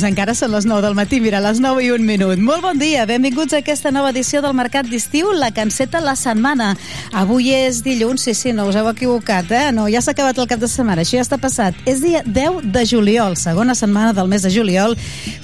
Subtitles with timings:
[0.00, 2.40] Doncs encara són les 9 del matí, mira, les 9 i un minut.
[2.40, 6.70] Molt bon dia, benvinguts a aquesta nova edició del Mercat d'Estiu, la canceta la setmana.
[7.12, 9.66] Avui és dilluns, sí, sí, no us heu equivocat, eh?
[9.76, 11.76] No, ja s'ha acabat el cap de setmana, això ja està passat.
[11.84, 14.96] És dia 10 de juliol, segona setmana del mes de juliol.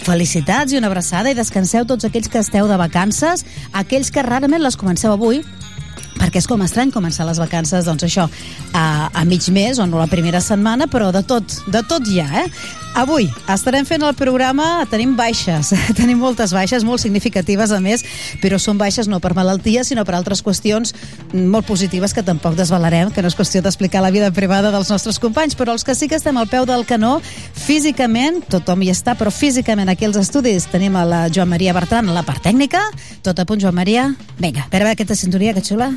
[0.09, 3.45] Felicitats i una abraçada i descanseu tots aquells que esteu de vacances,
[3.77, 5.43] aquells que rarament les comenceu avui,
[6.17, 8.25] perquè és com estrany començar les vacances, doncs això,
[8.73, 12.31] a, a mig mes o no la primera setmana, però de tot, de tot ja,
[12.41, 12.49] eh?
[12.97, 18.01] Avui estarem fent el programa, tenim baixes, tenim moltes baixes, molt significatives a més,
[18.41, 20.95] però són baixes no per malaltia, sinó per altres qüestions
[21.35, 25.21] molt positives que tampoc desvalarem, que no és qüestió d'explicar la vida privada dels nostres
[25.21, 27.19] companys, però els que sí que estem al peu del canó,
[27.67, 32.09] físicament, tothom hi està, però físicament aquí als estudis tenim a la Joan Maria Bertran,
[32.17, 32.81] la part tècnica,
[33.21, 34.15] tot a punt, Joan Maria?
[34.41, 35.93] Vinga, a veure aquesta sintonia, que xula.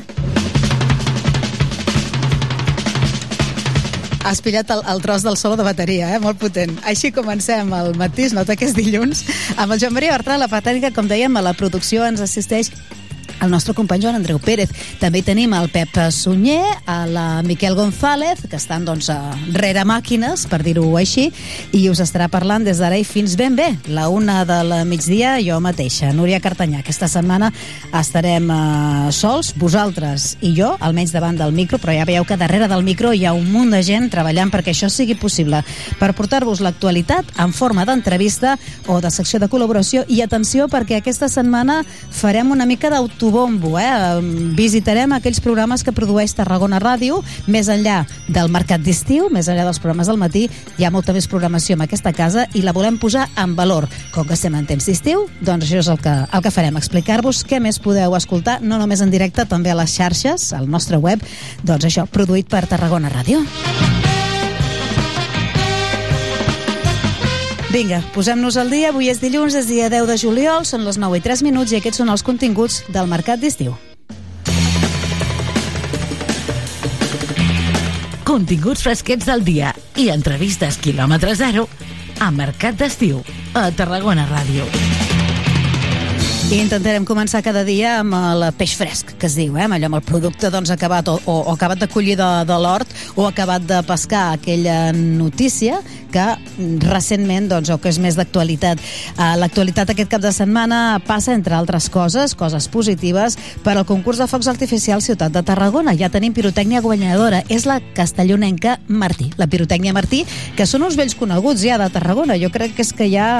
[4.24, 6.20] Has pillat el, el tros del solo de bateria, eh?
[6.20, 6.76] molt potent.
[6.84, 9.24] Així comencem el matí, nota que és dilluns,
[9.56, 12.70] amb el Joan Maria Bertran, la patènica, com dèiem, a la producció ens assisteix
[13.40, 14.70] el nostre company Joan Andreu Pérez.
[15.00, 19.10] També tenim el Pep Sunyer, a la Miquel González, que estan doncs,
[19.56, 21.30] rere màquines, per dir-ho així,
[21.76, 25.38] i us estarà parlant des d'ara i fins ben bé, la una de la migdia,
[25.44, 26.80] jo mateixa, Núria Cartanyà.
[26.84, 27.50] Aquesta setmana
[27.96, 32.68] estarem uh, sols, vosaltres i jo, almenys davant del micro, però ja veieu que darrere
[32.68, 35.62] del micro hi ha un munt de gent treballant perquè això sigui possible,
[35.98, 38.56] per portar-vos l'actualitat en forma d'entrevista
[38.86, 43.78] o de secció de col·laboració, i atenció perquè aquesta setmana farem una mica d'autobús bombo,
[43.78, 43.88] eh?
[44.56, 47.20] Visitarem aquells programes que produeix Tarragona Ràdio,
[47.50, 50.46] més enllà del mercat d'estiu, més enllà dels programes del matí,
[50.78, 53.88] hi ha molta més programació en aquesta casa i la volem posar en valor.
[54.14, 57.44] Com que estem en temps d'estiu, doncs això és el que, el que farem, explicar-vos
[57.48, 61.22] què més podeu escoltar, no només en directe, també a les xarxes, al nostre web,
[61.64, 63.44] doncs això, produït per Tarragona Ràdio.
[67.70, 68.88] Vinga, posem-nos al dia.
[68.90, 71.78] Avui és dilluns, és dia 10 de juliol, són les 9 i 3 minuts i
[71.78, 73.76] aquests són els continguts del Mercat d'Estiu.
[78.26, 81.68] Continguts fresquets del dia i entrevistes quilòmetre zero
[82.18, 83.22] a Mercat d'Estiu,
[83.54, 84.66] a Tarragona Ràdio.
[86.50, 89.68] I intentarem començar cada dia amb el peix fresc, que es diu, eh?
[89.70, 92.90] allò amb el producte doncs, acabat o, o, o acabat de collir de, de l'hort
[93.14, 95.78] o acabat de pescar aquella notícia
[96.10, 96.26] que
[96.82, 98.80] recentment, doncs, o que és més d'actualitat.
[99.14, 104.18] Uh, L'actualitat aquest cap de setmana passa, entre altres coses, coses positives, per al concurs
[104.18, 105.94] de focs artificials Ciutat de Tarragona.
[105.94, 107.44] Ja tenim pirotècnia guanyadora.
[107.48, 109.30] És la castellonenca Martí.
[109.38, 110.24] La pirotècnia Martí,
[110.58, 112.38] que són uns vells coneguts ja de Tarragona.
[112.42, 113.30] Jo crec que és que ja...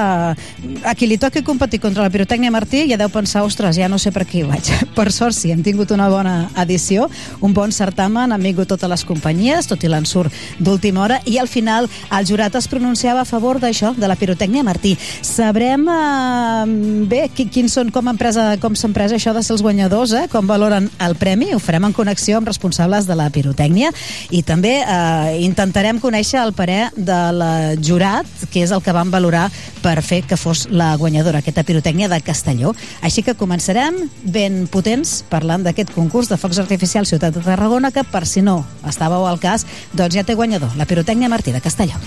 [0.87, 3.99] A qui li toqui competir contra la pirotècnia Martí ja deu pensar, ostres, ja no
[3.99, 4.69] sé per qui vaig.
[4.97, 7.09] Per sort, sí, hem tingut una bona edició,
[7.41, 11.49] un bon certamen, han vingut totes les companyies, tot i l'ensurt d'última hora, i al
[11.49, 14.97] final el jurat es pronunciava a favor d'això, de la pirotècnia Martí.
[15.27, 20.15] Sabrem eh, bé quins són com empresa, com s'ha empresa això de ser els guanyadors,
[20.17, 23.93] eh, com valoren el premi, ho farem en connexió amb responsables de la pirotècnia
[24.35, 27.43] i també eh, intentarem conèixer el parer del
[27.85, 29.49] jurat, que és el que van valorar
[29.81, 32.75] per fer que fos la guanyadora, aquesta pirotècnia de Castelló.
[33.03, 38.05] Així que començarem ben potents parlant d'aquest concurs de focs artificials Ciutat de Tarragona que,
[38.05, 41.99] per si no estàveu al cas, doncs ja té guanyador, la pirotècnia Martí de Castelló.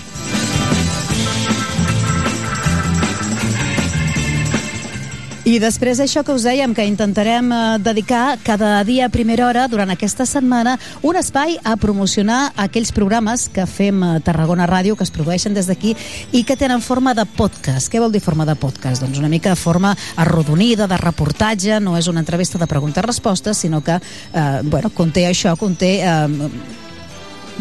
[5.44, 9.66] I després això que us dèiem, que intentarem eh, dedicar cada dia a primera hora
[9.68, 15.04] durant aquesta setmana un espai a promocionar aquells programes que fem a Tarragona Ràdio, que
[15.04, 15.92] es produeixen des d'aquí
[16.32, 17.92] i que tenen forma de podcast.
[17.92, 19.04] Què vol dir forma de podcast?
[19.04, 23.82] Doncs una mica de forma arrodonida, de reportatge, no és una entrevista de preguntes-respostes, sinó
[23.84, 25.98] que eh, bueno, conté això, conté...
[26.08, 26.82] Eh,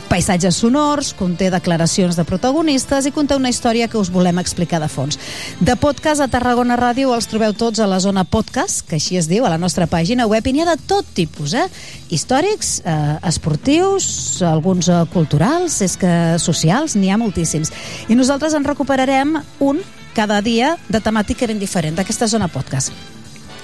[0.09, 4.89] paisatges sonors, conté declaracions de protagonistes i conté una història que us volem explicar de
[4.91, 5.19] fons.
[5.59, 9.29] De podcast a Tarragona Ràdio els trobeu tots a la zona podcast, que així es
[9.31, 11.65] diu, a la nostra pàgina web, i n'hi ha de tot tipus, eh?
[12.13, 17.73] Històrics, eh, esportius, alguns eh, culturals, és que socials, n'hi ha moltíssims.
[18.09, 19.81] I nosaltres en recuperarem un
[20.13, 22.93] cada dia de temàtica ben diferent d'aquesta zona podcast.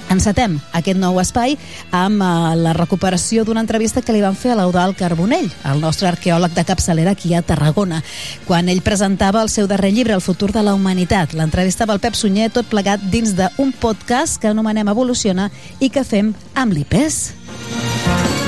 [0.09, 1.55] Encetem aquest nou espai
[1.93, 6.09] amb uh, la recuperació d'una entrevista que li van fer a l'Eudal Carbonell, el nostre
[6.09, 8.01] arqueòleg de capçalera aquí a Tarragona,
[8.47, 11.37] quan ell presentava el seu darrer llibre, El futur de la humanitat.
[11.37, 16.03] L'entrevista amb el Pep Sunyer, tot plegat dins d'un podcast que anomenem Evoluciona i que
[16.03, 18.38] fem amb l'IPES.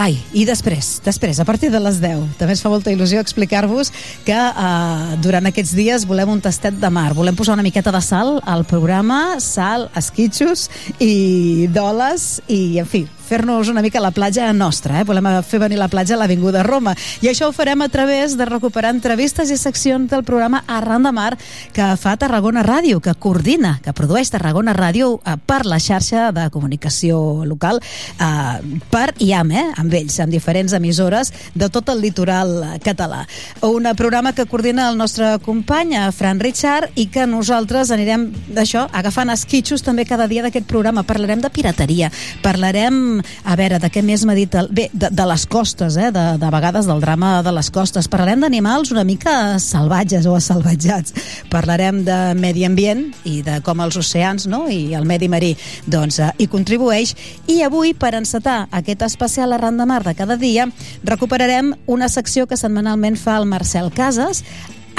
[0.00, 3.90] Ai, i després, després, a partir de les 10, també es fa molta il·lusió explicar-vos
[4.24, 8.00] que eh, durant aquests dies volem un tastet de mar, volem posar una miqueta de
[8.00, 10.70] sal al programa, sal, esquitxos
[11.04, 15.04] i doles i, en fi, fer-nos una mica la platja nostra, eh?
[15.06, 16.96] volem fer venir la platja a l'Avinguda Roma.
[17.22, 21.12] I això ho farem a través de recuperar entrevistes i seccions del programa Arran de
[21.14, 21.36] Mar
[21.72, 26.48] que fa Tarragona Ràdio, que coordina, que produeix Tarragona Ràdio eh, per la xarxa de
[26.50, 29.64] comunicació local eh, per IAM, eh?
[29.78, 33.22] amb ells, amb diferents emissores de tot el litoral català.
[33.62, 38.88] Un programa que coordina el nostre company, eh, Fran Richard, i que nosaltres anirem d'això,
[38.90, 41.06] agafant esquitxos també cada dia d'aquest programa.
[41.06, 42.10] Parlarem de pirateria,
[42.42, 44.54] parlarem, a veure, de què més m'ha dit...
[44.60, 46.10] El, bé, de, de les costes, eh?
[46.14, 48.08] de, de vegades del drama de les costes.
[48.10, 51.14] Parlarem d'animals una mica salvatges o assalvatjats.
[51.52, 54.66] Parlarem de medi ambient i de com els oceans no?
[54.70, 55.54] i el medi marí
[55.86, 57.14] doncs, eh, hi contribueix.
[57.50, 60.68] I avui, per encetar aquest especial arran de mar de cada dia,
[61.04, 64.44] recuperarem una secció que setmanalment fa el Marcel Casas,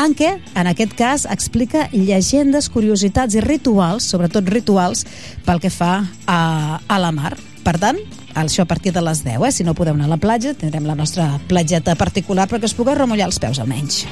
[0.02, 5.06] en què, en aquest cas, explica llegendes, curiositats i rituals, sobretot rituals,
[5.46, 5.94] pel que fa
[6.26, 6.42] a,
[6.88, 7.36] a la mar.
[7.62, 8.00] Per tant,
[8.34, 9.52] això a partir de les 10, eh?
[9.52, 12.98] si no podeu anar a la platja, tindrem la nostra platgeta particular perquè es pugui
[12.98, 14.06] remullar els peus almenys.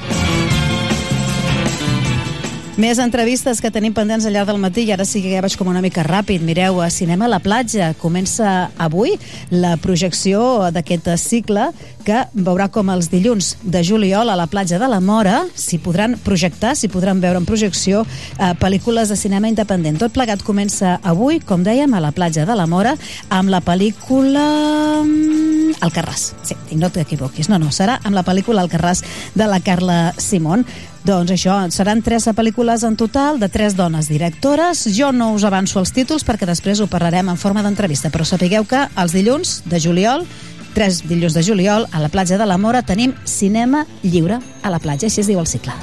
[2.80, 5.52] Més entrevistes que tenim pendents al llarg del matí i ara sí que ja vaig
[5.60, 6.40] com una mica ràpid.
[6.40, 9.18] Mireu, a Cinema a la platja comença avui
[9.52, 11.66] la projecció d'aquest cicle
[12.06, 16.16] que veurà com els dilluns de juliol a la platja de la Mora s'hi podran
[16.24, 20.00] projectar, s'hi podran veure en projecció eh, pel·lícules de cinema independent.
[20.00, 22.96] Tot plegat comença avui, com dèiem, a la platja de la Mora
[23.28, 24.46] amb la pel·lícula...
[25.80, 26.30] Alcarràs.
[26.44, 27.48] Sí, no t'equivoquis.
[27.48, 29.04] No, no, serà amb la pel·lícula Alcarràs
[29.36, 30.64] de la Carla Simón.
[31.00, 34.84] Doncs això, seran tres pel·lícules en total de tres dones directores.
[34.96, 38.68] Jo no us avanço els títols perquè després ho parlarem en forma d'entrevista, però sapigueu
[38.68, 40.26] que els dilluns de juliol
[40.74, 44.78] tres dilluns de juliol a la platja de la Mora tenim cinema lliure a la
[44.78, 45.74] platja, així es diu el cicle.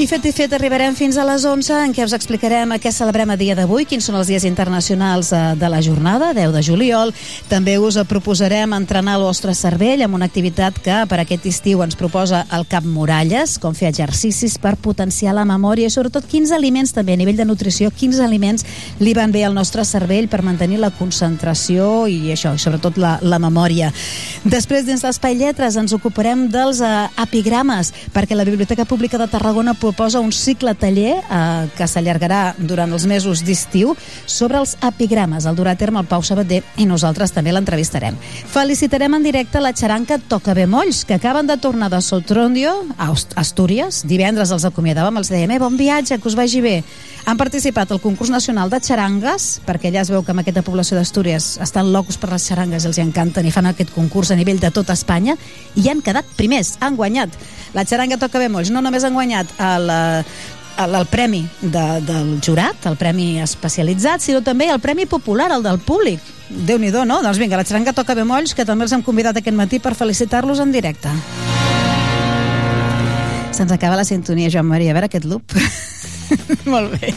[0.00, 3.34] I fet i fet arribarem fins a les 11 en què us explicarem què celebrem
[3.34, 7.10] a dia d'avui, quins són els dies internacionals eh, de la jornada, 10 de juliol.
[7.50, 11.98] També us proposarem entrenar el vostre cervell amb una activitat que per aquest estiu ens
[12.00, 16.96] proposa el Cap Muralles, com fer exercicis per potenciar la memòria i sobretot quins aliments
[16.96, 18.64] també a nivell de nutrició, quins aliments
[19.04, 23.36] li van bé al nostre cervell per mantenir la concentració i això, sobretot la, la
[23.36, 23.92] memòria.
[24.48, 29.76] Després, dins l'Espai Lletres, ens ocuparem dels uh, epigrames, perquè la Biblioteca Pública de Tarragona
[29.90, 35.48] proposa un cicle taller eh, que s'allargarà durant els mesos d'estiu sobre els epigrames.
[35.50, 38.14] El durà a terme el Pau Sabater i nosaltres també l'entrevistarem.
[38.52, 43.10] Felicitarem en directe la xaranca Toca Bemolls, que acaben de tornar de Sotrondio, a
[43.42, 44.04] Astúries.
[44.06, 46.76] Divendres els acomiadàvem, els dèiem, eh, bon viatge, que us vagi bé.
[47.26, 50.96] Han participat al concurs nacional de xarangues, perquè ja es veu que en aquesta població
[50.96, 54.70] d'Astúries estan locos per les xarangues, els encanten i fan aquest concurs a nivell de
[54.70, 55.36] tot Espanya,
[55.74, 57.34] i han quedat primers, han guanyat.
[57.74, 62.32] La xaranga toca bé molts, no només han guanyat el, el, el premi de, del
[62.42, 66.20] jurat, el premi especialitzat, sinó també el premi popular, el del públic.
[66.50, 67.22] déu nhi no?
[67.22, 69.94] Doncs vinga, la xaranga toca bé molts, que també els hem convidat aquest matí per
[69.94, 71.08] felicitar-los en directe.
[73.52, 74.90] Se'ns acaba la sintonia, Joan Maria.
[74.90, 75.52] A veure aquest loop.
[76.72, 77.12] Molt bé.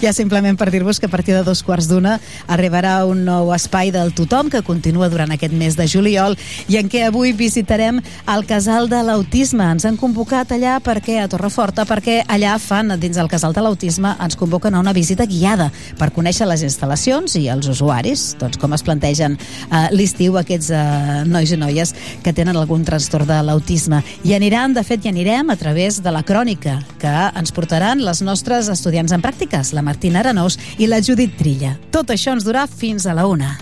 [0.00, 2.16] Ja simplement per dir-vos que a partir de dos quarts d'una
[2.50, 6.36] arribarà un nou espai del tothom que continua durant aquest mes de juliol
[6.72, 9.66] i en què avui visitarem el Casal de l'Autisme.
[9.76, 14.14] Ens han convocat allà perquè a Torreforta, perquè allà fan, dins del Casal de l'Autisme,
[14.22, 15.68] ens convoquen a una visita guiada
[16.00, 21.22] per conèixer les instal·lacions i els usuaris, doncs com es plantegen eh, l'estiu aquests eh,
[21.28, 21.94] nois i noies
[22.24, 24.00] que tenen algun trastorn de l'autisme.
[24.24, 28.22] I aniran, de fet, hi anirem a través de la crònica que ens portaran les
[28.22, 28.31] nostres
[28.72, 31.76] estudiants en pràctiques, la Martina Arenós i la Judit Trilla.
[31.92, 33.58] Tot això ens durà fins a la una.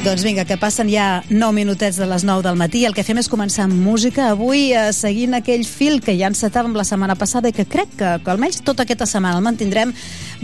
[0.00, 2.86] Doncs vinga, que passen ja 9 minutets de les 9 del matí.
[2.88, 4.30] El que fem és començar amb música.
[4.32, 8.14] Avui, eh, seguint aquell fil que ja encetàvem la setmana passada i que crec que,
[8.24, 9.92] que almenys tota aquesta setmana el mantindrem,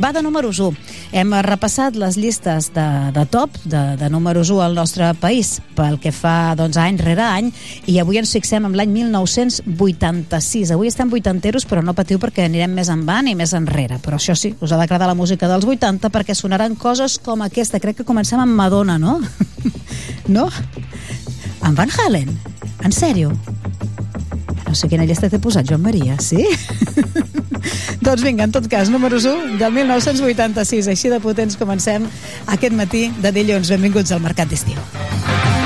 [0.02, 0.76] va de números 1.
[1.16, 2.86] Hem repassat les llistes de,
[3.16, 7.24] de top, de, de números 1 al nostre país, pel que fa doncs, any rere
[7.24, 7.50] any,
[7.88, 10.74] i avui ens fixem en l'any 1986.
[10.74, 14.00] Avui estem vuitanteros, però no patiu perquè anirem més en van i més enrere.
[14.04, 17.80] Però això sí, us ha d'agradar la música dels 80 perquè sonaran coses com aquesta.
[17.80, 19.18] Crec que comencem amb Madonna, no?
[20.36, 20.48] no?
[21.64, 22.30] En Van Halen?
[22.84, 23.32] En sèrio?
[24.66, 26.44] No sé quina llista t'he posat, Joan Maria, sí?
[28.06, 30.90] doncs vinga, en tot cas, número 1 del 1986.
[30.92, 32.08] Així de potents comencem
[32.46, 33.73] aquest matí de dilluns.
[33.75, 35.65] Benvinguts al Mercat d'Estiu.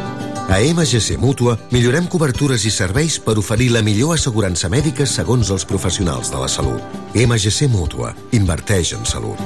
[0.51, 5.63] A MGC Mútua millorem cobertures i serveis per oferir la millor assegurança mèdica segons els
[5.63, 6.97] professionals de la salut.
[7.15, 8.11] MGC Mútua.
[8.35, 9.39] Inverteix en salut.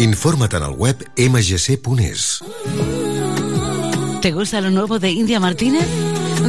[0.00, 2.24] Informa't en el web mgc.es.
[4.22, 5.86] ¿Te gusta lo nuevo de India Martínez?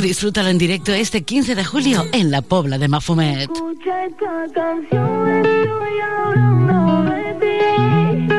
[0.01, 3.51] Disfrútalo en directo este 15 de julio en la Pobla de Mafumet.
[3.51, 8.38] Escucha esta canción, estoy hablando de ti.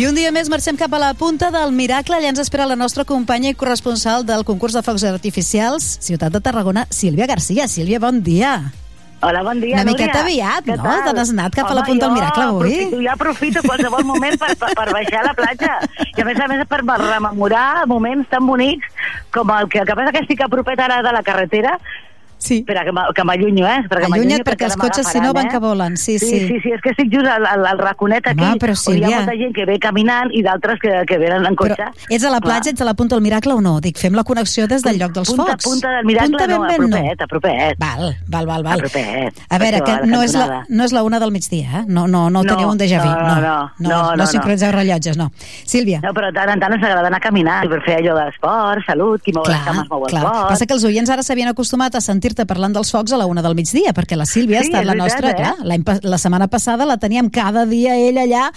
[0.00, 2.16] I un dia més marxem cap a la punta del miracle.
[2.16, 6.40] Allà ens espera la nostra companya i corresponsal del concurs de focs artificials, Ciutat de
[6.40, 7.66] Tarragona, Sílvia Garcia.
[7.68, 8.54] Sílvia, bon dia.
[9.20, 10.06] Hola, bon dia, Una Núria.
[10.06, 10.94] miqueta aviat, Què no?
[11.04, 12.72] Te n'has anat cap a la Home, punta del miracle avui.
[12.72, 15.76] Aprofito, jo aprofito qualsevol moment per, per, per baixar a la platja.
[16.16, 18.88] I a més a més per rememorar moments tan bonics
[19.36, 21.76] com el que, el que passa que estic a propet ara de la carretera,
[22.40, 22.58] Sí.
[22.64, 23.80] Espera, que m'a- que m'allunyo, eh?
[23.84, 25.50] Espera, que Allunya't perquè els cotxes, si no, van eh?
[25.52, 25.96] que volen.
[25.98, 26.26] Sí, sí.
[26.48, 29.04] sí, sí, és que estic just al, al, al raconet aquí, Home, però, on hi
[29.04, 32.06] ha molta gent que ve caminant i d'altres que, que venen en Però cotxe.
[32.08, 32.72] ets a la platja, Clar.
[32.72, 33.78] ets a la punta del miracle o no?
[33.80, 35.64] Dic, fem la connexió des del lloc dels punta, focs.
[35.68, 37.78] Punta del miracle, punta no, a ben, ben, propet, a propet.
[37.78, 38.72] Val, val, val, val.
[38.72, 39.42] A propet.
[39.50, 41.84] A veure, que no és, la, no és la una del migdia, eh?
[41.86, 43.10] No, no, no, No, teniu un déjà vu.
[43.10, 44.26] no, no, no, no, no, no no.
[44.26, 45.30] sincronitzeu rellotges, no.
[45.66, 48.24] Sílvia, No, però tant en tant ens agrada anar a caminar per fer allò de
[48.24, 50.48] l'esport, salut, qui mou les cames mou el cos.
[50.48, 53.42] Passa que els oients ara s'havien acostumat a sentir-te parlant dels focs a la una
[53.42, 55.74] del migdia, perquè la Sílvia ha Sí, estat és la veritat, nostra, eh?
[55.90, 58.50] clar, la setmana passada la teníem cada dia ella allà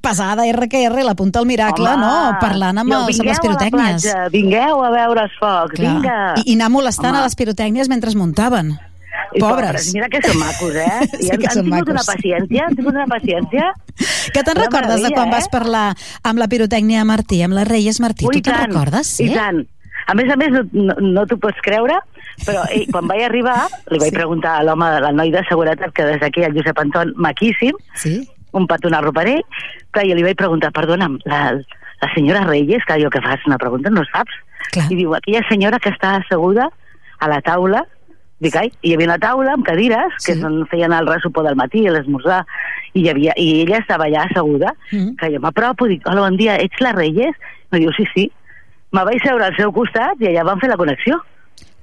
[0.00, 2.36] pesada RQR, la punta del miracle, Home, no?
[2.40, 4.02] Parlant amb, els, amb les vingueu a la pirotècnies.
[4.04, 5.94] platja, vingueu a veure els focs, Clar.
[5.96, 6.18] vinga.
[6.38, 7.18] I, I anar molestant Home.
[7.24, 8.76] a les pirotècnies mentre es muntaven.
[9.34, 9.88] I Pobres.
[9.92, 11.08] Mira que són macos, eh?
[11.18, 11.90] Sí I han, que han tingut macos.
[11.96, 13.72] una paciència, han tingut una paciència.
[14.32, 15.32] Que te'n recordes de quan eh?
[15.34, 15.88] vas parlar
[16.22, 18.28] amb la pirotècnia Martí, amb la Reyes Martí?
[18.28, 19.10] Ui, tu te'n recordes?
[19.18, 19.26] Sí?
[19.26, 19.64] I tant.
[20.08, 21.98] A més a més, no, no, no t'ho pots creure,
[22.46, 23.58] però ell, quan vaig arribar,
[23.92, 24.16] li vaig Sí.
[24.16, 28.26] preguntar a l'home, al noi de seguretat, que des d'aquí, el Josep Anton, maquíssim, Sí?
[28.52, 29.42] un petonarro per ell,
[29.92, 31.52] que jo li vaig preguntar, perdona'm, la,
[32.00, 34.32] la senyora Reyes, que jo que fas una pregunta, no saps?
[34.72, 34.86] Clar.
[34.90, 36.70] I diu, aquella senyora que està asseguda
[37.20, 37.84] a la taula,
[38.40, 40.40] dic, ai, hi havia una taula amb cadires que Sí.
[40.40, 40.64] sí.
[40.70, 42.46] feien el ressupor del matí, l'esmorzar,
[42.94, 45.16] i, hi havia, i ella estava allà asseguda, Mm.
[45.18, 47.34] que jo m'apropo, dic, hola, bon dia, ets la Reyes?
[47.70, 48.30] Me diu, sí, sí.
[48.92, 51.18] Me vaig seure al seu costat i allà vam fer la connexió.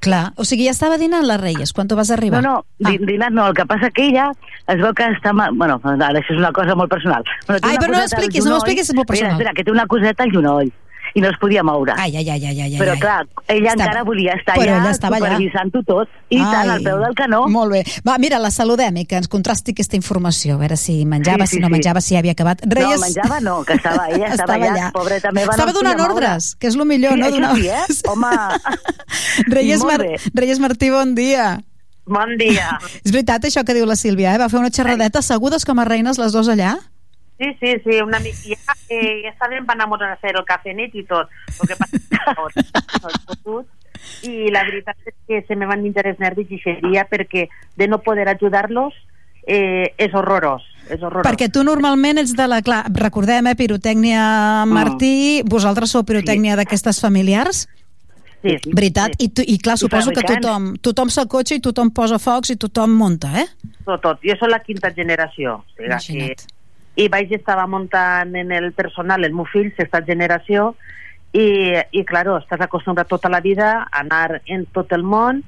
[0.06, 0.34] Clar.
[0.38, 2.42] O sigui, ja estava dinant la Reyes quan tu vas arribar?
[2.44, 2.94] No, no, Ah.
[3.00, 4.32] dinat no, el que passa que ella
[4.68, 5.34] es veu que està...
[5.34, 7.24] ma- Bueno, ara això és una cosa molt personal.
[7.48, 8.58] Té Ai, però no l'expliquis, no genoll.
[8.60, 9.32] m'expliquis, és molt personal.
[9.34, 10.72] Espera, espera, que té una coseta al genoll
[11.16, 11.94] i no es podia moure.
[11.98, 12.78] Ai, ai, ai, ai, ai, ai.
[12.78, 13.00] Però ai.
[13.00, 15.30] clar, ella Estava- encara volia estar Però allà, ella estava allà.
[15.32, 17.46] supervisant-ho tot, i tant, al peu del canó.
[17.48, 17.84] Molt bé.
[18.08, 21.52] Va, mira, la saludem i que ens contrasti aquesta informació, a veure si menjava, Sí,
[21.52, 21.72] sí, si no sí.
[21.78, 22.66] menjava, si havia acabat.
[22.68, 25.52] No, menjava no, que estava, ella estava, allà, pobreta meva.
[25.56, 27.32] Estava no donant ordres, que és el millor, Sí, no?
[27.32, 27.56] Donar...
[27.56, 27.86] sí, eh?
[28.12, 28.36] Home.
[29.48, 30.02] Reyes, Mar...
[30.34, 31.62] Reyes Martí, bon dia.
[32.06, 32.78] Bon dia.
[33.06, 34.38] És veritat això que diu la Sílvia, eh?
[34.42, 36.76] Va fer una xerradeta assegudes com a reines les dues allà?
[37.38, 38.38] Sí, sí, sí, una mica.
[38.48, 41.28] Ja, eh, ja sabem, vamos a hacer el cafenet i tot.
[41.60, 43.68] Lo que passa que pogut.
[44.24, 48.00] I la veritat és que se me van els nervis i seria perquè de no
[48.04, 48.94] poder ajudar-los
[49.48, 50.64] eh, és horrorós.
[50.90, 51.26] És horrorós.
[51.26, 52.62] Perquè tu normalment ets de la...
[52.62, 57.66] Clar, recordem, eh, pirotècnia Martí, vosaltres sou pirotècnia d'aquestes familiars?
[58.46, 59.16] Sí, sí, Veritat?
[59.18, 59.26] sí.
[59.26, 60.46] I, tu, I clar, I suposo que fabricants.
[60.46, 63.48] tothom, tothom s'acotxa i tothom posa focs i tothom munta, eh?
[63.88, 64.20] Tot, tot.
[64.22, 65.56] Jo soc la quinta generació.
[65.64, 66.44] O sigui, Imagina't.
[66.46, 66.55] que,
[66.96, 70.76] I vaig estava muntant en el personal, el meu fill, sexta generació,
[71.36, 75.42] i, i claro, estàs acostumbrat tota la vida a anar en tot el món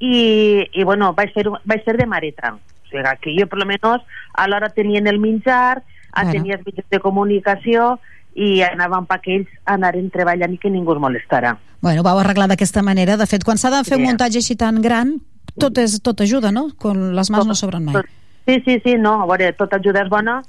[0.00, 2.56] i, i bueno, vaig ser, vaig ser de mareta.
[2.56, 4.02] O sigui, que jo, per lo menos,
[4.34, 6.30] a l'hora tenien el menjar, Bueno.
[6.30, 6.32] bueno.
[6.32, 7.98] tenies mitjans de comunicació
[8.34, 11.58] i anàvem pa que ells anaren treballant i que ningú es molestara.
[11.80, 13.16] Bueno, vau arreglar d'aquesta manera.
[13.16, 14.08] De fet, quan s'ha de fer un Sí.
[14.08, 15.20] muntatge així tan gran,
[15.60, 16.70] tot, és, tot ajuda, no?
[16.78, 18.02] Con les mans no sobren mai.
[18.46, 20.42] Sí, sí, sí, no, a veure, tota ajuda és bona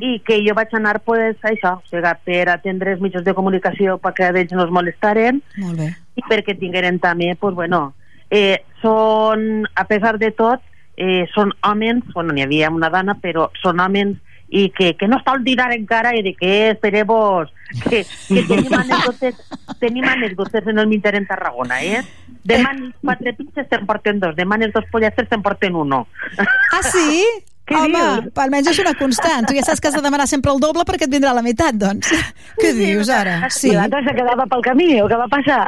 [0.00, 3.34] i que jo vaig anar, pues, a això, o sigui, per atendre els mitjans de
[3.34, 5.88] comunicació perquè ells no es molestaren Molt bé.
[6.16, 7.94] i perquè tingueren també, pues, bueno,
[8.30, 10.60] eh, són, a pesar de tot,
[10.96, 14.16] eh, són homes, bueno, n'hi havia una dona, però són homes
[14.52, 17.48] i que, que no està al dinar encara i de que espereu-vos
[17.86, 19.38] que, que tenim anècdotes
[19.80, 22.02] tenim anècdotes en el mitjà en Tarragona eh?
[22.44, 26.04] demanen quatre pinces te'n porten dos demanes dos pollastres te'n porten uno
[26.36, 27.24] Ah, sí?
[27.68, 28.32] Què Home, dius?
[28.42, 29.46] almenys és una constant.
[29.46, 31.76] Tu ja saps que has de demanar sempre el doble perquè et vindrà la meitat,
[31.78, 32.10] doncs.
[32.60, 33.38] Què dius ara?
[33.54, 33.70] Sí.
[33.70, 35.62] I l'altre se quedava pel camí, o què va passar?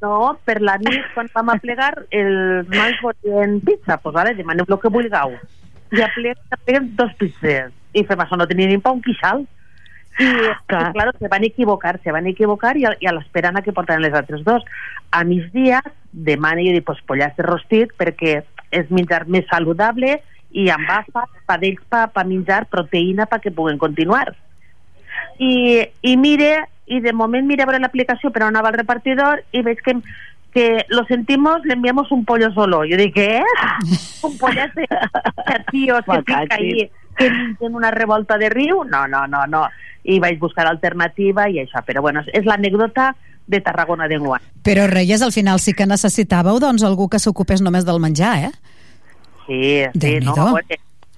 [0.00, 4.66] No, per la nit, quan vam a plegar, els nois volien pizza, doncs vale, demaneu
[4.66, 5.36] el que vulgueu.
[5.94, 7.70] I apleguen, apleguen dos pizzas.
[7.94, 9.44] I fem això, no tenia ni pa un quixal.
[10.14, 10.26] I,
[10.70, 10.88] Clar.
[10.88, 13.74] i claro, se van equivocar, se van equivocar i a, i a l'esperant a que
[13.74, 14.64] portaran les altres dos.
[15.10, 15.80] A migdia
[16.12, 18.40] demana jo dic, pues, pollastre rostit perquè
[18.74, 20.16] és menjar més saludable
[20.54, 24.30] i amb afa, pa d'ells pa, pa menjar proteïna perquè puguen continuar
[25.38, 29.62] i, i mire, i de moment mire a veure l'aplicació però anava al repartidor i
[29.66, 29.96] veig que,
[30.54, 32.84] que lo sentimos, le enviamos un pollo solo.
[32.88, 33.42] Jo dic, què?
[34.28, 37.26] Un pollastre de tios que fica ahí, que
[37.60, 38.84] en una revolta de riu?
[38.84, 39.66] No, no, no, no.
[40.04, 41.82] I vaig buscar alternativa i això.
[41.84, 43.12] Però bueno, és l'anècdota
[43.46, 44.42] de Tarragona d'enguany.
[44.64, 48.73] Però Reyes, al final sí que necessitàveu doncs, algú que s'ocupés només del menjar, eh?
[49.46, 50.34] Sí, sí, no?
[50.34, 50.68] Bueno,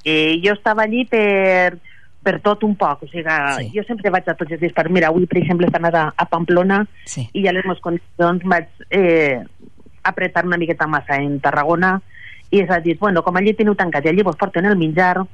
[0.04, 1.78] eh, jo estava allí per,
[2.22, 3.24] per tot un poc, o sigui,
[3.58, 3.70] Sí.
[3.74, 6.04] jo sempre vaig a tots els dies, per, mira, avui, per exemple, he anat a,
[6.16, 7.28] a Pamplona Sí.
[7.32, 9.42] i a les meves condicions vaig eh,
[10.02, 12.00] apretar una miqueta massa en Tarragona
[12.50, 15.24] i és a dir, bueno, com allí teniu tancat i allí vos porten el menjar,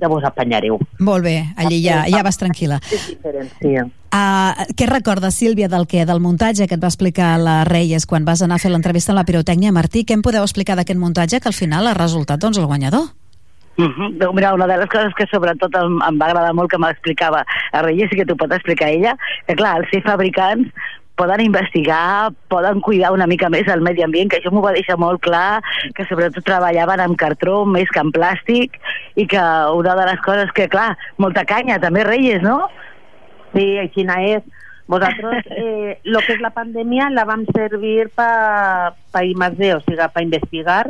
[0.00, 0.78] ja vos apanyareu.
[0.98, 2.80] Molt bé, allí ja, ja vas tranquil·la.
[2.92, 3.74] És diferent, sí.
[4.08, 8.24] Uh, què recordes, Sílvia, del que del muntatge que et va explicar la Reyes quan
[8.24, 9.74] vas anar a fer l'entrevista amb la pirotècnia?
[9.74, 13.10] Martí, què em podeu explicar d'aquest muntatge que al final ha resultat doncs, el guanyador?
[13.78, 14.18] Mhm.
[14.18, 17.44] Doncs Mira, una de les coses que sobretot em, em va agradar molt que m'explicava
[17.72, 19.14] a Reyes i que t'ho pot explicar ella,
[19.46, 20.72] que clar, els ser fabricants
[21.18, 24.96] poden investigar, poden cuidar una mica més el medi ambient, que això m'ho va deixar
[25.00, 25.60] molt clar,
[25.96, 28.78] que sobretot treballaven amb cartró més que amb plàstic,
[29.18, 29.42] i que
[29.74, 32.60] una de les coses que, clar, molta canya, també Reyes, no?
[33.56, 34.46] Sí, així és.
[34.88, 40.08] Vosaltres, eh, lo que és la pandèmia la vam servir pa, pa I+D, o sigui,
[40.14, 40.86] pa investigar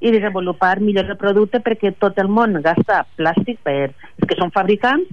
[0.00, 4.52] i desenvolupar millor el producte perquè tot el món gasta plàstic per, és que són
[4.52, 5.08] fabricants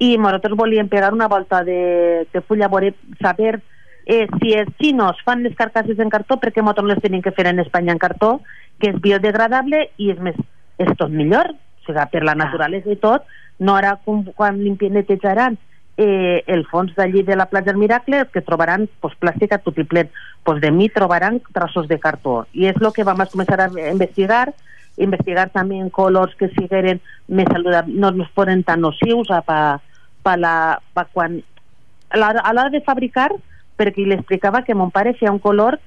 [0.00, 2.68] i nosaltres volíem pegar una volta de, de fulla,
[3.20, 3.60] saber
[4.06, 7.46] eh, si els xinos fan les carcasses en cartó, perquè nosaltres les tenim que fer
[7.50, 8.40] en Espanya en cartó,
[8.78, 10.38] que és biodegradable i és més,
[10.82, 13.28] és tot millor, o sigui, per la naturalesa i tot,
[13.62, 15.58] no ara com, quan limpien netejaran
[15.96, 19.78] eh, el fons d'allí de la platja del Miracle que trobaran pues, plàstic a tot
[19.78, 20.10] i plet
[20.44, 22.46] pues, de mi trobaran trossos de cartó.
[22.52, 24.50] I és el que vam començar a investigar
[25.00, 29.80] investigar també en colors que sigueren més saludables, no nos poden tan nocius a pa,
[30.22, 31.38] pa la, pa quan
[32.12, 33.30] a l'hora de fabricar
[33.76, 35.78] perquè li explicava que mon pare feia un color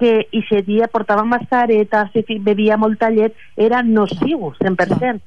[0.00, 5.20] que i se dia portava mascareta, si bevia molta llet, era nociu, 100%.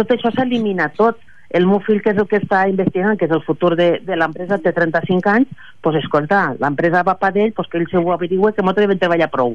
[0.00, 1.20] Tot això s'elimina tot.
[1.54, 4.16] El meu fill, que és el que està investigant, que és el futur de, de
[4.16, 5.50] l'empresa, té 35 anys,
[5.84, 9.02] pues, escolta, l'empresa va pa d'ell, pues, que ell se ho averigüe, que nosaltres devem
[9.02, 9.54] treballar prou.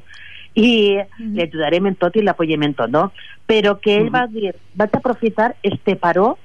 [0.56, 0.69] I
[1.17, 3.10] li ajudarem en tot i l'apoyem en tot, no?
[3.50, 6.36] Però que ell va dir, vaig aprofitar este paró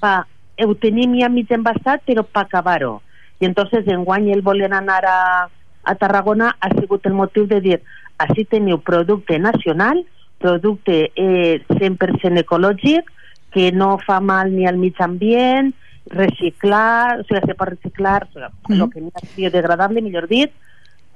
[0.00, 0.24] pa,
[0.60, 2.98] ho tenim ja mig embastat, però pa acabar-ho.
[3.40, 5.48] I entonces enguany ell volen anar a,
[5.84, 7.78] a Tarragona ha sigut el motiu de dir
[8.20, 10.04] així teniu producte nacional,
[10.38, 13.08] producte eh, 100% ecològic,
[13.50, 15.72] que no fa mal ni al mig ambient,
[16.10, 18.82] reciclar, o sigui, se pot reciclar, o sigui, Mhm.
[18.82, 20.52] el que és biodegradable, millor dit,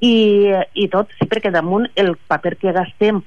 [0.01, 3.23] i, i tot, sí, perquè damunt el paper que gastem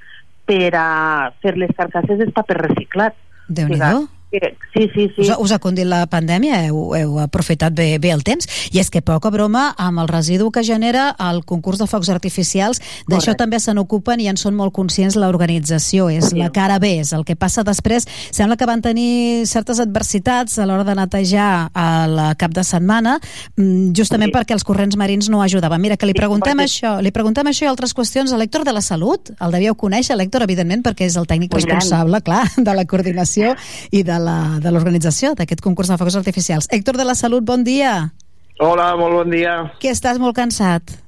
[0.46, 3.14] per a fer les carcasses és paper reciclat.
[3.48, 5.22] déu O nhi sigui, Sí, sí, sí.
[5.22, 8.90] Us, us ha condit la pandèmia, heu, heu aprofitat bé, bé el temps, i és
[8.92, 13.60] que poca broma amb el residu que genera el concurs de focs artificials, d'això també
[13.60, 17.38] se n'ocupen i en són molt conscients l'organització, és la cara B, és el que
[17.40, 18.04] passa després.
[18.34, 23.16] Sembla que van tenir certes adversitats a l'hora de netejar el cap de setmana,
[23.56, 25.80] mm, justament perquè els corrents marins no ajudaven.
[25.80, 28.32] Mira, que li preguntem això, li preguntem això i altres qüestions.
[28.32, 32.20] A l'Hèctor de la Salut, el devíeu conèixer, l'Hèctor, evidentment, perquè és el tècnic responsable,
[32.20, 33.56] clar, de la coordinació
[33.90, 36.68] i de de l'organització d'aquest concurs de focs artificials.
[36.70, 38.12] Héctor de la Salut, bon dia.
[38.58, 39.72] Hola, molt bon dia.
[39.78, 41.07] Que estàs molt cansat.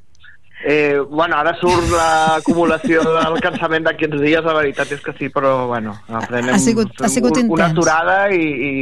[0.62, 5.66] Eh, bueno, ara surt l'acumulació del cansament d'aquests dies, la veritat és que sí, però
[5.70, 5.94] bueno,
[6.28, 8.72] prenem Ha sigut- ha sigut un- una aturada i, i,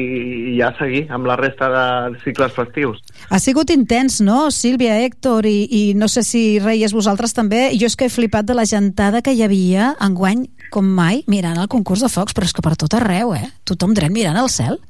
[0.55, 2.99] i ja seguir amb la resta de cicles festius.
[3.31, 7.69] Ha sigut intens, no, Sílvia, Héctor, i, i no sé si reies vosaltres també.
[7.79, 11.57] Jo és que he flipat de la gentada que hi havia enguany, com mai, mirant
[11.63, 13.47] el concurs de focs, però és que per tot arreu, eh?
[13.65, 14.81] Tothom dret mirant al cel.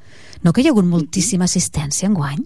[0.42, 2.40] No que hi ha hagut moltíssima assistència enguany?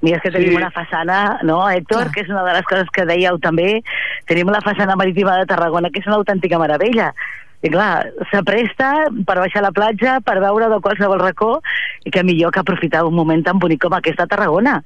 [0.00, 0.56] Mira, és que tenim Sí.
[0.56, 2.12] una façana, no, Héctor, Clar.
[2.12, 3.82] que és una de les coses que dèieu també,
[4.26, 7.12] tenim la façana marítima de Tarragona, que és una autèntica meravella.
[7.60, 11.60] I clar, s'apresta per baixar a la platja, per veure de qualsevol racó,
[12.04, 14.82] i que millor que aprofitar un moment tan bonic com aquest a Tarragona.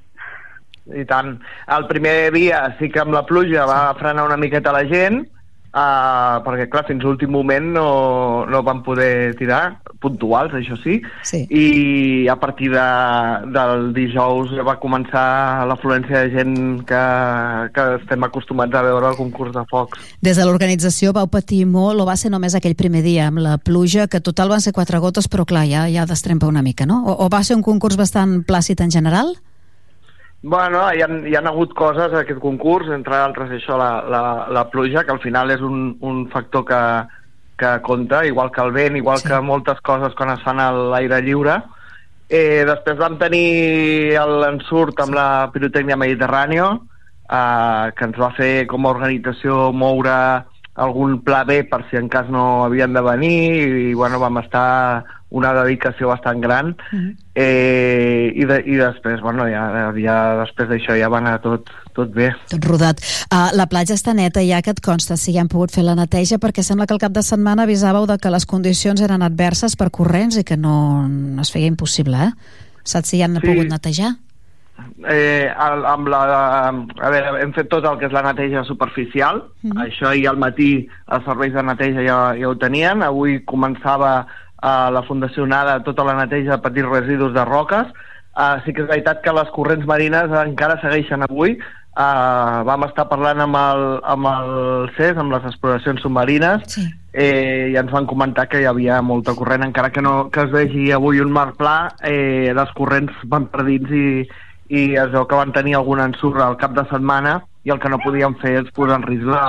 [0.87, 1.39] I tant.
[1.69, 5.29] El primer dia sí que amb la pluja va frenar una miqueta la gent,
[5.73, 7.87] uh, perquè clar, fins l'últim moment no,
[8.49, 11.45] no van poder tirar, puntuals, això sí, Sí.
[11.51, 12.87] i a partir de,
[13.55, 16.57] del dijous ja va començar l'afluència de gent
[16.89, 17.03] que,
[17.75, 20.01] que estem acostumats a veure al concurs de focs.
[20.23, 23.59] Des de l'organització vau patir molt, o va ser només aquell primer dia amb la
[23.59, 27.03] pluja, que total van ser quatre gotes, però clar, ja, ja destrempa una mica, no?
[27.07, 29.37] O, o va ser un concurs bastant plàcid en general?
[30.43, 34.23] Bueno, hi ha, hi ha hagut coses a aquest concurs, entre altres això, la, la,
[34.51, 36.81] la pluja, que al final és un, un factor que,
[37.63, 39.29] que compta, igual que el vent, igual Sí.
[39.29, 39.31] sí.
[39.31, 41.61] que moltes coses quan es fan a l'aire lliure.
[42.29, 46.73] Eh, després vam tenir l'ensurt amb la pirotècnia Mediterrània,
[47.31, 50.17] eh, que ens va fer com a organització moure
[50.75, 53.41] algun pla B per si en cas no havien de venir
[53.91, 56.75] i bueno, vam estar una dedicació bastant gran
[57.35, 62.13] eh, i, de, i després, bueno, ja, ja després d'això ja va anar tot, tot
[62.13, 62.31] bé.
[62.53, 63.01] Tot rodat.
[63.33, 65.97] Uh, la platja està neta ja que et consta si ja han pogut fer la
[65.99, 69.77] neteja perquè sembla que el cap de setmana avisàveu de que les condicions eren adverses
[69.77, 72.61] per corrents i que no, no es feia impossible, eh?
[72.85, 73.47] Saps si ja han Sí.
[73.47, 74.15] pogut netejar?
[75.09, 76.21] Eh, amb la,
[76.69, 79.79] a veure, hem fet tot el que és la neteja superficial, Mhm.
[79.87, 84.27] això ahir al matí els serveis de neteja ja, ja ho tenien, avui començava
[84.63, 87.87] a la Fundació Nada tota la neteja de petits residus de roques,
[88.37, 91.59] uh, sí que és veritat que les corrents marines encara segueixen avui,
[91.97, 96.87] uh, vam estar parlant amb el, amb el CES, amb les exploracions submarines, Sí.
[97.13, 100.51] eh, i ens van comentar que hi havia molta corrent, encara que no que es
[100.51, 104.29] vegi avui un mar pla, eh, les corrents van per dins i,
[104.73, 107.91] i es veu que van tenir algun ensurt al cap de setmana i el que
[107.93, 109.43] no podien fer és posar en risc la,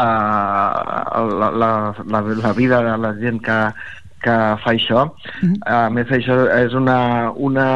[1.40, 1.70] la, la,
[2.04, 3.60] la, la vida de la gent que,
[4.26, 5.06] que fa això.
[5.66, 7.70] A més, això és una, una,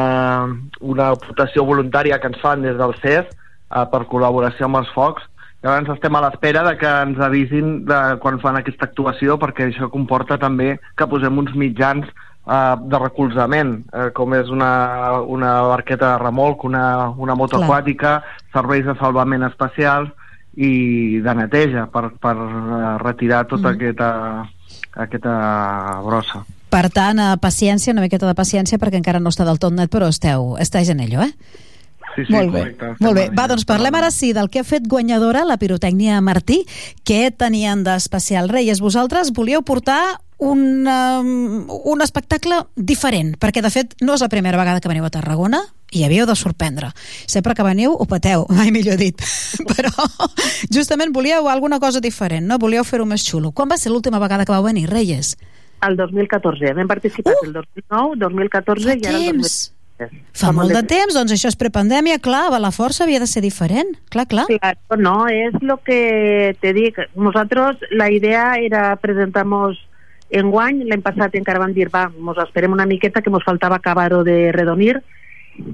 [0.80, 5.26] una aportació voluntària que ens fan des del CES eh, per col·laboració amb els focs
[5.58, 9.88] Llavors estem a l'espera de que ens avisin de quan fan aquesta actuació perquè això
[9.90, 12.06] comporta també que posem uns mitjans
[12.48, 17.68] eh, de recolzament, eh, com és una, una barqueta de remolc, una, una moto Clar.
[17.68, 20.08] aquàtica, serveis de salvament especials
[20.56, 23.76] i de neteja per, per eh, retirar tota Mm.
[23.76, 24.08] aquesta,
[24.94, 25.34] aquesta
[26.04, 26.44] brossa.
[26.68, 29.88] Per tant, uh, paciència, una miqueta de paciència perquè encara no està del tot net,
[29.88, 31.32] però esteu, estàs en ello, eh?
[32.14, 32.90] Sí, sí, Molt bé, correcte.
[33.00, 33.28] molt bé.
[33.30, 36.64] Va, doncs parlem ara sí del que ha fet guanyadora la pirotècnia Martí.
[37.06, 38.48] Què tenien d'especial?
[38.50, 44.28] Reyes, vosaltres volíeu portar un, um, un espectacle diferent, perquè de fet no és la
[44.30, 46.90] primera vegada que veniu a Tarragona i havíeu de sorprendre.
[47.26, 49.18] Sempre que veniu ho pateu, mai millor dit.
[49.74, 49.90] Però
[50.70, 52.58] justament volíeu alguna cosa diferent, no?
[52.58, 53.50] Volíeu fer-ho més xulo.
[53.52, 55.36] Quan va ser l'última vegada que vau venir, Reyes?
[55.86, 56.72] El 2014.
[56.74, 57.46] Vam participar Uh!
[57.46, 59.32] el 2009, 2014 Fa i ara el 2013.
[59.32, 59.58] temps.
[60.38, 63.96] Fa molt de temps, doncs això és prepandèmia, clar, la força havia de ser diferent.
[64.14, 64.44] Clar, clar.
[64.46, 67.00] Claro, no, es lo que te dic.
[67.18, 69.80] Nosaltres, la idea era presentar-nos
[70.30, 73.78] en guany, l'any passat encara vam dir, va, mos esperem una miqueta que mos faltava
[73.78, 74.98] acabar-ho de redonir,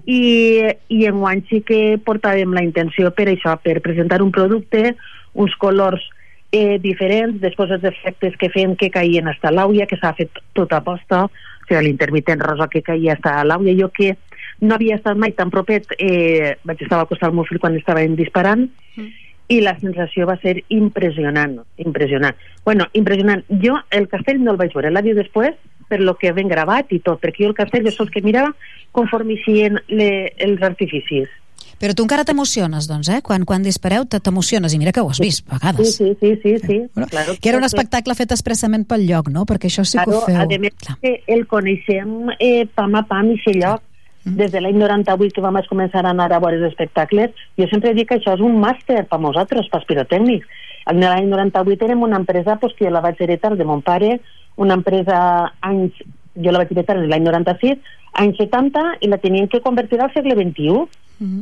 [0.07, 4.95] i, i en guany sí que portàvem la intenció per això, per presentar un producte,
[5.35, 6.05] uns colors
[6.55, 10.81] eh, diferents, després els efectes que fem que caïen hasta l'àuia, que s'ha fet tota
[10.81, 14.15] aposta, o sigui, l'intermitent rosa que caia hasta l'àuia, jo que
[14.63, 17.77] no havia estat mai tan propet, eh, vaig estar al costat del meu fill quan
[17.77, 18.69] estàvem disparant,
[19.49, 22.35] i la sensació va ser impressionant, impressionant.
[22.65, 23.45] Bueno, impressionant.
[23.63, 25.55] Jo el castell no el vaig veure, l'ha dit després,
[25.89, 28.55] per lo que ben gravat i tot, perquè jo el castell jo sols que mirava
[28.93, 31.29] conforme eixien le, els artificis.
[31.81, 33.19] Però tu encara t'emociones, doncs, eh?
[33.21, 35.97] Quan, quan dispareu te- t'emociones, i mira que ho has vist, a vegades.
[35.97, 36.77] Sí, sí, sí, sí, sí.
[36.95, 39.45] Bueno, claro, Que era un espectacle fet expressament pel lloc, no?
[39.45, 40.41] Perquè això sí que Claro, ho feu.
[40.41, 43.83] a més que el coneixem eh, pam a pam i lloc.
[44.25, 44.37] Mm.
[44.41, 47.95] Des de l'any 98 que vam començar a anar a veure els espectacles, jo sempre
[47.95, 50.47] dic que això és un màster per nosaltres, pels pirotècnics.
[50.87, 54.19] L'any 98 érem una empresa pues, que jo la vaig heretar de mon pare,
[54.57, 56.01] una empresa anys,
[56.35, 57.79] jo la vaig heretar l'any 96,
[58.21, 60.85] anys 70, i la tenien que convertir al segle XXI.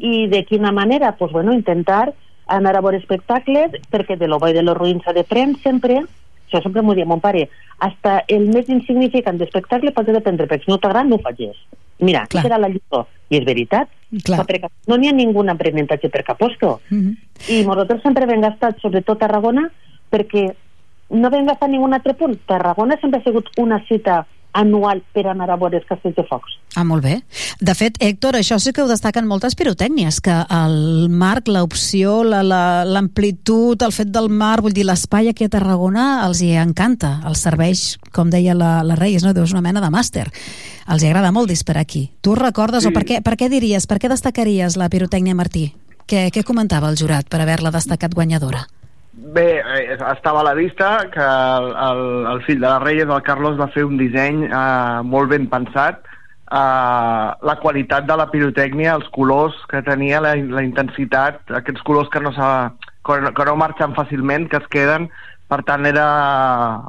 [0.04, 1.14] I de quina manera?
[1.16, 2.12] Pues, bueno, intentar
[2.46, 5.62] anar a veure espectacles, perquè de lo bo i de lo ruïn s'ha de prendre
[5.62, 6.02] sempre,
[6.48, 7.46] això sempre m'ho dia mon pare,
[7.80, 11.56] hasta el més insignificant d'espectacle pots dependre, perquè si no t'agrada no ho facis.
[12.02, 12.44] Mira, Clar.
[12.46, 13.06] Era la lliçó.
[13.30, 13.88] I és veritat.
[14.26, 14.44] Clar.
[14.90, 16.80] No n'hi ha ningun aprenentatge per cap posto.
[16.90, 17.16] Mhm.
[17.48, 19.70] I nosaltres sempre hem gastat, sobretot a Tarragona,
[20.10, 20.52] perquè
[21.10, 22.36] no vam gastar ningun altre punt.
[22.46, 26.58] Tarragona sempre ha sigut una cita anual per anar a veure els castells de focs.
[26.76, 27.22] Ah, molt bé.
[27.60, 32.42] De fet, Héctor, això sí que ho destaquen moltes pirotècnies, que el marc, l'opció, la-
[32.42, 37.20] la- l'amplitud, el fet del mar, vull dir, l'espai aquí a Tarragona els hi encanta,
[37.26, 39.32] els serveix, com deia la, la Reis, no?
[39.34, 40.28] Deus una mena de màster.
[40.88, 42.10] Els hi agrada molt disparar aquí.
[42.20, 42.88] Tu recordes, Sí.
[42.88, 45.74] o per què, per què diries, per què destacaries la pirotècnia Martí?
[46.06, 48.66] Què, què comentava el jurat per haver-la destacat guanyadora?
[49.12, 53.22] Bé, eh, estava a la vista que el, el, el fill de les Reyes, el
[53.26, 56.00] Carlos, va fer un disseny eh, molt ben pensat.
[56.52, 62.08] Eh, la qualitat de la pirotècnia, els colors que tenia, la, la intensitat, aquests colors
[62.12, 65.10] que no, que, no- que no marxen fàcilment, que es queden,
[65.52, 66.06] per tant era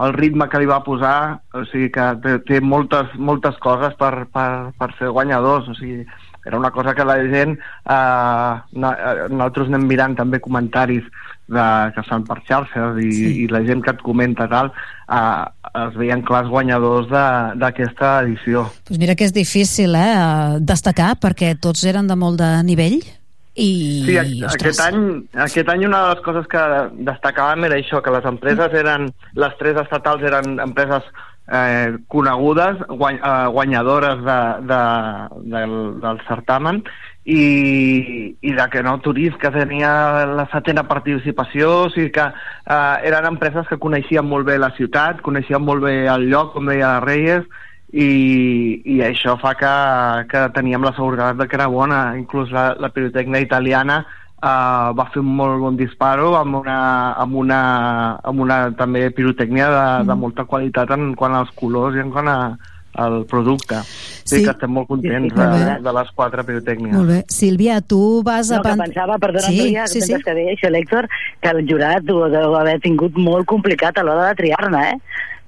[0.06, 2.08] el ritme que li va posar, o sigui que
[2.48, 6.06] té, moltes, moltes coses per, per, per ser guanyadors, o sigui,
[6.48, 11.04] era una cosa que la gent, eh, eh, nosaltres anem mirant també comentaris
[11.48, 13.32] de, que es fan per xarxes i, sí.
[13.44, 14.72] i la gent que et comenta tal,
[15.10, 15.44] eh,
[15.88, 18.68] es veien clars guanyadors d'aquesta edició.
[18.88, 23.00] Pues mira que és difícil, eh, destacar, perquè tots eren de molt de nivell
[23.54, 23.70] i...
[24.08, 25.04] Sí, a- ostres, aquest any,
[25.50, 26.64] aquest any una de les coses que
[27.12, 31.06] destacàvem era això, que les empreses eren, les tres estatals eren empreses
[31.52, 34.40] eh, conegudes, guany, eh, guanyadores de,
[34.72, 34.82] de,
[35.54, 36.84] del, del certamen,
[37.26, 42.96] i, i de que no Turist, que tenia la setena participació, o sigui que eh,
[43.08, 46.98] eren empreses que coneixien molt bé la ciutat, coneixien molt bé el lloc, com deia
[47.04, 47.48] Reyes,
[47.94, 48.10] i,
[48.90, 49.72] i això fa que,
[50.32, 52.02] que teníem la seguretat de que era bona.
[52.18, 56.78] Inclús la, la pirotècnia italiana uh, va fer un molt bon disparo amb una,
[57.22, 57.62] amb una,
[58.26, 62.32] amb una també pirotècnia de, de molta qualitat en quant als colors i en quant
[62.34, 62.40] a,
[62.96, 63.76] al producte.
[64.24, 64.44] Sí, Sí.
[64.46, 65.82] que estem molt contents Sí, sí, molt de, bé.
[65.82, 66.94] de les quatre pirotècnies.
[66.96, 67.24] Molt bé.
[67.28, 68.58] Sílvia, tu vas a...
[68.58, 70.16] No, que pensava, perdona, sí, Núria, sí, sí.
[70.24, 71.10] que deia això, l'Héctor,
[71.42, 74.98] que el jurat ho deu haver tingut molt complicat a l'hora de triar-ne, eh?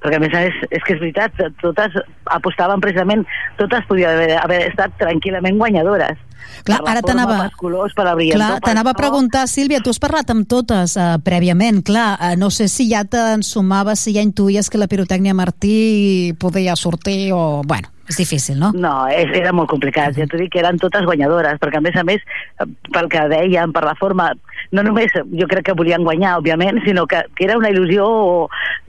[0.03, 1.31] Perquè, a més a més, és que és veritat,
[1.62, 3.23] totes apostaven precisament,
[3.58, 6.19] totes podien haver, haver estat tranquil·lament guanyadores.
[6.65, 7.38] Clar, ara t'anava...
[7.56, 12.50] Clar, t'anava a preguntar, Sílvia, tu has parlat amb totes uh, prèviament, clar, uh, no
[12.54, 17.62] sé si ja te'n sumaves, si ja intuïes que la pirotècnia Martí podia sortir o...
[17.67, 18.69] Bueno, és difícil, no?
[18.78, 20.13] No, és, era molt complicat.
[20.17, 22.21] Ja t'ho dic que eren totes guanyadores, perquè a més a més,
[22.62, 24.30] eh, pel que deien, per la forma,
[24.71, 28.36] no només jo crec que volien guanyar, òbviament, sinó que, que era una il·lusió o,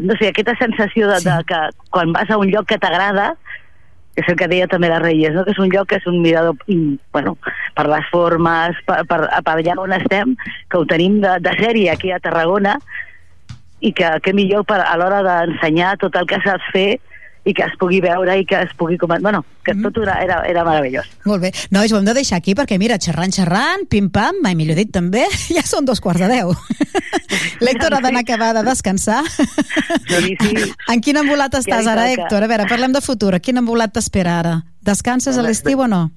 [0.04, 1.30] no sé, aquesta sensació de, sí.
[1.30, 1.62] de que
[1.94, 3.32] quan vas a un lloc que t'agrada,
[4.16, 5.44] és el que deia també la Reyes, no?
[5.44, 7.36] que és un lloc que és un mirador, mm, bueno,
[7.76, 10.36] per les formes, per, per, per allà on estem,
[10.70, 12.78] que ho tenim de, de sèrie aquí a Tarragona,
[13.84, 16.96] i que, que millor per, a l'hora d'ensenyar tot el que saps fer
[17.46, 19.22] i que es pugui veure i que es pugui comentar.
[19.22, 19.82] Bueno, que Mm.
[19.86, 21.06] tot era, era, era meravellós.
[21.24, 21.52] Molt bé.
[21.70, 25.24] Nois, ho hem de deixar aquí perquè, mira, xerrant, xerrant, pim-pam, mai millor dit també,
[25.56, 26.50] ja són dos quarts de deu.
[27.64, 29.22] L'Héctor ha d'anar acabar de descansar.
[30.08, 30.54] Sí, sí.
[30.92, 32.12] En quin embolat estàs ara, toca.
[32.26, 32.42] Héctor?
[32.44, 33.32] A veure, parlem de futur.
[33.40, 34.54] Quin embolat t'espera ara?
[34.82, 36.10] Descanses a l'estiu o no?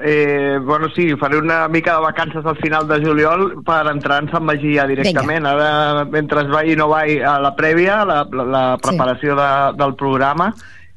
[0.00, 4.30] Eh, bueno, sí, faré una mica de vacances al final de juliol per entrar en
[4.32, 5.46] Sant Magí ja directament.
[5.46, 9.94] Ara, mentre vaig i no vaig a la prèvia, la, la, la preparació de, del
[10.00, 10.52] programa,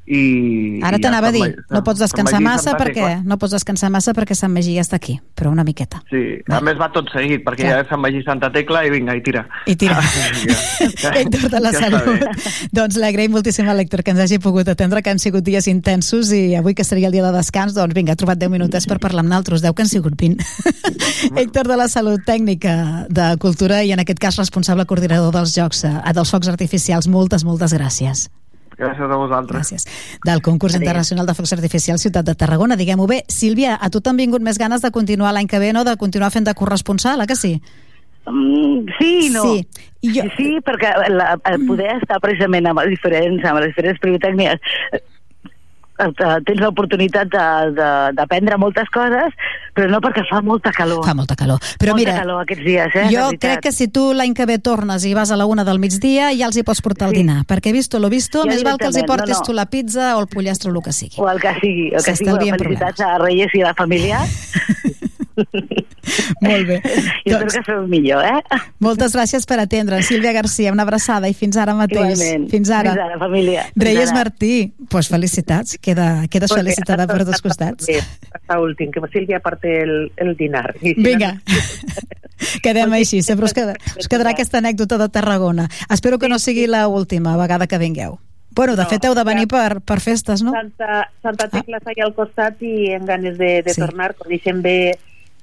[0.06, 0.80] i...
[0.86, 3.56] Ara t'anava a ja dir, Sant Magí- no pots descansar Magí, massa perquè no pots
[3.58, 6.02] descansar massa perquè Sant Magí ja està aquí, però una miqueta.
[6.12, 7.72] Sí, a més va tot seguit, perquè Clar.
[7.74, 9.46] ja és Sant Magí Santa Tecla i vinga, i tira.
[9.66, 9.98] I tira.
[11.02, 12.26] Ja, Héctor de la ja Salut.
[12.76, 16.32] doncs l'agraïm moltíssim a l'Héctor que ens hagi pogut atendre, que han sigut dies intensos
[16.36, 19.00] i avui que seria el dia de descans, doncs vinga, ha trobat 10 minutets per
[19.04, 20.46] parlar amb naltros, 10 que han sigut 20.
[21.42, 25.84] Héctor de la Salut, tècnica de Cultura i en aquest cas responsable coordinador dels jocs,
[25.88, 27.08] eh, dels focs artificials.
[27.12, 28.28] Moltes, moltes gràcies.
[28.78, 29.56] Gràcies a vosaltres.
[29.56, 29.88] Gràcies.
[30.26, 33.24] Del concurs internacional de focs artificials Ciutat de Tarragona, diguem-ho bé.
[33.32, 36.32] Sílvia, a tu t'han vingut més ganes de continuar l'any que ve, no?, de continuar
[36.36, 37.56] fent de corresponsal, eh que sí?
[38.26, 39.44] Mm, sí i no.
[39.44, 39.68] Sí.
[40.16, 40.24] Jo...
[40.38, 44.58] sí, perquè la, el poder estar precisament amb els diferents, amb les diferents eh,
[44.98, 45.04] eh,
[45.98, 49.34] tens l'oportunitat de- de- d'aprendre moltes coses,
[49.74, 51.06] però no perquè fa molta calor.
[51.06, 51.60] Fa molta calor.
[51.80, 53.08] Però molta mira, calor aquests dies, eh?
[53.12, 55.80] jo crec que si tu l'any que ve tornes i vas a la una del
[55.80, 57.22] migdia, ja els hi pots portar el Sí.
[57.24, 59.46] dinar, perquè visto lo visto, Ja més val que els hi portis no, no.
[59.46, 61.16] tu la pizza o el pollastre o el que sigui.
[61.18, 61.88] O el que sigui.
[61.94, 64.20] El que sigui felicitats a Reyes i a la família.
[66.46, 66.78] Molt bé.
[67.26, 68.62] I espero que feu millor, eh?
[68.84, 70.02] Moltes gràcies per atendre.
[70.06, 72.20] Sílvia Garcia, una abraçada i fins ara mateix.
[72.20, 72.50] Igualment.
[72.52, 72.94] Fins ara.
[72.96, 73.66] Fins ara, família.
[73.76, 74.20] Reyes ara.
[74.24, 75.78] Martí, pues felicitats.
[75.82, 77.88] Queda, quedes Porque felicitada per dos costats.
[78.32, 80.76] Hasta últim, que Silvia parte el, el dinar.
[80.82, 81.36] Vinga.
[82.62, 85.70] Quedem així, sempre us, queda, us quedarà aquesta anècdota de Tarragona.
[85.90, 88.18] Espero que no sigui la última vegada que vingueu.
[88.56, 90.52] Bueno, de No, fet heu de venir per, per festes, no?
[90.56, 93.82] Santa, Santa Tecla està allà al costat i en ganes de, de Sí.
[93.82, 94.98] tornar, coneixem bé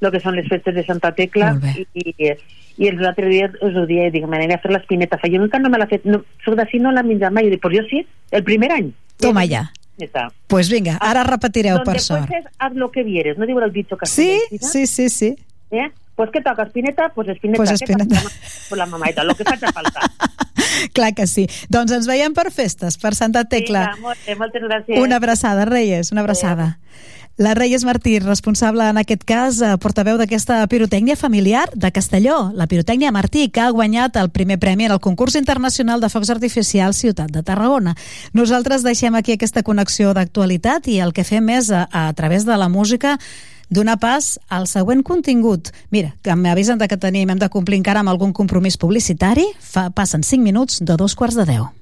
[0.05, 2.33] el que són les festes de Santa Tecla i, i,
[2.79, 5.19] i els altres dies us ho dia, dic, m'aniré a fer l'espineta.
[5.23, 7.47] Fa, jo nunca no me l'ha fet, no, soc d'ací no l'ha menjat mai.
[7.47, 8.93] I dic, pues jo sí, el primer any.
[9.23, 9.69] Toma ja.
[10.49, 12.27] Pues vinga, ara repetireu Donde per sort.
[12.27, 13.39] fueses, haz lo que vieres.
[13.39, 14.69] No digo el dicho Sí, castellano.
[14.73, 15.37] sí, sí, sí.
[15.71, 15.91] ¿Eh?
[16.17, 16.65] Pues ¿qué toca?
[16.65, 17.11] ¿Espineta?
[17.15, 17.57] Pues espineta.
[17.59, 18.21] Pues espineta.
[18.69, 20.01] Pues la mamaeta, lo que faci falta.
[20.93, 21.47] Clar que sí.
[21.69, 23.93] Doncs ens veiem per festes, per Santa Tecla.
[23.95, 25.01] Vinga, molt bé, moltes gràcies.
[25.01, 26.79] Una abraçada, Reyes, una abraçada.
[27.39, 32.67] La Reyes Martí, responsable en aquest cas, eh, portaveu d'aquesta pirotècnia familiar de Castelló, la
[32.67, 36.99] pirotècnia Martí, que ha guanyat el primer premi en el concurs internacional de focs artificials
[36.99, 37.97] Ciutat de Tarragona.
[38.35, 42.57] Nosaltres deixem aquí aquesta connexió d'actualitat i el que fem és, a, a través de
[42.57, 43.19] la música,
[43.71, 45.73] donar pas al següent contingut.
[45.91, 49.49] Mira, que m'avisen que tenim, hem de complir encara amb algun compromís publicitari.
[49.59, 51.82] Fa, passen 5 minuts de dos quarts de 10.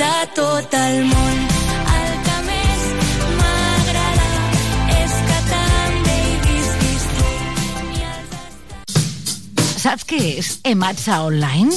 [0.00, 1.40] De tot el món,
[1.94, 2.84] el que més
[3.36, 4.30] m'agrada
[4.94, 7.28] és que també hi visquis tu.
[9.84, 11.76] Saps què és Ematsa Online?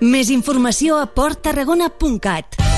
[0.00, 2.77] Més informació a porttarragona.cat.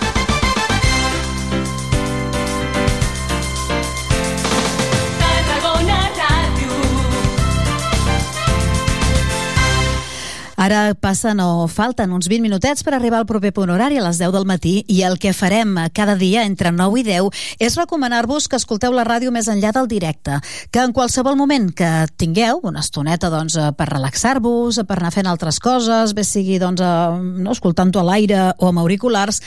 [10.61, 14.19] Ara passen o falten uns 20 minutets per arribar al proper punt horari a les
[14.21, 18.45] 10 del matí i el que farem cada dia entre 9 i 10 és recomanar-vos
[18.45, 20.37] que escolteu la ràdio més enllà del directe,
[20.69, 25.31] que en qualsevol moment que tingueu una estoneta doncs, eh, per relaxar-vos, per anar fent
[25.31, 29.41] altres coses, bé sigui doncs, eh, no, escoltant-ho a l'aire o amb auriculars,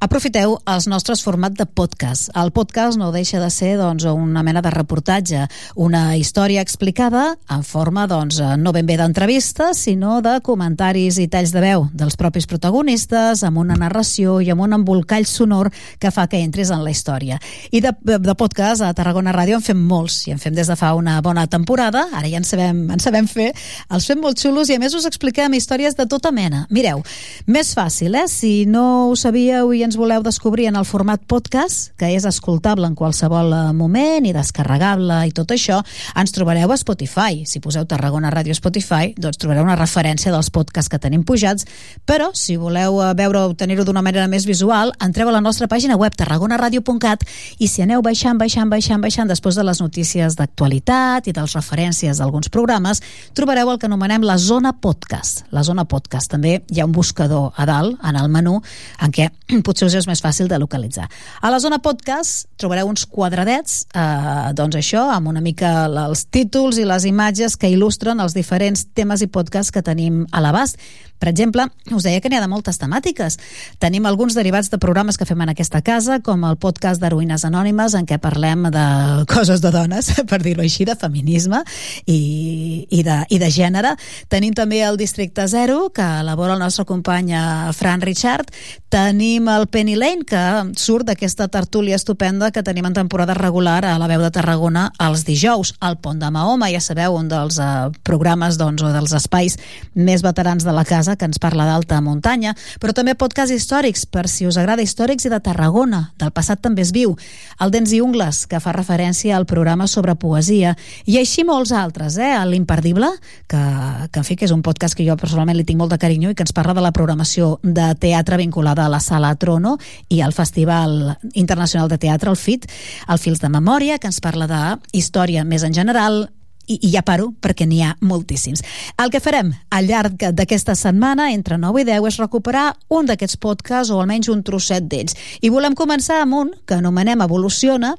[0.00, 2.30] aprofiteu els nostres format de podcast.
[2.36, 5.44] El podcast no deixa de ser doncs, una mena de reportatge,
[5.76, 11.54] una història explicada en forma doncs, no ben bé d'entrevista, sinó de comentaris i talls
[11.54, 15.70] de veu dels propis protagonistes, amb una narració i amb un embolcall sonor
[16.02, 17.38] que fa que entres en la història.
[17.70, 20.76] I de, de podcast a Tarragona Ràdio en fem molts, i en fem des de
[20.80, 23.52] fa una bona temporada, ara ja en sabem, en sabem fer,
[23.90, 26.64] els fem molt xulos i a més us expliquem històries de tota mena.
[26.74, 27.04] Mireu,
[27.46, 28.26] més fàcil, eh?
[28.30, 32.88] Si no ho sabíeu i ens voleu descobrir en el format podcast, que és escoltable
[32.88, 35.80] en qualsevol eh, moment i descarregable i tot això,
[36.16, 37.44] ens trobareu a Spotify.
[37.48, 41.66] Si poseu Tarragona Ràdio Spotify, doncs trobareu una referència dels podcasts que tenim pujats,
[42.08, 45.68] però si voleu eh, veure o tenir-ho d'una manera més visual, entreu a la nostra
[45.68, 47.26] pàgina web tarragonaradio.cat
[47.58, 52.18] i si aneu baixant, baixant, baixant, baixant després de les notícies d'actualitat i dels referències
[52.20, 53.02] d'alguns programes,
[53.34, 55.44] trobareu el que anomenem la zona podcast.
[55.52, 56.32] La zona podcast.
[56.32, 58.60] També hi ha un buscador a dalt, en el menú,
[59.02, 59.30] en què
[59.74, 61.08] potser us és més fàcil de localitzar.
[61.42, 66.78] A la zona podcast trobareu uns quadradets, eh, doncs això, amb una mica els títols
[66.78, 70.78] i les imatges que il·lustren els diferents temes i podcasts que tenim a l'abast.
[71.18, 73.38] Per exemple, us deia que n'hi ha de moltes temàtiques.
[73.82, 77.94] Tenim alguns derivats de programes que fem en aquesta casa, com el podcast d'Heroïnes Anònimes,
[77.94, 78.86] en què parlem de
[79.30, 81.62] coses de dones, per dir-ho així, de feminisme
[82.06, 83.94] i, i, de, i de gènere.
[84.32, 88.50] Tenim també el Districte Zero, que elabora el nostre company eh, Fran Richard.
[88.92, 90.42] Tenim el Penny Lane, que
[90.80, 95.24] surt d'aquesta tertúlia estupenda que tenim en temporada regular a la veu de Tarragona els
[95.26, 95.74] dijous.
[95.84, 97.72] El Pont de Mahoma, ja sabeu, un dels eh,
[98.06, 99.58] programes doncs, o dels espais
[99.94, 104.26] més veterans de la casa que ens parla d'alta muntanya, però també podcasts històrics, per
[104.32, 107.14] si us agrada històrics i de Tarragona, del passat també es viu.
[107.60, 110.74] El Dents i Ungles, que fa referència al programa sobre poesia,
[111.04, 112.32] i així molts altres, eh?
[112.48, 113.10] L'Imperdible,
[113.50, 113.62] que,
[114.10, 116.32] que en fi, que és un podcast que jo personalment li tinc molt de carinyo
[116.32, 119.76] i que ens parla de la programació de teatre vinculada a la Sala Trono
[120.08, 122.70] i al Festival Internacional de Teatre, el FIT,
[123.08, 124.62] el Fils de Memòria, que ens parla de
[124.96, 126.24] història més en general,
[126.66, 128.64] i, i ja paro perquè n'hi ha moltíssims.
[129.00, 133.40] El que farem al llarg d'aquesta setmana, entre 9 i 10, és recuperar un d'aquests
[133.40, 135.16] podcasts o almenys un trosset d'ells.
[135.42, 137.94] I volem començar amb un que anomenem Evoluciona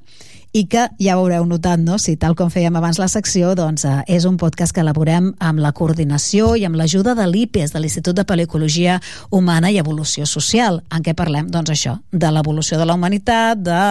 [0.56, 1.98] i que ja ho haureu notat, no?
[2.00, 5.60] si tal com fèiem abans la secció, doncs eh, és un podcast que elaborem amb
[5.60, 8.96] la coordinació i amb l'ajuda de l'IPES, de l'Institut de Paleocologia
[9.36, 13.82] Humana i Evolució Social, en què parlem, doncs això, de l'evolució de la humanitat, de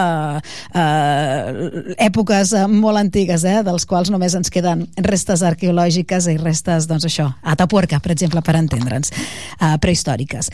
[0.80, 6.88] eh, èpoques eh, molt antigues, eh, dels quals només ens queden restes arqueològiques i restes,
[6.88, 10.48] doncs això, Atapuerca, per exemple, per entendre'ns, eh, prehistòriques.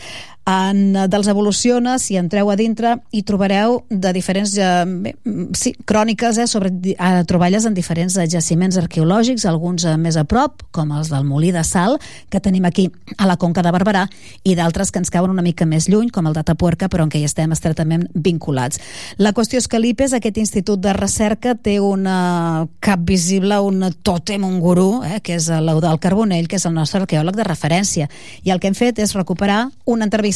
[0.45, 5.75] En eh, dels evoluciona, si entreu a dintre, hi trobareu de diferents eh, mm, sí,
[5.85, 10.63] cròniques eh, sobre eh, troballes en diferents eh, jaciments arqueològics, alguns eh, més a prop,
[10.73, 11.99] com els del Molí de Sal,
[12.33, 12.87] que tenim aquí
[13.17, 14.07] a la Conca de Barberà,
[14.41, 17.13] i d'altres que ens cauen una mica més lluny, com el de Tapuerca, però en
[17.13, 18.81] què hi estem estretament vinculats.
[19.21, 24.41] La qüestió és que l'IPES, aquest institut de recerca, té una cap visible, un tòtem,
[24.41, 28.09] un gurú, eh, que és l'Eudal Carbonell, que és el nostre arqueòleg de referència.
[28.41, 30.30] I el que hem fet és recuperar una entrevista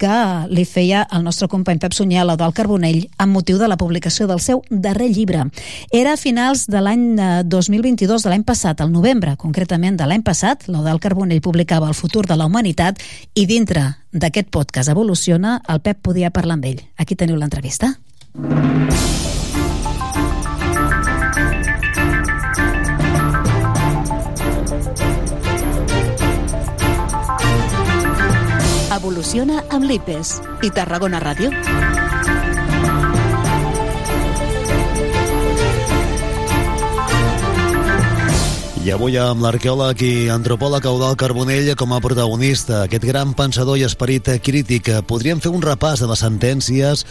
[0.00, 0.16] que
[0.50, 4.26] li feia el nostre company Pep Sunyer a l'Eudal Carbonell amb motiu de la publicació
[4.30, 5.46] del seu darrer llibre.
[5.92, 10.24] Era a finals de l'any eh, 2022, de l'any passat, al novembre, concretament de l'any
[10.26, 13.00] passat, l'Eudal Carbonell publicava El futur de la humanitat
[13.34, 16.84] i dintre d'aquest podcast Evoluciona, el Pep podia parlar amb ell.
[16.98, 17.94] Aquí teniu l'entrevista.
[29.00, 30.30] Evoluciona amb l'IPES
[30.60, 31.48] i Tarragona Ràdio.
[38.84, 43.86] I avui amb l'arqueòleg i antropòleg Eudal Carbonell com a protagonista, aquest gran pensador i
[43.88, 44.92] esperit crític.
[45.08, 47.06] Podríem fer un repàs de les sentències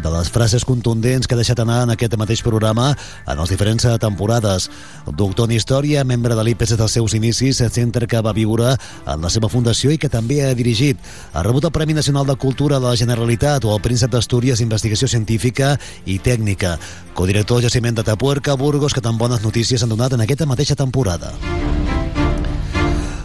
[0.00, 2.92] de les frases contundents que ha deixat anar en aquest mateix programa
[3.26, 4.70] en les diferents temporades.
[5.06, 8.76] Doctor en Història, membre de des dels seus inicis, centre que va viure
[9.06, 10.98] en la seva fundació i que també ha dirigit.
[11.32, 15.08] Ha rebut el Premi Nacional de Cultura de la Generalitat o el Príncep d'Astúries d'Investigació
[15.08, 16.78] Científica i Tècnica.
[17.14, 21.32] Codirector jaciment de Tapuerca, Burgos, que tan bones notícies han donat en aquesta mateixa temporada.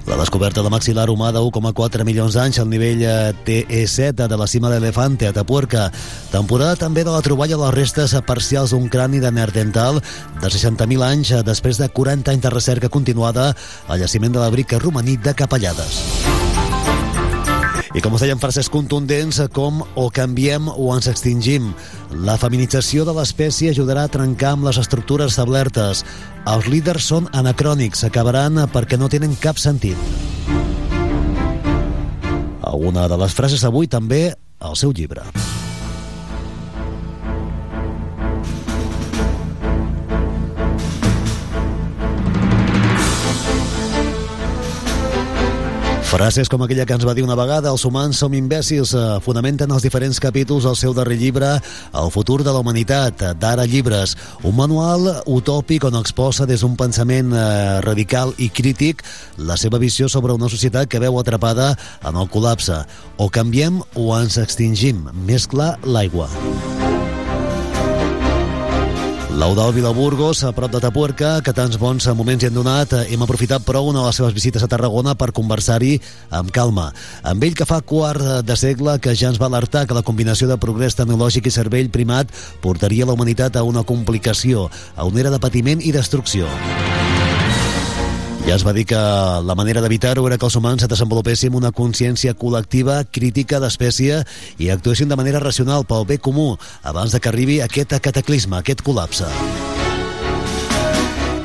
[0.08, 4.48] La descoberta de maxil·lar humà de 1,4 milions d'anys al nivell eh, TE7 de la
[4.48, 5.90] cima de l'Elefante a Tapuerca.
[6.32, 11.04] Temporada també de la troballa de les restes parcials d'un crani de Neandertal de 60.000
[11.12, 13.52] anys eh, després de 40 anys de recerca continuada
[13.88, 16.00] al jaciment de la brica romaní de Capellades.
[17.98, 21.72] I com us deien, frases contundents com o canviem o ens extingim.
[22.28, 26.04] La feminització de l'espècie ajudarà a trencar amb les estructures establertes.
[26.46, 29.98] Els líders són anacrònics, acabaran perquè no tenen cap sentit.
[32.62, 34.28] Alguna de les frases avui també
[34.62, 35.26] al seu llibre.
[46.18, 49.70] Frases com aquella que ens va dir una vegada els humans som imbècils eh, fonamenten
[49.70, 51.52] els diferents capítols del seu darrer llibre
[51.94, 54.16] El futur de la humanitat, eh, d'Ara Llibres.
[54.42, 57.46] Un manual utòpic on exposa des d'un pensament eh,
[57.86, 59.06] radical i crític
[59.38, 62.82] la seva visió sobre una societat que veu atrapada en el col·lapse.
[63.22, 65.06] O canviem o ens extingim.
[65.30, 66.32] Més clar l'aigua
[69.38, 73.22] L'Eudal Vilaburgos, a prop de Tapuerca, que tants bons moments hi han donat, eh, hem
[73.22, 76.00] aprofitat prou una de les seves visites a Tarragona per conversar-hi
[76.34, 76.88] amb calma.
[77.22, 80.50] Amb ell que fa quart de segle que ja ens va alertar que la combinació
[80.50, 82.34] de progrés tecnològic i cervell primat
[82.66, 86.50] portaria la humanitat a una complicació, a una era de patiment i destrucció.
[88.48, 88.96] Ja es va dir que
[89.44, 94.22] la manera d'evitar-ho era que els humans desenvolupéssim una consciència col·lectiva crítica d'espècie
[94.64, 96.54] i actuéssim de manera racional pel bé comú
[96.88, 99.28] abans de que arribi aquest cataclisme, aquest col·lapse.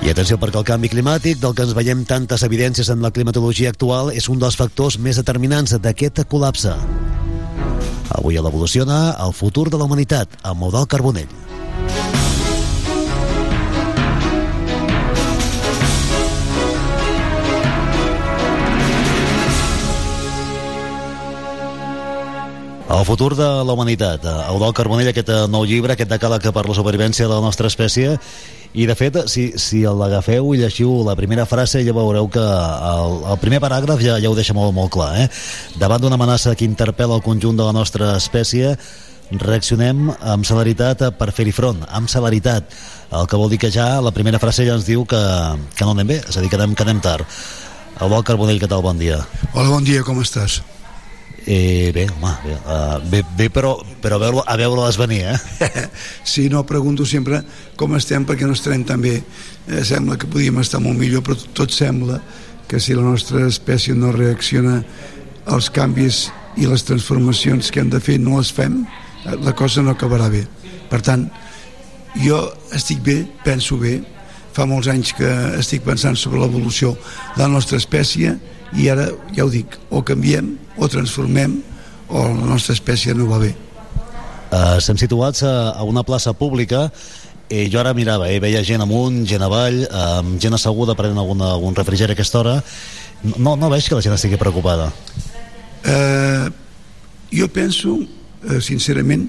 [0.03, 3.75] I atenció perquè el canvi climàtic, del que ens veiem tantes evidències en la climatologia
[3.75, 6.77] actual, és un dels factors més determinants d'aquest col·lapse.
[8.15, 11.52] Avui a l'Evoluciona, el futur de la humanitat, amb Eudal Carbonell.
[22.93, 24.25] El futur de la humanitat.
[24.53, 28.19] Eudal Carbonell, aquest eh, nou llibre, aquest decàleg per la supervivència de la nostra espècie.
[28.77, 33.17] I, de fet, si, si l'agafeu i llegiu la primera frase, ja veureu que el,
[33.33, 35.09] el primer paràgraf ja, ja ho deixa molt, molt clar.
[35.23, 35.31] Eh?
[35.81, 38.75] Davant d'una amenaça que interpel·la el conjunt de la nostra espècie,
[39.41, 42.77] reaccionem amb celeritat per fer-hi front, amb celeritat.
[43.09, 45.23] El que vol dir que ja la primera frase ja ens diu que,
[45.79, 47.25] que no anem bé, és a dir, que anem, que anem tard.
[48.03, 48.85] Eudal Carbonell, què tal?
[48.85, 49.23] Bon dia.
[49.55, 50.61] Hola, bon dia, com estàs?
[51.45, 55.89] Eh, bé, home, bé, uh, bé, bé però, però a veure, a veure-les venir, eh?
[56.25, 57.41] sí, no, pregunto sempre
[57.77, 59.17] com estem perquè no estarem tan bé.
[59.67, 62.21] Eh, sembla que podíem estar molt millor, però tot sembla
[62.71, 64.79] que si la nostra espècie no reacciona
[65.51, 66.29] als canvis
[66.63, 68.85] i les transformacions que hem de fer no les fem,
[69.27, 70.47] eh, la cosa no acabarà bé.
[70.93, 71.27] Per tant,
[72.23, 72.39] jo
[72.71, 73.99] estic bé, penso bé,
[74.55, 75.29] fa molts anys que
[75.59, 76.95] estic pensant sobre l'evolució
[77.35, 78.37] de la nostra espècie
[78.79, 81.61] i ara, ja ho dic, o canviem o transformem
[82.09, 83.53] o la nostra espècie no va bé.
[84.53, 86.91] Uh, estem situats a, a una plaça pública
[87.53, 91.43] i jo ara mirava, eh, veia gent amunt, gent avall, eh, gent asseguda prenent algun,
[91.45, 92.55] algun refrigeri a aquesta hora.
[93.37, 94.89] No, no veig que la gent estigui preocupada.
[95.85, 96.49] Eh,
[97.33, 97.99] jo penso,
[98.49, 99.29] eh, sincerament,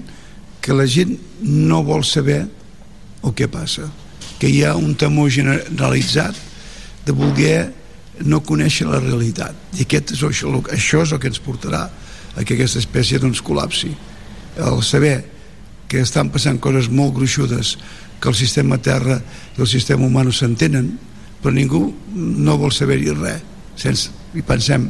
[0.60, 2.46] que la gent no vol saber
[3.22, 3.90] el que passa.
[4.40, 6.34] Que hi ha un temor generalitzat
[7.04, 7.72] de voler
[8.22, 9.56] no conèixer la realitat.
[9.74, 11.88] I aquest és això, això és el que ens portarà
[12.34, 13.90] a que aquesta espècie doncs col·lapsi.
[14.58, 15.16] El saber
[15.90, 17.76] que estan passant coses molt gruixudes,
[18.20, 19.18] que el sistema terra
[19.56, 20.92] i el sistema humà no s'entenen,
[21.42, 21.82] però ningú
[22.14, 23.42] no vol saber-hi res.
[23.76, 24.86] Sense, I pensem,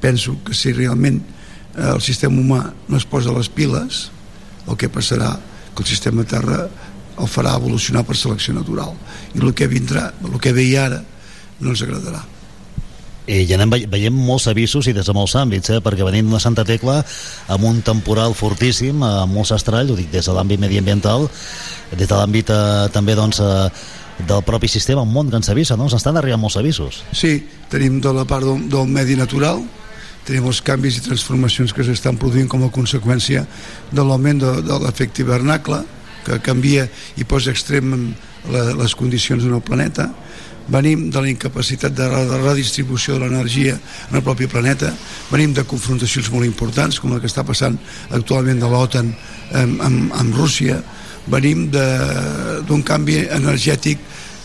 [0.00, 1.18] penso que si realment
[1.74, 4.10] eh, el sistema humà no es posa les piles,
[4.66, 5.34] el que passarà
[5.74, 6.64] que el sistema terra
[7.12, 8.94] el farà evolucionar per selecció natural.
[9.34, 11.02] I el que vindrà, el que ve ara,
[11.60, 12.22] no ens agradarà.
[13.26, 15.80] I ja anem ve veiem molts avisos i des de molts àmbits, eh?
[15.84, 16.98] perquè venim d'una Santa Tecla
[17.54, 21.28] amb un temporal fortíssim, amb molts estralls, ho dic des de l'àmbit mediambiental,
[21.92, 23.68] des de l'àmbit eh, també doncs, eh,
[24.26, 25.86] del propi sistema, un món que ens avisa, no?
[25.86, 27.02] Ens estan arribant molts avisos.
[27.14, 27.36] Sí,
[27.70, 29.62] tenim de la part del, del medi natural,
[30.26, 33.46] tenim els canvis i transformacions que s'estan produint com a conseqüència
[33.90, 35.82] de l'augment de, de l'efecte hivernacle,
[36.26, 36.86] que canvia
[37.18, 38.12] i posa extrem
[38.50, 40.10] la, les condicions en el planeta,
[40.68, 43.76] venim de la incapacitat de, de redistribució de l'energia
[44.10, 44.92] en el propi planeta,
[45.30, 47.78] venim de confrontacions molt importants, com la que està passant
[48.10, 49.12] actualment de l'OTAN
[49.58, 50.80] amb, amb, amb Rússia,
[51.30, 54.00] venim d'un canvi energètic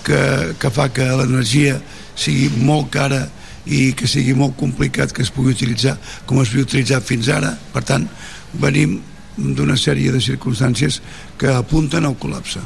[0.05, 0.21] que,
[0.59, 1.79] que fa que l'energia
[2.17, 3.25] sigui molt cara
[3.67, 7.51] i que sigui molt complicat que es pugui utilitzar com es havia utilitzat fins ara.
[7.73, 8.07] Per tant,
[8.53, 8.97] venim
[9.37, 11.01] d'una sèrie de circumstàncies
[11.37, 12.63] que apunten al col·lapse.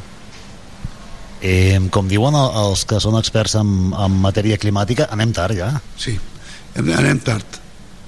[1.42, 5.74] Eh, com diuen els que són experts en, en matèria climàtica, anem tard ja.
[5.98, 6.14] Sí,
[6.78, 7.58] anem tard.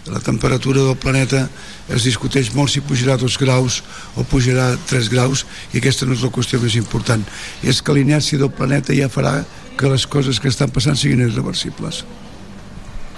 [0.05, 1.45] La temperatura del planeta
[1.87, 3.79] es discuteix molt si pujarà 2 graus
[4.19, 7.23] o pujarà 3 graus i aquesta no és la qüestió més important.
[7.63, 9.37] És que l'inèrcia del planeta ja farà
[9.79, 12.03] que les coses que estan passant siguin irreversibles.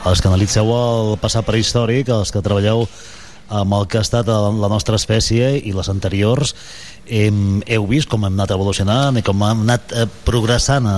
[0.05, 2.85] Els que analitzeu el passat prehistòric, els que treballeu
[3.49, 6.55] amb el que ha estat la nostra espècie i les anteriors,
[7.05, 10.97] hem, heu vist com hem anat evolucionant i com hem anat eh, progressant a,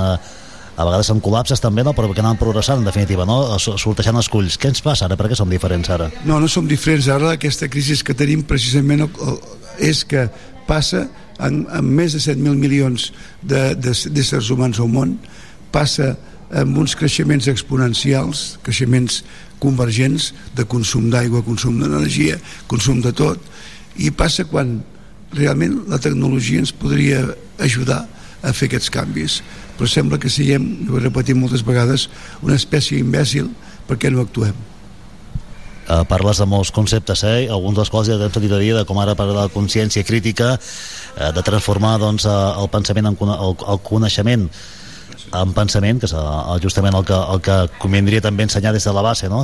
[0.77, 1.93] a vegades amb col·lapses també, no?
[1.97, 3.57] però que anem progressant en definitiva, no?
[3.59, 4.59] sortejant els culls.
[4.61, 5.17] Què ens passa ara?
[5.19, 6.11] Per què som diferents ara?
[6.23, 7.33] No, no som diferents ara.
[7.35, 9.07] Aquesta crisi que tenim precisament
[9.83, 10.27] és que
[10.67, 11.07] passa
[11.39, 13.11] amb, amb més de 7.000 milions
[13.43, 15.17] d'éssers humans al món,
[15.73, 16.13] passa
[16.55, 19.23] amb uns creixements exponencials, creixements
[19.63, 22.37] convergents de consum d'aigua, consum d'energia,
[22.69, 23.41] consum de tot,
[23.97, 24.77] i passa quan
[25.33, 27.23] realment la tecnologia ens podria
[27.63, 28.05] ajudar
[28.45, 29.41] a fer aquests canvis.
[29.77, 32.07] Però sembla que siguem, ho he repetit moltes vegades,
[32.45, 33.49] una espècie imbècil
[33.89, 34.55] perquè no actuem.
[35.87, 37.47] Uh, parles de molts conceptes, eh?
[37.47, 40.57] alguns dels quals ja t'hem sentit a dir, de com ara parlar de consciència crítica,
[40.57, 44.49] uh, de transformar doncs, uh, el pensament en el, el coneixement
[45.35, 48.93] en pensament, que és uh, justament el que, el que convindria també ensenyar des de
[48.95, 49.43] la base, no?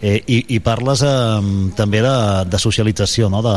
[0.00, 2.16] Eh, i, I parles eh, també de,
[2.50, 3.40] de socialització, no?
[3.44, 3.54] de,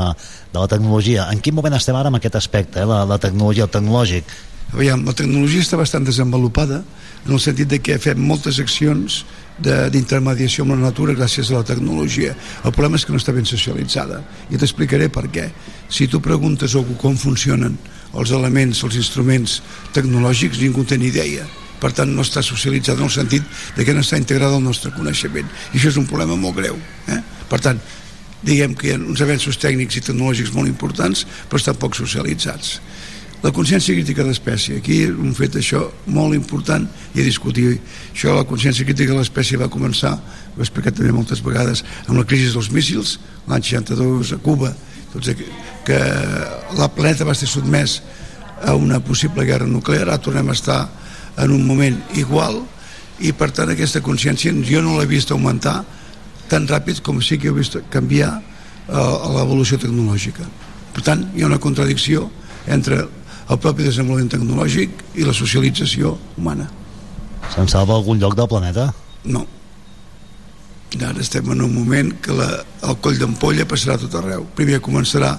[0.54, 1.28] de la tecnologia.
[1.34, 2.88] En quin moment estem ara en aquest aspecte, eh?
[2.88, 4.38] la, la tecnologia, el tecnològic?
[4.74, 6.82] Aviam, la tecnologia està bastant desenvolupada
[7.26, 9.22] en el sentit de que fem moltes accions
[9.64, 12.36] d'intermediació amb la natura gràcies a la tecnologia.
[12.64, 15.48] El problema és que no està ben socialitzada i t'explicaré per què.
[15.90, 17.78] Si tu preguntes a algú com funcionen
[18.14, 19.62] els elements, els instruments
[19.96, 21.46] tecnològics, ningú té ni idea.
[21.78, 23.44] Per tant, no està socialitzada en el sentit
[23.76, 25.50] de que no està integrada al nostre coneixement.
[25.74, 26.80] I això és un problema molt greu.
[27.14, 27.20] Eh?
[27.50, 27.82] Per tant,
[28.42, 32.80] diguem que hi ha uns avenços tècnics i tecnològics molt importants, però estan poc socialitzats.
[33.44, 37.76] La consciència crítica d'espècie, aquí és un fet això molt important i a discutir.
[38.10, 42.18] Això, la consciència crítica de l'espècie va començar, ho he explicat també moltes vegades, amb
[42.18, 44.74] la crisi dels míssils, l'any 62 a Cuba,
[45.14, 45.46] doncs, que,
[45.88, 46.00] que
[46.78, 48.02] la planeta va ser sotmès
[48.68, 50.82] a una possible guerra nuclear, ara tornem a estar
[51.38, 52.60] en un moment igual
[53.24, 55.80] i per tant aquesta consciència jo no l'he vist augmentar
[56.52, 60.48] tan ràpid com sí que he vist canviar eh, l'evolució tecnològica.
[60.96, 62.28] Per tant, hi ha una contradicció
[62.68, 63.04] entre
[63.48, 66.68] el propi desenvolupament tecnològic i la socialització humana.
[67.54, 68.90] Se'n salva algun lloc del planeta?
[69.28, 69.46] No.
[70.96, 72.48] Ara estem en un moment que la,
[72.88, 74.46] el coll d'ampolla passarà tot arreu.
[74.56, 75.34] Primer començarà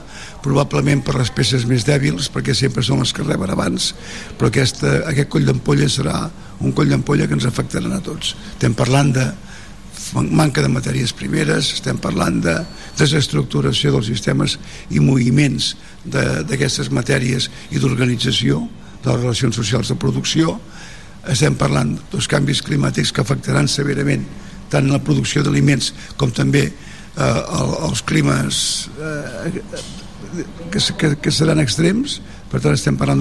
[0.45, 3.95] probablement per les peces més dèbils, perquè sempre són les que reben abans,
[4.37, 6.27] però aquesta, aquest coll d'ampolla serà
[6.61, 8.35] un coll d'ampolla que ens afectarà a tots.
[8.53, 9.25] Estem parlant de
[10.13, 12.55] manca de matèries primeres, estem parlant de
[12.99, 14.59] desestructuració dels sistemes
[14.93, 15.75] i moviments
[16.05, 18.61] d'aquestes matèries i d'organització
[19.03, 20.59] de les relacions socials de producció,
[21.29, 24.25] estem parlant dels canvis climàtics que afectaran severament
[24.73, 29.63] tant la producció d'aliments com també eh, el, els climes eh,
[30.71, 32.19] que, que, que seran extrems.
[32.49, 33.21] Per tant estem parlant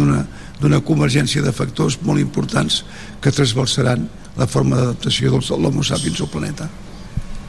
[0.61, 2.81] d'una convergència de factors molt importants
[3.21, 4.05] que trasbalsaran
[4.37, 6.69] la forma d'adaptació dels- de l'homo sapiens al planeta.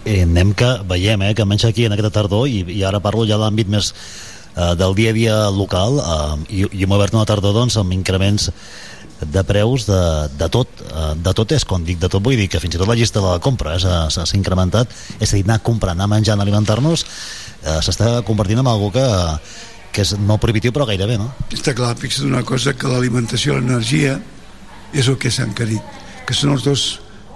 [0.08, 3.26] Eh, anem que veiem eh, que almenys aquí en aquesta tardor i, i ara parlo
[3.28, 3.92] ja de l'àmbit més
[4.56, 7.92] eh, del dia a dia local eh, i, i hem obert una tardor doncs amb
[7.92, 8.48] increments
[9.20, 10.00] de preus de,
[10.38, 12.80] de tot eh, de tot és, quan dic de tot vull dir que fins i
[12.80, 13.80] tot la llista de la compra eh,
[14.14, 18.92] s'ha incrementat és a dir, anar comprant, anar menjant, alimentar-nos eh, s'està convertint en algo
[18.94, 19.06] que,
[19.92, 21.32] que és no prohibitiu però gairebé no?
[21.54, 24.18] Està clar, fixa't una cosa, que l'alimentació i l'energia
[24.94, 26.84] és el que s'ha encarit, que són els dos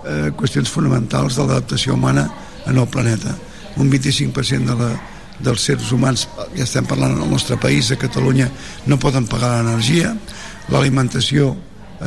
[0.07, 2.29] eh, qüestions fonamentals de l'adaptació humana
[2.67, 3.35] en el planeta.
[3.81, 4.93] Un 25% de la,
[5.43, 8.49] dels seres humans, ja estem parlant al nostre país, a Catalunya,
[8.87, 10.15] no poden pagar l'energia,
[10.71, 11.53] l'alimentació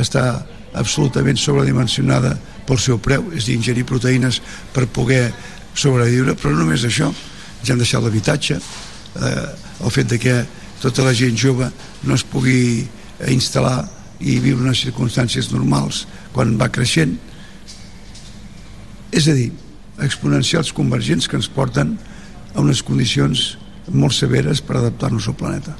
[0.01, 2.35] està absolutament sobredimensionada
[2.67, 4.41] pel seu preu, és dir, ingerir proteïnes
[4.73, 5.29] per poder
[5.75, 7.11] sobreviure, però no només això,
[7.63, 9.47] ja hem deixat l'habitatge, eh,
[9.83, 10.35] el fet de que
[10.81, 11.69] tota la gent jove
[12.03, 12.85] no es pugui
[13.31, 13.85] instal·lar
[14.19, 17.15] i viure en circumstàncies normals quan va creixent.
[19.15, 19.51] És a dir,
[20.03, 21.95] exponencials convergents que ens porten
[22.53, 23.55] a unes condicions
[23.91, 25.75] molt severes per adaptar-nos al planeta.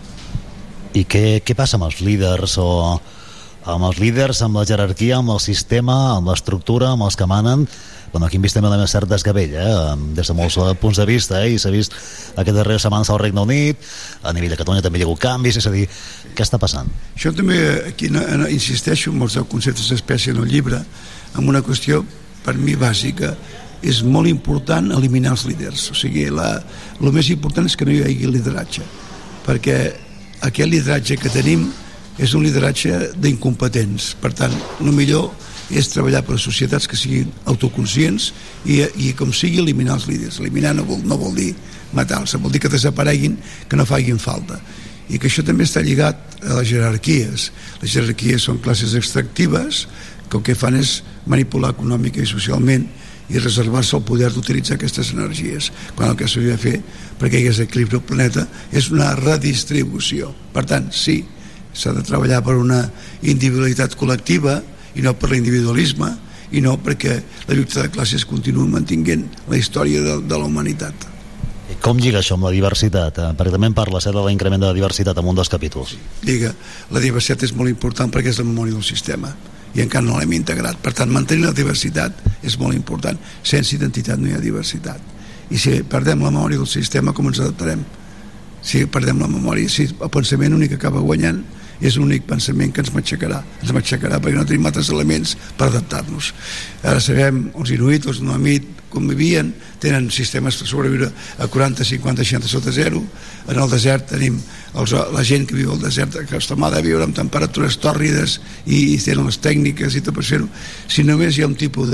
[0.95, 2.70] I què, què passa amb els líders o
[3.66, 7.66] amb els líders, amb la jerarquia, amb el sistema, amb l'estructura, amb els que manen?
[8.11, 9.95] Bueno, aquí hem vist també una cert desgavell, eh?
[10.16, 11.55] des de molts punts de vista, eh?
[11.55, 11.97] i s'ha vist
[12.38, 13.82] aquest darrer setmanes al Regne Unit,
[14.24, 15.84] a nivell de Catalunya també hi ha hagut canvis, és a dir,
[16.38, 16.88] què està passant?
[17.18, 17.57] Això també,
[17.89, 18.07] aquí
[18.53, 20.80] insisteixo en els conceptes d'espècie en el llibre,
[21.36, 22.05] amb una qüestió
[22.45, 23.34] per mi bàsica,
[23.84, 25.89] és molt important eliminar els líders.
[25.91, 26.53] O sigui, la,
[27.01, 28.86] el més important és que no hi hagi lideratge,
[29.43, 29.80] perquè
[30.45, 31.68] aquest lideratge que tenim
[32.22, 34.13] és un lideratge d'incompetents.
[34.22, 35.32] Per tant, el millor
[35.74, 38.32] és treballar per societats que siguin autoconscients
[38.70, 40.39] i, i com sigui eliminar els líders.
[40.43, 41.53] Eliminar no vol, no vol dir
[41.95, 43.38] matar-los, vol dir que desapareguin,
[43.70, 44.59] que no facin falta
[45.05, 47.49] i que això també està lligat a les jerarquies.
[47.84, 49.86] Les jerarquies són classes extractives
[50.30, 52.88] que el que fan és manipular econòmica i socialment
[53.30, 56.76] i reservar-se el poder d'utilitzar aquestes energies quan el que s'hauria de fer
[57.20, 61.24] perquè hi hagués equilibri al planeta és una redistribució per tant, sí,
[61.76, 62.82] s'ha de treballar per una
[63.21, 64.61] individualitat col·lectiva
[64.95, 66.13] i no per l'individualisme
[66.55, 67.17] i no perquè
[67.49, 71.11] la lluita de classes continuï mantinguent la història de, de la humanitat
[71.73, 73.17] I com lliga això amb la diversitat?
[73.19, 73.32] Eh?
[73.38, 75.95] Perquè també en parles eh, de l'increment de la diversitat en un dels capítols.
[76.21, 76.53] Diga,
[76.93, 79.34] la diversitat és molt important perquè és la memòria del sistema
[79.76, 80.78] i encara no l'hem integrat.
[80.82, 83.19] Per tant, mantenir la diversitat és molt important.
[83.43, 85.01] Sense identitat no hi ha diversitat.
[85.51, 87.84] I si perdem la memòria del sistema, com ens adaptarem?
[88.65, 91.43] Si perdem la memòria, si el pensament únic acaba guanyant
[91.82, 93.41] és l'únic pensament que ens matxacarà.
[93.61, 96.32] Ens matxacarà perquè no tenim altres elements per adaptar-nos.
[96.84, 99.49] Ara sabem, els inuit, els noamit com vivien,
[99.84, 101.09] tenen sistemes per sobreviure
[101.43, 103.01] a 40, 50, 60 sota zero.
[103.51, 104.38] En el desert tenim
[104.80, 109.01] els, la gent que viu al desert acostumada a viure amb temperatures tòrrides i, i
[109.03, 110.47] tenen les tècniques i tot per fer-ho.
[110.88, 111.91] Si només hi ha un tipus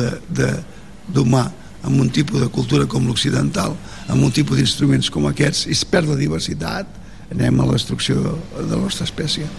[1.09, 1.47] d'humà
[1.81, 3.73] amb un tipus de cultura com l'occidental
[4.13, 7.00] amb un tipus d'instruments com aquests i es perd la diversitat
[7.31, 8.33] anem a la destrucció de,
[8.69, 9.49] la nostra espècie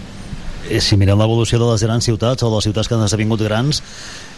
[0.69, 3.41] Eh, si mirem l'evolució de les grans ciutats o de les ciutats que han esdevingut
[3.43, 3.81] grans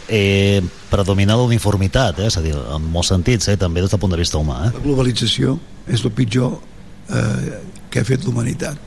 [0.09, 2.29] eh, predomina la uniformitat eh?
[2.31, 3.57] és a dir, en molts sentits eh?
[3.61, 4.71] també des del punt de vista humà eh?
[4.73, 6.55] la globalització és el pitjor
[7.13, 7.59] eh,
[7.93, 8.79] que ha fet l'humanitat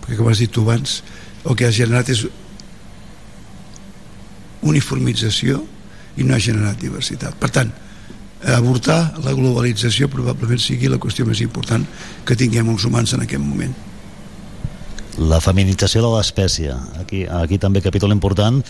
[0.00, 1.02] perquè com has dit tu abans
[1.44, 2.24] el que ha generat és
[4.64, 5.60] uniformització
[6.16, 7.74] i no ha generat diversitat per tant,
[8.56, 11.84] avortar la globalització probablement sigui la qüestió més important
[12.24, 13.76] que tinguem els humans en aquest moment
[15.16, 16.76] la feminització de l'espècie.
[17.00, 18.62] Aquí, aquí també capítol important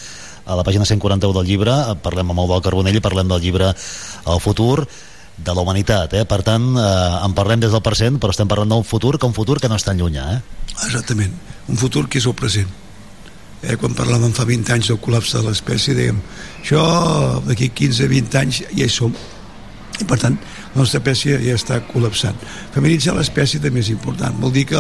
[0.49, 4.87] a la pàgina 141 del llibre parlem amb el Carbonell parlem del llibre El futur
[5.37, 6.25] de la humanitat eh?
[6.25, 9.37] per tant eh, en parlem des del present però estem parlant d'un futur que un
[9.37, 10.41] futur que no és tan llunyà eh?
[10.87, 11.35] exactament,
[11.69, 12.69] un futur que és el present.
[13.59, 16.21] Eh, quan parlàvem fa 20 anys del col·lapse de l'espècie dèiem
[16.63, 16.85] això
[17.47, 19.15] d'aquí 15-20 anys ja hi som.
[19.99, 22.39] I per tant la nostra espècie ja està col·lapsant.
[22.75, 24.37] Feminitzar l'espècie també és important.
[24.39, 24.79] Vol dir que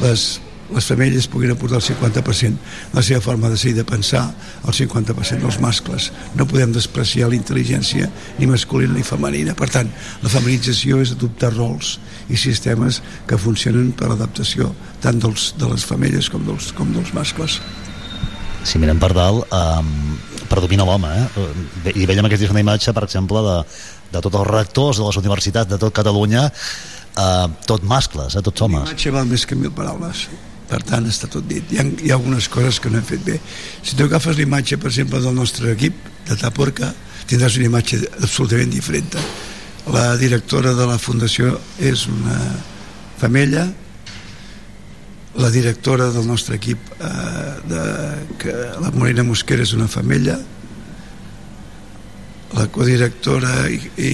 [0.00, 0.24] les,
[0.72, 2.56] les femelles puguin aportar el 50%
[2.92, 4.24] de la seva forma de ser i de pensar
[4.64, 6.10] el 50% dels mascles.
[6.38, 8.08] No podem despreciar la intel·ligència
[8.38, 9.56] ni masculina ni femenina.
[9.58, 9.90] Per tant
[10.22, 11.98] la feminització és adoptar rols
[12.32, 14.72] i sistemes que funcionen per l'adaptació
[15.04, 17.60] tant dels, de les femelles com dels, com dels mascles.
[18.64, 20.16] Si mirem per dalt um,
[20.48, 21.92] predomina l'home eh?
[21.92, 23.58] i veiem aquesta una imatge per exemple de,
[24.14, 28.42] de tots els rectors de les universitats de tot Catalunya eh, tot mascles, eh?
[28.42, 28.88] tots homes.
[28.88, 30.24] Imatge val més que mil paraules
[30.68, 31.64] per tant està tot dit.
[31.72, 33.38] Hi ha, hi ha algunes coses que no hem fet bé.
[33.82, 35.96] Si tu agafes l'imatge per exemple del nostre equip
[36.28, 36.92] de Taporca
[37.28, 39.16] tindràs una imatge absolutament diferent.
[39.92, 42.38] La directora de la fundació és una
[43.20, 43.66] femella.
[45.36, 47.84] La directora del nostre equip eh, de,
[48.40, 50.38] que la Morena Mosquera és una femella.
[52.54, 54.12] La codirectora i, i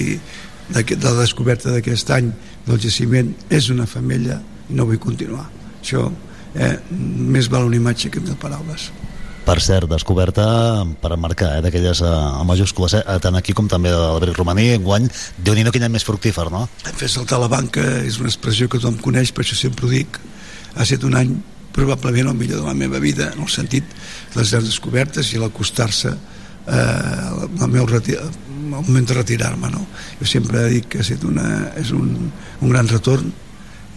[0.71, 2.31] de, de la descoberta d'aquest any
[2.65, 4.41] del jaciment és una femella.
[4.67, 5.45] I no vull continuar.
[5.79, 6.09] Això
[6.55, 8.91] eh, més val una imatge que mil paraules
[9.45, 10.43] per cert, descoberta
[11.01, 14.67] per marcar, eh, d'aquelles eh, a majúscules, eh, tant aquí com també de l'Albert Romaní,
[14.77, 16.67] enguany, déu nhi quin any més fructífer, no?
[16.85, 20.19] Fer saltar la banca és una expressió que tothom coneix, per això sempre ho dic.
[20.75, 21.33] Ha estat un any
[21.73, 23.87] probablement el millor de la meva vida, en el sentit
[24.33, 28.31] de les grans descobertes i l'acostar-se eh, al meu reti al
[28.71, 29.85] moment de retirar-me, no?
[30.19, 31.47] Jo sempre dic que ha estat una,
[31.81, 32.11] és un,
[32.61, 33.31] un gran retorn,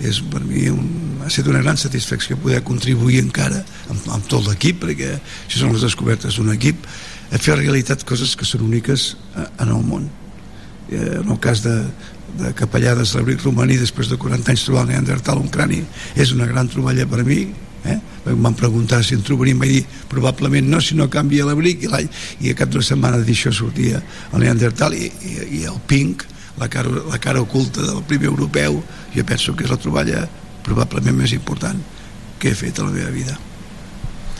[0.02, 3.60] és per mi un, ha estat una gran satisfacció poder contribuir encara
[3.92, 6.88] amb, amb tot l'equip perquè això són les descobertes d'un equip
[7.30, 10.08] a fer realitat coses que són úniques eh, en el món
[10.90, 11.76] eh, en el cas de,
[12.40, 15.84] de capellades de l'abric romaní després de 40 anys trobar el Neandertal un crani
[16.16, 17.44] és una gran troballa per mi
[17.84, 17.98] eh?
[18.26, 22.06] em van preguntar si en trobaríem vaig dir probablement no si no canvia l'abric i,
[22.42, 26.68] i a cap d'una setmana d'això sortia el Neandertal i, i, i el Pink la
[26.68, 28.80] cara, la cara oculta del primer europeu
[29.14, 30.24] jo penso que és la troballa
[30.64, 31.80] probablement més important
[32.38, 33.36] que he fet a la meva vida.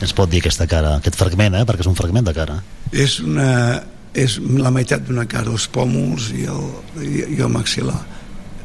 [0.03, 1.63] Ens pot dir aquesta cara, aquest fragment, eh?
[1.67, 2.59] perquè és un fragment de cara.
[2.91, 3.81] És, una,
[4.13, 6.65] és la meitat d'una cara els pòmuls i el,
[6.99, 8.01] i, i el maxil·lar.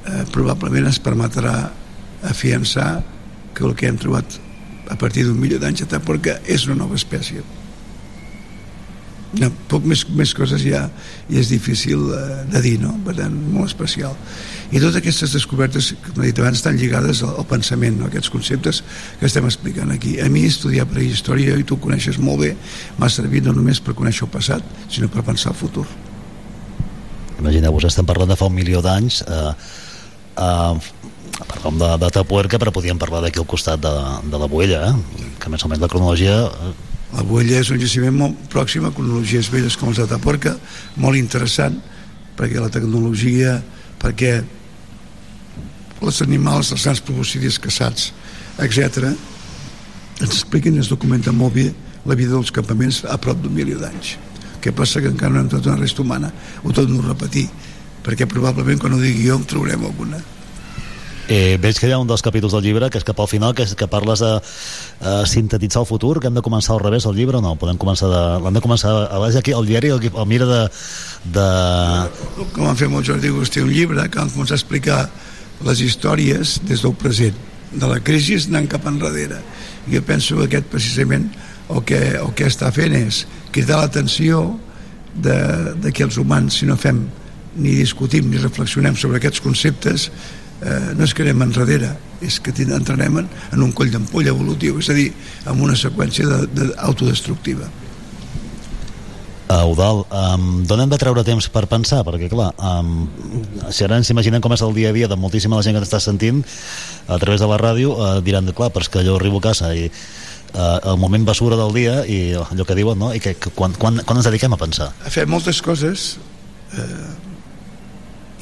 [0.01, 1.55] Eh, probablement ens permetrà
[2.27, 2.91] afiançar
[3.55, 4.39] que el que hem trobat
[4.91, 7.45] a partir d'un milió d'anys perquè és una nova espècie
[9.39, 10.83] no, poc més, més coses ja,
[11.31, 12.97] ja és difícil de, de dir, no?
[13.07, 14.17] per tant, molt especial.
[14.71, 18.09] I totes aquestes descobertes, com he dit abans, estan lligades al, al pensament, no?
[18.11, 18.83] aquests conceptes
[19.21, 20.17] que estem explicant aquí.
[20.23, 22.53] A mi estudiar prehistòria, i tu ho coneixes molt bé,
[22.99, 25.87] m'ha servit no només per conèixer el passat, sinó per pensar el futur.
[27.41, 29.55] Imagineu-vos, estem parlant de fa un milió d'anys, eh,
[30.43, 34.91] eh, parlem de, de Tapuerca, però podíem parlar d'aquí al costat de, de la Boella,
[34.91, 35.27] eh?
[35.41, 36.73] que més o menys la cronologia eh,
[37.11, 40.55] la Boella és un jaciment molt pròxim a cronologies velles com els de Taporca,
[41.03, 41.77] molt interessant,
[42.39, 43.59] perquè la tecnologia,
[44.01, 44.39] perquè
[46.01, 48.11] els animals, els grans provocidis caçats,
[48.63, 49.11] etc.,
[50.21, 51.71] ens expliquen i ens documenten molt bé
[52.07, 54.17] la vida dels campaments a prop d'un milió d'anys.
[54.61, 56.31] Què passa que encara no hem trobat una resta humana?
[56.63, 57.47] Ho torno a repetir,
[58.05, 60.21] perquè probablement quan ho digui jo en trobarem alguna.
[61.31, 63.53] Eh, veig que hi ha un dels capítols del llibre que és cap al final,
[63.55, 67.05] que és que parles de eh, sintetitzar el futur, que hem de començar al revés
[67.07, 67.53] el llibre o no?
[67.55, 68.23] Podem començar de...
[68.43, 70.65] L'hem de començar a baix aquí, el diari, el, el mira de...
[71.37, 71.45] de...
[72.57, 74.99] com han fet molt Jordi Agustí un llibre que han començat a explicar
[75.69, 77.39] les històries des del present
[77.71, 79.39] de la crisi anant cap enrere
[79.87, 81.31] jo penso que aquest precisament
[81.71, 83.23] el que, el que està fent és
[83.55, 84.43] cridar l'atenció
[85.15, 85.39] de,
[85.79, 87.05] de que els humans si no fem
[87.55, 90.11] ni discutim ni reflexionem sobre aquests conceptes
[90.63, 94.81] eh, no és que anem enrere és que entrarem en, en un coll d'ampolla evolutiu
[94.81, 95.11] és a dir,
[95.47, 97.71] en una seqüència de, de, autodestructiva
[99.51, 102.05] Uh, Eudal, um, d'on hem de treure temps per pensar?
[102.07, 103.09] Perquè, clar, um,
[103.75, 105.83] si ara ens imaginem com és el dia a dia de moltíssima la gent que
[105.83, 106.39] t'està sentint
[107.11, 109.73] a través de la ràdio, uh, diran, clar, però és que jo arribo a casa
[109.75, 113.11] i uh, el moment basura del dia i allò que diuen, no?
[113.11, 114.93] I que, que quan, quan, quan ens dediquem a pensar?
[115.03, 116.13] a fer moltes coses
[116.71, 117.11] eh,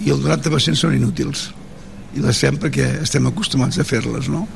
[0.05, 1.49] i el 90% són inútils
[2.17, 4.47] i les fem perquè estem acostumats a fer-les no?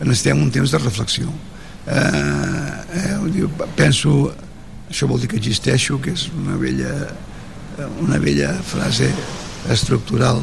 [0.00, 1.30] necessitem un temps de reflexió.
[1.88, 3.46] Eh, eh,
[3.76, 4.28] penso
[4.88, 6.92] això vol dir que existeixo que és una vella
[8.02, 9.08] una vella frase
[9.70, 10.42] estructural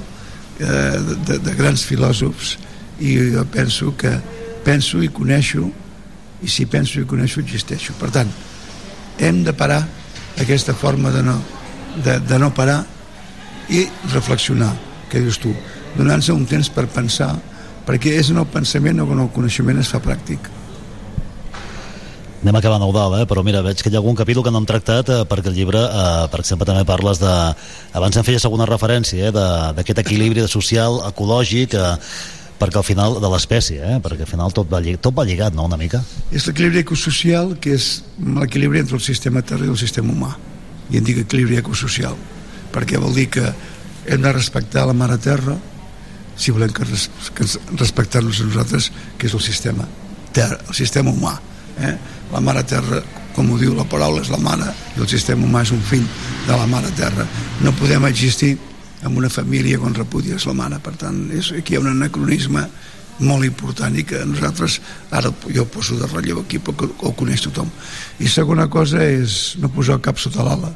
[0.60, 2.56] eh, de, de grans filòsofs
[3.00, 4.12] i jo penso que
[4.64, 5.68] penso i coneixo
[6.44, 7.96] i si penso i coneixo existeixo.
[8.00, 8.32] Per tant
[9.20, 9.82] hem de parar
[10.42, 11.36] aquesta forma de no,
[12.04, 12.84] de, de no parar
[13.72, 14.74] i reflexionar
[15.10, 15.54] què dius tu
[15.98, 17.34] donant-se un temps per pensar
[17.86, 20.52] perquè és en el pensament o en el coneixement es fa pràctic
[22.46, 23.26] Anem acabant Eudal, eh?
[23.26, 25.56] però mira, veig que hi ha algun capítol que no hem tractat eh, perquè el
[25.58, 27.32] llibre, eh, per exemple, també parles de...
[27.98, 31.96] Abans em feies alguna referència eh, de- d'aquest equilibri social, ecològic, eh,
[32.62, 33.98] perquè al final de l'espècie, eh?
[34.04, 36.04] perquè al final tot va, llig tot va lligat, no?, una mica.
[36.30, 40.36] és l'equilibri ecosocial que és l'equilibri entre el sistema terra i el sistema humà
[40.94, 42.14] i en dic equilibri ecosocial
[42.76, 43.48] perquè vol dir que
[44.06, 45.58] hem de respectar la mare terra
[46.38, 47.48] si volem que, res, que
[47.80, 49.88] respectar-nos a nosaltres que és el sistema
[50.36, 51.36] terra, el sistema humà
[51.80, 51.96] eh?
[52.32, 53.02] la mare terra
[53.36, 56.06] com ho diu la paraula és la mare i el sistema humà és un fill
[56.46, 57.26] de la mare terra.
[57.64, 58.56] No podem existir
[59.04, 62.64] en una família quan repudies la mare per tant és, aquí hi ha un anacronisme
[63.20, 64.80] molt important i que nosaltres
[65.16, 67.70] ara jo poso de relleu aquí perquè ho coneix tothom.
[68.20, 70.72] I segona cosa és no posar el cap sota l'ala.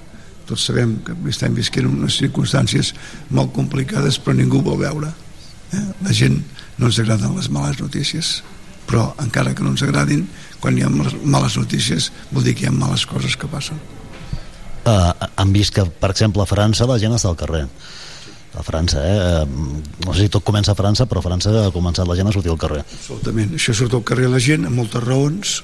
[0.48, 2.94] Tots sabem que estem visquent unes circumstàncies
[3.36, 5.12] molt complicades però ningú vol veure
[5.74, 5.86] eh?
[6.06, 6.42] la gent
[6.78, 8.40] no ens agraden les males notícies
[8.90, 10.28] però encara que no ens agradin
[10.60, 13.80] quan hi ha males notícies vol dir que hi ha males coses que passen
[14.90, 17.66] Uh, han vist que, per exemple, a França la gent està al carrer.
[18.58, 19.18] A França, eh?
[19.18, 22.30] eh, No sé si tot comença a França, però a França ha començat la gent
[22.30, 22.82] a sortir al carrer.
[22.86, 23.54] Absolutament.
[23.60, 25.60] Això surt al carrer la gent amb moltes raons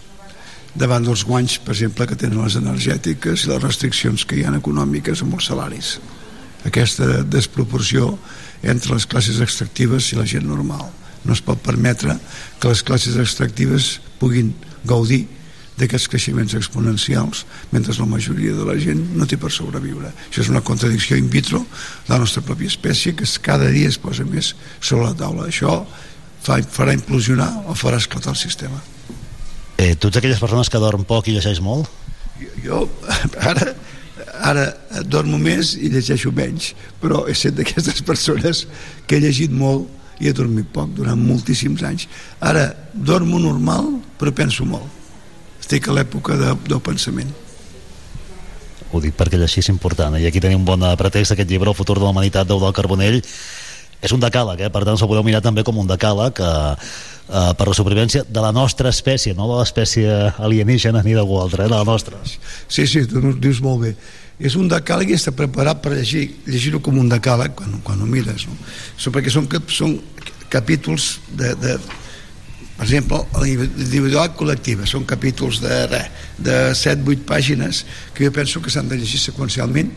[0.75, 4.53] davant dels guanys, per exemple, que tenen les energètiques i les restriccions que hi ha
[4.59, 5.95] econòmiques amb els salaris.
[6.67, 8.17] Aquesta desproporció
[8.65, 10.85] entre les classes extractives i la gent normal.
[11.25, 12.17] No es pot permetre
[12.59, 14.53] que les classes extractives puguin
[14.85, 15.25] gaudir
[15.75, 17.43] d'aquests creixements exponencials
[17.73, 20.11] mentre la majoria de la gent no té per sobreviure.
[20.29, 21.65] Això és una contradicció in vitro
[22.05, 25.49] de la nostra pròpia espècie que cada dia es posa més sobre la taula.
[25.49, 25.81] Això
[26.45, 28.79] fa, farà implosionar o farà esclatar el sistema.
[29.77, 31.91] Eh, tu ets aquelles persones que dorm poc i llegeix molt?
[32.63, 32.85] Jo
[33.51, 33.73] ara,
[34.41, 34.65] ara
[35.05, 38.65] dormo més i llegeixo menys, però he set d'aquestes persones
[39.07, 39.87] que he llegit molt
[40.19, 42.07] i he dormit poc durant moltíssims anys.
[42.39, 44.87] Ara dormo normal, però penso molt.
[45.59, 47.31] Estic a l'època de, del pensament.
[48.93, 50.15] Ho dic perquè llegir és important.
[50.15, 50.23] eh?
[50.23, 52.75] I aquí tenim un bon eh, pretext, aquest llibre, El futur de la humanitat, d'Eudal
[52.75, 53.21] Carbonell.
[54.05, 54.69] És un decàleg, eh?
[54.71, 56.75] per tant, s'ho podeu mirar també com un decàleg eh,
[57.27, 61.65] eh, per la supervivència de la nostra espècie, no de l'espècie alienígena ni d'algú altre,
[61.65, 61.71] eh?
[61.71, 62.19] de la nostra.
[62.67, 63.95] Sí, sí, tu dius molt bé.
[64.39, 68.07] És un decàleg i està preparat per llegir, llegir-ho com un decàleg quan, quan ho
[68.09, 68.47] mires.
[68.49, 68.57] No?
[68.97, 69.95] So, perquè són, són
[70.51, 71.77] capítols de, de,
[72.75, 76.01] per exemple, l'individual col·lectiva són capítols de, re,
[76.43, 79.93] de 7-8 pàgines que jo penso que s'han de llegir seqüencialment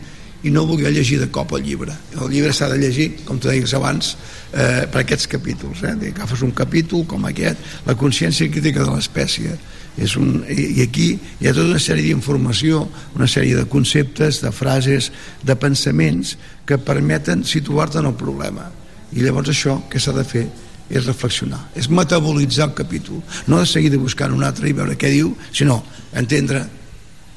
[0.47, 3.49] i no volia llegir de cop el llibre el llibre s'ha de llegir, com tu
[3.51, 4.13] deies abans
[4.53, 5.91] eh, per aquests capítols eh?
[6.13, 9.57] agafes un capítol com aquest la consciència crítica de l'espècie
[9.99, 12.85] és un, i aquí hi ha tota una sèrie d'informació
[13.17, 15.11] una sèrie de conceptes, de frases
[15.43, 18.69] de pensaments que permeten situar-te en el problema
[19.13, 20.47] i llavors això que s'ha de fer
[20.89, 25.11] és reflexionar, és metabolitzar el capítol, no de seguir buscar un altre i veure què
[25.13, 25.83] diu, sinó
[26.17, 26.63] entendre,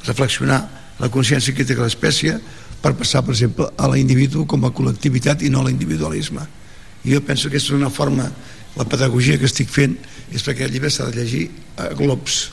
[0.06, 0.62] reflexionar
[0.98, 2.38] la consciència crítica de l'espècie
[2.82, 6.42] per passar, per exemple, a l'individu com a col·lectivitat i no a l'individualisme.
[7.04, 8.26] I jo penso que és una forma,
[8.76, 9.96] la pedagogia que estic fent
[10.32, 11.46] és perquè el llibre s'ha de llegir
[11.76, 12.44] a globs,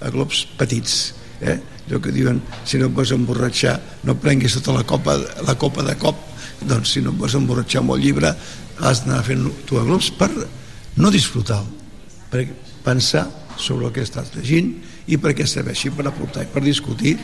[0.00, 1.14] a globs petits.
[1.40, 1.58] Eh?
[1.88, 5.84] Allò que diuen, si no et vols emborratxar, no prenguis tota la copa, la copa
[5.86, 6.18] de cop,
[6.62, 8.34] doncs si no et vas emborratxar amb el llibre
[8.82, 10.30] has d'anar fent tu a glops per
[10.96, 11.60] no disfrutar
[12.30, 12.46] per
[12.84, 13.26] pensar
[13.60, 14.72] sobre el que estàs llegint
[15.12, 17.16] i perquè serveixi per aportar i per discutir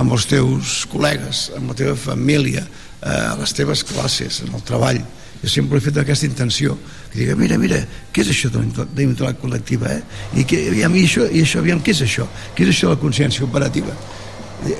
[0.00, 4.64] amb els teus col·legues, amb la teva família, eh, a les teves classes, en el
[4.66, 5.02] treball.
[5.42, 6.76] Jo sempre he fet aquesta intenció,
[7.12, 7.80] que digue, mira, mira,
[8.12, 10.02] què és això de l'intel·lectual col·lectiva, eh?
[10.40, 12.28] I, que, i, això, I això, aviam, què és això?
[12.56, 13.94] Què és això de la consciència operativa?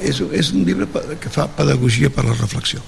[0.00, 0.88] És, és un llibre
[1.20, 2.80] que fa pedagogia per la reflexió.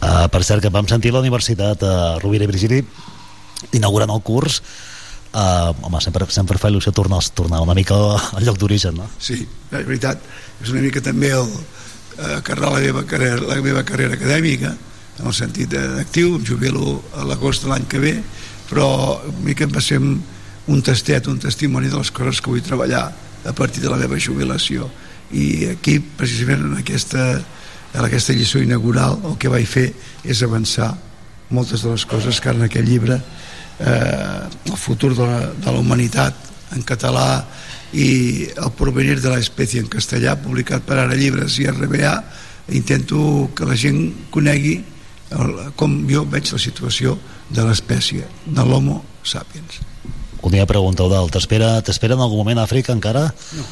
[0.00, 2.84] Uh, per cert, que vam sentir a la Universitat uh, Rovira i Virgili
[3.76, 4.62] inaugurant el curs
[5.34, 9.08] uh, home, sempre, sempre fa il·lusió tornar, tornar una mica al lloc d'origen, no?
[9.18, 10.22] Sí, és veritat.
[10.62, 14.74] És una mica també el eh, acarrar la meva, carrera, la meva carrera acadèmica,
[15.20, 18.14] en el sentit actiu, em jubilo a l'agost de l'any que ve,
[18.70, 23.10] però una mica va ser un tastet, un testimoni de les coses que vull treballar
[23.44, 24.88] a partir de la meva jubilació.
[25.32, 27.26] I aquí, precisament en aquesta,
[27.94, 29.88] en aquesta lliçó inaugural, el que vaig fer
[30.24, 30.92] és avançar
[31.50, 35.80] moltes de les coses que en aquest llibre eh, el futur de la, de la
[35.80, 36.36] humanitat
[36.76, 37.42] en català
[37.90, 42.14] i el porvenir de l'espècie en castellà publicat per Ara Llibres i RBA
[42.78, 44.78] intento que la gent conegui
[45.36, 47.16] el, com jo veig la situació
[47.50, 49.80] de l'espècie de l'homo sapiens
[50.42, 53.28] Una pregunta, Eudal, t'espera t'espera en algun moment a Àfrica encara?
[53.56, 53.66] No.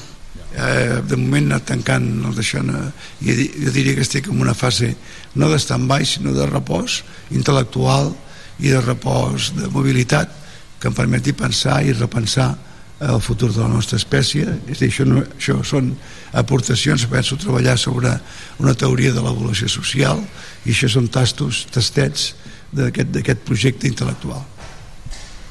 [0.49, 2.85] Eh, de moment anar tancant el deixant eh,
[3.21, 3.35] jo,
[3.67, 4.95] jo diria que estic en una fase
[5.37, 7.03] no d'estambai sinó de repòs
[7.37, 8.15] intel·lectual
[8.59, 10.33] i de repòs de mobilitat
[10.81, 12.55] que em permeti pensar i repensar
[13.01, 15.93] el futur de la nostra espècie és dir, això, no, això són
[16.33, 18.13] aportacions penso treballar sobre
[18.59, 20.21] una teoria de l'evolució social
[20.67, 22.35] i això són tastos, tastets
[22.73, 24.43] d'aquest projecte intel·lectual.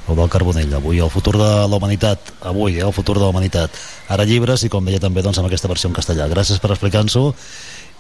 [0.08, 2.30] Eudal Carbonell, avui el futur de la humanitat.
[2.48, 3.72] Avui, eh, el futur de la humanitat.
[4.08, 6.30] Ara llibres i com deia també doncs, amb aquesta versió en castellà.
[6.32, 7.34] Gràcies per explicar-nos-ho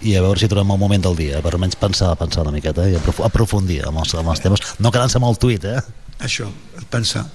[0.07, 2.85] i a veure si trobem el moment del dia per almenys pensar, pensar una miqueta
[2.87, 4.63] eh, i aprof- aprofundir amb els, amb els temes.
[4.79, 5.81] No quedant-se amb el tuit eh?
[6.21, 6.47] això,
[6.89, 7.25] pensar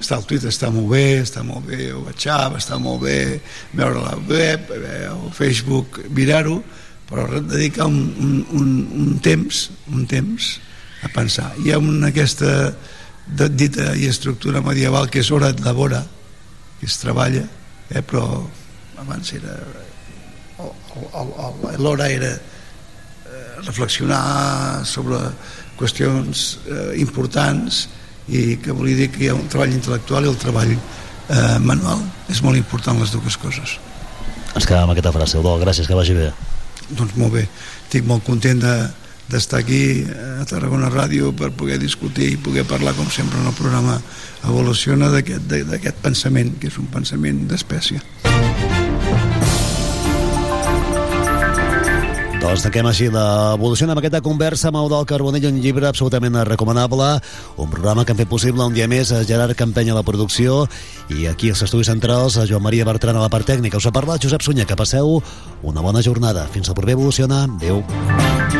[0.00, 3.40] està al Twitter, està molt bé, està molt bé el WhatsApp, està molt bé
[3.76, 6.62] veure la web, eh, el Facebook, mirar-ho,
[7.10, 8.70] però dedicar un, un, un,
[9.02, 10.54] un temps, un temps
[11.04, 11.50] a pensar.
[11.64, 12.72] Hi ha una aquesta
[13.26, 16.00] dita i estructura medieval que és hora de labora,
[16.80, 17.44] que es treballa,
[17.90, 18.24] eh, però
[19.00, 19.54] abans era
[20.60, 20.74] el-
[21.20, 21.34] el-
[21.74, 25.18] el- l'hora era eh, reflexionar sobre
[25.78, 27.88] qüestions eh, importants
[28.28, 32.02] i que volia dir que hi ha un treball intel·lectual i el treball eh, manual.
[32.28, 33.78] És molt important les dues coses.
[34.54, 36.32] Ens quedem amb aquesta frase, Eudal, gràcies, que vagi bé.
[36.90, 37.44] Doncs molt bé,
[37.84, 38.74] estic molt content de
[39.30, 43.54] d'estar aquí a Tarragona Ràdio per poder discutir i poder parlar com sempre en el
[43.54, 44.00] programa
[44.42, 48.00] Evoluciona de- d'aquest pensament que és un pensament d'espècie
[52.50, 57.06] Doncs tanquem així l'evolució amb aquesta conversa amb Eudal Carbonell, un llibre absolutament recomanable,
[57.62, 60.64] un programa que han fet possible un dia més a Gerard Campeny a la producció
[61.14, 63.78] i aquí als estudis centrals a Joan Maria Bertran a la part tècnica.
[63.78, 65.20] Us ha parlat Josep Sunyer, que passeu
[65.62, 66.48] una bona jornada.
[66.50, 67.44] Fins al proper Evoluciona.
[67.46, 67.84] Adéu.
[67.86, 68.59] Tarragona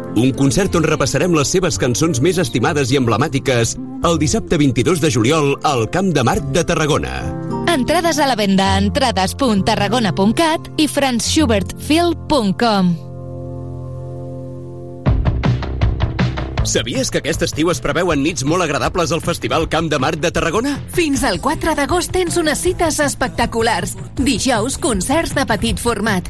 [0.15, 5.11] Un concert on repassarem les seves cançons més estimades i emblemàtiques el dissabte 22 de
[5.13, 7.21] juliol al Camp de Marc de Tarragona.
[7.71, 12.91] Entrades a la venda a entrades.tarragona.cat i franzschubertfil.com
[16.61, 20.31] Sabies que aquest estiu es preveuen nits molt agradables al Festival Camp de Marc de
[20.31, 20.75] Tarragona?
[20.93, 23.95] Fins al 4 d'agost tens unes cites espectaculars.
[24.19, 26.29] Dijous, concerts de petit format.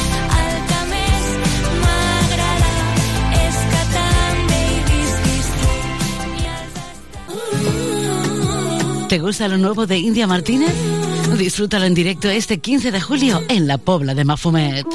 [9.11, 10.73] ¿Te gusta lo nuevo de India Martínez?
[11.37, 14.85] Disfrútalo en directo este 15 de julio en la Pobla de Mafumet.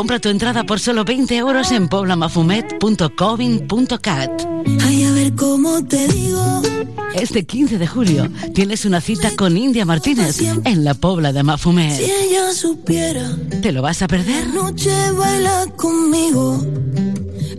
[0.00, 4.30] Compra tu entrada por solo 20 euros en poblamafumet.covin.cat.
[4.86, 6.62] Ay, a ver cómo te digo.
[7.14, 11.44] Este 15 de julio tienes una cita con India Martínez en la Pobla de Si
[11.44, 12.00] Mafumet.
[12.00, 14.46] ella supiera, ¿Te lo vas a perder?
[14.54, 16.64] noche baila conmigo.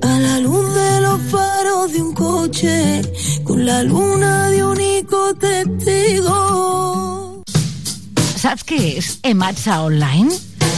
[0.01, 3.03] A la luz de los faros de un coche,
[3.43, 7.43] con la luna de único testigo.
[8.35, 10.49] Saps què és Ematsa Online?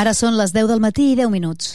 [0.00, 1.74] Ara són les 10 del matí i 10 minuts.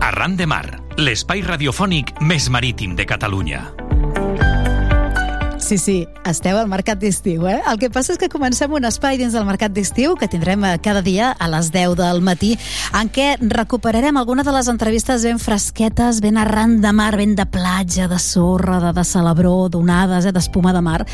[0.00, 0.64] Arran de Mar,
[0.98, 3.89] l'espai radiofònic més marítim de Catalunya.
[5.70, 7.60] Sí, sí, esteu al Mercat d'Estiu, eh?
[7.70, 10.72] El que passa és que comencem un espai dins del Mercat d'Estiu que tindrem eh,
[10.82, 12.56] cada dia a les 10 del matí
[12.98, 17.46] en què recuperarem alguna de les entrevistes ben fresquetes, ben arran de mar, ben de
[17.46, 21.04] platja, de sorra, de, de celebró, d'onades, eh, d'espuma de mar,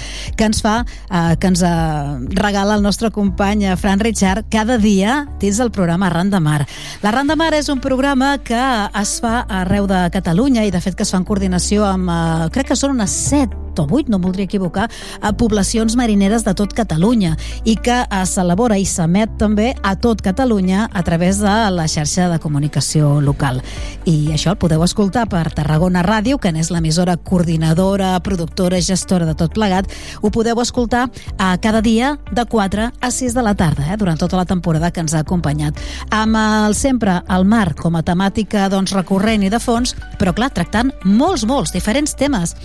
[0.40, 0.78] que ens fa,
[1.10, 5.68] eh, que ens eh, regala el nostre company eh, Fran Richard cada dia dins del
[5.68, 6.62] programa Arran de Mar.
[7.04, 8.64] L'Arran de Mar és un programa que
[9.02, 12.50] es fa arreu de Catalunya i de fet que es fa en coordinació amb, eh,
[12.56, 14.88] crec que són unes 7 o 8, no voldria equivocar,
[15.20, 20.22] a poblacions marineres de tot Catalunya i que eh, s'elabora i s'emet també a tot
[20.24, 23.60] Catalunya a través de la xarxa de comunicació local.
[24.06, 29.34] I això el podeu escoltar per Tarragona Ràdio, que n'és l'emissora coordinadora, productora gestora de
[29.34, 29.90] tot plegat.
[30.22, 31.08] Ho podeu escoltar
[31.38, 34.90] a cada dia de 4 a 6 de la tarda, eh, durant tota la temporada
[34.90, 35.78] que ens ha acompanyat.
[36.10, 40.52] Amb el sempre el mar com a temàtica doncs, recurrent i de fons, però clar,
[40.54, 42.56] tractant molts, molts diferents temes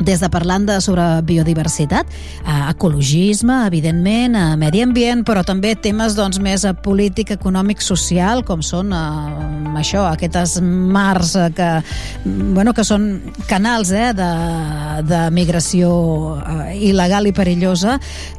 [0.00, 2.08] des de parlant de, sobre biodiversitat,
[2.70, 8.94] ecologisme, evidentment, medi ambient, però també temes doncs, més a polític, econòmic, social, com són
[8.96, 11.68] eh, això, aquestes mars eh, que,
[12.24, 13.06] bueno, que són
[13.48, 14.30] canals eh, de,
[15.06, 15.90] de migració
[16.40, 17.98] eh, il·legal i perillosa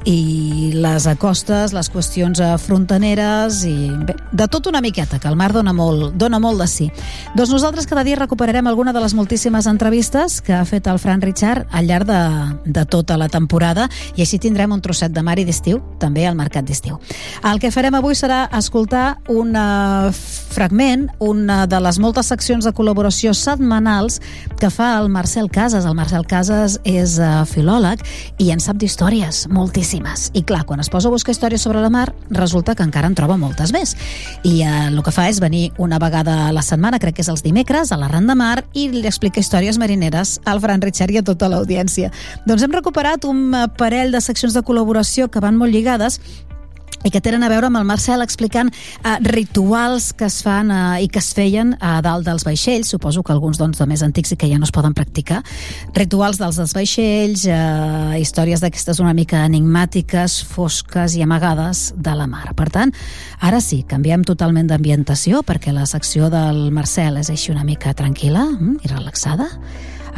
[0.09, 3.75] i les acostes, les qüestions eh, fronteneres i
[4.07, 6.89] bé, de tot una miqueta, que el mar dona molt, dona molt de sí.
[7.35, 11.21] Doncs nosaltres cada dia recuperarem alguna de les moltíssimes entrevistes que ha fet el Fran
[11.21, 12.21] Richard al llarg de,
[12.65, 16.37] de tota la temporada i així tindrem un trosset de mar i d'estiu també al
[16.39, 16.99] mercat d'estiu.
[17.47, 20.11] El que farem avui serà escoltar un uh,
[20.51, 24.17] fragment, una de les moltes seccions de col·laboració setmanals
[24.59, 25.85] que fa el Marcel Casas.
[25.85, 28.01] El Marcel Casas és uh, filòleg
[28.41, 30.31] i en sap d'històries, moltíssimes.
[30.33, 33.15] I clar, quan es posa a buscar històries sobre la mar, resulta que encara en
[33.15, 33.93] troba moltes més.
[34.41, 37.29] I uh, el que fa és venir una vegada a la setmana, crec que és
[37.29, 41.13] els dimecres, a la Ran de Mar, i li explica històries marineres al Fran Richard
[41.13, 42.09] i a tota l'audiència.
[42.49, 46.17] Doncs hem recuperat un eh, parell de seccions de col·laboració que van molt lligades
[47.03, 51.03] i que tenen a veure amb el Marcel explicant eh, rituals que es fan eh,
[51.05, 54.33] i que es feien a dalt dels vaixells, suposo que alguns doncs, de més antics
[54.33, 55.41] i que ja no es poden practicar,
[55.97, 62.27] rituals dels, dels vaixells, eh, històries d'aquestes una mica enigmàtiques, fosques i amagades de la
[62.29, 62.51] mar.
[62.57, 62.93] Per tant,
[63.41, 68.45] ara sí, canviem totalment d'ambientació perquè la secció del Marcel és així una mica tranquil·la
[68.51, 69.49] mm, i relaxada.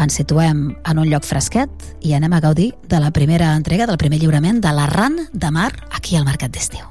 [0.01, 1.69] Ens situem en un lloc fresquet
[2.01, 5.71] i anem a gaudir de la primera entrega, del primer lliurament de l'Arran de Mar
[5.91, 6.89] aquí al Mercat d'Estiu.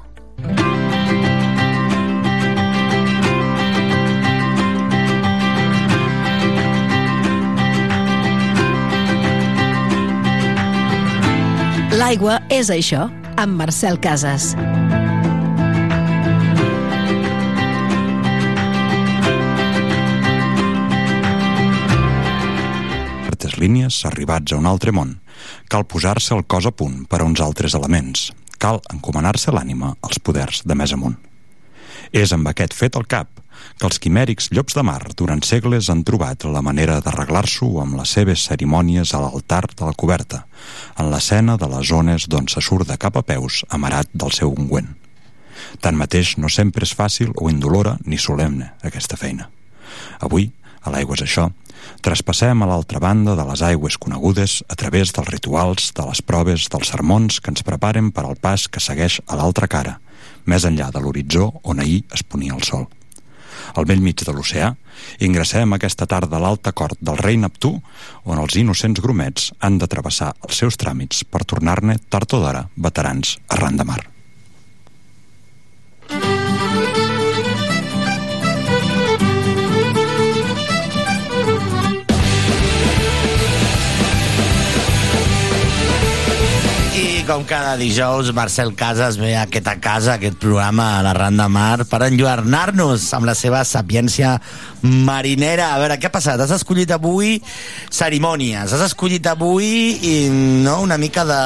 [11.93, 13.05] L'aigua és això,
[13.37, 14.53] amb Marcel Casas.
[23.63, 25.19] Línies arribats a un altre món.
[25.71, 28.31] Cal posar-se el cos a punt per a uns altres elements.
[28.59, 31.15] Cal encomanar-se l'ànima als poders de més amunt.
[32.11, 33.29] És amb aquest fet al cap
[33.79, 38.11] que els quimèrics llops de mar durant segles han trobat la manera d'arreglar-s'ho amb les
[38.17, 40.43] seves cerimònies a l'altar de la coberta,
[40.99, 44.51] en l'escena de les zones d'on se surt de cap a peus amarat del seu
[44.51, 44.91] ungüent.
[45.81, 49.49] Tanmateix, no sempre és fàcil o indolora ni solemne aquesta feina.
[50.19, 50.51] Avui,
[50.83, 51.49] a l'aigua és això,
[52.03, 56.69] traspassem a l'altra banda de les aigües conegudes a través dels rituals, de les proves,
[56.69, 59.99] dels sermons que ens preparen per al pas que segueix a l'altra cara,
[60.45, 62.87] més enllà de l'horitzó on ahir es ponia el sol.
[63.73, 64.73] Al vell mig de l'oceà,
[65.23, 67.75] ingressem aquesta tarda a l'alta cort del rei Neptú,
[68.25, 72.67] on els innocents grumets han de travessar els seus tràmits per tornar-ne tard o d'hora
[72.75, 74.12] veterans arran de mar.
[87.23, 91.13] I com cada dijous, Marcel Casas ve a aquesta casa, a aquest programa a la
[91.15, 94.33] Randa Mar, per enlluernar-nos amb la seva sapiència
[94.81, 95.69] marinera.
[95.71, 96.43] A veure, què ha passat?
[96.43, 97.37] Has escollit avui
[97.87, 100.13] cerimònies, has escollit avui i,
[100.65, 101.39] no, una mica de...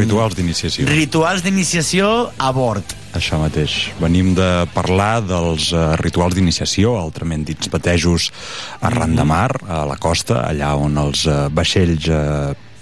[0.00, 0.88] Rituals d'iniciació.
[0.90, 2.98] Rituals d'iniciació a bord.
[3.14, 3.78] Això mateix.
[4.02, 8.32] Venim de parlar dels uh, rituals d'iniciació, altrament dits batejos
[8.82, 12.72] arran de mar, a la costa, allà on els uh, vaixells uh,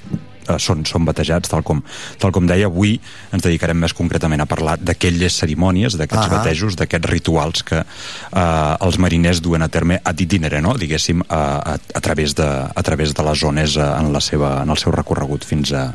[0.48, 1.82] eh, són, són batejats, tal com,
[2.18, 2.98] tal com deia, avui
[3.32, 6.38] ens dedicarem més concretament a parlar d'aquelles cerimònies, d'aquests Ah.
[6.38, 10.76] batejos, d'aquests rituals que eh, els mariners duen a terme ad itinere, no?
[10.78, 11.42] diguéssim, a,
[11.74, 14.78] a, a, través de, a través de les zones eh, en, la seva, en el
[14.78, 15.88] seu recorregut fins a,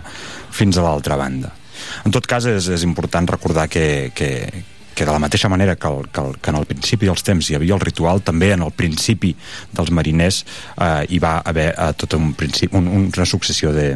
[0.52, 1.54] fins a l'altra banda.
[2.06, 4.32] En tot cas, és, és important recordar que, que,
[4.98, 7.50] que de la mateixa manera que, el, que, el, que en el principi dels temps
[7.52, 9.36] hi havia el ritual, també en el principi
[9.78, 10.44] dels mariners
[10.74, 13.92] eh, hi va haver eh, tot un principi, un, una successió de,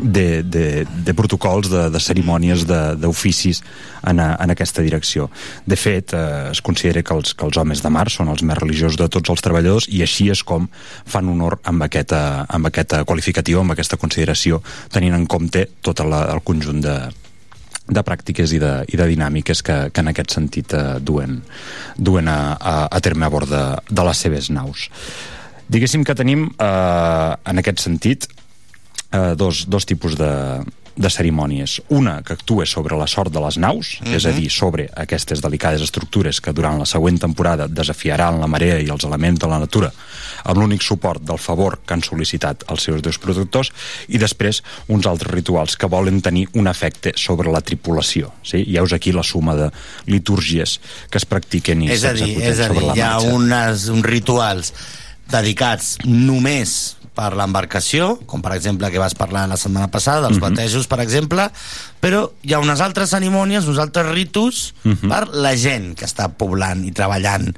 [0.00, 3.62] de, de, de protocols, de, de cerimònies, d'oficis
[4.06, 5.28] en, a, en aquesta direcció.
[5.66, 8.58] De fet, eh, es considera que els, que els homes de mar són els més
[8.58, 10.68] religiosos de tots els treballadors i així és com
[11.06, 14.62] fan honor amb aquesta, amb aquesta qualificatiu, amb aquesta consideració,
[14.92, 16.98] tenint en compte tot la, el conjunt de,
[17.88, 21.40] de pràctiques i de, i de dinàmiques que, que en aquest sentit eh, duen,
[21.96, 24.88] duen a, a, a terme a bord de, de les seves naus.
[25.68, 28.28] Diguéssim que tenim, eh, en aquest sentit,
[29.12, 30.62] eh, dos, dos tipus de,
[30.98, 31.78] de cerimònies.
[31.94, 34.16] Una que actua sobre la sort de les naus, uh -huh.
[34.16, 38.80] és a dir, sobre aquestes delicades estructures que durant la següent temporada desafiaran la marea
[38.80, 39.92] i els elements de la natura
[40.44, 43.72] amb l'únic suport del favor que han sol·licitat els seus dos protectors
[44.08, 48.32] i després uns altres rituals que volen tenir un efecte sobre la tripulació.
[48.42, 48.64] Sí?
[48.66, 49.70] Hi heus aquí la suma de
[50.06, 50.80] litúrgies
[51.10, 53.14] que es practiquen i És a dir, s'executen és a dir, sobre la hi ha
[53.14, 53.34] marxa.
[53.34, 54.72] unes, uns rituals
[55.30, 60.44] dedicats només per l'embarcació, com per exemple que vas parlar la setmana passada, dels Mhm.
[60.46, 61.50] batejos, per exemple,
[62.00, 65.08] però hi ha unes altres cerimònies, uns altres ritus Mhm.
[65.08, 67.50] per la gent que està poblant i treballant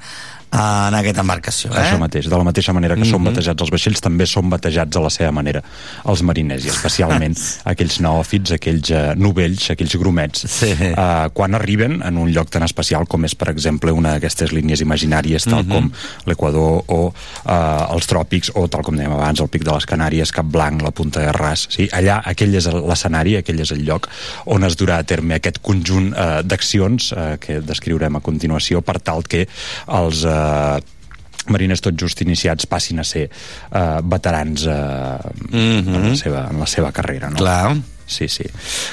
[0.52, 1.70] en aquesta embarcació.
[1.70, 1.78] Eh?
[1.84, 3.30] Això mateix, de la mateixa manera que són Mhm.
[3.30, 5.62] batejats els vaixells, també són batejats a la seva manera
[6.06, 10.72] els mariners, i especialment aquells neòfits, aquells uh, novells, aquells grumets, sí.
[10.72, 14.80] uh, quan arriben en un lloc tan especial com és, per exemple, una d'aquestes línies
[14.80, 15.70] imaginàries, tal Mhm.
[15.70, 15.92] com
[16.26, 17.12] l'Equador o
[17.46, 20.82] uh, els tròpics, o tal com dèiem abans, el Pic de les Canàries, Cap Blanc,
[20.82, 21.68] la Punta de Ras.
[21.70, 21.88] Sí?
[21.92, 24.08] Allà, aquell és l'escenari, aquell és el lloc
[24.46, 28.98] on es durà a terme aquest conjunt uh, d'accions uh, que descriurem a continuació per
[29.00, 29.46] tal que
[29.86, 30.24] els
[31.50, 33.26] mariners tot just iniciats passin a ser
[33.72, 35.18] uh, veterans uh,
[35.50, 35.94] Mhm.
[35.94, 37.30] en, la seva, en la seva carrera.
[37.30, 37.36] No?
[37.36, 37.76] Clar.
[38.06, 38.44] Sí, sí.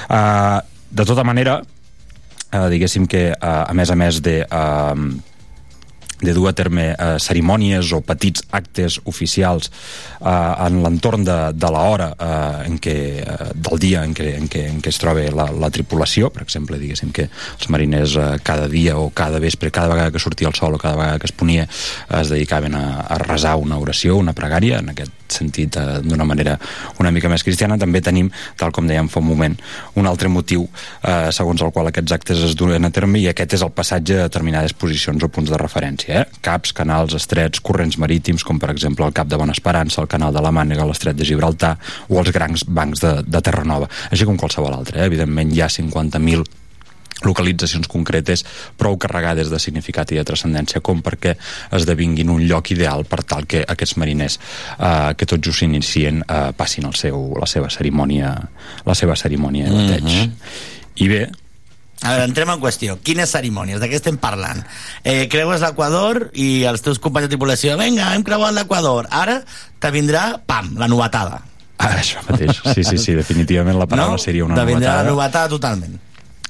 [0.09, 0.59] Uh,
[0.89, 4.39] de tota manera, uh, diguéssim que, uh, a més a més de...
[4.49, 5.19] Uh,
[6.21, 11.71] de dur a terme eh, cerimònies o petits actes oficials eh, en l'entorn de, de
[11.73, 15.27] l'hora eh, en què, eh, del dia en què, en què, en què es troba
[15.33, 19.71] la, la tripulació, per exemple, diguéssim que els mariners eh, cada dia o cada vespre,
[19.71, 22.85] cada vegada que sortia el sol o cada vegada que es ponia es dedicaven a,
[23.05, 26.57] a resar una oració, una pregària, en aquest sentit eh, d'una manera
[26.99, 27.77] una mica més cristiana.
[27.77, 29.57] També tenim, tal com dèiem fa un moment,
[29.99, 33.57] un altre motiu eh, segons el qual aquests actes es duen a terme i aquest
[33.57, 36.06] és el passatge a determinades posicions o punts de referència.
[36.07, 36.23] Eh?
[36.41, 40.33] Caps, canals, estrets, corrents marítims, com per exemple el Cap de Bona Esperança, el Canal
[40.33, 41.77] de la Mànega, l'Estret de Gibraltar
[42.07, 45.01] o els grans bancs de, de Terranova, així com qualsevol altre.
[45.01, 45.05] Eh?
[45.11, 46.45] Evidentment hi ha 50.000
[47.25, 48.43] localitzacions concretes
[48.77, 51.33] prou carregades de significat i de transcendència com perquè
[51.73, 54.37] esdevinguin un lloc ideal per tal que aquests mariners
[54.77, 58.35] eh, que tot just s'inicien eh, passin el seu, la seva cerimònia
[58.85, 60.31] la seva cerimònia de bateig Mhm.
[61.01, 61.23] i bé,
[62.03, 62.99] A veure, entrem en qüestió.
[63.01, 63.79] Quines cerimònies?
[63.81, 64.61] De què estem parlant?
[65.03, 69.09] Eh, creues l'Equador i els teus companys de tripulació vinga, hem creuat l'Equador.
[69.09, 69.39] Ara
[69.81, 71.41] te vindrà, pam, la novetada.
[71.77, 72.61] Ah, això mateix.
[72.73, 74.21] Sí, sí, sí, definitivament la paraula no?
[74.21, 75.03] seria una te vindrà novetada.
[75.03, 75.97] la novetada totalment.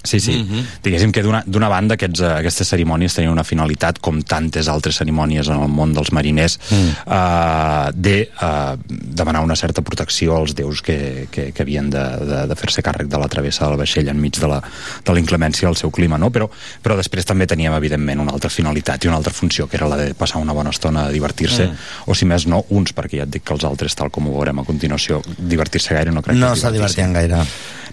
[0.03, 0.32] Sí, sí.
[0.32, 0.64] Mm -hmm.
[0.84, 5.48] Diguéssim que d'una banda aquests, eh, aquestes cerimònies tenien una finalitat, com tantes altres cerimònies
[5.48, 6.90] en el món dels mariners, mm.
[7.07, 12.48] eh, de eh, demanar una certa protecció als déus que, que, que havien de, de,
[12.48, 14.61] de fer-se càrrec de la travessa del vaixell enmig de la,
[15.06, 16.30] de la inclemència del seu clima, no?
[16.32, 16.49] Però,
[16.84, 19.98] però després també teníem, evidentment, una altra finalitat i una altra funció, que era la
[19.98, 21.76] de passar una bona estona a divertir-se, Mm.
[22.06, 24.34] o si més no, uns, perquè ja et dic que els altres, tal com ho
[24.38, 27.38] veurem a continuació, divertir-se gaire no crec No que se divertien gaire.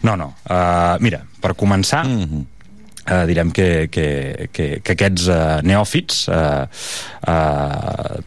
[0.03, 0.35] no, no.
[0.45, 2.45] Uh, mira, per començar, mm -hmm.
[3.13, 6.67] uh, direm que, que, que, que aquests uh, neòfits uh,
[7.29, 8.23] uh,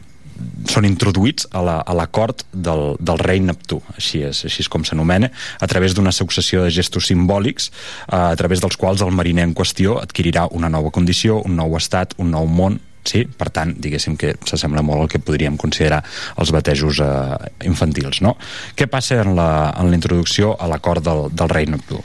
[0.68, 4.70] són introduïts a la, a la cort del, del rei Neptú, així és, així és
[4.72, 5.30] com s'anomena,
[5.60, 9.54] a través d'una successió de gestos simbòlics eh, a través dels quals el mariner en
[9.58, 12.78] qüestió adquirirà una nova condició, un nou estat, un nou món,
[13.08, 13.24] sí?
[13.24, 16.02] Per tant, diguéssim que s'assembla molt al que podríem considerar
[16.38, 17.38] els batejos eh,
[17.68, 18.36] infantils, no?
[18.76, 22.02] Què passa en la, en la introducció a la cort del, del rei Neptú?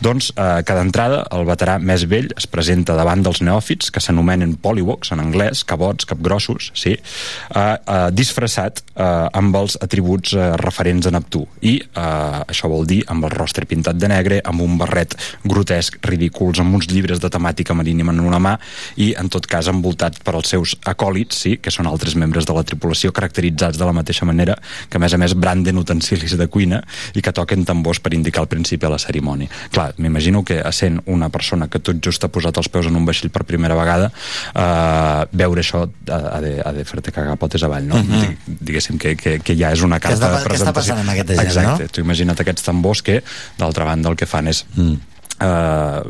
[0.00, 4.54] Doncs, eh, cada entrada, el veterà més vell es presenta davant dels neòfits, que s'anomenen
[4.56, 6.94] polywogs en anglès, cabots, capgrossos, sí?
[6.96, 9.04] eh, eh, disfressat eh,
[9.36, 11.42] amb els atributs eh, referents a Neptú.
[11.60, 16.00] I eh, això vol dir amb el rostre pintat de negre, amb un barret grotesc,
[16.08, 18.54] ridículs, amb uns llibres de temàtica marítima en una mà
[18.96, 22.56] i, en tot cas, envoltat per els seus acòlits, sí, que són altres membres de
[22.56, 24.56] la tripulació, caracteritzats de la mateixa manera
[24.88, 26.80] que, a més a més, branden utensilis de cuina
[27.12, 29.52] i que toquen tambors per indicar el principi de la cerimònia.
[29.74, 33.04] Clar, m'imagino que, essent una persona que tot just ha posat els peus en un
[33.06, 34.10] vaixell per primera vegada,
[34.54, 37.96] eh, veure això ha, de, ha de fer-te cagar potes avall, no?
[38.02, 38.20] Mhm.
[38.20, 40.80] Dig- Diguéssim que, que, que ja és una carta està- de què està presentació.
[40.80, 41.88] passant amb aquesta gent, Exacte, no?
[41.94, 43.22] tu imagina't aquests tambors que,
[43.58, 44.96] d'altra banda, el que fan és Mm.
[45.40, 46.02] eh,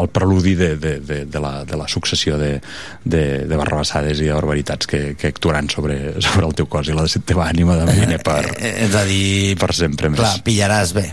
[0.00, 2.60] el preludi de, de, de, de, la, de la successió de,
[3.04, 6.94] de, de barrabassades i de barbaritats que, que actuaran sobre, sobre el teu cos i
[6.94, 10.20] la teva ànima de mariner per, Eh, és a dir, per sempre més.
[10.20, 11.08] clar, pillaràs bé.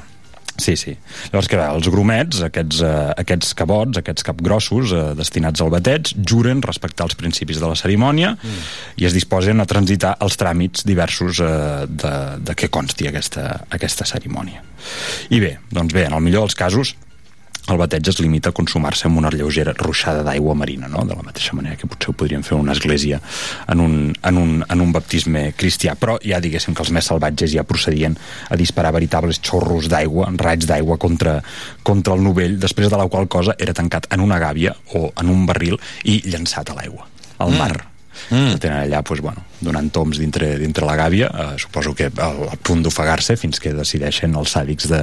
[0.54, 0.94] Sí, sí.
[1.32, 1.68] Llavors, va?
[1.74, 7.18] Els grumets, aquests, eh, aquests cabots, aquests capgrossos eh, destinats al bateig, juren respectar els
[7.18, 8.68] principis de la cerimònia mm.
[9.02, 11.54] i es disposen a transitar els tràmits diversos eh,
[11.90, 12.14] de,
[12.46, 14.62] de què consti aquesta, aquesta cerimònia.
[15.34, 16.94] I bé, doncs bé, en el millor dels casos,
[17.72, 21.06] el bateig es limita a consumar-se amb una lleugera ruixada d'aigua marina, no?
[21.08, 23.22] de la mateixa manera que potser ho podríem fer una església
[23.72, 27.54] en un, en, un, en un baptisme cristià, però ja diguéssim que els més salvatges
[27.56, 28.18] ja procedien
[28.50, 31.40] a disparar veritables xorros d'aigua, raigs d'aigua contra,
[31.84, 35.32] contra el novell, després de la qual cosa era tancat en una gàbia o en
[35.32, 37.08] un barril i llançat a l'aigua,
[37.40, 37.74] al mar.
[37.78, 37.93] Mm.
[38.54, 42.44] El tenen allà, doncs, bueno, donant toms dintre, dintre la gàbia, eh, suposo que al,
[42.50, 45.02] al punt d'ofegar-se fins que decideixen els sàdics de,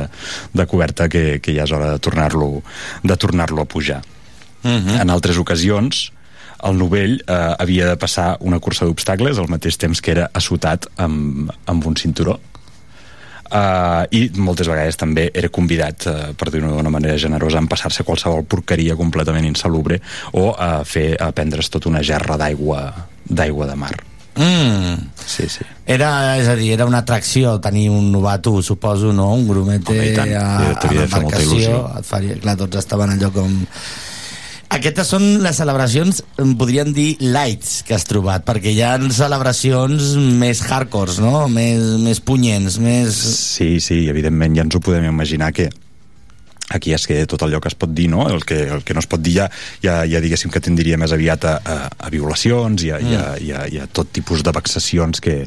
[0.52, 2.62] de coberta que, que ja és hora de tornar-lo
[3.02, 4.02] de tornar-lo a pujar.
[4.62, 5.00] Mm -hmm.
[5.00, 6.12] En altres ocasions,
[6.62, 10.86] el novell eh, havia de passar una cursa d'obstacles al mateix temps que era assotat
[10.96, 12.38] amb, amb un cinturó
[13.50, 18.06] Uh, i moltes vegades també era convidat, uh, per dir-ho d'una manera generosa, a empassar-se
[18.06, 19.98] qualsevol porqueria completament insalubre
[20.38, 22.84] o a fer a prendre's tota una gerra d'aigua
[23.26, 23.96] d'aigua de mar.
[24.36, 25.10] Mm.
[25.26, 25.66] Sí, sí.
[25.86, 29.32] Era, és a dir, era una atracció tenir un novato, suposo, no?
[29.34, 30.32] Un grumete Home, tant.
[30.38, 31.48] a, a l'embarcació.
[31.48, 31.82] il·lusió.
[31.98, 33.58] Et faria, clar, tots estaven allò com...
[34.70, 40.12] Aquestes són les celebracions, em podríem dir, lights que has trobat, perquè hi ha celebracions
[40.38, 41.48] més hardcores, no?
[41.50, 43.18] Més, més punyents, més...
[43.58, 45.66] Sí, sí, evidentment ja ens ho podem imaginar que
[46.70, 48.28] aquí es que tot allò que es pot dir, no?
[48.30, 49.50] El que, el que no es pot dir ja,
[49.82, 53.10] ja, ja diguéssim que tindria més aviat a, a, a violacions i a, mm.
[53.10, 55.42] i, a, i, a, i a tot tipus de vexacions que,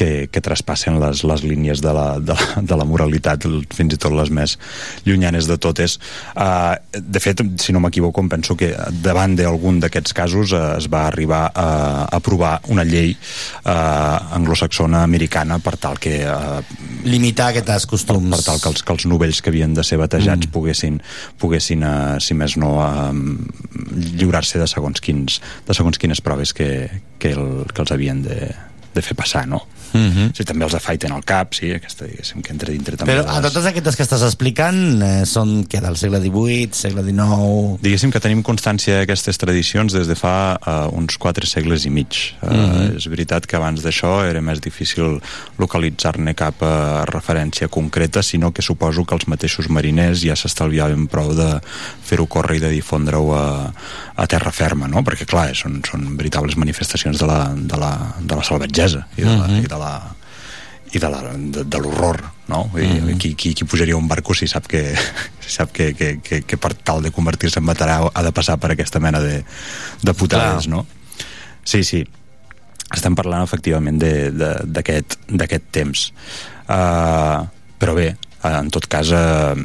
[0.00, 3.44] que, que traspassen les, les línies de la, de, la, de la moralitat,
[3.74, 4.56] fins i tot les més
[5.04, 5.98] llunyanes de totes.
[6.32, 8.72] Uh, de fet, si no m'equivoco, em penso que
[9.04, 11.68] davant d'algun d'aquests casos uh, es va arribar a
[12.16, 16.20] aprovar una llei uh, anglosaxona americana per tal que...
[16.24, 16.62] Uh,
[17.04, 18.30] Limitar aquests costums.
[18.30, 20.54] Per, per tal que els, que els novells que havien de ser batejats mm.
[20.60, 21.00] Poguessin,
[21.40, 23.10] poguessin uh, si més no, uh,
[24.20, 26.70] lliurar-se de segons quins de segons quines proves que,
[27.18, 28.52] que, el, que els havien de,
[28.94, 29.64] de fer passar, no?
[29.92, 30.30] Mm -hmm.
[30.36, 33.42] Sí, també els afaiten al cap, sí, aquesta, diguéssim, que entra dintre també Però les...
[33.52, 37.78] totes aquestes que estàs explicant eh, són que del segle XVIII, segle XIX...
[37.82, 42.34] Diguéssim que tenim constància d'aquestes tradicions des de fa uh, uns quatre segles i mig.
[42.42, 42.70] Uh, Mhm.
[42.70, 42.96] -hmm.
[42.96, 45.20] És veritat que abans d'això era més difícil
[45.58, 51.34] localitzar-ne cap uh, referència concreta, sinó que suposo que els mateixos mariners ja s'estalviaven prou
[51.34, 51.60] de
[52.02, 53.72] fer-ho córrer i de difondre-ho a,
[54.16, 55.02] a terra ferma, no?
[55.06, 59.28] Perquè, clar, són, són veritables manifestacions de la, de la, de la salvatgesa i de
[59.36, 59.64] la, Mhm.
[59.64, 59.94] i de la
[60.92, 62.18] i de l'horror
[62.50, 62.64] no?
[62.72, 63.18] Vull dir, Mhm.
[63.22, 64.80] qui, qui, qui pujaria un barco si sap que,
[65.40, 68.56] si sap que, que, que, que per tal de convertir-se en veterà ha de passar
[68.58, 69.44] per aquesta mena de,
[70.02, 70.74] de putades, Clar.
[70.74, 70.86] no?
[71.62, 72.02] Sí, sí.
[72.90, 76.08] Estem parlant efectivament de- de- d'aquest temps.
[76.66, 77.46] Uh,
[77.78, 79.56] però bé, en tot cas uh,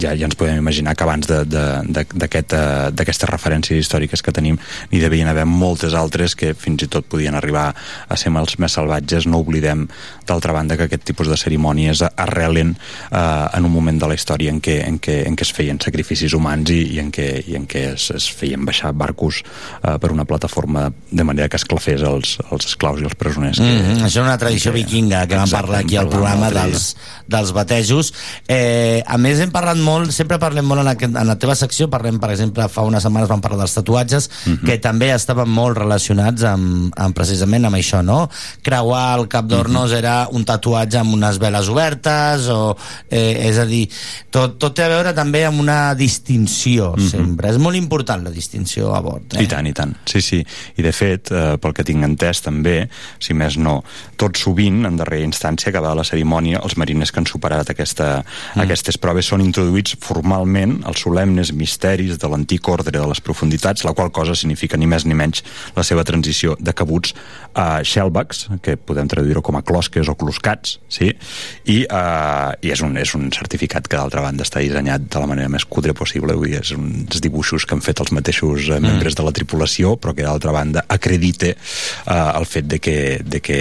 [0.00, 4.58] ja, ja ens podem imaginar que abans eh, d'aquestes referències històriques que tenim
[4.90, 7.72] n'hi devien haver moltes altres que fins i tot podien arribar
[8.08, 9.86] a ser els més salvatges no oblidem
[10.28, 14.52] d'altra banda que aquest tipus de cerimònies arrelen eh, en un moment de la història
[14.52, 17.56] en què, en què, en què es feien sacrificis humans i, i en què, i
[17.58, 22.04] en què es, es feien baixar barcos eh, per una plataforma de manera que esclafés
[22.04, 24.04] els, els esclaus i els presoners que, Mm -hmm.
[24.06, 26.96] Això és una tradició vikinga que vam parlar aquí al programa dels,
[27.26, 27.87] dels batejos.
[28.48, 31.88] Eh, a més, hem parlat molt, sempre parlem molt en, aquest, en la teva secció,
[31.90, 34.64] parlem, per exemple, fa unes setmanes vam parlar dels tatuatges, Mhm.
[34.66, 38.28] que també estaven molt relacionats amb, amb precisament amb això, no?
[38.62, 42.76] Creuar el cap d'Hornos era un tatuatge amb unes veles obertes, o,
[43.10, 43.88] eh, és a dir,
[44.30, 47.08] tot, tot té a veure també amb una distinció, Mhm.
[47.08, 47.50] sempre.
[47.50, 49.34] És molt important la distinció a bord.
[49.34, 49.42] Eh?
[49.42, 49.94] I tant, i tant.
[50.04, 50.44] Sí, sí.
[50.76, 52.88] I de fet, eh, pel que tinc entès també,
[53.18, 53.82] si més no,
[54.16, 58.64] tot sovint, en darrera instància, acabada la cerimònia, els mariners que han superat aquesta, mm.
[58.66, 63.94] aquestes proves són introduïts formalment als solemnes misteris de l'antic ordre de les profunditats, la
[63.94, 65.44] qual cosa significa ni més ni menys
[65.76, 67.14] la seva transició de cabuts
[67.58, 71.12] a shellbacks, que podem traduir-ho com a closques o closcats, sí?
[71.70, 75.30] I, eh, i és, un, és un certificat que d'altra banda està dissenyat de la
[75.30, 78.80] manera més cutre possible, vull dir, és uns dibuixos que han fet els mateixos eh,
[78.82, 83.42] membres de la tripulació, però que d'altra banda acredite eh, el fet de que, de
[83.44, 83.60] que,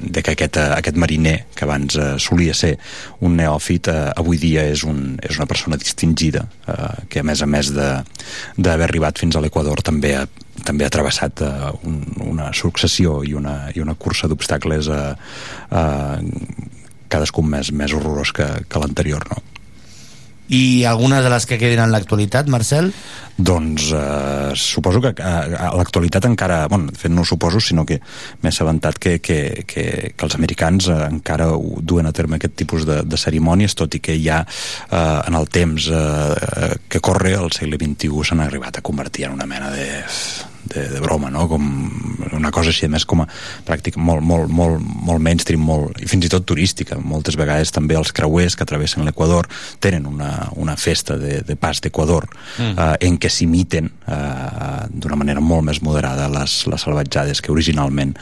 [0.00, 2.76] de que aquest, eh, aquest mariner, que abans eh, solia ser
[3.20, 7.42] un neòfit, eh, avui dia és, un, és una persona distingida, eh, que a més
[7.42, 10.28] a més d'haver arribat fins a l'Equador també ha
[10.60, 15.14] també ha travessat uh, un, una successió i una, i una cursa d'obstacles uh,
[15.72, 16.18] uh,
[17.08, 19.40] cadascun més, més horrorós que, que l'anterior, no?
[20.50, 22.90] I algunes de les que queden en l'actualitat, Marcel?
[23.40, 28.00] Doncs eh, suposo que eh, l'actualitat encara, bueno, de fet no ho suposo, sinó que
[28.42, 31.48] m'he assabentat que, que, que, que els americans eh, encara
[31.80, 35.48] duen a terme aquest tipus de, de cerimònies, tot i que ja eh, en el
[35.48, 39.88] temps eh, que corre, al segle XXI, s'han arribat a convertir en una mena de,
[40.70, 41.46] de, de broma, no?
[41.50, 41.66] Com
[42.36, 43.26] una cosa així, a més, com a
[43.66, 46.98] pràctic molt, molt, molt, molt mainstream, molt, i fins i tot turística.
[47.02, 49.48] Moltes vegades també els creuers que travessen l'Equador
[49.82, 52.28] tenen una, una festa de, de pas d'Equador
[52.58, 52.74] Mm.
[52.78, 58.12] eh, en què s'imiten eh, d'una manera molt més moderada les, les salvatjades que originalment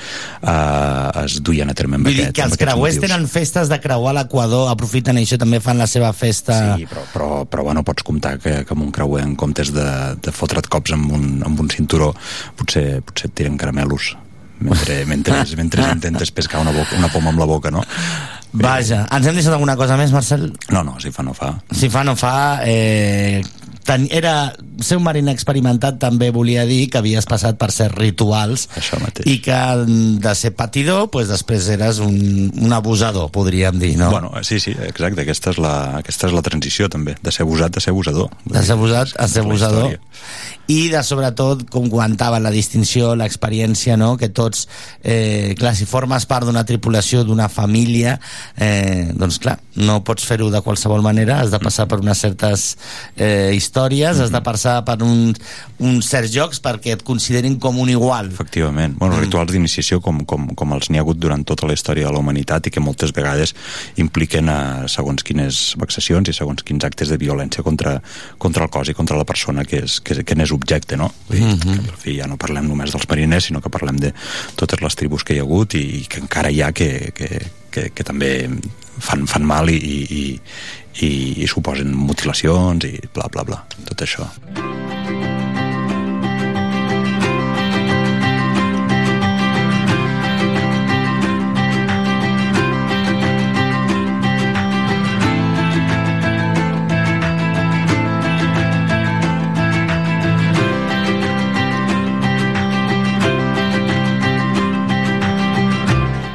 [0.43, 3.05] eh, es duien a terme amb, Vull dir aquest, que els creuers motius.
[3.07, 6.59] tenen festes de creuar l'Equador, aprofiten això, també fan la seva festa...
[6.77, 9.87] Sí, però, però, però bueno, pots comptar que, que amb un creuer en comptes de,
[10.23, 12.13] de fotre't cops amb un, amb un cinturó
[12.59, 14.15] potser, potser et tiren caramelos
[14.59, 17.85] mentre, mentre, mentre intentes pescar una, boca, una poma amb la boca, no?
[18.59, 20.49] Vaja, ens hem deixat alguna cosa més, Marcel?
[20.73, 21.53] No, no, si fa no fa.
[21.71, 22.35] Si fa no fa,
[22.65, 23.43] eh,
[23.89, 24.53] ten, era
[24.85, 29.27] ser un mariner experimentat també volia dir que havies passat per ser rituals Això mateix.
[29.31, 29.57] i que
[30.23, 34.11] de ser patidor pues, després eres un, un abusador podríem dir, no?
[34.13, 37.81] Bueno, sí, sí, exacte, aquesta és, la, aquesta és la transició també, de ser abusat
[37.81, 38.31] a ser abusador.
[38.45, 39.97] de ser abusat a ser abusador
[40.69, 44.13] i de sobretot com comentava la distinció, l'experiència no?
[44.21, 44.67] que tots,
[45.01, 48.19] eh, clar, si formes part d'una tripulació, d'una família
[48.61, 52.69] eh, doncs clar, no pots fer-ho de qualsevol manera has de passar per unes certes
[53.17, 55.39] eh, històries històries, has de passar per uns,
[55.79, 58.31] uns certs jocs perquè et considerin com un igual.
[58.33, 58.97] Efectivament.
[58.99, 59.27] Bueno, mm.
[59.27, 62.19] rituals d'iniciació com, com, com els n'hi ha hagut durant tota la història de la
[62.19, 63.55] humanitat i que moltes vegades
[63.97, 64.59] impliquen a
[64.91, 67.99] segons quines vexacions i segons quins actes de violència contra,
[68.39, 71.13] contra el cos i contra la persona que és, que, que n'és objecte, no?
[71.29, 71.61] Dir, Mhm.
[71.61, 74.13] que, al fi ja no parlem només dels mariners, sinó que parlem de
[74.57, 77.29] totes les tribus que hi ha hagut i, i que encara hi ha que, que,
[77.71, 78.49] que, que també
[78.99, 80.25] fan, fan mal i, i,
[81.01, 81.11] i,
[81.43, 84.29] i, suposen mutilacions i bla, bla, bla, tot això.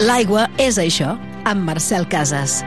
[0.04, 1.16] L'aigua és això,
[1.48, 2.60] amb Marcel Casas.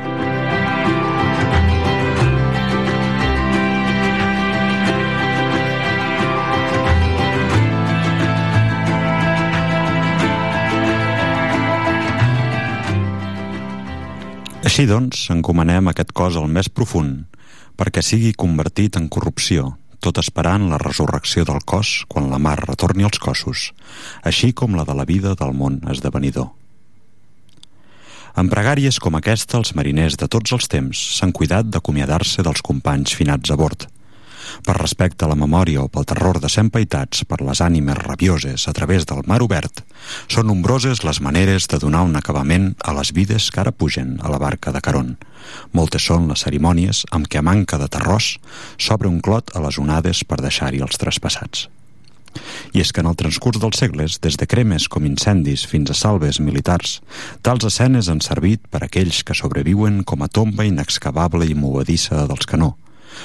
[14.66, 17.20] Així doncs, encomanem aquest cos al més profund,
[17.78, 23.06] perquè sigui convertit en corrupció, tot esperant la resurrecció del cos quan la mar retorni
[23.06, 23.68] als cossos,
[24.26, 26.48] així com la de la vida del món esdevenidor.
[28.34, 33.14] En pregàries com aquesta, els mariners de tots els temps s'han cuidat d'acomiadar-se dels companys
[33.14, 33.86] finats a bord.
[34.64, 38.68] Per respecte a la memòria o pel terror de ser empaitats per les ànimes rabioses
[38.68, 39.82] a través del mar obert,
[40.32, 44.32] són nombroses les maneres de donar un acabament a les vides que ara pugen a
[44.32, 45.16] la barca de Caron.
[45.72, 48.36] Moltes són les cerimònies amb què a manca de terrós
[48.78, 51.68] s'obre un clot a les onades per deixar-hi els traspassats.
[52.76, 55.96] I és que en el transcurs dels segles, des de cremes com incendis fins a
[55.96, 56.98] salves militars,
[57.42, 62.26] tals escenes han servit per a aquells que sobreviuen com a tomba inexcavable i movedissa
[62.28, 62.74] dels canó,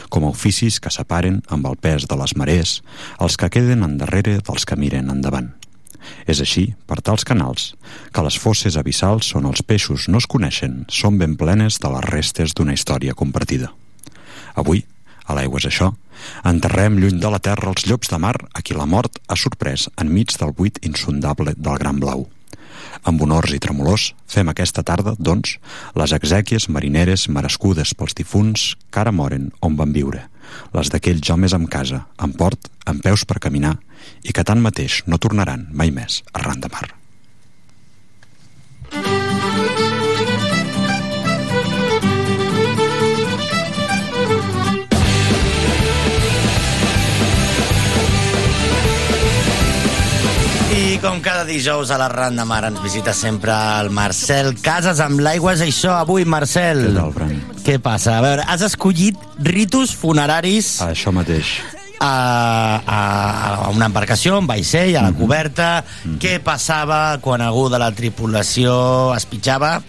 [0.09, 2.79] com a oficis que separen amb el pes de les marees
[3.19, 5.51] els que queden endarrere dels que miren endavant.
[6.25, 7.71] És així, per tals canals,
[8.13, 12.07] que les fosses abissals on els peixos no es coneixen són ben plenes de les
[12.09, 13.71] restes d'una història compartida.
[14.57, 14.83] Avui,
[15.25, 15.91] a l'aigua és això,
[16.47, 19.87] enterrem lluny de la terra els llops de mar a qui la mort ha sorprès
[20.01, 22.27] enmig del buit insondable del Gran Blau.
[23.07, 25.57] Amb honors i tremolors fem aquesta tarda, doncs,
[25.97, 30.27] les exèquies marineres merescudes pels difunts que ara moren on van viure,
[30.75, 33.77] les d'aquells homes amb casa, amb port, amb peus per caminar
[34.23, 36.87] i que tanmateix no tornaran mai més arran de mar.
[38.91, 40.00] I
[51.01, 55.19] com cada dijous a la Ran de Mar ens visita sempre el Marcel Casas amb
[55.23, 55.95] l'aigua és això.
[55.97, 57.31] Avui, Marcel, Què tal, Fran?
[57.65, 58.17] què passa?
[58.19, 61.55] A veure, has escollit ritus funeraris Això mateix.
[61.99, 62.11] a,
[62.85, 62.99] a,
[63.65, 65.83] a una embarcació, un vaixell, a la coberta.
[66.21, 69.79] Què passava quan algú de la tripulació es pitjava?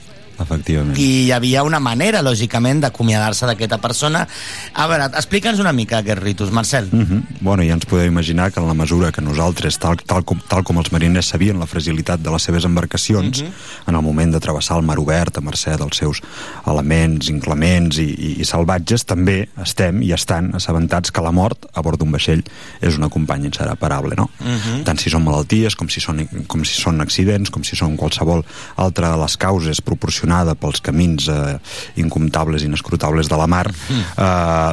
[0.43, 0.99] Efectivament.
[0.99, 4.27] I hi havia una manera, lògicament, d'acomiadar-se d'aquesta persona.
[4.75, 6.89] A veure, explica'ns una mica aquest ritus, Marcel.
[6.91, 7.23] Mm -hmm.
[7.41, 10.63] Bueno, ja ens podeu imaginar que en la mesura que nosaltres, tal, tal, com, tal
[10.63, 13.89] com els mariners sabien la fragilitat de les seves embarcacions, mm -hmm.
[13.89, 16.21] en el moment de travessar el mar obert a mercè dels seus
[16.67, 21.81] elements inclements i, i, i salvatges, també estem i estan assabentats que la mort a
[21.81, 22.43] bord d'un vaixell
[22.81, 24.31] és una companya inseparable, no?
[24.41, 24.83] Mm -hmm.
[24.85, 28.45] tant si són malalties, com si són, com si són accidents, com si són qualsevol
[28.77, 29.81] altra de les causes
[30.33, 31.59] proporcionada pels camins eh,
[32.01, 34.73] incomptables i inescrutables de la mar, eh,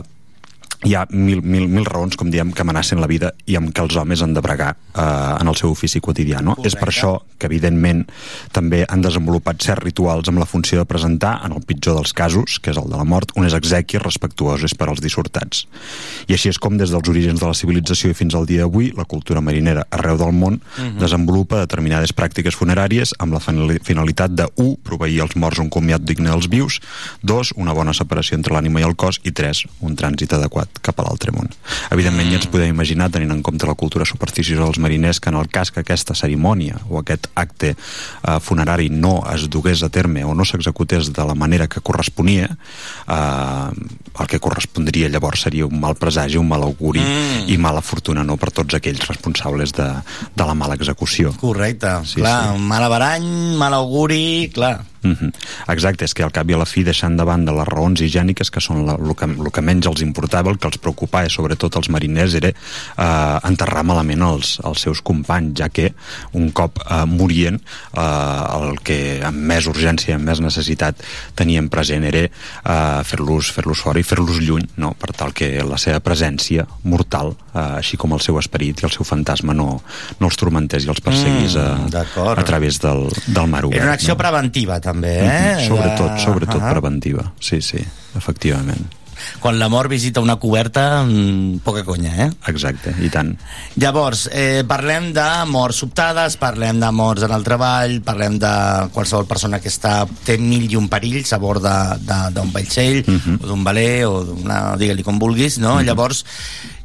[0.86, 3.82] hi ha mil, mil, mil raons, com diem, que amenacen la vida i amb què
[3.84, 5.02] els homes han de bregar eh,
[5.42, 6.40] en el seu ofici quotidià.
[6.42, 6.56] No?
[6.64, 8.06] És per això que, evidentment,
[8.56, 12.60] també han desenvolupat certs rituals amb la funció de presentar, en el pitjor dels casos,
[12.64, 15.66] que és el de la mort, unes exèquies respectuoses per als dissortats.
[16.32, 18.94] I així és com, des dels orígens de la civilització i fins al dia d'avui,
[18.96, 20.98] la cultura marinera arreu del món Mhm.
[21.04, 24.78] desenvolupa determinades pràctiques funeràries amb la finali- finalitat de, 1.
[24.84, 26.80] proveir als morts un comiat digne dels vius,
[27.22, 27.52] 2.
[27.58, 29.66] una bona separació entre l'ànima i el cos i 3.
[29.82, 31.50] un trànsit adequat cap a l'altre món.
[31.92, 35.36] Evidentment, ja ens podem imaginar, tenint en compte la cultura supersticiosa dels mariners, que en
[35.36, 40.24] el cas que aquesta cerimònia o aquest acte eh, funerari no es dugués a terme
[40.24, 42.48] o no s'executés de la manera que corresponia,
[43.08, 43.70] eh,
[44.20, 47.50] el que correspondria llavors seria un mal presagi, un mal auguri Mm.
[47.50, 49.88] i mala fortuna no per tots aquells responsables de,
[50.36, 51.32] de la mala execució.
[51.40, 52.60] Correcte, Sí, clar, sí.
[52.62, 53.26] mal averany,
[53.58, 54.84] mal auguri, clar.
[55.02, 55.32] Mm -hmm.
[55.74, 58.50] Exacte, és que al cap i a la fi deixant de banda les raons higièniques
[58.52, 61.76] que són la, el, que, el que menys els importava, el que els preocupava sobretot
[61.76, 65.94] els mariners era eh, enterrar malament els, els seus companys, ja que
[66.34, 67.56] un cop eh, morien
[67.94, 68.02] eh,
[68.60, 70.96] el que amb més urgència, amb més necessitat
[71.36, 74.94] tenien present era eh, fer-los fer fora i fer-los lluny, no?
[74.94, 78.92] per tal que la seva presència mortal, eh, així com el seu esperit i el
[78.92, 79.82] seu fantasma no,
[80.20, 82.40] no els turmentés i els perseguís a, Mm, d'acord.
[82.40, 83.78] a través del, del mar obert.
[83.78, 84.18] Era una acció no?
[84.18, 85.56] preventiva, també, eh?
[85.60, 86.72] Mhm, Sobretot, De- sobretot Ahà.
[86.72, 87.32] preventiva.
[87.40, 87.78] Sí, sí,
[88.16, 88.96] efectivament.
[89.42, 92.30] Quan la mort visita una coberta, mm, poca conya, eh?
[92.48, 93.34] Exacte, i tant.
[93.76, 98.54] Llavors, eh, parlem de morts sobtades, parlem de morts en el treball, parlem de
[98.94, 103.04] qualsevol persona que està, té mil i un perills a bord d'un vaixell,
[103.42, 104.78] o d'un veler, o d'una...
[104.80, 105.82] digue-li com vulguis, no?
[105.82, 106.24] Llavors,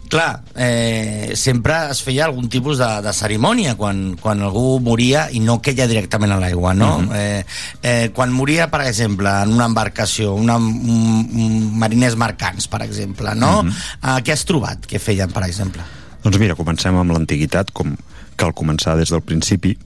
[0.08, 5.40] clar, eh, sempre es feia algun tipus de, de cerimònia quan, quan algú moria i
[5.42, 6.92] no queia directament a l'aigua, no?
[7.02, 7.12] Mhm.
[7.14, 7.44] eh,
[7.82, 13.34] eh, quan moria, per exemple, en una embarcació, una, un, un mariners mercants, per exemple,
[13.34, 13.62] no?
[13.62, 13.70] Mhm.
[14.02, 14.86] eh, què has trobat?
[14.90, 15.82] Què feien, per exemple?
[16.24, 17.96] Doncs mira, comencem amb l'antiguitat, com
[18.36, 19.76] cal començar des del principi.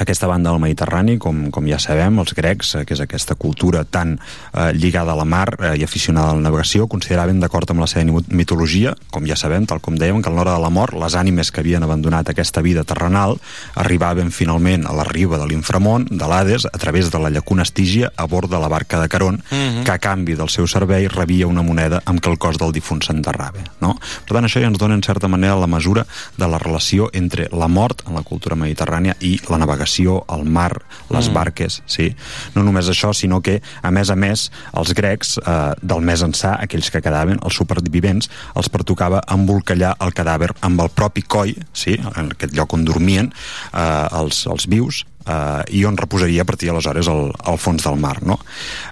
[0.00, 3.82] Aquesta banda del Mediterrani, com, com ja sabem, els grecs, eh, que és aquesta cultura
[3.84, 7.82] tan eh, lligada a la mar eh, i aficionada a la navegació, consideraven, d'acord amb
[7.84, 10.96] la seva mitologia, com ja sabem, tal com dèiem, que a l'hora de la mort
[10.96, 13.36] les ànimes que havien abandonat aquesta vida terrenal
[13.76, 18.08] arribaven finalment a la riba de l'inframont, de l'Hades, a través de la llacuna Estígia,
[18.16, 19.84] a bord de la barca de Caron, Mhm.
[19.84, 23.02] que a canvi del seu servei rebia una moneda amb què el cos del difunt
[23.04, 23.60] s'enterrava.
[23.80, 23.98] No?
[24.24, 26.06] Per tant, això ja ens dona en certa manera la mesura
[26.38, 30.82] de la relació entre la mort en la cultura mediterrània i la navegació, el mar,
[31.10, 31.34] les Mm.
[31.34, 32.14] barques, sí.
[32.54, 36.56] No només això, sinó que, a més a més, els grecs, eh, del mes ençà,
[36.62, 41.98] aquells que quedaven, els supervivents, els pertocava embolcallar el cadàver amb el propi coll, sí,
[42.16, 43.32] en aquest lloc on dormien
[43.74, 47.96] eh, els, els vius, eh, i on reposaria a partir d'aleshores al, al fons del
[48.00, 48.22] mar.
[48.22, 48.38] No?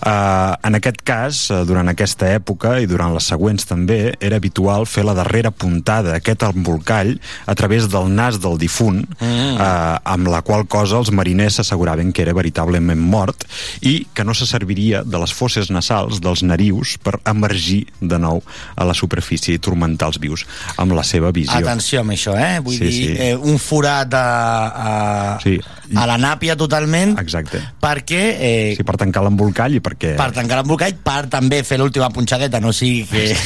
[0.05, 4.87] Eh, en aquest cas, eh, durant aquesta època i durant les següents també, era habitual
[4.87, 7.15] fer la darrera puntada, aquest embolcall,
[7.47, 9.57] a través del nas del difunt, Mm.
[9.61, 13.45] eh, amb la qual cosa els mariners s'asseguraven que era veritablement mort
[13.83, 18.43] i que no se serviria de les fosses nasals dels narius per emergir de nou
[18.77, 20.47] a la superfície i turmentar els vius
[20.77, 21.57] amb la seva visió.
[21.59, 22.61] Atenció amb això, eh?
[22.61, 23.17] Vull Sí, dir, sí.
[23.19, 24.27] Eh, un forat a,
[24.69, 25.59] a, Sí.
[25.97, 27.61] A la nàpia totalment Exacte.
[27.81, 28.21] perquè...
[28.39, 30.15] Eh, Sí, per tancar l'embolcall i perquè...
[30.19, 33.37] per tancar l'embolcall, per també fer l'última punxadeta, no sigui que,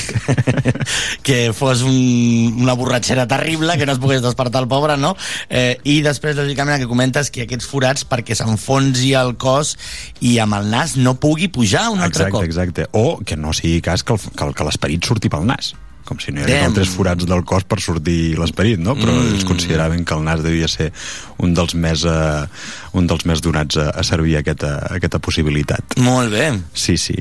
[1.23, 5.15] que fos un, una borratxera terrible, que no es pogués despertar el pobre, no?
[5.49, 9.77] Eh, I després, lògicament, el que comentes que aquests forats perquè s'enfonsi el cos
[10.21, 12.45] i amb el nas no pugui pujar un altre exacte, cop.
[12.49, 12.89] exacte.
[12.93, 15.73] O que no sigui cas que el- que que l'esperit surti pel nas
[16.05, 18.97] com si no hi hagués altres forats del cos per sortir l'esperit, no?
[18.99, 19.29] Però Mm.
[19.37, 20.91] ells consideraven que el nas devia ser
[21.43, 22.47] un dels més, eh,
[22.99, 25.99] un dels més donats a, a servir aquesta, aquesta possibilitat.
[26.03, 26.49] Molt bé.
[26.75, 27.19] Sí, sí.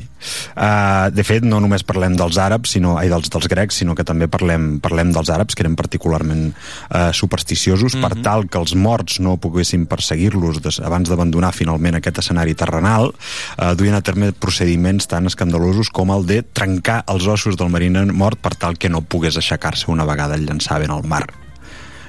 [0.54, 4.06] Uh, de fet, no només parlem dels àrabs, sinó, ai, dels, dels grecs, sinó que
[4.06, 9.18] també parlem, parlem dels àrabs, que eren particularment uh, supersticiosos, per tal que els morts
[9.24, 15.26] no poguessin perseguir-los abans d'abandonar finalment aquest escenari terrenal, uh, duien a terme procediments tan
[15.30, 19.38] escandalosos com el de trencar els ossos del mariner mort per tal que no pogués
[19.40, 21.26] aixecar-se una vegada el llançaven al mar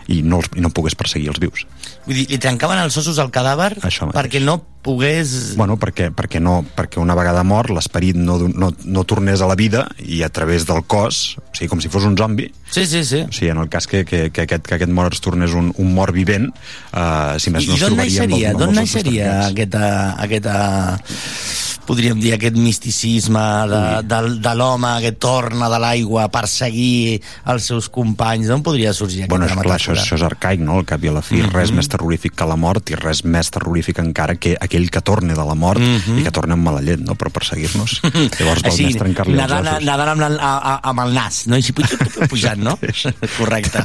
[0.07, 1.65] i no, els, i no pogués perseguir els vius.
[2.05, 4.17] Vull dir, li trencaven els ossos al cadàver Això mateix.
[4.19, 5.53] perquè no pogués...
[5.55, 9.55] Bueno, perquè, perquè, no, perquè una vegada mort l'esperit no, no, no tornés a la
[9.55, 13.03] vida i a través del cos, o sigui, com si fos un zombi, Sí, sí,
[13.05, 13.21] sí.
[13.23, 15.71] o sigui, en el cas que, que, que, aquest, que aquest mort es tornés un,
[15.77, 16.49] un mort vivent,
[16.91, 19.31] eh, si més I, no i es d'on trobaria amb, naixeria, el- amb d'on naixeria
[19.47, 19.88] aquesta,
[20.25, 20.57] aquesta,
[21.88, 27.65] podríem dir, aquest misticisme de, de, de l'home que torna de l'aigua per seguir els
[27.69, 28.47] seus companys?
[28.51, 30.77] D'on podria sorgir Bueno, és, aquesta clar, això, això és arcaic, no?
[30.81, 31.51] Al cap i a la fi, Mhm.
[31.53, 35.34] res més terrorífic que la mort i res més terrorífic encara que aquell que torne
[35.34, 36.19] de la mort Mhm.
[36.19, 38.01] i que torna amb mala llet, no?, per perseguir-nos.
[38.39, 39.84] Llavors val Així, més trencar-li els ossos.
[39.84, 41.57] nadant amb, la, a, a, amb el nas, no?
[41.57, 42.77] Puj, puj, pujant, no?
[43.38, 43.84] Correcte.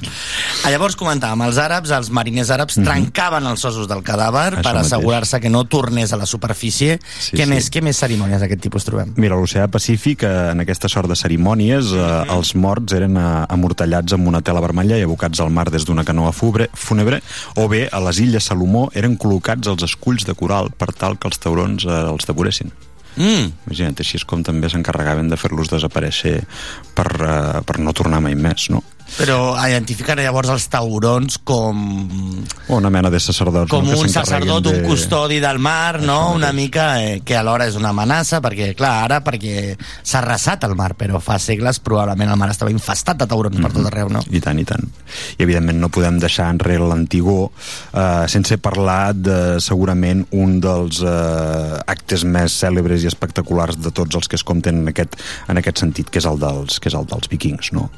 [0.65, 4.59] Ah, Llavors comentàvem, els àrabs, els mariners àrabs, trencaven els ossos del cadàver Mhm.
[4.59, 6.99] Això per assegurar-se que no tornés a la superfície.
[7.19, 7.51] Sí, què, sí.
[7.51, 9.15] més, què més cerimònies d'aquest tipus trobem?
[9.17, 13.29] Mira, a l'oceà Pacífic, eh, en aquesta sort de cerimònies, eh, els morts eren eh,
[13.55, 17.23] amortallats amb una tela vermella i abocats al mar des d'una canoa fubre, fúnebre,
[17.57, 21.31] o bé a les illes Salomó eren col·locats als esculls de coral per tal que
[21.31, 22.73] els taurons eh, els devoressin.
[23.19, 23.51] Mm.
[23.67, 26.37] Imagina't, així és com també s'encarregaven de fer-los desaparèixer
[26.95, 28.85] per, uh, per no tornar mai més, no?
[29.17, 31.79] Però identifiquen llavors els taurons com,
[32.69, 33.71] Una mena de sacerdots.
[33.71, 33.97] com no?
[33.99, 36.33] un sacerdot, un de- custodi del mar, no?
[36.35, 40.77] Una mica eh, que alhora és una amenaça, perquè, clar, ara perquè s'ha arrasat el
[40.77, 44.21] mar, però fa segles probablement el mar estava infestat de taurons per tot arreu, no?
[44.31, 44.85] I tant, i tant.
[45.39, 47.51] I evidentment no podem deixar enrere l'antigó
[47.95, 54.15] eh, sense parlar de segurament un dels eh, actes més cèlebres i espectaculars de tots
[54.21, 55.17] els que es compten en aquest,
[55.49, 57.89] en aquest sentit, que és el dels, que és el dels vikings, no?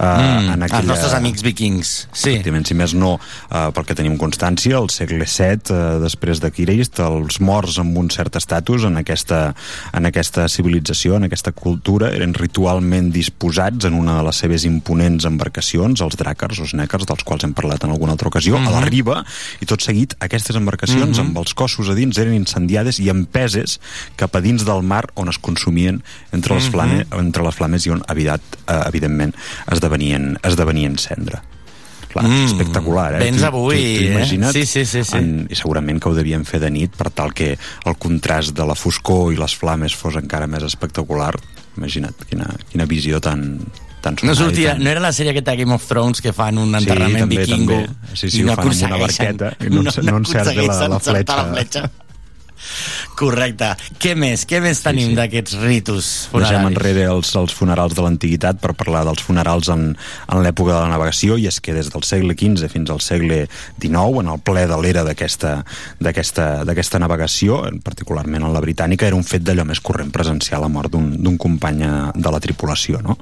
[0.00, 0.16] Uh,
[0.56, 2.30] Mm, els nostres amics vikings, sí.
[2.30, 6.48] Efectivament, si més no, uh, pel que tenim constància, al segle VII, uh, després de
[6.50, 9.54] Crist, els morts amb un cert estatus en aquesta,
[9.92, 15.26] en aquesta civilització, en aquesta cultura, eren ritualment disposats en una de les seves imponents
[15.28, 18.80] embarcacions, els dràcars o snècars, dels quals hem parlat en alguna altra ocasió, a la
[18.80, 18.88] Mhm.
[18.88, 19.24] riba,
[19.60, 21.26] i tot seguit aquestes embarcacions Mhm.
[21.26, 23.78] amb els cossos a dins eren incendiades i empeses
[24.16, 26.02] cap a dins del mar on es consumien
[26.32, 26.70] entre les, Mhm.
[26.72, 29.34] flame, entre les flames i on, evidat, eh, evidentment,
[29.70, 29.89] esdevenien,
[30.42, 31.42] esdevenien cendra.
[32.10, 33.18] Clar, Mm, espectacular, eh?
[33.24, 34.12] vens Tu- avui, tu- tu eh?
[34.16, 35.16] imagina't, Sí, sí, sí, sí.
[35.16, 38.66] En, I segurament que ho devien fer de nit per tal que el contrast de
[38.66, 41.36] la foscor i les flames fos encara més espectacular.
[41.76, 43.60] Imagina't, quina, quina visió tan,
[44.02, 44.82] tan No sortia, tan...
[44.82, 47.72] no era la sèrie aquesta Game of Thrones que fan un Sí, enterrament també, vikingo
[47.86, 48.16] també.
[48.16, 50.62] Sí, sí, i ho no fan amb una barqueta i no ens- no encerta la-
[50.96, 51.36] encertar fletxa.
[51.36, 51.90] la fletxa.
[53.18, 53.72] Correcte.
[54.00, 54.46] Què més?
[54.48, 55.18] Què més tenim sí, sí.
[55.18, 56.70] d'aquests ritus Deixem funeraris?
[56.70, 60.92] enrere els, els funerals de l'antiguitat per parlar dels funerals en, en l'època de la
[60.92, 63.42] navegació i és que des del segle XV fins al segle
[63.80, 69.44] XIX, en el ple de l'era d'aquesta navegació, particularment en la britànica, era un fet
[69.46, 71.84] d'allò més corrent presenciar la mort d'un company
[72.16, 73.00] de la tripulació.
[73.04, 73.16] No?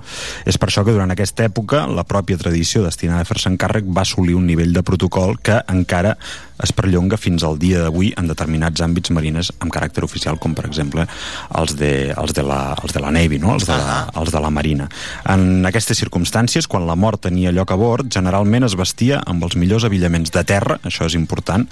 [0.48, 4.04] És per això que durant aquesta època la pròpia tradició destinada a fer-se encàrrec va
[4.06, 6.16] assolir un nivell de protocol que encara
[6.62, 10.66] es perllonga fins al dia d'avui en determinats àmbits marines amb caràcter oficial, com per
[10.66, 11.06] exemple
[11.58, 13.54] els de, els de, la, els de la Navy, no?
[13.54, 14.88] els, de la, els de la Marina.
[15.28, 19.56] En aquestes circumstàncies, quan la mort tenia lloc a bord, generalment es vestia amb els
[19.56, 21.66] millors abillaments de terra, això és important,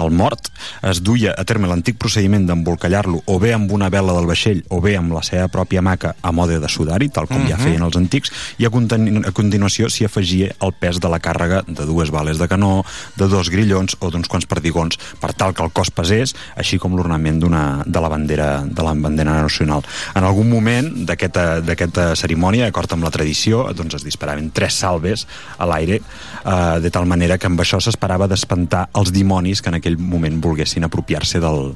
[0.00, 0.50] el mort
[0.86, 4.80] es duia a terme l'antic procediment d'embolcallar-lo o bé amb una vela del vaixell o
[4.80, 7.64] bé amb la seva pròpia maca a mode de sudari, tal com ja Mhm.
[7.64, 11.62] feien els antics, i a, continu a continuació s'hi afegia el pes de la càrrega
[11.66, 12.84] de dues bales de canó,
[13.16, 16.94] de dos grillons o d'uns quants perdigons, per tal que el cos pesés, així com
[16.96, 19.84] l'ornament de la bandera de la bandera nacional.
[20.14, 25.26] En algun moment d'aquesta cerimònia, d'acord amb la tradició, doncs es disparaven tres salves
[25.58, 29.80] a l'aire, eh, de tal manera que amb això s'esperava d'espantar els dimonis que en
[29.80, 31.74] aquell moment volguessin apropiar-se del,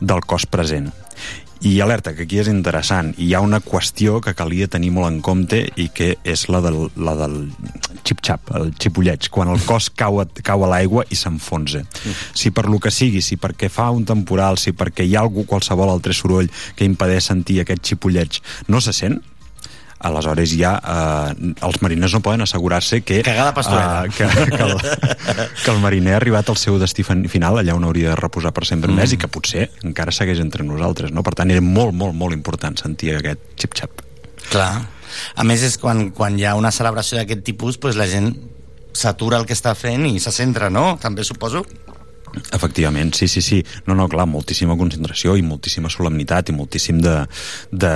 [0.00, 0.92] del cos present.
[1.66, 3.08] I alerta, que aquí és interessant.
[3.18, 6.76] Hi ha una qüestió que calia tenir molt en compte i que és la del,
[6.94, 7.34] la del
[8.06, 11.82] xip-xap, el xipolleig, quan el cos cau a, cau a l'aigua i s'enfonsa.
[12.38, 15.42] Si per lo que sigui, si perquè fa un temporal, si perquè hi ha algú
[15.50, 18.38] qualsevol altre soroll que impedeix sentir aquest xipolleig,
[18.70, 19.18] no se sent,
[19.98, 24.74] aleshores ja eh, els mariners no poden assegurar-se que, Cagada eh, que, que, el,
[25.64, 28.52] que el mariner ha arribat al seu destí fin- final allà on hauria de reposar
[28.56, 29.00] per sempre mm.
[29.00, 31.24] més i que potser encara segueix entre nosaltres no?
[31.26, 34.06] per tant era molt, molt, molt important sentir aquest xip-xap
[34.50, 34.86] Clar.
[35.34, 38.30] A més, és quan, quan hi ha una celebració d'aquest tipus, doncs la gent
[38.96, 40.96] s'atura el que està fent i se centra, no?
[41.02, 41.64] També suposo.
[42.52, 43.62] Efectivament, sí, sí, sí.
[43.86, 47.16] No, no, clar, moltíssima concentració i moltíssima solemnitat i moltíssim de,
[47.70, 47.92] de,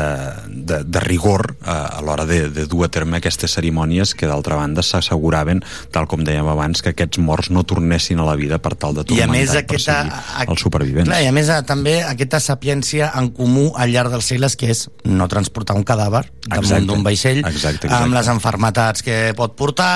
[0.49, 4.59] de, de rigor eh, a l'hora de, de dur a terme aquestes cerimònies que, d'altra
[4.61, 5.63] banda, s'asseguraven,
[5.95, 9.07] tal com dèiem abans, que aquests morts no tornessin a la vida per tal de
[9.13, 11.11] I a més i aquesta, perseguir els supervivents.
[11.11, 14.71] Clar, i a més eh, també aquesta sapiència en comú al llarg dels segles que
[14.73, 17.93] és no transportar un cadàver damunt d'un vaixell Exacte, exacte.
[17.97, 19.91] amb les enfermetats que pot portar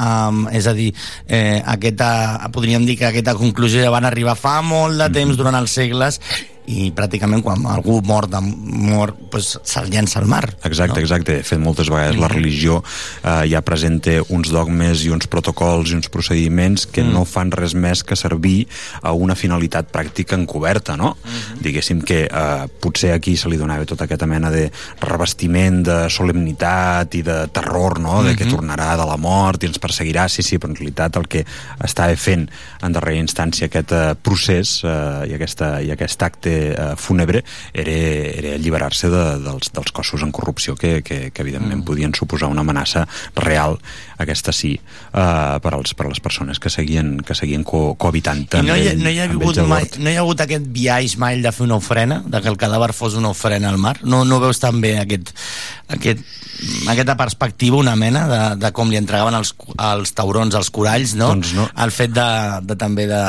[0.00, 0.90] amb, és a dir,
[1.26, 5.74] eh, aquesta, podríem dir que aquesta conclusió van arribar fa molt de temps durant els
[5.76, 6.20] segles
[6.70, 11.38] i pràcticament quan algú mor, de, mor pues, se'l llença al mar Exacte, exacte.
[11.40, 12.78] De fet, moltes vegades la religió
[13.24, 17.12] eh, ja presenta uns dogmes i uns protocols i uns procediments que Mm.
[17.16, 18.68] no fan res més que servir
[19.02, 21.16] a una finalitat pràctica encoberta, no?
[21.60, 24.66] Diguéssim que eh, potser aquí se li donava tota aquesta mena de
[25.00, 28.22] revestiment de solemnitat i de terror, no?
[28.22, 28.52] De que Mhm.
[28.54, 31.44] tornarà de la mort i ens perseguirà, sí, sí, però en realitat el que
[31.84, 32.48] estava fent
[32.82, 37.42] en darrera instància aquest eh, procés eh, i, aquesta, i aquest acte eh, fúnebre
[37.72, 42.50] era, era alliberar-se de, dels, dels cossos en corrupció que, que, que evidentment podien suposar
[42.52, 43.06] una amenaça
[43.36, 43.78] real,
[44.20, 48.46] aquesta sí, eh, per, als, per a les persones que seguien, que seguien co cohabitant
[48.60, 51.18] I no hi, ell- no, hi ha hagut mai, no hi ha hagut aquest viatge
[51.20, 53.96] mai de fer una ofrena, de que el cadàver fos una ofrena al mar?
[54.04, 55.32] No, no veus també aquest,
[55.88, 56.20] aquest,
[56.90, 61.30] aquesta perspectiva, una mena de, de com li entregaven els, els taurons, els coralls, no?
[61.32, 61.68] Doncs no.
[61.84, 62.26] El fet de,
[62.68, 63.20] de també de...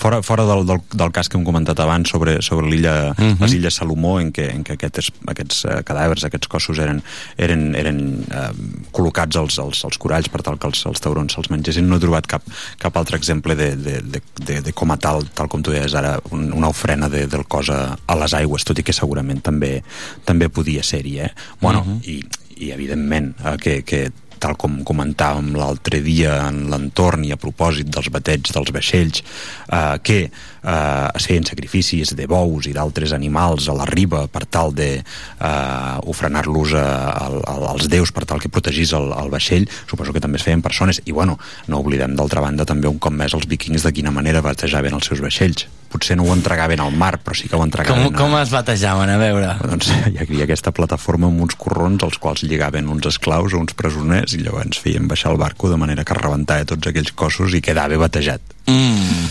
[0.00, 3.36] Fora, fora del, del, del cas que hem comentat abans sobre, sobre sobre l'illa, Mhm.
[3.40, 7.02] les illes Salomó, en què, en què aquests, aquests eh, cadàvers, aquests cossos eren,
[7.36, 8.50] eren, eren eh,
[8.92, 11.86] col·locats als, als, als coralls per tal que els, els taurons se'ls mengessin.
[11.88, 12.42] No he trobat cap,
[12.78, 15.94] cap altre exemple de, de, de, de, de com a tal, tal com tu deies
[15.94, 19.42] ara, un, una ofrena de, del cos a, a les aigües, tot i que segurament
[19.42, 19.82] també,
[20.24, 21.30] també podia ser-hi, eh?
[21.60, 22.00] Bueno, Mhm.
[22.08, 22.24] i,
[22.64, 24.10] i evidentment eh, que, que
[24.44, 29.96] tal com comentàvem l'altre dia en l'entorn i a propòsit dels bateig dels vaixells eh,
[30.04, 34.74] que eh, es feien sacrificis de bous i d'altres animals a la riba per tal
[34.76, 39.68] de eh, ofrenar-los als déus per tal que protegís el, el vaixell.
[39.88, 41.38] Suposo que també es feien persones i bueno,
[41.68, 45.08] no oblidem d'altra banda també un cop més els vikings de quina manera batejaven els
[45.08, 48.36] seus vaixells potser no ho entregaven al mar però sí que ho Com, entregaven com
[48.40, 49.54] es batejaven, a veure?
[49.62, 53.74] doncs hi havia aquesta plataforma amb uns corrons als quals lligaven uns esclaus o uns
[53.78, 57.62] presoners i llavors feien baixar el barco de manera que rebentava tots aquells cossos i
[57.64, 58.42] quedava batejat.
[58.66, 59.28] Mm.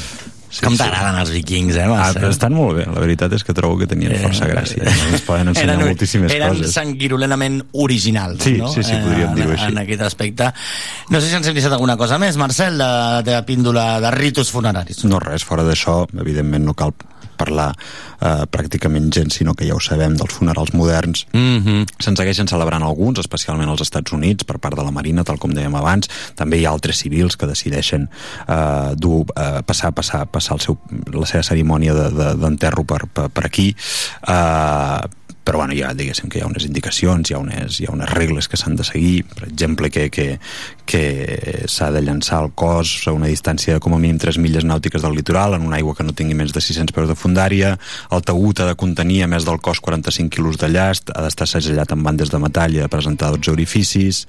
[0.61, 3.77] Com t'agraden els vikings, eh, Ah, però estan molt bé, la veritat és que trobo
[3.80, 4.84] que tenien força gràcia.
[4.85, 6.73] Ens poden ensenyar eren, moltíssimes eren coses.
[6.73, 8.67] sanguirolenament originals, Sí, no?
[8.69, 9.71] sí, sí, podríem en, dir-ho així.
[9.71, 10.51] En aquest aspecte.
[11.09, 14.11] No sé si ens hem deixat alguna cosa més, Marcel, de la teva píndola de
[14.11, 15.03] ritus funeraris.
[15.05, 16.93] No res, fora d'això, evidentment no cal
[17.34, 17.72] parlar
[18.22, 21.26] eh, pràcticament gens, sinó que ja ho sabem dels funerals moderns.
[21.34, 21.85] Mm -hmm.
[21.99, 25.51] Se'n segueixen celebrant alguns, especialment als Estats Units, per part de la Marina, tal com
[25.53, 26.07] dèiem abans.
[26.35, 28.10] També hi ha altres civils que decideixen
[28.47, 30.77] eh, dur, eh, passar, passar, passar el seu,
[31.14, 33.76] la seva cerimònia de- de- d'enterro de, per, per, per aquí.
[34.27, 34.99] Eh,
[35.44, 38.10] però bueno, ja diguéssim que hi ha unes indicacions, hi ha unes, hi ha unes
[38.14, 40.40] regles que s'han de seguir, per exemple que, que,
[40.86, 41.03] que
[41.68, 45.03] s'ha de llançar el cos a una distància de com a mínim 3 milles nàutiques
[45.03, 47.76] del litoral, en una aigua que no tingui més de 600 peus de fundària,
[48.11, 51.48] el taüt ha de contenir a més del cos 45 quilos de llast, ha d'estar
[51.49, 54.24] segellat amb bandes de metall i ha de presentar 12 orificis,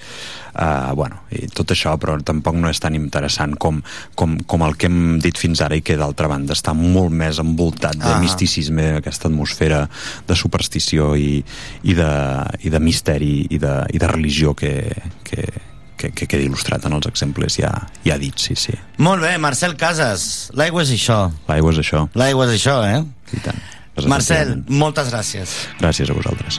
[0.54, 3.80] uh, bueno, i tot això, però tampoc no és tan interessant com,
[4.18, 7.38] com, com el que hem dit fins ara i que d'altra banda està molt més
[7.42, 8.20] envoltat de Ah.
[8.22, 9.88] misticisme, aquesta atmosfera
[10.28, 11.42] de superstició i,
[11.84, 12.10] i, de,
[12.64, 14.72] i de misteri i de, i de religió que,
[15.28, 15.44] que,
[16.00, 17.72] que, que queda il·lustrat en els exemples ja,
[18.06, 18.74] ja dits, sí, sí.
[19.04, 21.20] Molt bé, Marcel Casas, l'aigua és això.
[21.50, 22.06] L'aigua és això.
[22.18, 23.00] L'aigua és això, eh?
[23.36, 23.62] I tant.
[24.10, 25.54] Marcel, moltes gràcies.
[25.78, 26.58] Gràcies a vosaltres.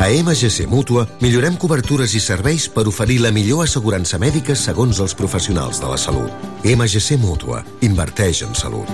[0.00, 5.12] A MGC Mútua millorem cobertures i serveis per oferir la millor assegurança mèdica segons els
[5.12, 6.46] professionals de la salut.
[6.64, 7.60] MGC Mútua.
[7.84, 8.88] Inverteix en salut.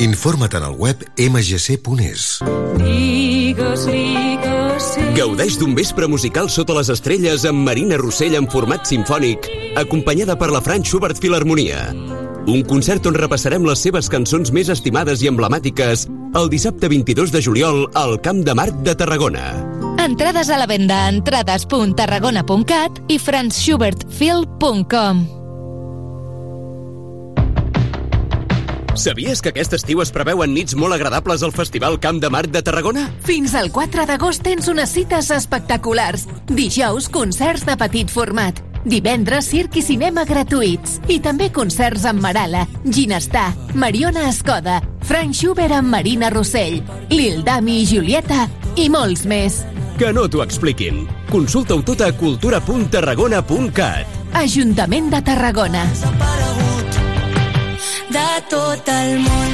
[0.00, 2.40] Informa't en el web mgc.es.
[5.18, 10.48] Gaudeix d'un vespre musical sota les estrelles amb Marina Rossell en format sinfònic, acompanyada per
[10.48, 11.90] la Franz Schubert Filharmonia.
[12.48, 17.42] Un concert on repassarem les seves cançons més estimades i emblemàtiques el dissabte 22 de
[17.42, 19.64] juliol al Camp de Marc de Tarragona.
[19.98, 25.38] Entrades a la venda a entrades.tarragona.cat i franzschubertfil.com.
[28.98, 32.64] Sabies que aquest estiu es preveuen nits molt agradables al Festival Camp de Marc de
[32.66, 33.06] Tarragona?
[33.22, 36.26] Fins al 4 d'agost tens unes cites espectaculars.
[36.50, 38.58] Dijous, concerts de petit format.
[38.88, 40.98] Divendres, circ i cinema gratuïts.
[41.06, 47.80] I també concerts amb Marala, Ginestar, Mariona Escoda, Frank Schubert amb Marina Rossell, Lil Dami
[47.80, 48.44] i Julieta
[48.76, 49.64] i molts més.
[49.96, 51.08] Que no t'ho expliquin.
[51.32, 54.04] Consulta-ho tot a cultura.tarragona.cat.
[54.36, 55.88] Ajuntament de Tarragona.
[58.08, 59.50] de tot el món.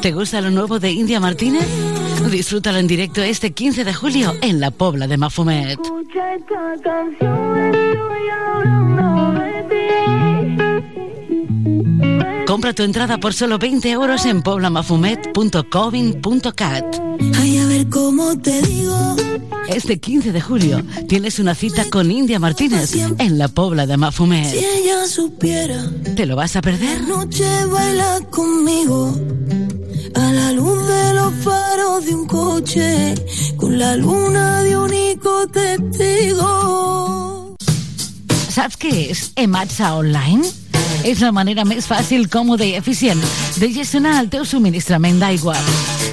[0.00, 1.89] ¿Te gusta lo nuevo de India Martínez?
[2.28, 5.80] Disfrútalo en directo este 15 de julio en la Pobla de Mafumet.
[5.80, 9.62] Escucha esta canción, estoy hablando de
[12.36, 12.44] ti.
[12.46, 16.84] Compra tu entrada por solo 20 euros en poblamafumet.covin.cat.
[17.40, 19.16] Ay, a ver cómo te digo.
[19.68, 24.00] Este 15 de julio tienes una cita con India Martínez en la Pobla de Si
[24.00, 24.52] Mafumet.
[24.54, 27.02] ella supiera, ¿Te lo vas a perder?
[27.02, 29.14] noche baila conmigo
[30.14, 33.14] a la luz de los faros de un coche.
[33.56, 37.56] con la luna de único testigo.
[38.50, 40.48] Saps què és Ematsa Online?
[41.06, 43.20] És la manera més fàcil, còmoda i eficient
[43.60, 45.56] de gestionar el teu subministrament d'aigua.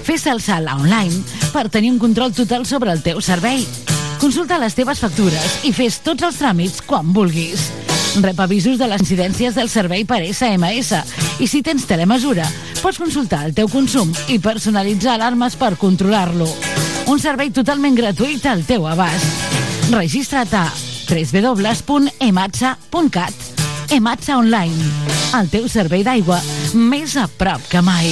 [0.07, 3.65] Fes el salt online per tenir un control total sobre el teu servei.
[4.21, 7.69] Consulta les teves factures i fes tots els tràmits quan vulguis.
[8.23, 10.93] Rep avisos de les incidències del servei per SMS
[11.43, 12.45] i si tens telemesura,
[12.81, 16.47] pots consultar el teu consum i personalitzar alarmes per controlar-lo.
[17.07, 19.27] Un servei totalment gratuït al teu abast.
[19.93, 20.65] Registra't a
[21.07, 21.87] www.ematsa.cat
[23.95, 24.75] Ematsa Online,
[25.39, 26.41] el teu servei d'aigua
[26.75, 28.11] més a prop que mai.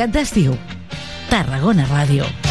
[0.00, 0.54] Mercat d'estiu.
[1.28, 2.49] Tarragona Ràdio.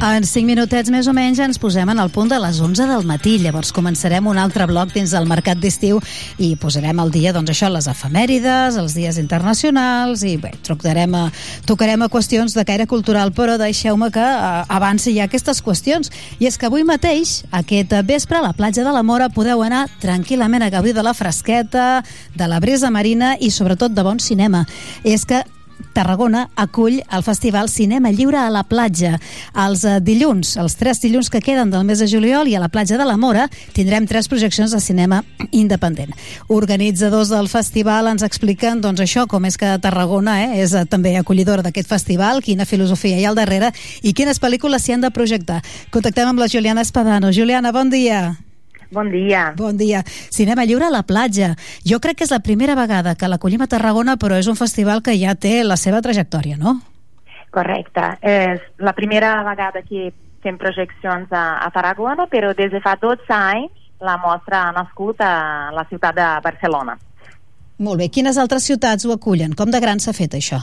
[0.00, 3.02] En 5 minutets més o menys ens posem en el punt de les 11 del
[3.04, 3.34] matí.
[3.42, 6.00] Llavors començarem un altre bloc dins del mercat d'estiu
[6.40, 11.26] i posarem al dia doncs, això, les efemèrides, els dies internacionals i bé, tocarem a,
[11.68, 16.08] tocarem a qüestions de caire cultural, però deixeu-me que eh, avanci ja aquestes qüestions.
[16.40, 19.84] I és que avui mateix, aquest vespre, a la platja de la Mora podeu anar
[20.00, 21.90] tranquil·lament a gaudir de la fresqueta,
[22.40, 24.64] de la brisa marina i sobretot de bon cinema.
[25.04, 25.44] És que
[25.94, 29.18] Tarragona acull el Festival Cinema Lliure a la platja.
[29.54, 32.70] Els eh, dilluns, els tres dilluns que queden del mes de juliol i a la
[32.72, 36.12] platja de la Mora tindrem tres projeccions de cinema independent.
[36.48, 41.16] Organitzadors del festival ens expliquen doncs això, com és que Tarragona eh, és eh, també
[41.16, 45.14] acollidora d'aquest festival, quina filosofia hi ha al darrere i quines pel·lícules s'hi han de
[45.14, 45.62] projectar.
[45.90, 47.32] Contactem amb la Juliana Espadano.
[47.32, 48.49] Juliana, bon dia.
[48.90, 49.52] Bon dia.
[49.56, 50.02] Bon dia.
[50.06, 51.54] Cinema Lliure a la platja.
[51.86, 55.02] Jo crec que és la primera vegada que l'acollim a Tarragona, però és un festival
[55.02, 56.80] que ja té la seva trajectòria, no?
[57.54, 58.16] Correcte.
[58.22, 60.10] És la primera vegada que
[60.42, 65.20] fem projeccions a, a Tarragona, però des de fa 12 anys la mostra ha nascut
[65.20, 66.96] a la ciutat de Barcelona.
[67.80, 68.10] Molt bé.
[68.12, 69.54] Quines altres ciutats ho acullen?
[69.56, 70.58] Com de gran s'ha fet això?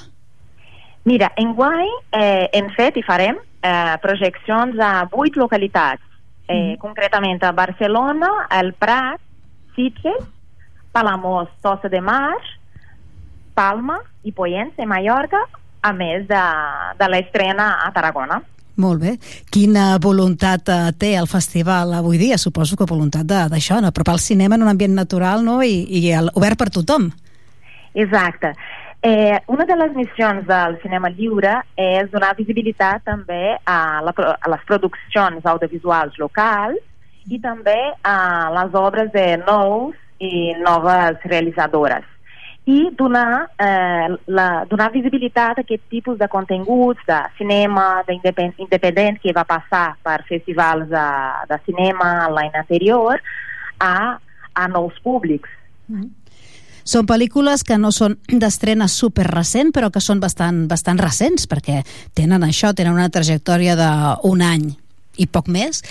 [1.08, 6.04] Mira, enguany eh, hem fet i farem eh, projeccions a vuit localitats,
[6.48, 8.30] eh, concretament a Barcelona,
[8.60, 9.22] el Prat,
[9.76, 10.24] Sitges,
[10.92, 12.38] Palamós, Tossa de Mar,
[13.54, 15.44] Palma i Pollença, Mallorca,
[15.82, 16.44] a més de,
[16.98, 18.42] de l'estrena a Tarragona.
[18.78, 19.16] Molt bé.
[19.50, 22.38] Quina voluntat eh, té el festival avui dia?
[22.38, 23.90] Suposo que voluntat d'això, no?
[23.90, 25.60] apropar el cinema en un ambient natural no?
[25.66, 27.10] I, i el, obert per tothom.
[27.98, 28.54] Exacte.
[29.08, 34.52] Eh, una de les missions del cinema lliure és donar visibilitat també a, la, a
[34.52, 36.82] les produccions audiovisuals locals
[37.32, 38.18] i també a
[38.58, 42.04] les obres de nous i noves realitzadores
[42.68, 48.60] i donar, eh, la, donar visibilitat a aquest tipus de continguts de cinema de independ
[48.60, 51.08] independent que va passar per festivals de,
[51.48, 53.24] de cinema l'any anterior
[53.80, 54.18] a,
[54.52, 55.48] a nous públics.
[56.88, 61.82] Són pel·lícules que no són d'estrena super recent, però que són bastant, bastant recents, perquè
[62.16, 64.70] tenen això, tenen una trajectòria d'un any
[65.18, 65.82] i poc més,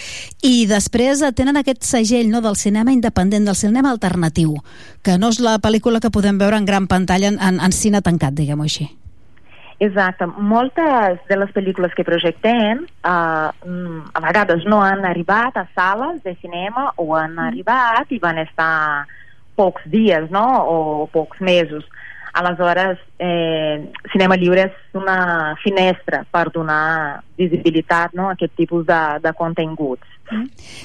[0.46, 4.54] i després eh, tenen aquest segell no, del cinema independent, del cinema alternatiu,
[5.02, 8.00] que no és la pel·lícula que podem veure en gran pantalla en, en, en cine
[8.06, 8.86] tancat, diguem-ho així.
[9.82, 10.24] Exacte.
[10.40, 16.32] Moltes de les pel·lícules que projectem uh, a vegades no han arribat a sales de
[16.40, 19.04] cinema o han arribat i van estar
[19.56, 21.84] pocs dies, no?, o pocs mesos.
[22.36, 29.00] Aleshores, eh, Cinema Lliure és una finestra per donar visibilitat no, a aquest tipus de,
[29.24, 30.04] de continguts.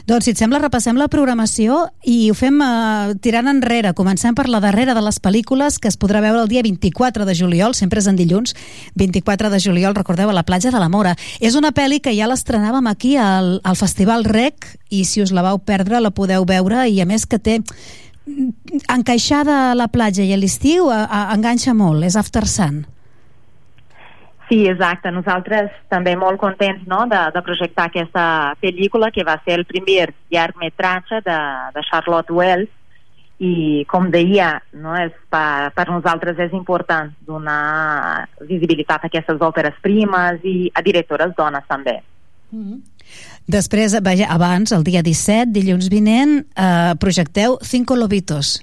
[0.06, 3.92] Doncs, si et sembla, repassem la programació i ho fem eh, tirant enrere.
[3.98, 7.36] Comencem per la darrera de les pel·lícules que es podrà veure el dia 24 de
[7.36, 8.56] juliol, sempre és en dilluns,
[9.02, 11.18] 24 de juliol, recordeu, a la platja de la Mora.
[11.42, 15.44] És una pel·li que ja l'estrenàvem aquí al, al Festival Rec i si us la
[15.44, 17.60] vau perdre la podeu veure i a més que té
[18.28, 22.84] encaixada a la platja i a l'estiu enganxa molt, és After Sun.
[24.52, 25.08] Sí, exacte.
[25.16, 28.26] Nosaltres també molt contents no, de, de projectar aquesta
[28.60, 31.40] pel·lícula que va ser el primer llargmetratge de,
[31.72, 32.68] de Charlotte Wells
[33.42, 39.80] i com deia, no, és per, per nosaltres és important donar visibilitat a aquestes òperes
[39.82, 42.02] primes i a directores dones també.
[42.52, 42.80] Mm -hmm.
[43.52, 48.62] Després, vaja, abans, el dia 17, dilluns vinent, eh, projecteu Cinco Lobitos.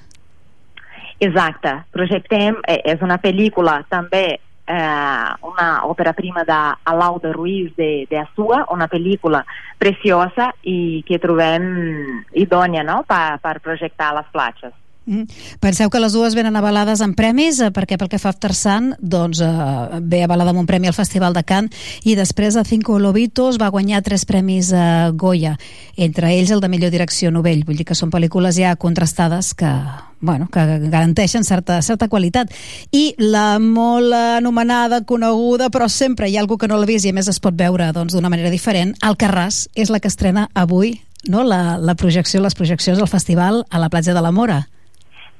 [1.20, 1.72] Exacte.
[1.92, 4.38] Projectem, eh, és una pel·lícula també
[4.68, 9.44] eh, una òpera prima d'Alau de Ruiz de, de Azua, una pel·lícula
[9.78, 13.02] preciosa i que trobem idònia no?
[13.08, 14.72] per, per projectar les platges.
[15.08, 15.24] Mm.
[15.60, 18.52] Penseu que les dues venen avalades amb premis, eh, perquè pel que fa a After
[18.54, 21.72] Sun, doncs, eh, ve avalada amb un premi al Festival de Cannes,
[22.04, 25.56] i després a Cinco Lobitos va guanyar tres premis a Goya,
[25.96, 29.72] entre ells el de millor direcció novell, vull dir que són pel·lícules ja contrastades que,
[30.20, 30.60] bueno, que
[30.90, 32.52] garanteixen certa, certa qualitat.
[32.92, 37.10] I la molt anomenada, coneguda, però sempre hi ha algú que no l'ha vist i
[37.10, 40.98] a més es pot veure doncs, d'una manera diferent, Alcarràs és la que estrena avui
[41.26, 41.44] no?
[41.44, 44.66] la, la projecció, les projeccions del festival a la platja de la Mora.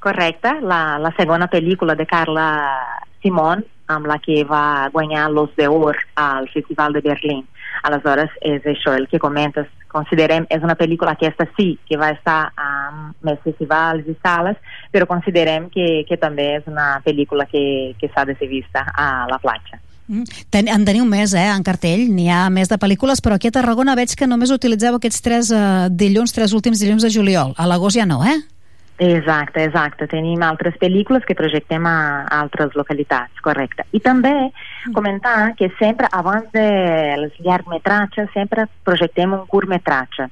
[0.09, 2.47] Correcte, la, la segona pel·lícula de Carla
[3.21, 3.61] Simón
[3.93, 7.43] amb la que va guanyar l'Os d'Or al Festival de Berlín.
[7.85, 9.69] Aleshores, és això el que comentes.
[9.93, 14.57] Considerem, és una pel·lícula aquesta sí, que va estar en més festivals i sales,
[14.93, 19.27] però considerem que, que també és una pel·lícula que, que s'ha de ser vista a
[19.29, 19.81] la platja.
[20.09, 20.45] Mm.
[20.49, 23.57] Ten, en teniu més, eh, en cartell, n'hi ha més de pel·lícules, però aquí a
[23.61, 27.53] Tarragona veig que només utilitzeu aquests tres eh, dilluns, tres últims dilluns de juliol.
[27.61, 28.41] A l'agost ja no, eh?
[28.99, 30.09] Exacte, exacte.
[30.11, 33.87] Tenim altres pel·lícules que projectem a, altres localitats, correcte.
[33.95, 34.33] I també
[34.95, 40.27] comentar que sempre, abans dels llargmetratges, sempre projectem un curtmetratge.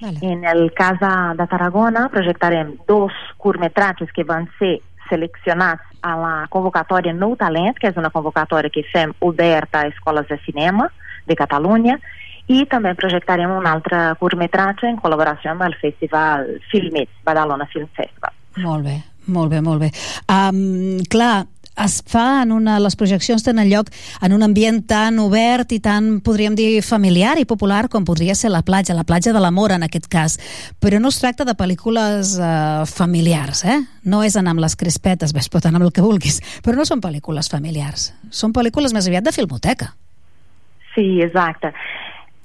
[0.00, 0.18] Vale.
[0.22, 4.78] En el cas de, de Tarragona projectarem dos curtmetratges que van ser
[5.10, 10.28] seleccionats a la convocatòria Nou Talent, que és una convocatòria que fem oberta a escoles
[10.30, 10.88] de cinema
[11.26, 11.98] de Catalunya,
[12.48, 18.34] i també projectarem un altre curtmetratge en col·laboració amb el Festival Filmits, Badalona Film Festival.
[18.64, 18.96] Molt bé,
[19.28, 19.92] molt bé, molt bé.
[20.32, 21.44] Um, clar,
[21.78, 23.90] es fa en una, les projeccions tenen lloc
[24.24, 28.50] en un ambient tan obert i tan, podríem dir, familiar i popular com podria ser
[28.50, 30.38] la platja, la platja de l'amor en aquest cas.
[30.82, 33.78] Però no es tracta de pel·lícules uh, familiars, eh?
[34.08, 36.80] No és anar amb les crispetes, bé, es pot anar amb el que vulguis, però
[36.80, 38.10] no són pel·lícules familiars.
[38.30, 39.92] Són pel·lícules més aviat de filmoteca.
[40.96, 41.70] Sí, exacte.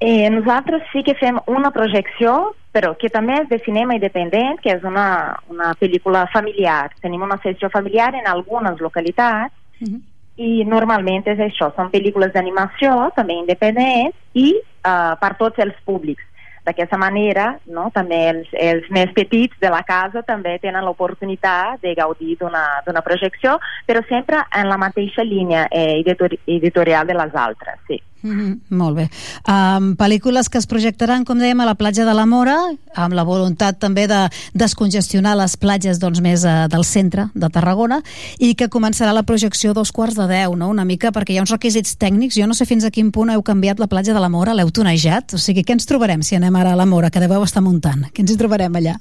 [0.05, 2.33] Eh, nosaltres sí que fem una projecció,
[2.75, 5.05] però que també és de cinema independent, que és una,
[5.47, 6.89] una pel·lícula familiar.
[6.99, 10.01] Tenim una sessió familiar en algunes localitats uh -huh.
[10.35, 16.23] i normalment és això, són pel·lícules d'animació també independents i uh, per tots els públics.
[16.65, 21.95] D'aquesta manera, no, també els, els més petits de la casa també tenen l'oportunitat de
[21.95, 23.57] gaudir d'una projecció,
[23.87, 28.01] però sempre en la mateixa línia eh, editori editorial de les altres, sí.
[28.23, 29.09] Mm -hmm, molt bé.
[29.47, 32.55] Um, pel·lícules que es projectaran, com dèiem, a la platja de la Mora,
[32.95, 38.01] amb la voluntat també de descongestionar les platges doncs, més uh, del centre de Tarragona,
[38.39, 40.69] i que començarà la projecció dos quarts de deu, no?
[40.69, 42.35] una mica, perquè hi ha uns requisits tècnics.
[42.35, 44.71] Jo no sé fins a quin punt heu canviat la platja de la Mora, l'heu
[44.71, 45.33] tonejat?
[45.33, 48.05] O sigui, què ens trobarem si anem ara a la Mora, que deveu estar muntant?
[48.13, 48.95] Què ens hi trobarem allà?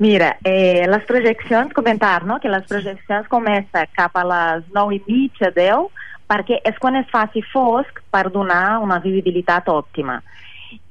[0.00, 2.38] Mira, eh, les projeccions, comentar no?
[2.40, 5.90] que les projeccions comencen cap a les 9 i mitja, 10,
[6.30, 10.20] perquè és quan es faci fosc per donar una visibilitat òptima.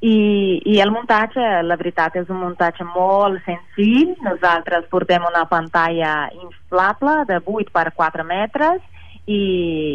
[0.03, 4.11] I, I el muntatge, la veritat, és un muntatge molt senzill.
[4.25, 8.81] Nosaltres portem una pantalla inflable de 8 per 4 metres
[9.29, 9.39] i,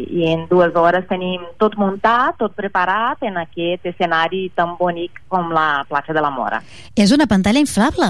[0.09, 5.53] i en dues hores tenim tot muntat, tot preparat en aquest escenari tan bonic com
[5.53, 6.63] la platja de la Mora.
[6.97, 8.09] És una pantalla inflable?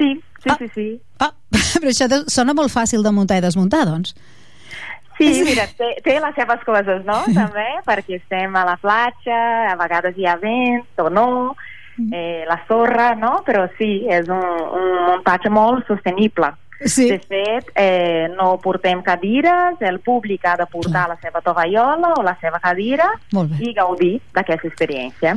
[0.00, 0.12] Sí,
[0.44, 0.88] sí, sí, sí.
[1.80, 4.16] Però això sona molt fàcil de muntar i desmuntar, doncs.
[5.18, 9.40] Sí, mira, té, té les seves coses, no?, també, perquè estem a la platja,
[9.72, 11.28] a vegades hi ha vent o no,
[12.12, 14.46] eh, la sorra, no?, però sí, és un,
[14.78, 16.52] un muntatge molt sostenible.
[16.84, 17.08] Sí.
[17.10, 22.22] De fet, eh, no portem cadires, el públic ha de portar la seva tovallola o
[22.22, 23.08] la seva cadira
[23.58, 25.34] i gaudir d'aquesta experiència.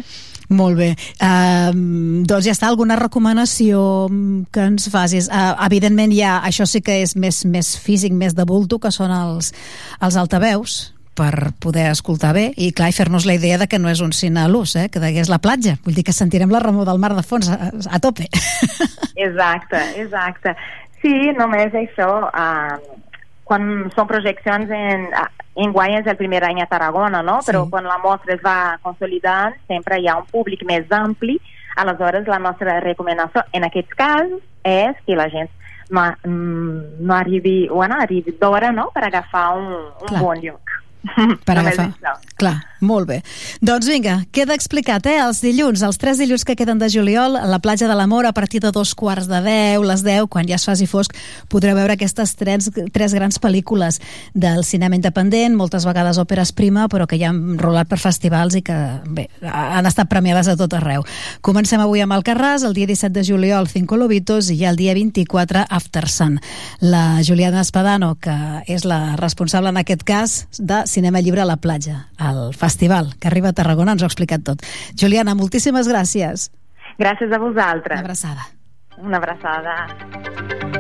[0.52, 0.90] Molt bé.
[1.24, 1.72] Uh,
[2.28, 3.82] doncs ja està, alguna recomanació
[4.52, 5.30] que ens facis?
[5.32, 9.14] Uh, evidentment ja, això sí que és més, més físic, més de bulto, que són
[9.16, 9.54] els,
[10.04, 13.92] els altaveus per poder escoltar bé i clar, i fer-nos la idea de que no
[13.92, 14.88] és un cine a l'ús, eh?
[14.92, 15.78] que és la platja.
[15.86, 18.28] Vull dir que sentirem la remor del mar de fons a, a tope.
[19.22, 20.56] Exacte, exacte.
[21.02, 23.00] Sí, només això, uh,
[23.44, 25.08] quan són projeccions en,
[25.60, 27.40] en guany és el primer any a Tarragona, no?
[27.46, 31.40] Però quan la mostra es va consolidant, sempre hi ha un públic més ampli,
[31.82, 34.32] aleshores la nostra recomanació en aquest cas
[34.68, 35.50] és que la gent
[35.92, 40.22] no, mm, no arribi, bueno, arribi d'hora, no?, per agafar un, un Clar.
[40.22, 40.78] bon lloc.
[41.46, 41.90] per agafar.
[42.38, 43.22] Clar, molt bé.
[43.62, 45.20] Doncs vinga, queda explicat, eh?
[45.22, 48.34] Els dilluns, els tres dilluns que queden de juliol, a la platja de l'Amor, a
[48.34, 51.14] partir de dos quarts de deu, les deu, quan ja es faci fosc,
[51.48, 54.02] podreu veure aquestes tres, tres grans pel·lícules
[54.34, 58.64] del cinema independent, moltes vegades òperes prima, però que ja han rolat per festivals i
[58.66, 61.06] que, bé, han estat premiades a tot arreu.
[61.46, 64.98] Comencem avui amb Alcarràs, el dia 17 de juliol, Cinco Lobitos, i ja el dia
[64.98, 66.40] 24, After Sun.
[66.82, 68.36] La Juliana Espadano, que
[68.66, 72.71] és la responsable en aquest cas de Cinema Llibre a la platja, al festival
[73.20, 74.66] que arriba a Tarragona, ens ho ha explicat tot.
[74.96, 76.50] Juliana, moltíssimes gràcies.
[77.00, 78.00] Gràcies a vosaltres.
[78.00, 78.50] Una abraçada.
[79.02, 80.71] Una abraçada.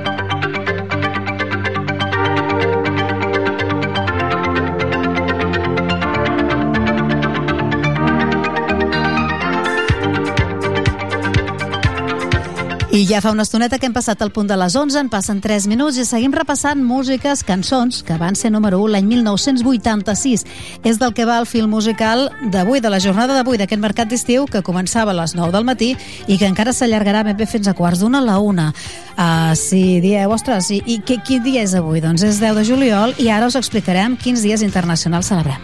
[12.91, 15.37] I ja fa una estoneta que hem passat al punt de les 11, en passen
[15.39, 20.43] 3 minuts i seguim repassant músiques, cançons, que van ser número 1 l'any 1986.
[20.83, 24.43] És del que va el film musical d'avui, de la jornada d'avui, d'aquest mercat d'estiu,
[24.43, 25.93] que començava a les 9 del matí
[26.27, 28.73] i que encara s'allargarà ben bé fins a quarts d'una a la una.
[29.15, 32.03] Uh, si dieu, ostres, i, i qui, quin dia és avui?
[32.03, 35.63] Doncs és 10 de juliol i ara us explicarem quins dies internacionals celebrem.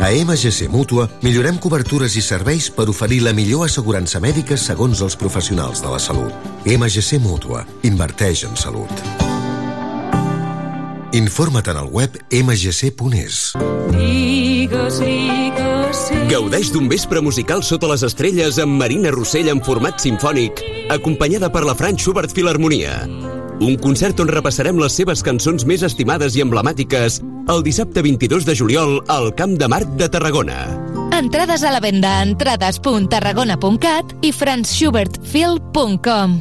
[0.00, 5.12] A MGC Mútua millorem cobertures i serveis per oferir la millor assegurança mèdica segons els
[5.20, 6.32] professionals de la salut.
[6.64, 7.66] MGC Mútua.
[7.84, 8.88] Inverteix en salut.
[11.12, 13.40] Informa't en el web mgc.es.
[13.92, 16.20] Digues, digues, sí.
[16.30, 21.66] Gaudeix d'un vespre musical sota les estrelles amb Marina Rossell en format sinfònic, acompanyada per
[21.68, 23.02] la Frank Schubert Filharmonia.
[23.60, 28.56] Un concert on repassarem les seves cançons més estimades i emblemàtiques el dissabte 22 de
[28.56, 30.68] juliol al Camp de Marc de Tarragona.
[31.16, 36.40] Entrades a la venda a entrades.tarragona.cat i franzschubertfil.com.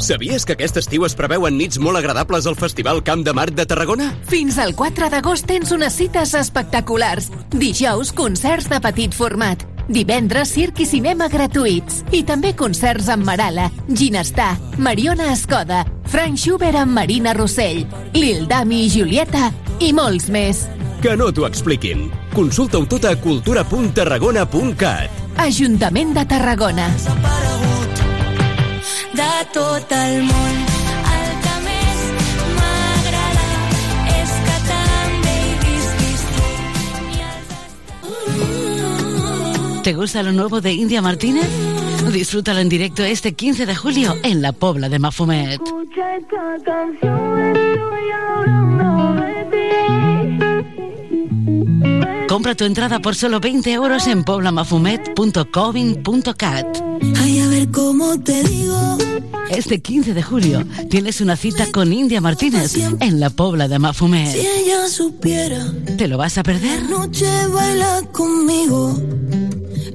[0.00, 3.66] Sabies que aquest estiu es preveuen nits molt agradables al Festival Camp de Marc de
[3.68, 4.08] Tarragona?
[4.30, 7.28] Fins al 4 d'agost tens unes cites espectaculars.
[7.52, 9.66] Dijous, concerts de petit format.
[9.90, 12.00] Divendres, circ i cinema gratuïts.
[12.16, 17.84] I també concerts amb Marala, Ginestar, Mariona Escoda, Frank Schubert amb Marina Rossell,
[18.16, 20.64] Lil Dami i Julieta i molts més.
[21.00, 22.08] Que no t'ho expliquin.
[22.34, 25.22] Consulta-ho tot a cultura.tarragona.cat.
[25.40, 26.90] Ajuntament de Tarragona.
[29.14, 30.80] de tot el món.
[39.82, 41.69] ¿Te gusta lo nuevo de India Martínez?
[42.08, 45.60] Disfrútalo en directo este 15 de julio en la Pobla de Mafumet.
[45.62, 49.44] Escucha esta canción, estoy hablando de
[52.18, 52.26] ti.
[52.28, 56.66] Compra tu entrada por solo 20 euros en poblamafumet.covin.cat.
[57.20, 58.98] Ay, a ver cómo te digo.
[59.50, 63.80] Este 15 de julio tienes una cita con India Martínez en la Pobla de Si
[63.80, 64.34] Mafumet.
[64.34, 65.64] ella supiera,
[65.96, 66.82] ¿Te lo vas a perder?
[66.84, 68.98] noche baila conmigo.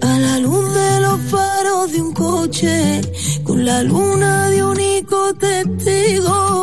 [0.01, 3.01] A la luz de los faros de un coche,
[3.43, 6.55] con la luna de único testigo.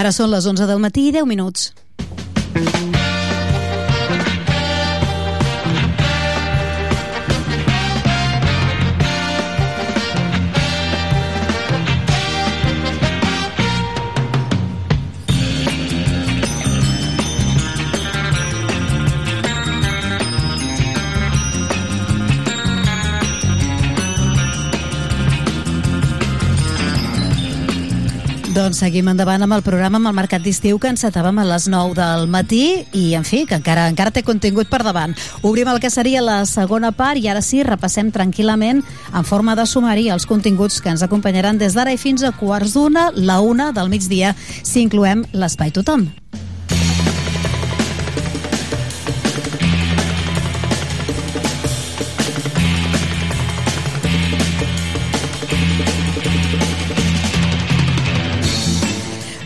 [0.00, 1.74] Ara són les 11 del matí i 10 minuts.
[28.60, 31.94] Doncs seguim endavant amb el programa amb el Mercat d'Estiu que encetàvem a les 9
[31.96, 35.14] del matí i, en fi, que encara encara té contingut per davant.
[35.48, 39.64] Obrim el que seria la segona part i ara sí, repassem tranquil·lament en forma de
[39.64, 43.70] sumari els continguts que ens acompanyaran des d'ara i fins a quarts d'una, la una
[43.72, 46.10] del migdia, si incloem l'Espai Tothom.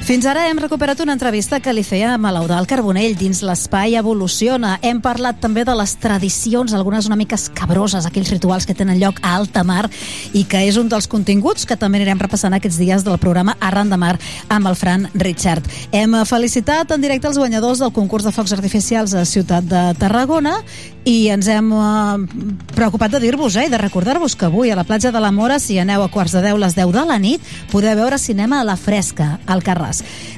[0.04, 4.74] Fins ara hem recuperat una entrevista que li feia a l'Eudal Carbonell dins l'espai Evoluciona.
[4.84, 9.22] Hem parlat també de les tradicions, algunes una mica escabroses, aquells rituals que tenen lloc
[9.22, 9.86] a alta mar
[10.36, 13.88] i que és un dels continguts que també anirem repassant aquests dies del programa Arran
[13.88, 14.18] de Mar
[14.52, 15.64] amb el Fran Richard.
[15.90, 20.58] Hem felicitat en directe els guanyadors del concurs de focs artificials a Ciutat de Tarragona
[21.04, 22.44] i ens hem eh,
[22.74, 25.58] preocupat de dir-vos eh, i de recordar-vos que avui a la platja de la Mora,
[25.60, 28.68] si aneu a quarts de 10 les 10 de la nit, podeu veure cinema a
[28.68, 29.93] la fresca, al Carràs.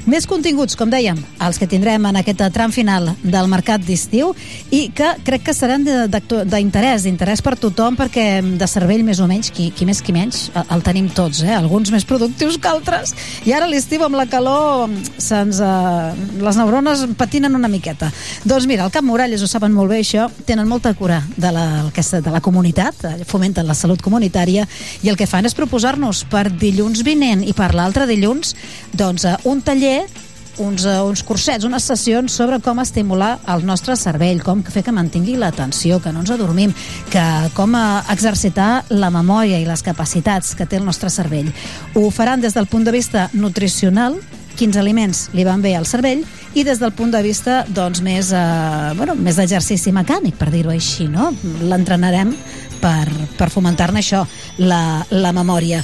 [0.07, 4.33] Més continguts, com dèiem, els que tindrem en aquest tram final del mercat d'estiu
[4.71, 9.51] i que crec que seran d'interès, d'interès per tothom perquè de cervell més o menys,
[9.51, 11.53] qui, qui més qui menys, el, el tenim tots, eh?
[11.55, 13.13] alguns més productius que altres.
[13.47, 18.11] I ara l'estiu amb la calor se'ns, eh, les neurones patinen una miqueta.
[18.47, 21.67] Doncs mira, el Camp Moralles ho saben molt bé això, tenen molta cura de la,
[21.97, 24.67] és de la comunitat, eh, fomenten la salut comunitària
[25.03, 28.55] i el que fan és proposar-nos per dilluns vinent i per l'altre dilluns
[28.93, 30.01] doncs, eh, un taller
[30.57, 34.93] uns, uh, uns cursets, unes sessions sobre com estimular el nostre cervell, com fer que
[34.95, 36.73] mantingui l'atenció, que no ens adormim,
[37.13, 37.25] que
[37.57, 41.53] com uh, exercitar la memòria i les capacitats que té el nostre cervell.
[41.95, 44.17] Ho faran des del punt de vista nutricional,
[44.57, 46.23] quins aliments li van bé al cervell
[46.57, 50.73] i des del punt de vista doncs, més, eh, bueno, més d'exercici mecànic, per dir-ho
[50.73, 51.29] així, no?
[51.61, 52.33] L'entrenarem
[52.81, 54.23] per, per fomentar-ne això,
[54.57, 55.81] la, la memòria.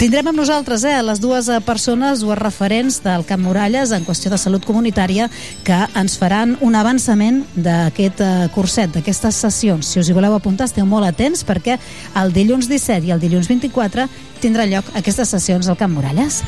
[0.00, 4.32] Tindrem amb nosaltres eh, les dues eh, persones, dues referents del Camp Muralles en qüestió
[4.32, 5.28] de salut comunitària
[5.66, 9.88] que ens faran un avançament d'aquest eh, curset, d'aquestes sessions.
[9.88, 11.78] Si us hi voleu apuntar, esteu molt atents perquè
[12.18, 14.08] el dilluns 17 i el dilluns 24
[14.42, 16.42] tindrà lloc aquestes sessions al Camp Muralles.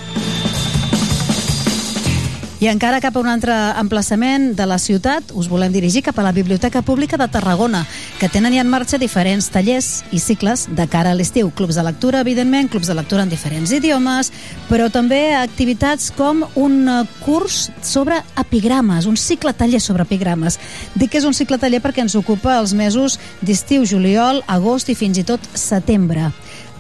[2.61, 6.25] I encara cap a un altre emplaçament de la ciutat, us volem dirigir cap a
[6.27, 7.87] la Biblioteca Pública de Tarragona,
[8.21, 11.49] que tenen ja en marxa diferents tallers i cicles de cara a l'estiu.
[11.57, 14.29] Clubs de lectura, evidentment, clubs de lectura en diferents idiomes,
[14.69, 20.61] però també activitats com un eh, curs sobre epigrames, un cicle taller sobre epigrames.
[21.01, 25.01] Dic que és un cicle taller perquè ens ocupa els mesos d'estiu, juliol, agost i
[25.01, 26.29] fins i tot setembre.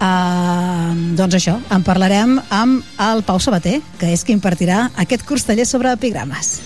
[0.00, 5.44] Uh, doncs això, en parlarem amb el Pau Sabater, que és qui impartirà aquest curs
[5.44, 6.56] taller sobre epigrames.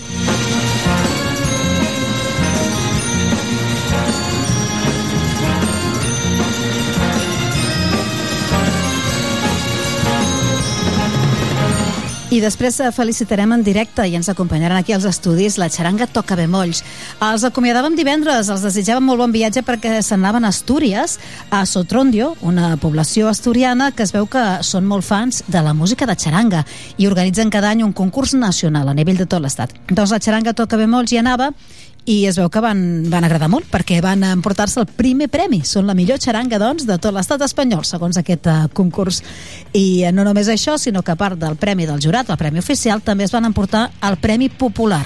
[12.35, 16.35] I després eh, felicitarem en directe i ens acompanyaran aquí als estudis la xaranga Toca
[16.35, 16.81] Bemolls.
[17.23, 21.15] Els acomiadàvem divendres, els desitjàvem molt bon viatge perquè s'anaven a Astúries,
[21.47, 26.09] a Sotrondio, una població asturiana que es veu que són molt fans de la música
[26.09, 26.65] de xaranga
[26.97, 29.71] i organitzen cada any un concurs nacional a nivell de tot l'estat.
[29.87, 31.53] Doncs la xaranga Toca Bemolls hi anava
[32.05, 32.79] i es veu que van,
[33.09, 35.63] van agradar molt perquè van emportar-se el primer premi.
[35.65, 39.23] Són la millor xaranga, doncs, de tot l'estat espanyol, segons aquest uh, concurs.
[39.73, 42.61] I uh, no només això, sinó que a part del premi del jurat, el premi
[42.61, 45.03] oficial, també es van emportar el Premi Popular,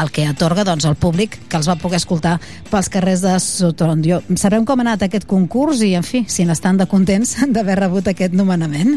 [0.00, 2.38] el que atorga doncs, al públic que els va poder escoltar
[2.70, 4.22] pels carrers de Sotrondio.
[4.36, 8.08] Sabrem com ha anat aquest concurs i, en fi, si n'estan de contents d'haver rebut
[8.08, 8.96] aquest nomenament.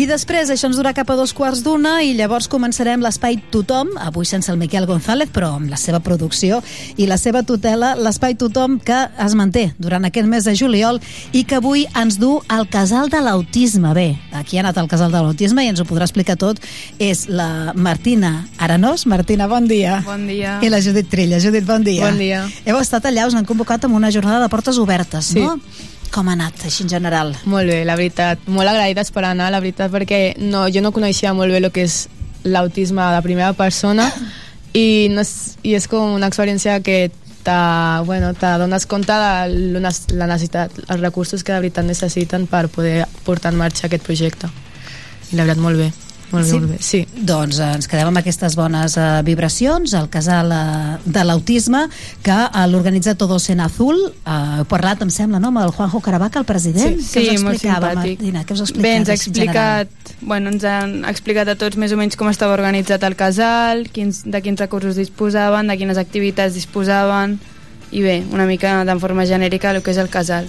[0.00, 3.90] I després això ens durà cap a dos quarts d'una i llavors començarem l'espai Tothom,
[4.00, 6.62] avui sense el Miquel González, però amb la seva producció
[6.96, 11.02] i la seva tutela, l'espai Tothom que es manté durant aquest mes de juliol
[11.36, 13.92] i que avui ens du al Casal de l'Autisme.
[13.92, 14.06] Bé,
[14.40, 16.64] aquí ha anat al Casal de l'Autisme i ens ho podrà explicar tot.
[16.96, 19.04] És la Martina Aranós.
[19.04, 20.00] Martina, bon dia.
[20.06, 20.56] Bon dia.
[20.64, 21.42] I la Judit Trilla.
[21.44, 22.08] Judit, bon dia.
[22.08, 22.46] Bon dia.
[22.64, 25.44] Heu estat allà, us han convocat amb una jornada de portes obertes, Sí.
[25.44, 25.58] no?
[26.10, 27.36] Com ha anat, així en general?
[27.46, 28.42] Molt bé, la veritat.
[28.50, 31.86] Molt agraïdes per anar, la veritat, perquè no, jo no coneixia molt bé el que
[31.86, 32.02] és
[32.42, 34.08] l'autisme de primera persona
[34.72, 35.32] i, no és,
[35.62, 37.10] i és com una experiència que
[37.44, 37.56] te,
[38.08, 42.66] bueno, te dones compte de la la necessitat, els recursos que de veritat necessiten per
[42.68, 44.50] poder portar en marxa aquest projecte.
[45.30, 45.92] I la veritat, molt bé.
[46.30, 46.52] Molt Sí?
[46.58, 46.76] molt bé.
[46.80, 47.00] Sí.
[47.26, 51.84] Doncs eh, ens quedem amb aquestes bones eh, vibracions al casal eh, de l'autisme
[52.22, 55.48] que eh, l'organitza Todos en Azul eh, heu parlat, em sembla, no?
[55.48, 58.20] amb el Juanjo Caravaca, el president Sí, us molt simpàtic.
[58.20, 59.82] Martina, que us explicava Bé, ens ha en general?
[59.90, 63.88] explicat, bueno, ens han explicat a tots més o menys com estava organitzat el casal,
[63.90, 67.38] quins, de quins recursos disposaven, de quines activitats disposaven,
[67.90, 70.46] i bé, una mica de forma genèrica el que és el casal.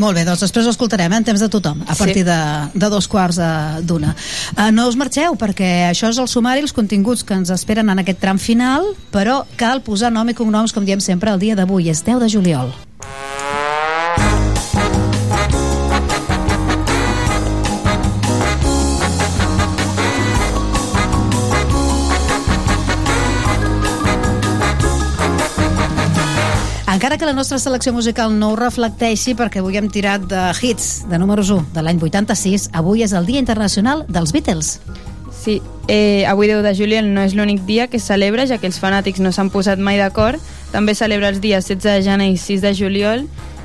[0.00, 1.98] Molt bé, doncs després ho escoltarem eh, en temps de tothom, a Sí.
[2.04, 2.38] partir de,
[2.74, 4.14] de dos quarts eh, d'una.
[4.56, 7.98] Uh, no us marxeu, perquè això és el sumari, els continguts que ens esperen en
[8.00, 11.90] aquest tram final, però cal posar nom i cognoms, com diem sempre, el dia d'avui,
[11.92, 12.72] és 10 de juliol.
[27.22, 31.20] Que la nostra selecció musical no ho reflecteixi perquè avui hem tirat de hits de
[31.22, 34.72] números 1 de l'any 86, avui és el Dia Internacional dels Beatles.
[35.30, 38.66] Sí, eh, avui 10 de juliol no és l'únic dia que es celebra, ja que
[38.66, 40.42] els fanàtics no s'han posat mai d'acord.
[40.72, 43.22] També celebra els dies 16 de gener i 6 de juliol.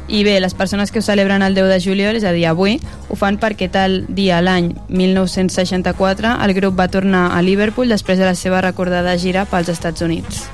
[0.08, 2.78] I bé, les persones que ho celebren el 10 de juliol, és a dir, avui,
[3.10, 8.30] ho fan perquè tal dia l'any 1964 el grup va tornar a Liverpool després de
[8.30, 10.46] la seva recordada gira pels Estats Units.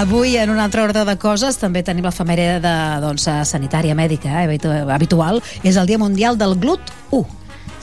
[0.00, 2.72] Avui, en un altre ordre de coses, també tenim l'efemèride de,
[3.02, 5.42] doncs, eh, sanitària mèdica eh, habitu- habitual.
[5.62, 7.26] És el Dia Mundial del GLUT1.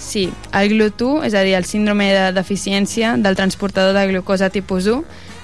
[0.01, 0.23] Sí,
[0.53, 5.03] el GLUT1, és a dir, el síndrome de deficiència del transportador de glucosa tipus 1,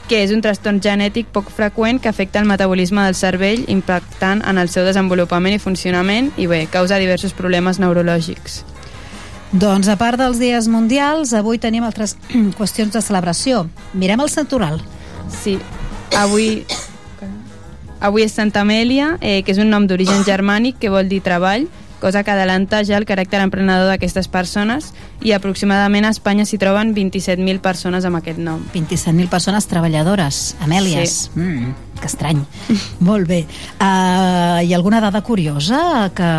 [0.09, 4.57] que és un trastorn genètic poc freqüent que afecta el metabolisme del cervell, impactant en
[4.57, 8.63] el seu desenvolupament i funcionament i bé, causa diversos problemes neurològics.
[9.53, 12.17] Doncs, a part dels dies mundials, avui tenim altres
[12.57, 13.67] qüestions de celebració.
[13.93, 14.81] Mirem el santoral.
[15.29, 15.59] Sí,
[16.17, 16.65] avui...
[18.03, 21.69] Avui és Santa Amèlia, eh, que és un nom d'origen germànic que vol dir treball,
[22.03, 24.89] cosa que adelanta ja el caràcter emprenedor d'aquestes persones
[25.23, 28.59] i aproximadament a Espanya s'hi troben 27.000 persones amb aquest nom.
[28.73, 31.13] 27.000 persones treballadores, Amèlies.
[31.31, 31.39] Sí.
[31.39, 32.43] Mm, que estrany.
[33.07, 33.45] Molt bé.
[33.77, 36.29] Uh, hi ha alguna dada curiosa que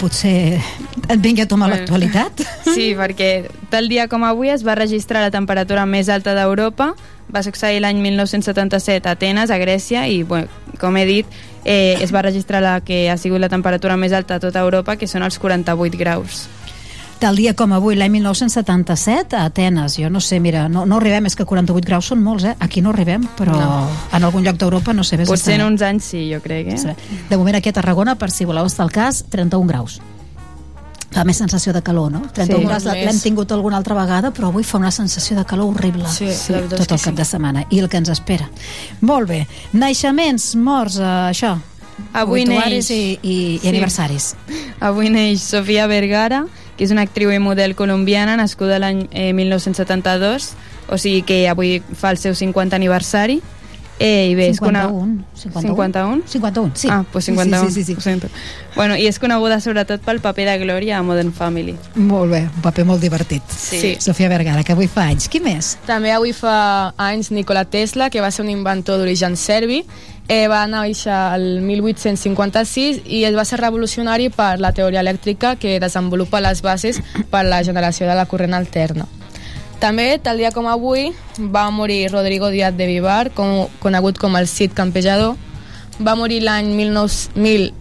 [0.00, 2.40] potser et vingui a tomar l'actualitat?
[2.64, 6.94] Sí, perquè tal dia com avui es va registrar la temperatura més alta d'Europa,
[7.34, 10.48] va succeir l'any 1977 a Atenes, a Grècia, i, bueno,
[10.80, 11.26] com he dit,
[11.64, 14.96] eh, es va registrar la que ha sigut la temperatura més alta a tota Europa,
[14.96, 16.46] que són els 48 graus.
[17.20, 19.94] Tal dia com avui, l'any 1977, a Atenes.
[19.96, 22.54] Jo no sé, mira, no, no arribem, és que 48 graus són molts, eh?
[22.60, 23.88] Aquí no arribem, però No.
[24.12, 25.16] en algun lloc d'Europa no sé.
[25.22, 25.72] Potser en saber.
[25.72, 26.96] uns anys sí, jo crec, eh?
[27.30, 30.00] De moment aquí a Tarragona, per si voleu estar al cas, 31 graus.
[31.14, 32.22] Fa més sensació de calor, no?
[32.34, 32.66] 31 Sí.
[32.66, 36.08] graus l'hem tingut alguna altra vegada, però avui fa una sensació de calor horrible.
[36.10, 37.12] Sí, és tot el cap sí.
[37.14, 37.64] de setmana.
[37.70, 38.48] I el que ens espera.
[39.00, 39.46] Molt bé.
[39.72, 41.54] Naixements, morts, eh, això.
[42.12, 42.90] Avui neix...
[42.90, 43.68] i, i, i Sí.
[43.68, 44.34] aniversaris.
[44.80, 46.44] Avui neix Sofia Vergara,
[46.76, 50.50] que és una actriu i model colombiana nascuda l'any eh, 1972,
[50.90, 53.40] o sigui que avui fa el seu 50 aniversari.
[54.04, 55.24] Eh, i bé, és cona- 51.
[55.34, 55.72] 51?
[55.72, 56.22] 51?
[56.28, 56.88] 51, sí.
[56.90, 57.68] Ah, pues 51.
[57.70, 57.96] Sí, sí, sí, sí.
[57.96, 58.28] Ho sento.
[58.76, 61.74] Bueno, i és coneguda sobretot pel paper de Gloria a Modern Family.
[61.94, 63.42] Molt bé, un paper molt divertit.
[63.48, 63.96] Sí.
[63.98, 65.28] Sofia Vergara, que avui fa anys.
[65.32, 65.78] Qui més?
[65.86, 69.84] També avui fa anys Nikola Tesla, que va ser un inventor d'origen serbi.
[70.28, 75.78] Eh, va néixer el 1856 i es va ser revolucionari per la teoria elèctrica que
[75.80, 77.00] desenvolupa les bases
[77.30, 79.06] per la generació de la corrent alterna.
[79.80, 84.48] També, tal dia com avui, va morir Rodrigo Díaz de Vivar, com, conegut com el
[84.48, 85.36] Cid Campejador.
[86.00, 87.74] Va morir l'any 19-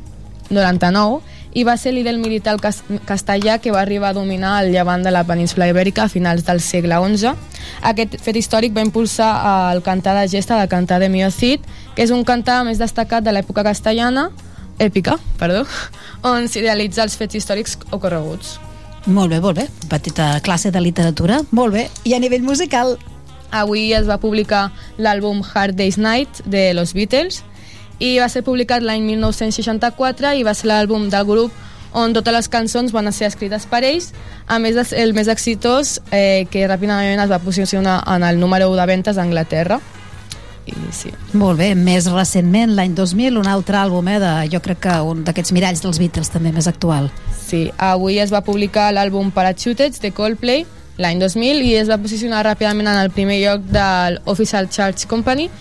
[0.54, 1.22] 1099
[1.54, 5.12] i va ser líder militar cas castellà que va arribar a dominar el llevant de
[5.14, 7.34] la península ibèrica a finals del segle XI.
[7.82, 9.30] Aquest fet històric va impulsar
[9.74, 11.62] el cantar de gesta del cantar de Mio Cid,
[11.96, 14.32] que és un cantar més destacat de l'època castellana,
[14.80, 15.66] èpica, perdó,
[16.34, 18.58] on s'idealitza els fets històrics ocorreguts.
[19.06, 19.68] Molt bé, molt bé.
[19.90, 21.42] Petita classe de literatura.
[21.52, 21.90] Molt bé.
[22.08, 22.96] I a nivell musical?
[23.52, 27.44] Avui es va publicar l'àlbum Hard Day's Night de los Beatles
[28.00, 31.54] i va ser publicat l'any 1964 i va ser l'àlbum del grup
[31.94, 34.12] on totes les cançons van ser escrites per ells,
[34.48, 38.72] a més de el més exitós eh, que ràpidament es va posicionar en el número
[38.72, 39.80] 1 de ventes a Anglaterra.
[40.66, 41.12] I sí.
[41.36, 45.24] Molt bé, més recentment, l'any 2000, un altre àlbum, eh, de, jo crec que un
[45.28, 47.12] d'aquests miralls dels Beatles també més actual.
[47.54, 50.64] Sí, avui es va publicar l'àlbum Parachutes de Coldplay
[50.98, 55.52] l'any 2000 i es va posicionar ràpidament en el primer lloc del Official Charts Company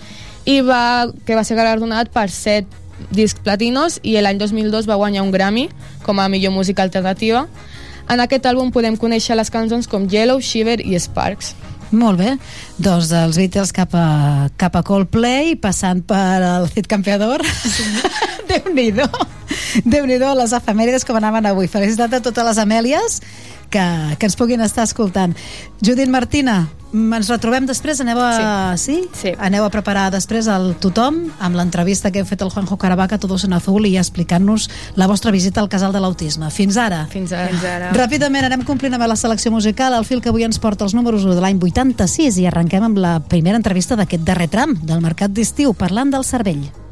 [0.49, 2.65] i va, que va ser galardonat per set
[3.13, 5.67] discs platinos i l'any 2002 va guanyar un Grammy
[6.01, 7.45] com a millor música alternativa.
[8.09, 11.53] En aquest àlbum podem conèixer les cançons com Yellow, Shiver i Sparks.
[11.93, 12.31] Molt bé,
[12.81, 17.43] doncs dels Beatles cap a, cap a Coldplay, passant per el Cid Campeador.
[18.49, 19.05] Déu-n'hi-do.
[19.85, 21.69] Déu-n'hi-do les efemèrides com anaven avui.
[21.69, 23.19] Felicitat a totes les Amèlies
[23.73, 25.33] que, que ens puguin estar escoltant.
[25.83, 27.99] Judit Martina, ens retrobem després?
[28.03, 28.75] Aneu a...
[28.77, 28.99] Sí.
[29.17, 29.33] sí?
[29.41, 33.47] Aneu a preparar després el tothom amb l'entrevista que heu fet al Juanjo Caravaca, Todos
[33.47, 34.69] en Azul, i explicant-nos
[34.99, 36.51] la vostra visita al Casal de l'Autisme.
[36.53, 37.05] Fins ara.
[37.09, 37.49] Fins ara.
[37.49, 37.89] Fins ara.
[37.97, 41.25] Ràpidament anem complint amb la selecció musical, el fil que avui ens porta els números
[41.25, 45.33] 1 de l'any 86 i arrenquem amb la primera entrevista d'aquest darrer tram del Mercat
[45.33, 46.82] d'Estiu, parlant del cervell.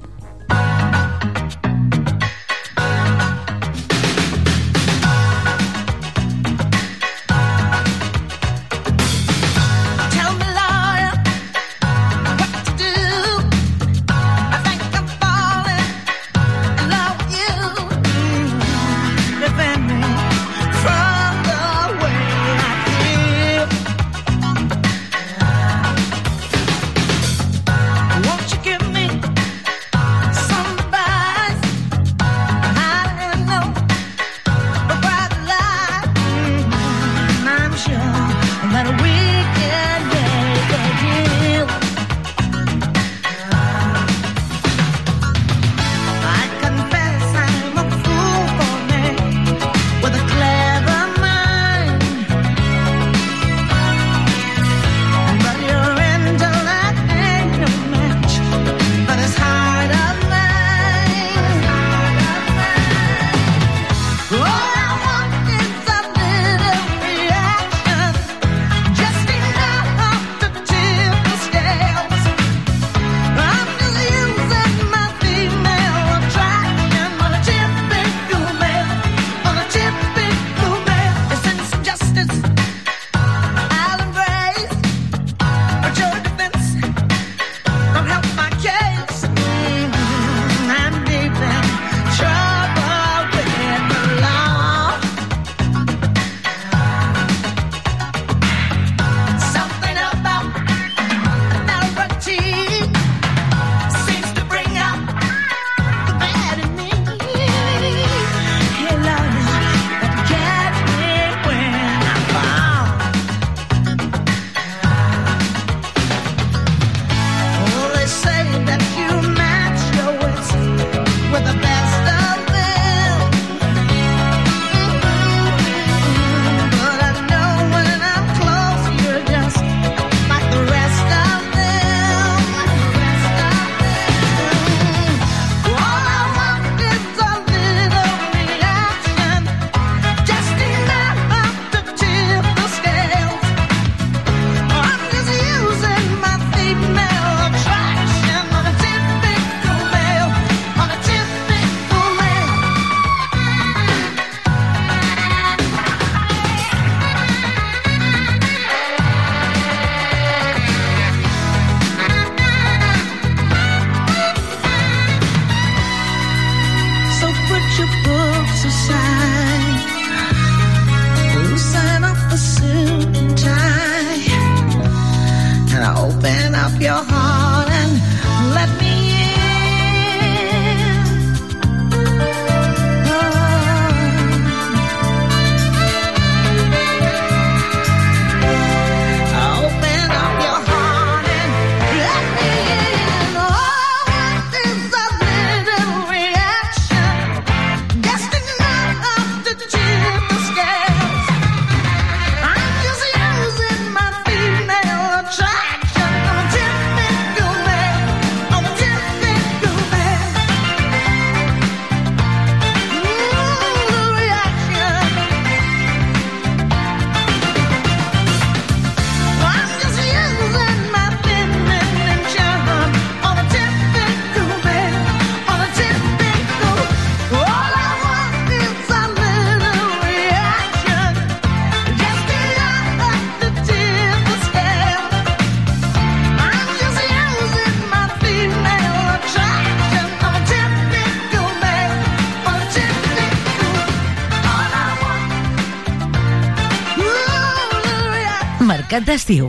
[248.91, 249.45] Mercat d'estiu.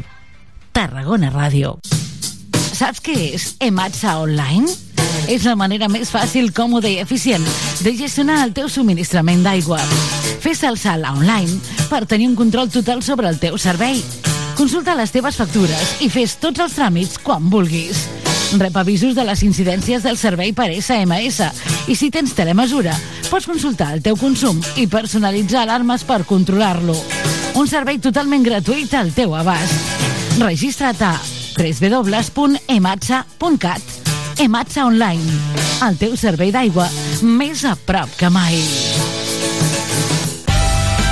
[0.71, 1.73] Tarragona Ràdio.
[2.63, 4.71] Saps què és Ematsa Online?
[5.35, 7.43] És la manera més fàcil, còmoda i eficient
[7.83, 9.81] de gestionar el teu subministrament d'aigua.
[10.47, 11.59] Fes el salt online
[11.91, 13.99] per tenir un control total sobre el teu servei.
[14.55, 18.07] Consulta les teves factures i fes tots els tràmits quan vulguis.
[18.63, 22.95] Rep avisos de les incidències del servei per SMS i si tens telemesura,
[23.31, 26.97] pots consultar el teu consum i personalitzar alarmes per controlar-lo.
[27.59, 29.75] Un servei totalment gratuït al teu abast.
[30.41, 31.19] Registra't a
[31.59, 33.83] www.ematsa.cat
[34.43, 35.23] Ematsa Online,
[35.87, 36.89] el teu servei d'aigua
[37.23, 38.57] més a prop que mai.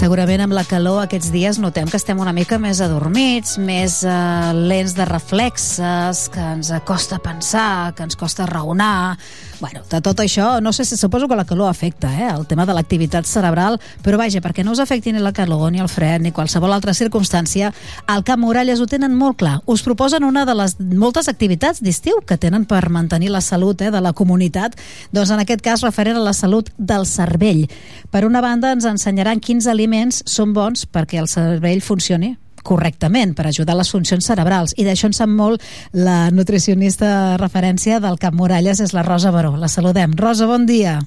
[0.00, 4.12] Segurament amb la calor aquests dies notem que estem una mica més adormits, més eh,
[4.56, 9.18] lents de reflexes, que ens costa pensar, que ens costa raonar...
[9.60, 12.64] Bueno, de tot això, no sé si suposo que la calor afecta, eh, el tema
[12.64, 16.22] de l'activitat cerebral, però vaja, perquè no us afecti ni la calor, ni el fred,
[16.22, 17.74] ni qualsevol altra circumstància,
[18.06, 19.60] al Camp Moralles ho tenen molt clar.
[19.66, 23.90] Us proposen una de les moltes activitats d'estiu que tenen per mantenir la salut eh,
[23.90, 24.80] de la comunitat,
[25.12, 27.66] doncs en aquest cas referent a la salut del cervell.
[28.10, 33.46] Per una banda, ens ensenyaran quins aliments són bons perquè el cervell funcioni correctament per
[33.48, 38.80] ajudar les funcions cerebrals i d'això en sap molt la nutricionista referència del Cap Moralles
[38.80, 39.56] és la Rosa Baró.
[39.56, 40.14] La saludem.
[40.16, 40.98] Rosa, bon dia.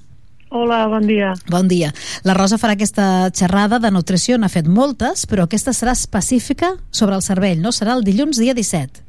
[0.54, 1.34] Hola, bon dia.
[1.50, 1.90] Bon dia.
[2.24, 7.18] La Rosa farà aquesta xerrada de nutrició, n'ha fet moltes, però aquesta serà específica sobre
[7.18, 7.72] el cervell, no?
[7.74, 9.02] Serà el dilluns dia 17.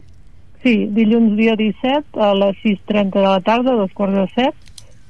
[0.65, 4.64] Sí, dilluns dia 17 a les 6.30 de la tarda, dos quarts de set,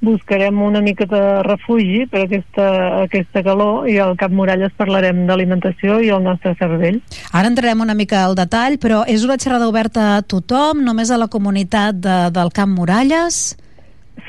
[0.05, 2.67] buscarem una mica de refugi per aquesta,
[3.03, 7.01] aquesta calor i al Cap Moralles parlarem d'alimentació i el nostre cervell.
[7.33, 11.19] Ara entrarem una mica al detall, però és una xerrada oberta a tothom, només a
[11.19, 13.57] la comunitat de, del Camp Moralles?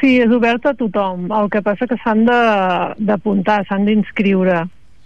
[0.02, 1.28] Sí, és oberta a tothom.
[1.32, 4.66] El que passa que s'han de- d'apuntar, s'han d'inscriure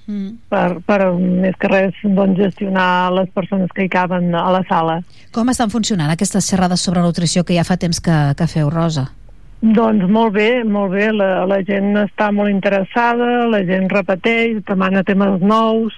[0.10, 0.40] Mm.
[0.50, 5.04] per, per més que res doncs, gestionar les persones que hi caben a la sala.
[5.32, 9.12] Com estan funcionant aquestes xerrades sobre nutrició que ja fa temps que, que feu, Rosa?
[9.60, 15.04] Doncs molt bé, molt bé, la, la gent està molt interessada, la gent repeteix, demana
[15.04, 15.98] temes nous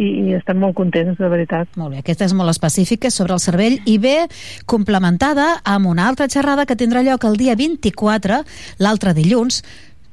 [0.00, 1.68] i, i estem molt contents, de veritat.
[1.76, 4.16] Molt bé, aquesta és molt específica sobre el cervell i ve
[4.64, 8.40] complementada amb una altra xerrada que tindrà lloc el dia 24,
[8.80, 9.60] l'altre dilluns,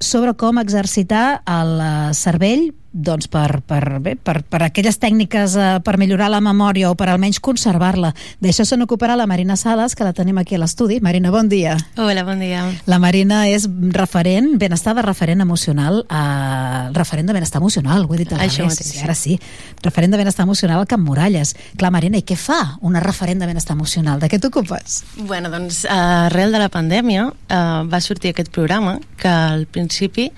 [0.04, 5.68] sobre com exercitar el eh, cervell doncs per, per, bé, per, per aquelles tècniques eh,
[5.84, 8.14] per millorar la memòria o per almenys conservar-la.
[8.44, 11.00] D'això se n'ocuparà la Marina Sales, que la tenim aquí a l'estudi.
[11.02, 11.76] Marina, bon dia.
[11.98, 12.64] Hola, bon dia.
[12.86, 13.66] La Marina és
[13.98, 18.68] referent, benestar de referent emocional, eh, referent de benestar emocional, ho he dit a Això
[18.70, 19.40] mateix, sí, ara sí.
[19.82, 21.56] Referent de benestar emocional al Camp Muralles.
[21.78, 24.22] Clar, Marina, i què fa una referent de benestar emocional?
[24.22, 25.02] De què t'ocupes?
[25.18, 30.30] Bueno, doncs, arrel de la pandèmia eh, va sortir aquest programa que al principi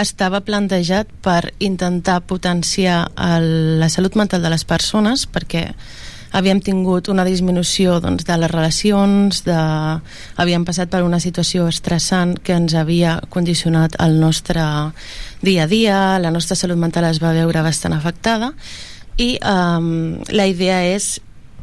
[0.00, 5.70] estava plantejat per intentar potenciar el, la salut mental de les persones perquè
[6.36, 9.60] havíem tingut una disminució doncs, de les relacions, de...
[10.36, 14.64] havíem passat per una situació estressant que ens havia condicionat el nostre
[15.42, 18.52] dia a dia, la nostra salut mental es va veure bastant afectada
[19.16, 21.16] i um, la idea és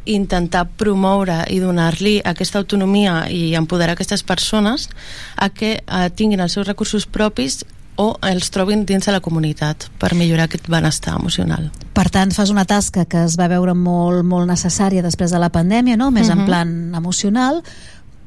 [0.04, 4.90] intentar promoure i donar-li aquesta autonomia i empoderar aquestes persones
[5.36, 7.62] a que eh, tinguin els seus recursos propis
[7.96, 11.70] o els trobin dins de la comunitat per millorar aquest benestar emocional.
[11.94, 15.50] Per tant, fas una tasca que es va veure molt, molt necessària després de la
[15.54, 16.10] pandèmia, no?
[16.10, 16.32] més uh -huh.
[16.32, 16.46] en Mhm.
[16.46, 17.62] plan emocional,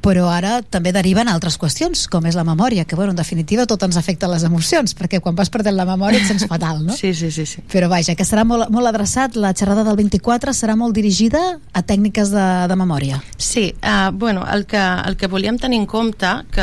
[0.00, 3.82] però ara també deriven altres qüestions, com és la memòria, que bueno, en definitiva tot
[3.82, 6.94] ens afecta les emocions, perquè quan vas perdent la memòria et sents fatal, no?
[7.00, 7.44] Sí, sí, sí.
[7.46, 7.62] sí.
[7.72, 11.82] Però vaja, que serà molt, molt adreçat, la xerrada del 24 serà molt dirigida a
[11.82, 13.22] tècniques de, de memòria.
[13.36, 16.62] Sí, uh, bueno, el que, el que volíem tenir en compte que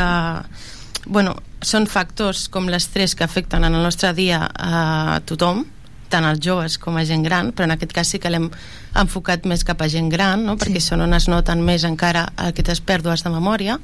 [1.08, 1.36] bueno,
[1.66, 5.66] són factors com l'estrès que afecten en el nostre dia a tothom,
[6.14, 8.48] tant als joves com a gent gran, però en aquest cas sí que l'hem
[8.96, 10.56] enfocat més cap a gent gran, no?
[10.62, 13.80] perquè són on es noten més encara aquestes pèrdues de memòria,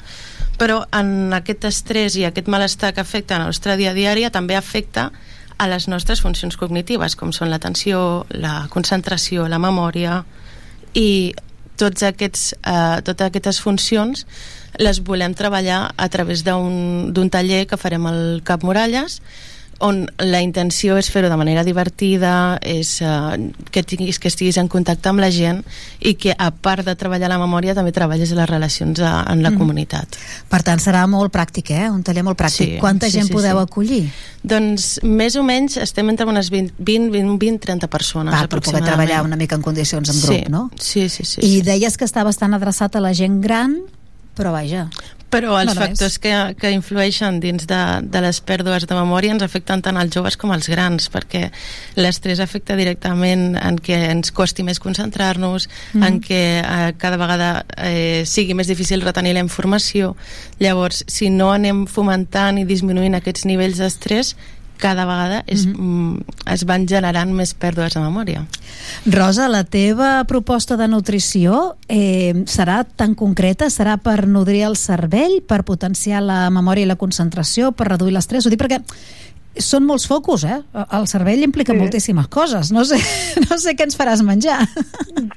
[0.61, 4.55] però en aquest estrès i aquest malestar que afecta el nostre dia a dia també
[4.55, 5.09] afecta
[5.57, 10.23] a les nostres funcions cognitives, com són l'atenció, la concentració, la memòria,
[10.97, 11.33] i
[11.77, 14.25] tots aquests, eh, totes aquestes funcions
[14.79, 19.21] les volem treballar a través d'un taller que farem al Cap Muralles
[19.81, 24.67] on la intenció és fer-ho de manera divertida, és eh, que, tinguis, que estiguis en
[24.69, 25.63] contacte amb la gent
[25.99, 29.49] i que a part de treballar la memòria també treballes les relacions a, en la
[29.49, 29.57] Mhm.
[29.57, 30.19] comunitat.
[30.49, 31.89] Per tant, serà molt pràctic, eh?
[31.89, 32.75] Un taller molt pràctic.
[32.75, 33.63] Sí, Quanta sí, gent sí, podeu sí.
[33.63, 34.03] acollir?
[34.43, 38.61] Doncs més o menys estem entre unes 20, 20, 20, 20 30 persones Val, per
[38.61, 40.69] poder treballar una mica en condicions en grup, sí, no?
[40.79, 41.41] Sí, sí, sí.
[41.41, 41.61] I sí.
[41.65, 43.79] deies que està bastant adreçat a la gent gran,
[44.35, 44.87] però vaja...
[45.31, 49.45] Però els No factors que, que influeixen dins de, de les pèrdues de memòria ens
[49.45, 51.45] afecten tant als joves com als grans, perquè
[51.95, 56.03] l'estrès afecta directament en què ens costi més concentrar-nos, Mhm.
[56.03, 60.17] en què eh, cada vegada eh, sigui més difícil retenir la informació.
[60.59, 64.35] Llavors, si no anem fomentant i disminuint aquests nivells d'estrès,
[64.81, 68.43] cada vegada es, mm, es van generant més pèrdues de memòria.
[69.05, 73.69] Rosa, la teva proposta de nutrició eh, serà tan concreta?
[73.69, 78.45] Serà per nodrir el cervell, per potenciar la memòria i la concentració, per reduir l'estrès?
[78.45, 78.81] Ho dic perquè
[79.59, 80.59] són molts focus, eh?
[80.95, 81.79] El cervell implica Sí.
[81.79, 82.71] moltíssimes coses.
[82.71, 82.97] No sé,
[83.49, 84.61] no sé què ens faràs menjar.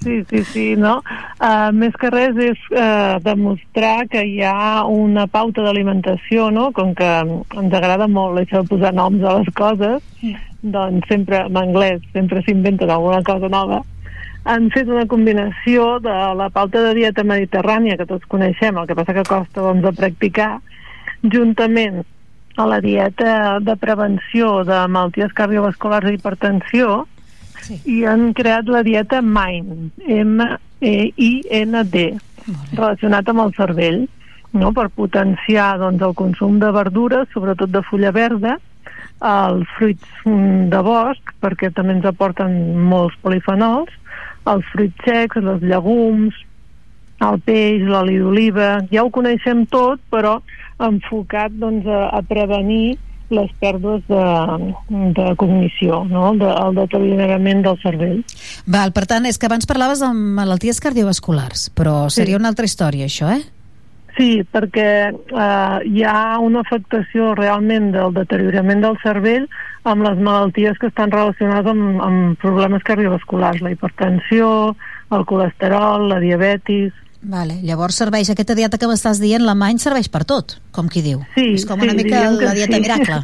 [0.02, 1.00] Sí, sí, sí, no?
[1.40, 6.70] Uh, més que res és uh, demostrar que hi ha una pauta d'alimentació, no?
[6.72, 10.02] Com que ens agrada molt això de posar noms a les coses,
[10.62, 13.82] doncs sempre, en anglès, sempre s'inventen alguna cosa nova,
[14.44, 18.96] han fet una combinació de la pauta de dieta mediterrània, que tots coneixem, el que
[18.96, 20.50] passa que costa doncs, de practicar,
[21.32, 22.02] juntament
[22.56, 27.04] a la dieta de prevenció de malalties cardiovasculars i hipertensió,
[27.64, 27.80] sí.
[27.96, 32.04] i han creat la dieta MIND, M-I-N-D,
[32.76, 34.04] relacionat amb el cervell,
[34.52, 34.70] no?
[34.76, 38.58] per potenciar doncs, el consum de verdures, sobretot de fulla verda,
[39.24, 42.56] els fruits mm, de bosc, perquè també ens aporten
[42.90, 43.92] molts polifenols,
[44.50, 46.36] els fruits secs, els llegums,
[47.30, 50.38] el peix, l'oli d'oliva, ja ho coneixem tot, però
[50.82, 52.96] enfocat doncs, a, a prevenir
[53.34, 54.24] les pèrdues de,
[55.16, 56.34] de cognició, no?
[56.38, 58.20] de, el deteriorament del cervell.
[58.70, 62.40] Val, per tant, és que abans parlaves de malalties cardiovasculars, però seria Sí.
[62.42, 63.42] una altra història, això, eh?
[64.14, 69.48] Sí, perquè eh, hi ha una afectació realment del deteriorament del cervell
[69.90, 74.76] amb les malalties que estan relacionades amb, amb problemes cardiovasculars, la hipertensió,
[75.10, 76.92] el colesterol, la diabetis...
[77.24, 77.56] Vale.
[77.64, 81.22] Llavors serveix, aquesta dieta que m'estàs dient, la MIND serveix per tot, com qui diu.
[81.34, 82.82] Sí, és com sí, una mica la dieta sí.
[82.84, 83.20] miracle.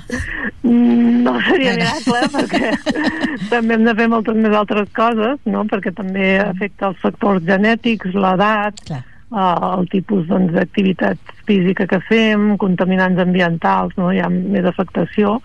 [0.62, 1.84] Mm, No seria Bueno.
[1.84, 2.70] miracle, perquè
[3.52, 5.64] també hem de fer moltes més altres coses, no?
[5.68, 9.02] perquè també afecta els factors genètics, l'edat, eh,
[9.36, 14.12] el tipus doncs, d'activitat física que fem, contaminants ambientals, no?
[14.12, 15.40] hi ha més afectació,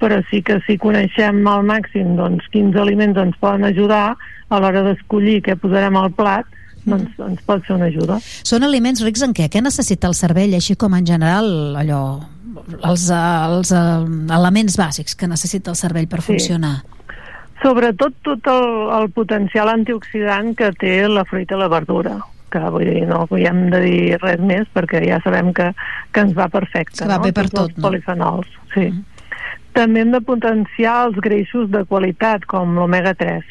[0.00, 4.16] però sí que si coneixem al màxim doncs, quins aliments ens poden ajudar
[4.48, 6.48] a l'hora d'escollir què posarem al plat,
[6.84, 8.18] doncs ens pot ser una ajuda.
[8.46, 9.48] Són aliments rics en què?
[9.52, 12.00] Què necessita el cervell, així com en general allò
[12.82, 13.84] els, els eh,
[14.36, 16.32] elements bàsics que necessita el cervell per Sí.
[16.32, 16.80] funcionar.
[17.62, 18.66] Sobretot tot el,
[19.02, 22.18] el potencial antioxidant que té la fruita i la verdura
[22.50, 25.68] que vull dir, no hi hem de dir res més perquè ja sabem que,
[26.10, 27.06] que ens va perfecte.
[27.06, 27.22] Va no?
[27.28, 27.84] bé per Tots els tot, no?
[27.88, 28.88] polifenols, sí.
[29.76, 33.44] També hem de potenciar els greixos de qualitat, com l'omega 3.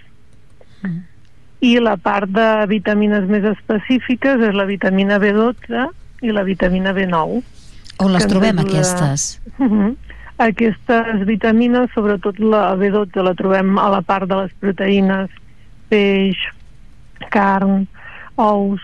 [1.62, 5.90] I la part de vitamines més específiques és la vitamina B12
[6.22, 7.42] i la vitamina B9.
[8.00, 9.42] On les trobem, ajuda- aquestes?
[9.58, 9.96] Mhm.
[10.40, 15.28] Aquestes vitamines, sobretot la B12, la trobem a la part de les proteïnes,
[15.90, 16.38] peix,
[17.30, 17.88] carn,
[18.38, 18.80] ous,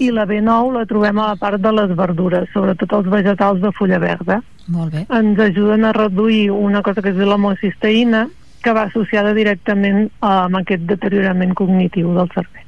[0.00, 3.72] i la B9 la trobem a la part de les verdures, sobretot els vegetals de
[3.72, 4.42] fulla verda.
[4.68, 5.06] Molt bé.
[5.08, 8.28] Ens ajuden a reduir una cosa que és l'homocisteïna,
[8.62, 12.66] que va associada directament amb aquest deteriorament cognitiu del cervell.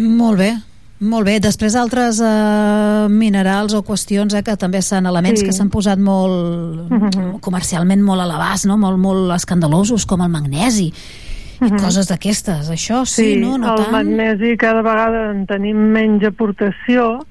[0.00, 0.50] Molt bé,
[1.00, 1.38] molt bé.
[1.42, 5.46] Després altres eh, minerals o qüestions eh, que també són elements Sí.
[5.46, 7.40] que s'han posat molt Mhm.
[7.40, 8.76] comercialment molt a l'abast, no?
[8.78, 10.92] molt, molt escandalosos, com el magnesi
[11.60, 12.70] i coses d'aquestes.
[12.70, 13.58] Això sí, no?
[13.58, 13.92] No el tant?
[13.92, 17.26] magnesi cada vegada en tenim menys aportació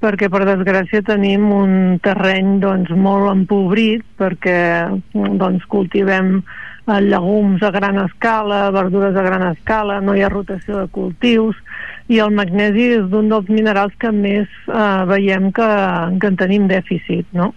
[0.00, 1.72] perquè per desgràcia tenim un
[2.02, 4.56] terreny doncs, molt empobrit perquè
[5.12, 10.80] doncs, cultivem eh, llegums a gran escala, verdures a gran escala, no hi ha rotació
[10.80, 11.60] de cultius
[12.08, 15.70] i el magnesi és d'un dels minerals que més eh, veiem que,
[16.20, 17.52] que en tenim dèficit, no?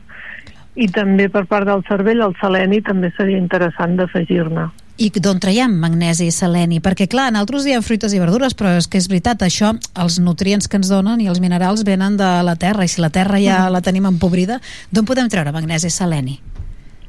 [0.75, 4.71] I també per part del cervell el seleni també seria interessant d'afegir-ne.
[4.93, 6.77] I d'on traiem magnesi i seleni?
[6.83, 10.69] Perquè, clar, nosaltres diem fruites i verdures, però és que és veritat, això, els nutrients
[10.69, 13.65] que ens donen i els minerals venen de la terra, i si la terra ja
[13.73, 14.59] la tenim empobrida,
[14.93, 16.37] d'on podem treure magnesi i seleni?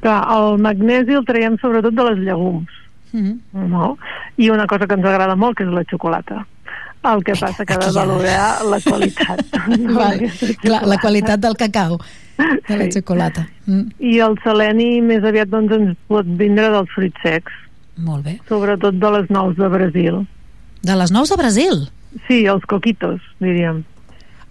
[0.01, 2.81] Clar, el magnesi el traiem sobretot de les llegums,
[3.15, 3.97] Mm no?
[4.37, 6.41] I una cosa que ens agrada molt, que és la xocolata.
[7.05, 9.43] El que passa que ha de valorar la qualitat.
[9.99, 10.31] Vale.
[10.61, 11.99] Clar, la qualitat del cacau,
[12.37, 13.45] de la xocolata.
[13.65, 13.93] Mm.
[13.99, 17.53] I el seleni més aviat doncs, ens pot vindre dels fruits secs,
[17.97, 18.39] Molt bé.
[18.49, 20.27] sobretot de les nous de Brasil.
[20.83, 21.89] De les nous de Brasil?
[22.27, 23.83] Sí, els coquitos, diríem.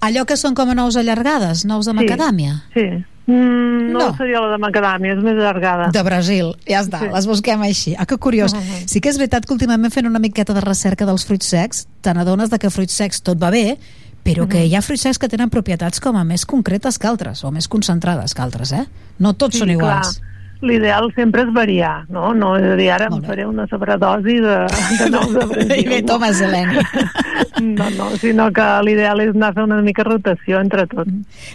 [0.01, 1.97] Allò que són com a nous allargades, nous de Sí.
[1.97, 2.63] macadàmia?
[2.75, 3.05] Sí.
[3.27, 4.17] Mm, no, No.
[4.19, 5.89] seria la de macadàmia, és més allargada.
[5.91, 7.07] De Brasil, ja està, Sí.
[7.15, 7.95] les busquem així.
[7.99, 8.53] Ah, que curiós.
[8.55, 8.87] Mhm.
[8.87, 12.13] Sí que és veritat que últimament fent una miqueta de recerca dels fruits secs, te
[12.13, 13.79] n'adones de que fruits secs tot va bé,
[14.25, 14.67] però que Mhm.
[14.67, 17.67] hi ha fruits secs que tenen propietats com a més concretes que altres, o més
[17.67, 18.87] concentrades que altres, eh?
[19.19, 20.19] No tots són iguals.
[20.19, 20.34] Clar.
[20.65, 22.33] L'ideal sempre és variar, no?
[22.35, 24.57] No és a dir, ara em faré una sobredosi de,
[25.01, 25.75] de nous de Brasil.
[25.83, 26.81] I bé, toma, Seleni.
[27.61, 31.11] No, no, sinó que l'ideal és anar a fer una mica rotació entre tot.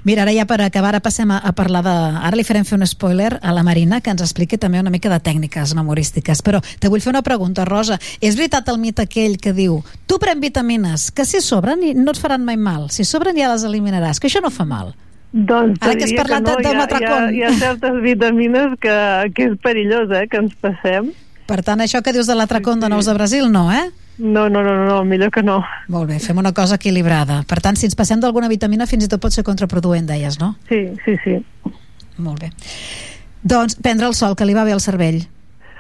[0.07, 1.95] Mira, ara ja per acabar, ara passem a, a parlar de...
[2.29, 5.11] Ara li farem fer un spoiler a la Marina que ens expliqui també una mica
[5.11, 6.43] de tècniques memorístiques.
[6.45, 7.99] Però te vull fer una pregunta, Rosa.
[8.21, 12.21] És veritat el mit aquell que diu tu pren vitamines, que si sobren no et
[12.21, 12.89] faran mai mal.
[12.93, 14.93] Si sobren ja les eliminaràs, que això no fa mal.
[15.31, 17.33] Doncs Ara que has parlat no, del hi ha, hi, ha, matracón.
[17.35, 18.93] hi ha certes vitamines que,
[19.35, 21.11] que és perillós, eh, que ens passem.
[21.49, 23.89] Per tant, això que dius de l'atracón de nous de Brasil, no, eh?
[24.19, 25.61] No, no, no, no, no, millor que no.
[25.87, 27.43] Molt bé, fem una cosa equilibrada.
[27.47, 30.55] Per tant, si ens passem d'alguna vitamina, fins i tot pot ser contraproduent, deies, no?
[30.67, 31.37] Sí, sí, sí.
[32.19, 32.51] Molt bé.
[33.41, 35.21] Doncs prendre el sol, que li va bé al cervell.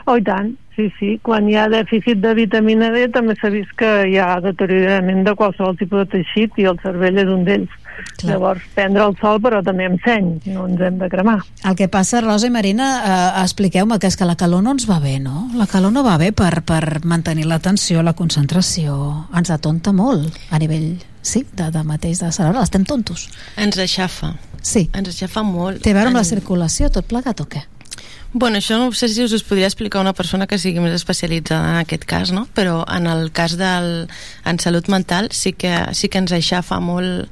[0.05, 1.17] Oh, i tant, sí, sí.
[1.25, 5.35] Quan hi ha dèficit de vitamina D també s'ha vist que hi ha deteriorament de
[5.35, 7.75] qualsevol tipus de teixit i el cervell és un d'ells.
[8.23, 11.37] Llavors, prendre el sol però també amb seny, no ens hem de cremar.
[11.63, 14.87] El que passa, Rosa i Marina, eh, expliqueu-me que és que la calor no ens
[14.89, 15.49] va bé, no?
[15.55, 19.27] La calor no va bé per, per mantenir l'atenció, la concentració.
[19.35, 22.63] Ens atonta molt a nivell, sí, de, de mateix de cerebral.
[22.63, 23.29] Estem tontos.
[23.57, 24.35] Ens aixafa.
[24.61, 24.89] Sí.
[24.93, 25.81] Ens aixafa molt.
[25.83, 27.63] Té a veure amb la En- circulació, tot plegat o què?
[28.31, 31.71] Bueno, això no sé si us, us podria explicar una persona que sigui més especialitzada
[31.71, 32.43] en aquest cas, no?
[32.53, 34.05] Però en el cas del,
[34.45, 37.25] en salut mental sí que, sí que ens aixafa molt,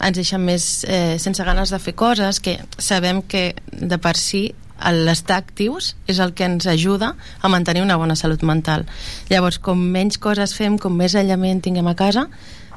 [0.00, 4.48] ens deixa més eh, sense ganes de fer coses, que sabem que de per si
[4.90, 8.84] l'estar actius és el que ens ajuda a mantenir una bona salut mental.
[9.30, 12.26] Llavors, com menys coses fem, com més aïllament tinguem a casa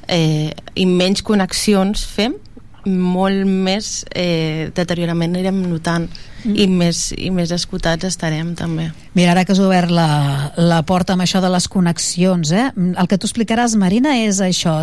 [0.08, 2.38] eh, i menys connexions fem,
[2.88, 6.08] molt més eh, deteriorament anirem notant
[6.44, 6.56] mm.
[6.56, 8.90] i, més, i més escutats estarem també.
[9.18, 12.68] Mira, ara que has obert la, la porta amb això de les connexions, eh?
[12.76, 14.76] el que tu explicaràs, Marina, és això,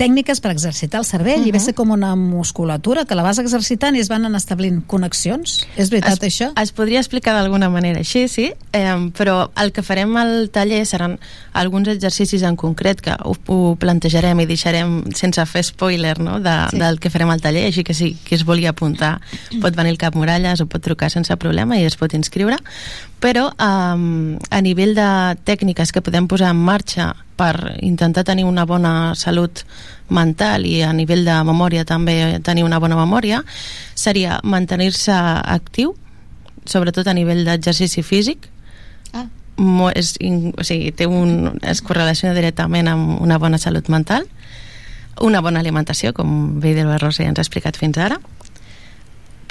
[0.00, 1.48] tècniques per exercitar el cervell, uh -huh.
[1.48, 4.38] i ve a ser com una musculatura que la vas exercitant i es van anar
[4.38, 5.66] establint connexions.
[5.76, 6.52] És veritat, es, això?
[6.60, 11.18] Es podria explicar d'alguna manera així, sí, eh, però el que farem al taller seran
[11.52, 16.40] alguns exercicis en concret que ho, ho plantejarem i deixarem sense fer spoiler no?
[16.40, 16.78] de, Sí.
[16.78, 19.20] del que farem al taller, així que sí, qui es vulgui apuntar
[19.62, 22.56] pot venir al Cap Muralles o pot trucar trucar sense problema i es pot inscriure,
[23.20, 28.64] però um, a nivell de tècniques que podem posar en marxa per intentar tenir una
[28.64, 29.64] bona salut
[30.08, 33.42] mental i a nivell de memòria també tenir una bona memòria,
[33.94, 35.96] seria mantenir-se actiu,
[36.64, 38.48] sobretot a nivell d'exercici físic,
[39.12, 39.26] Ah.
[39.60, 44.24] Mo, és, o sigui, té un, es correlaciona directament amb una bona salut mental,
[45.20, 48.16] una bona alimentació, com bé de la Rosa ja ens ha explicat fins ara,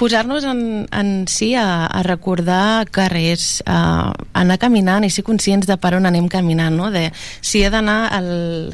[0.02, 5.78] posar-nos en, en si a, a recordar carrers, a anar caminant i ser conscients de
[5.78, 6.90] per on anem caminant, no?
[6.90, 8.32] De si he d'anar al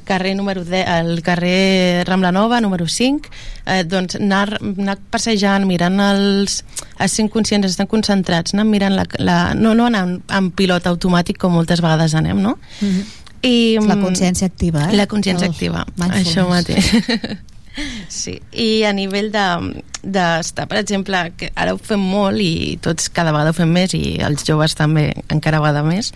[0.07, 3.27] carrer número 10, al carrer Rambla Nova, número 5,
[3.65, 6.61] eh, doncs anar, anar passejant, mirant els...
[7.03, 11.41] Estem conscients, estem concentrats, anar mirant la, la, no, no anar en, en pilot automàtic
[11.43, 12.55] com moltes vegades anem, no?
[12.79, 13.13] Mm -hmm.
[13.43, 14.95] I, La consciència activa, eh?
[14.95, 16.95] La consciència El activa, això mateix.
[18.09, 19.45] Sí, i a nivell de
[20.07, 23.91] d'estar, per exemple, que ara ho fem molt i tots cada vegada ho fem més
[23.97, 26.13] i els joves també encara vegada més,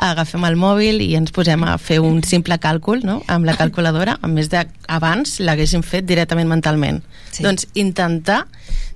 [0.00, 3.20] agafem el mòbil i ens posem a fer un simple càlcul no?
[3.32, 7.02] amb la calculadora, en més de abans l'haguéssim fet directament mentalment.
[7.30, 7.44] Sí.
[7.44, 8.44] Doncs intentar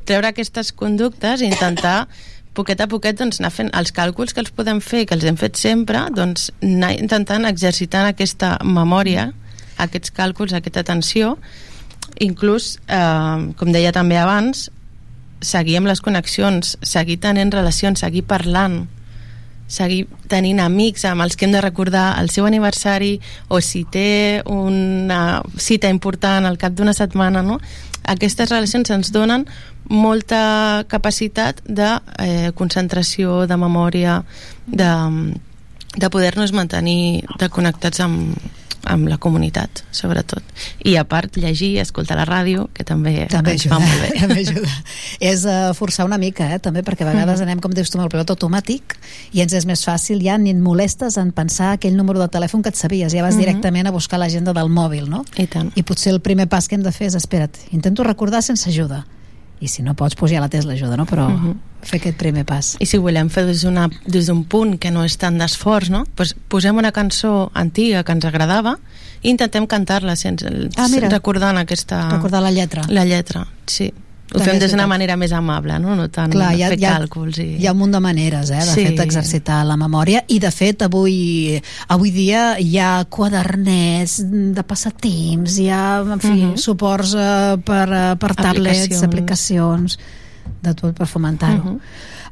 [0.09, 2.09] treure aquestes conductes i intentar
[2.57, 5.39] poquet a poquet doncs, anar fent els càlculs que els podem fer, que els hem
[5.41, 9.31] fet sempre, doncs anar intentant exercitant aquesta memòria,
[9.81, 11.37] aquests càlculs, aquesta atenció,
[12.21, 14.69] inclús, eh, com deia també abans,
[15.41, 18.85] seguir amb les connexions, seguir tenint relacions, seguir parlant,
[19.71, 24.43] seguir tenint amics amb els que hem de recordar el seu aniversari o si té
[24.51, 27.61] una cita important al cap d'una setmana, no?
[28.11, 29.47] Aquestes relacions ens donen
[29.91, 34.21] molta capacitat de eh, concentració, de memòria,
[34.67, 34.91] de,
[35.97, 38.35] de poder-nos mantenir de connectats amb,
[38.85, 40.43] amb la comunitat, sobretot.
[40.85, 44.11] I a part, llegir, escoltar la ràdio, que també, també ens ajuda, fa molt bé.
[44.21, 44.69] també ajuda.
[45.21, 47.49] És uh, forçar una mica, eh, també, perquè a vegades Mhm.
[47.49, 48.97] anem, com dius tu, amb el pilot automàtic
[49.33, 52.63] i ens és més fàcil, ja ni et molestes en pensar aquell número de telèfon
[52.63, 53.41] que et sabies, ja vas Mhm.
[53.41, 55.25] directament a buscar l'agenda del mòbil, no?
[55.37, 55.73] I tant.
[55.77, 59.05] I potser el primer pas que hem de fer és, espera't, intento recordar sense ajuda.
[59.61, 61.05] I si no pots, pues ja la tens l'ajuda, no?
[61.07, 61.55] Però Mhm.
[61.83, 62.77] fer aquest primer pas.
[62.81, 63.63] I si volem fer des
[64.27, 66.05] d'un punt que no és tant d'esforç, no?
[66.15, 68.79] pues posem una cançó antiga que ens agradava
[69.23, 71.09] i intentem cantar-la sense, Ah, mira.
[71.09, 72.09] recordant aquesta...
[72.11, 72.83] Recordar la lletra.
[72.89, 73.93] La lletra, sí.
[74.35, 75.97] Ho fem des d'una manera més amable, no?
[75.99, 77.47] No tant Clar, hi ha, fer hi, ha, càlculs i...
[77.59, 78.85] hi ha un munt de maneres eh, de Sí.
[78.87, 84.21] fet exercitar la memòria i de fet avui, avui dia hi ha quadernets
[84.55, 86.57] de passatemps hi ha en fi, Mhm.
[86.57, 89.03] suports eh, per, eh, per tablets Aplicacions.
[89.03, 89.99] aplicacions
[90.63, 91.81] de tot per fomentar-ho Mhm.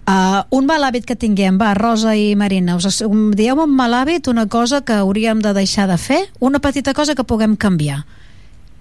[0.09, 3.05] Uh, un mal hàbit que tinguem, va, Rosa i Marina, us,
[3.37, 7.15] dieu un mal hàbit, una cosa que hauríem de deixar de fer, una petita cosa
[7.15, 8.07] que puguem canviar.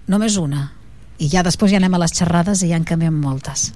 [0.06, 0.72] Només una.
[1.18, 3.72] I ja després ja anem a les xerrades i ja en canviem moltes.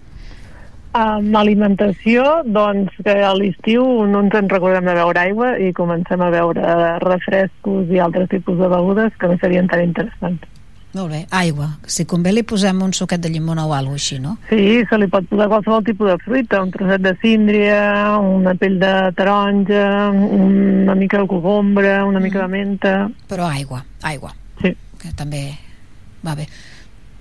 [0.92, 6.20] Amb alimentació, doncs que a l'estiu no ens en recordem de beure aigua i comencem
[6.20, 10.44] a beure refrescos i altres tipus de begudes que no serien tan interessants.
[10.92, 11.70] Molt bé, aigua.
[11.88, 14.34] Si convé li posem un suquet de llimona o alguna així, no?
[14.50, 17.78] Sí, se li pot posar qualsevol tipus de fruita, un trosset de síndria,
[18.20, 22.92] una pell de taronja, una mica de cogombra, una mica de menta...
[23.32, 24.34] Però aigua, aigua.
[24.60, 24.74] Sí.
[25.00, 25.46] Que també
[26.20, 26.44] va bé.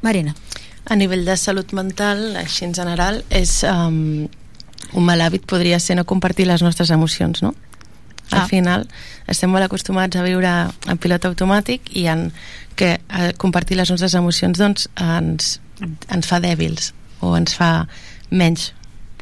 [0.02, 0.36] Marina.
[0.86, 4.28] A nivell de salut mental, així en general, és um,
[4.98, 7.54] un mal hàbit podria ser no compartir les nostres emocions, no?
[8.32, 8.48] Al Ah.
[8.48, 8.88] final
[9.28, 10.50] estem molt acostumats a viure
[10.88, 12.32] en pilot automàtic i en
[12.80, 12.98] que
[13.38, 15.60] compartir les nostres emocions doncs ens,
[16.10, 17.88] ens fa dèbils o ens fa
[18.32, 18.72] menys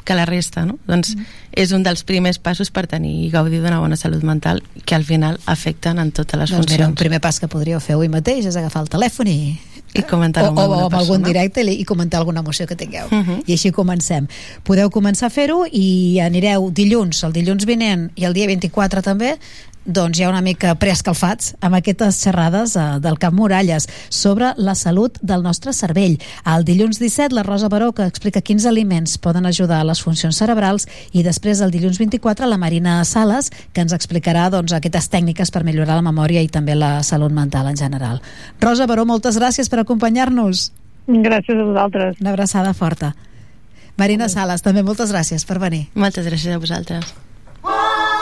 [0.04, 0.78] que la resta, no?
[0.86, 1.24] Doncs Mm.
[1.52, 5.04] és un dels primers passos per tenir i gaudir d'una bona salut mental que al
[5.04, 6.98] final afecten en totes les doncs mira, un funcions.
[6.98, 9.60] primer pas que podríeu fer avui mateix és agafar el telèfon i...
[9.94, 13.08] I comentar o, o, o amb algun directe i, comentar alguna emoció que tingueu.
[13.10, 13.42] Mhm.
[13.46, 14.28] I així comencem.
[14.62, 19.36] Podeu començar a fer-ho i anireu dilluns, el dilluns vinent i el dia 24 també,
[19.84, 25.18] doncs ja una mica preescalfats amb aquestes xerrades eh, del Camp Muralles sobre la salut
[25.22, 26.18] del nostre cervell.
[26.44, 30.36] El dilluns 17 la Rosa Baró que explica quins aliments poden ajudar a les funcions
[30.36, 35.50] cerebrals i després el dilluns 24 la Marina Sales que ens explicarà doncs, aquestes tècniques
[35.50, 38.20] per millorar la memòria i també la salut mental en general.
[38.60, 40.70] Rosa Baró, moltes gràcies per acompanyar-nos.
[41.08, 42.20] Gràcies a vosaltres.
[42.20, 43.14] Una abraçada forta.
[43.96, 45.88] Marina Sales, també moltes gràcies per venir.
[45.94, 47.14] Moltes gràcies a vosaltres.
[47.62, 48.19] It's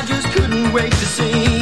[0.00, 1.59] I just couldn't wait to see.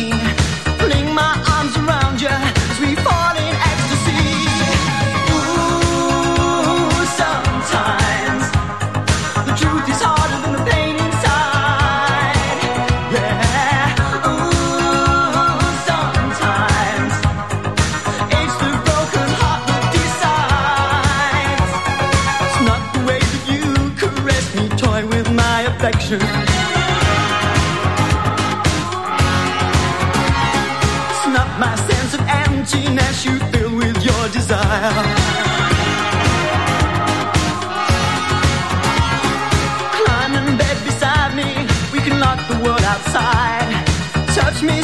[34.48, 34.92] Desire.
[39.98, 43.68] Climb in bed beside me, we can lock the world outside.
[44.34, 44.80] Touch me,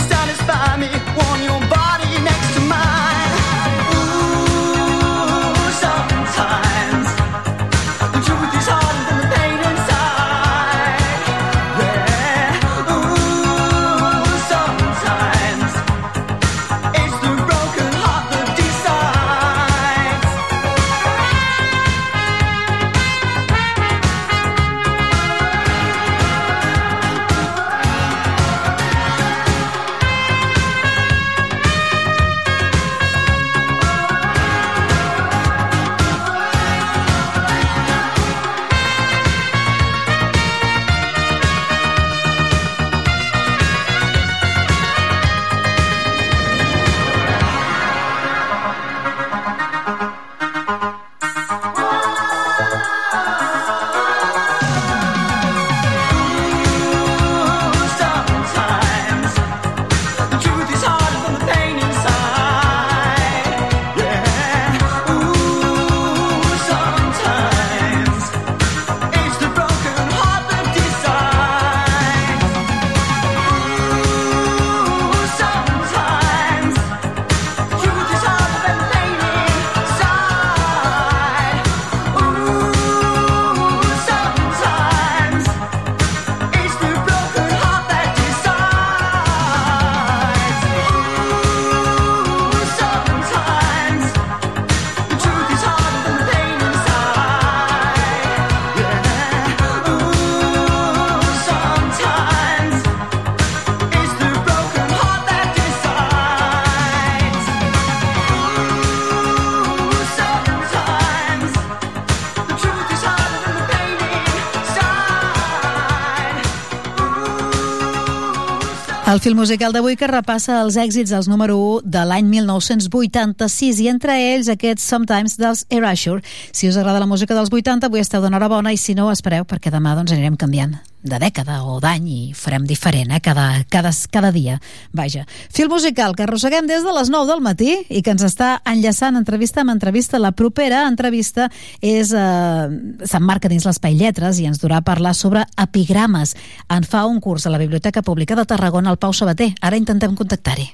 [119.24, 124.18] film musical d'avui que repassa els èxits dels número 1 de l'any 1986 i entre
[124.20, 126.20] ells aquests Sometimes dels Erasure.
[126.52, 129.72] Si us agrada la música dels 80, avui esteu d'enhorabona i si no, espereu perquè
[129.72, 133.20] demà doncs anirem canviant de dècada o d'any i farem diferent, eh?
[133.22, 134.58] Cada, cada, cada dia.
[134.92, 135.26] Vaja.
[135.52, 139.20] Fil musical que arrosseguem des de les 9 del matí i que ens està enllaçant
[139.20, 140.18] entrevista amb entrevista.
[140.18, 141.50] La propera entrevista
[141.84, 142.64] és eh,
[143.04, 146.34] s'emmarca dins l'Espai Lletres i ens durà a parlar sobre epigrames.
[146.72, 149.52] En fa un curs a la Biblioteca Pública de Tarragona el Pau Sabater.
[149.60, 150.72] Ara intentem contactar-hi.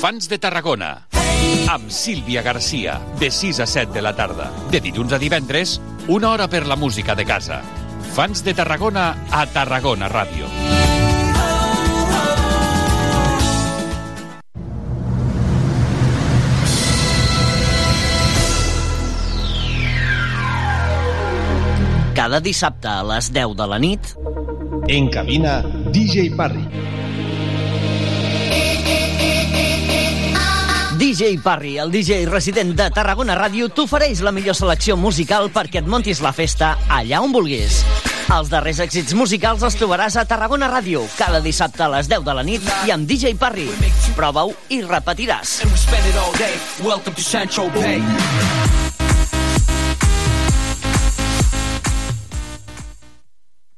[0.00, 0.94] Fans de Tarragona
[1.68, 6.30] amb Sílvia Garcia de 6 a 7 de la tarda de dilluns a divendres una
[6.30, 7.60] hora per la música de casa
[8.20, 10.44] Fans de Tarragona a Tarragona Ràdio
[22.12, 24.12] Cada dissabte a les 10 de la nit
[24.92, 26.66] En cabina, DJ Parry.
[31.00, 35.88] DJ Parry, el DJ resident de Tarragona Ràdio, t'ofereix la millor selecció musical perquè et
[35.88, 37.80] montis la festa allà on vulguis.
[38.30, 42.34] Els darrers èxits musicals els trobaràs a Tarragona Ràdio, cada dissabte a les 10 de
[42.38, 43.66] la nit i amb DJ Parry.
[44.14, 45.58] Prova-ho i repetiràs.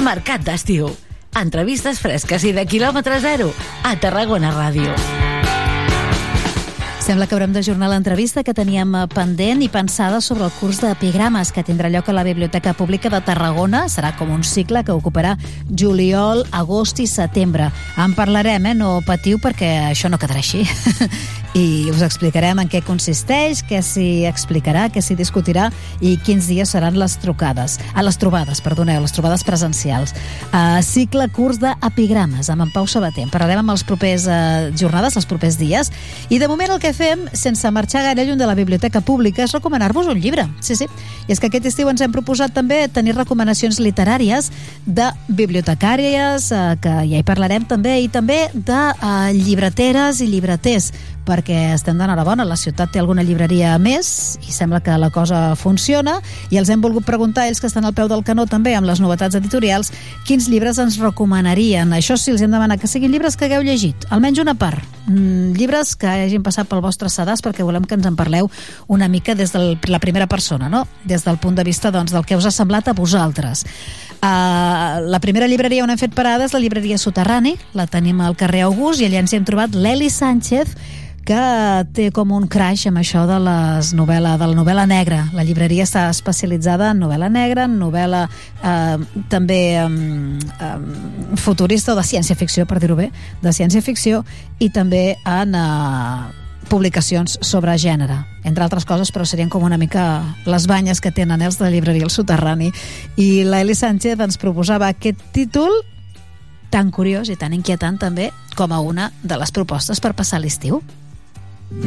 [0.00, 0.86] Mercat d'estiu.
[1.36, 3.50] Entrevistes fresques i de quilòmetre zero
[3.84, 4.94] a Tarragona Ràdio.
[7.04, 11.52] Sembla que haurem d'ajornar l'entrevista que teníem eh, pendent i pensada sobre el curs d'epigrames
[11.52, 13.86] que tindrà lloc a la Biblioteca Pública de Tarragona.
[13.92, 15.34] Serà com un cicle que ocuparà
[15.68, 17.68] juliol, agost i setembre.
[18.00, 18.76] En parlarem, eh?
[18.78, 20.64] No patiu perquè això no quedarà així.
[21.50, 25.66] I us explicarem en què consisteix, què s'hi explicarà, què s'hi discutirà
[25.98, 27.74] i quins dies seran les trucades.
[27.90, 30.14] A les trobades, perdoneu, les trobades presencials.
[30.52, 33.24] Uh, cicle curs d'epigrames amb en Pau Sabater.
[33.26, 35.90] En parlarem amb els propers uh, jornades, els propers dies.
[36.30, 39.58] I de moment el que fem, sense marxar gaire lluny de la biblioteca pública, és
[39.58, 40.46] recomanar-vos un llibre.
[40.62, 40.86] Sí, sí.
[41.26, 44.52] I és que aquest estiu ens hem proposat també tenir recomanacions literàries
[44.86, 50.92] de bibliotecàries, eh, que ja hi parlarem també, i també de eh, llibreteres i llibreters,
[51.26, 56.18] perquè estem d'enhorabona, la ciutat té alguna llibreria més i sembla que la cosa funciona
[56.50, 59.00] i els hem volgut preguntar ells que estan al peu del canó també amb les
[59.02, 59.92] novetats editorials
[60.26, 61.92] quins llibres ens recomanarien.
[61.96, 64.82] Això sí, els hem demanat que siguin llibres que hagueu llegit, almenys una part.
[65.06, 68.50] Mm, llibres que hagin passat pel vostre sedàs perquè volem que ens en parleu
[68.86, 70.86] una mica des de la primera persona, no?
[71.04, 73.64] des del punt de vista doncs, del que us ha semblat a vosaltres.
[74.20, 78.36] Uh, la primera llibreria on hem fet parada és la llibreria Soterrani, la tenim al
[78.36, 80.76] carrer August i allà ens hi hem trobat l'Eli Sánchez,
[81.30, 85.20] que té com un crash amb això de les novel·la, de la novel·la negra.
[85.36, 88.96] La llibreria està especialitzada en novel·la negra, en novel·la eh,
[89.30, 90.72] també eh, eh,
[91.38, 93.12] futurista o de ciència-ficció, per dir-ho bé,
[93.44, 94.24] de ciència-ficció,
[94.58, 96.34] i també en eh,
[96.66, 101.46] publicacions sobre gènere, entre altres coses, però serien com una mica les banyes que tenen
[101.46, 102.72] els de la llibreria El Soterrani.
[103.22, 105.78] I l'Eli Sánchez ens proposava aquest títol
[106.74, 110.82] tan curiós i tan inquietant també com a una de les propostes per passar l'estiu.
[111.70, 111.78] La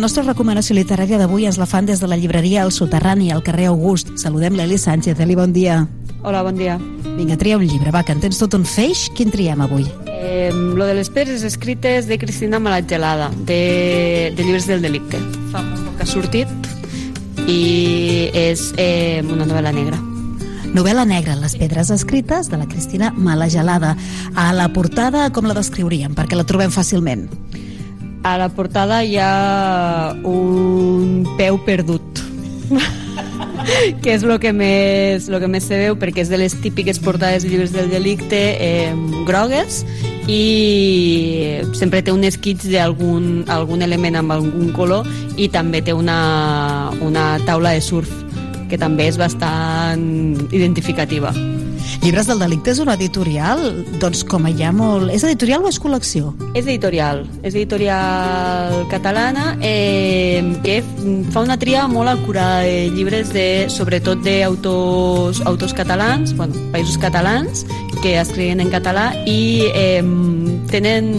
[0.00, 3.68] nostra recomanació literària d'avui ens la fan des de la llibreria El Soterrani, al carrer
[3.68, 4.16] August.
[4.16, 5.20] Saludem l'Eli Sánchez.
[5.20, 5.84] Eli, bon dia.
[6.26, 6.74] Hola, bon dia.
[7.14, 9.04] Vinga, tria un llibre, va, que en tens tot un feix.
[9.14, 9.84] Quin triem avui?
[10.10, 15.20] Eh, lo de les pedres escrites de Cristina Malatgelada, de, de llibres del delicte.
[15.52, 20.02] Fa molt poc que ha sortit i és eh, una novel·la negra.
[20.74, 23.94] Novel·la negra, Les pedres escrites, de la Cristina Malagelada.
[24.34, 26.18] A la portada, com la descriuríem?
[26.18, 27.28] Perquè la trobem fàcilment.
[28.26, 32.26] A la portada hi ha un peu perdut.
[34.02, 37.00] que és el que més, lo que més se veu perquè és de les típiques
[37.02, 38.92] portades de llibres del delicte eh,
[39.28, 39.82] grogues
[40.26, 45.06] i sempre té un esquitx d'algun algun element amb algun color
[45.38, 48.10] i també té una, una taula de surf
[48.70, 50.02] que també és bastant
[50.50, 51.30] identificativa.
[52.06, 55.08] Llibres del delicte és una editorial, doncs com hi ha molt...
[55.10, 56.28] És editorial o és col·lecció?
[56.52, 60.76] És editorial, és editorial catalana eh, que
[61.34, 67.64] fa una tria molt acurada de llibres de, sobretot d'autors autors catalans, bueno, països catalans
[68.04, 69.98] que escriuen en català i eh,
[70.70, 71.10] tenen,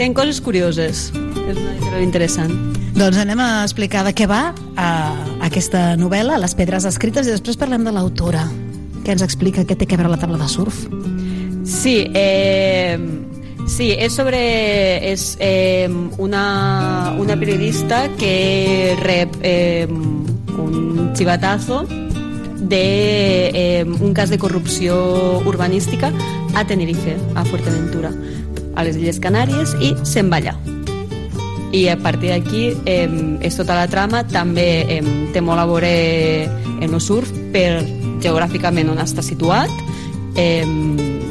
[0.00, 1.10] tenen coses curioses.
[1.12, 2.56] És una editorial interessant.
[2.96, 4.90] Doncs anem a explicar de què va a
[5.52, 8.48] aquesta novel·la, Les pedres escrites, i després parlem de l'autora.
[9.04, 10.84] Què ens explica què té a veure la taula de surf?
[11.64, 12.98] Sí, eh,
[13.68, 14.40] sí, és sobre
[15.12, 15.88] és eh,
[16.18, 21.84] una, una periodista que rep eh, un chivatazo
[22.60, 26.12] de eh, un cas de corrupció urbanística
[26.54, 28.12] a Tenerife, a Fuerteventura,
[28.76, 30.56] a les Illes Canàries, i se'n va allà.
[31.72, 33.08] I a partir d'aquí eh,
[33.46, 35.00] és tota la trama, també eh,
[35.34, 35.94] té molt a veure
[36.80, 39.70] en el surf per geogràficament on està situat,
[40.36, 40.64] eh,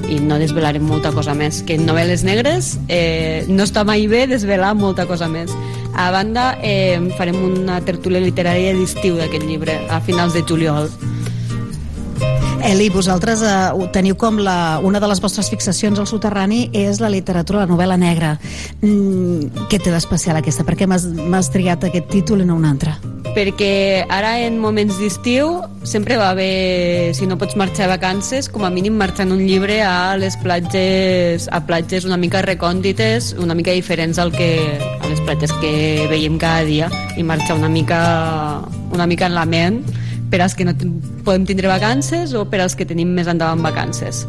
[0.09, 4.25] i no desvelarem molta cosa més que en novel·les negres eh, no està mai bé
[4.27, 5.53] desvelar molta cosa més.
[5.93, 10.89] A banda eh, farem una tertúlia literària d'estiu d'aquest llibre a finals de juliol
[12.65, 17.09] Eli, vosaltres eh, teniu com la, una de les vostres fixacions al soterrani és la
[17.09, 18.35] literatura, la novel·la negra.
[18.81, 20.67] Mm, què té d'especial aquesta?
[20.67, 22.97] Per què m'has triat aquest títol i no un altre?
[23.35, 28.65] perquè ara en moments d'estiu sempre va bé, si no pots marxar a vacances, com
[28.65, 33.55] a mínim marxar en un llibre a les platges, a platges una mica recòndites, una
[33.55, 34.51] mica diferents al que,
[34.99, 38.01] a les platges que veiem cada dia i marxar una mica,
[38.91, 39.81] una mica en la ment
[40.29, 40.75] per als que no
[41.25, 44.25] podem tindre vacances o per als que tenim més endavant vacances.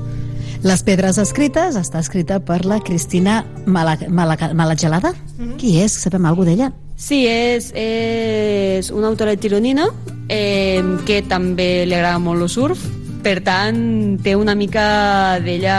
[0.60, 5.14] Les pedres escrites està escrita per la Cristina Mala, Mala, Malagelada.
[5.56, 5.94] Qui és?
[6.02, 6.72] Sabem alguna d'ella?
[7.00, 9.86] Sí, és, és una autora gironina
[10.28, 12.82] eh, que també li agrada molt el surf,
[13.24, 15.78] per tant té una mica d'ella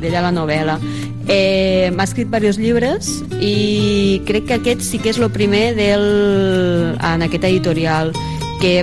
[0.00, 0.78] d'ella la novel·la.
[1.28, 6.06] Eh, M'ha escrit diversos llibres i crec que aquest sí que és el primer del,
[6.96, 8.14] en aquest editorial
[8.62, 8.80] que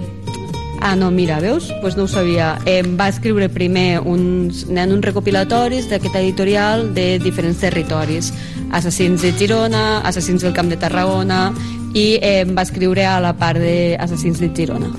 [0.86, 1.70] Ah, no, mira, veus?
[1.70, 2.60] Doncs pues no ho sabia.
[2.66, 8.34] Eh, va escriure primer uns, ha uns recopilatoris d'aquest editorial de diferents territoris.
[8.70, 11.54] Assassins de Girona, Assassins del Camp de Tarragona
[11.96, 14.92] i eh, va escriure a la part de Assassins de Girona.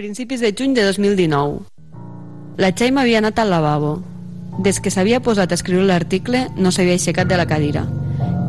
[0.00, 1.60] Principis de juny de 2019.
[2.56, 3.98] La Txaima havia anat al lavabo.
[4.64, 7.84] Des que s'havia posat a escriure l'article, no s'havia aixecat de la cadira.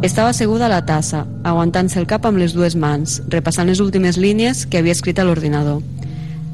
[0.01, 4.15] Estava asseguda a la tassa, aguantant-se el cap amb les dues mans, repassant les últimes
[4.15, 5.81] línies que havia escrit a l'ordinador.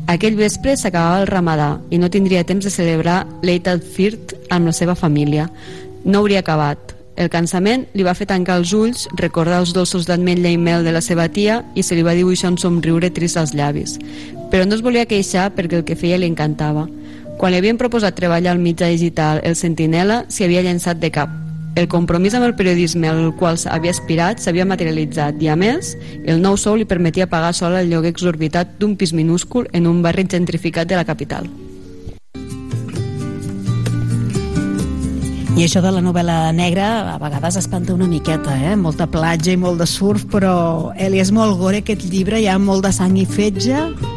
[0.10, 4.74] Aquell vespre s'acabava el ramadà i no tindria temps de celebrar l'Eid al-Firt amb la
[4.74, 5.46] seva família.
[6.06, 6.96] No hauria acabat.
[7.22, 10.98] El cansament li va fer tancar els ulls, recordar els dolços d'ametlla i mel de
[10.98, 14.00] la seva tia i se li va dibuixar un somriure trist als llavis.
[14.50, 16.90] Però no es volia queixar perquè el que feia li encantava.
[17.38, 21.45] Quan li havien proposat treballar al mitjà digital El Sentinela, s'hi havia llançat de cap.
[21.76, 25.92] El compromís amb el periodisme al qual havia aspirat s'havia materialitzat i, a més,
[26.24, 30.00] el nou sou li permetia pagar sola el lloguer exorbitat d'un pis minúscul en un
[30.02, 31.52] barri gentrificat de la capital.
[35.56, 38.76] I això de la novel·la negra a vegades espanta una miqueta, eh?
[38.80, 42.60] Molta platja i molt de surf, però Eli, és molt gore aquest llibre, hi ha
[42.60, 44.15] molt de sang i fetge.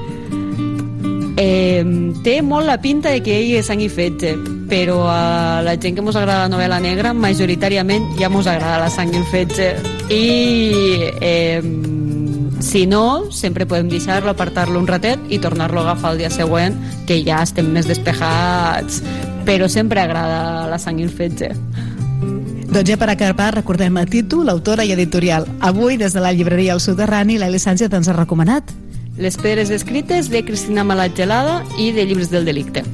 [1.38, 1.84] Eh,
[2.24, 4.32] té molt la pinta de que ell és sang i fetge,
[4.66, 8.88] però a la gent que mos agrada la novel·la negra, majoritàriament ja mos agrada la
[8.90, 9.68] sang i fetge.
[10.10, 10.24] I
[11.22, 11.62] eh,
[12.58, 16.74] si no, sempre podem deixar-lo, apartar-lo un ratet i tornar-lo a agafar el dia següent,
[17.06, 18.98] que ja estem més despejats,
[19.46, 21.52] però sempre agrada la sang i el fetge.
[22.68, 25.46] Doncs ja per acabar, recordem el títol, l'autora i editorial.
[25.62, 28.74] Avui, des de la llibreria El Soterrani, l'Eli Sánchez ens ha recomanat.
[29.18, 32.84] Les pedres escrites de Cristina Malatgelada i de Llibres del Delicte.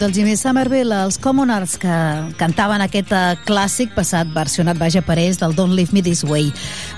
[0.00, 1.94] El grup del Jimmy Somerville, els Commoners, que
[2.40, 6.46] cantaven aquest eh, clàssic passat, versionat, vaja, per ells, del Don't Leave Me This Way.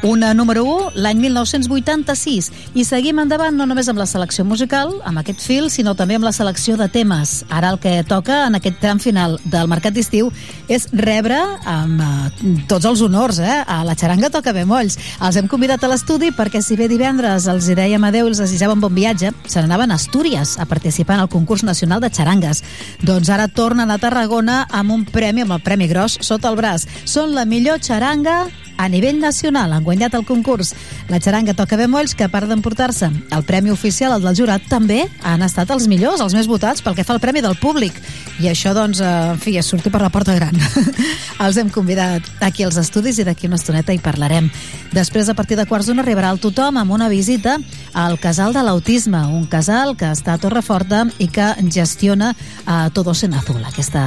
[0.07, 2.53] Una número 1, l'any 1986.
[2.79, 6.29] I seguim endavant no només amb la selecció musical, amb aquest fil, sinó també amb
[6.29, 7.41] la selecció de temes.
[7.51, 10.31] Ara el que toca en aquest tram final del Mercat d'Estiu
[10.71, 13.59] és rebre amb eh, tots els honors, eh?
[13.67, 14.99] A la xaranga toca molls.
[15.19, 18.45] Els hem convidat a l'estudi perquè si bé divendres els hi dèiem adeu i els
[18.45, 22.63] desitjàvem bon viatge, se n'anaven a Astúries a participar en el concurs nacional de xarangues.
[23.03, 26.89] Doncs ara tornen a Tarragona amb un premi, amb el Premi Gros, sota el braç.
[27.05, 28.47] Són la millor xaranga
[28.77, 29.73] a nivell nacional.
[29.73, 30.75] Han guanyat el concurs.
[31.09, 35.05] La xaranga Toca Bemolls, que a part d'emportar-se el premi oficial, el del jurat, també
[35.23, 37.95] han estat els millors, els més votats, pel que fa al premi del públic.
[38.43, 40.59] I això, doncs, eh, en fi, és sortir per la porta gran.
[41.45, 44.51] els hem convidat aquí als estudis i d'aquí una estoneta hi parlarem.
[44.93, 47.59] Després, a partir de quarts d'una, arribarà el tothom amb una visita
[47.95, 53.23] al Casal de l'Autisme, un casal que està a Torreforta i que gestiona eh, Todos
[53.25, 54.05] en Azul, aquesta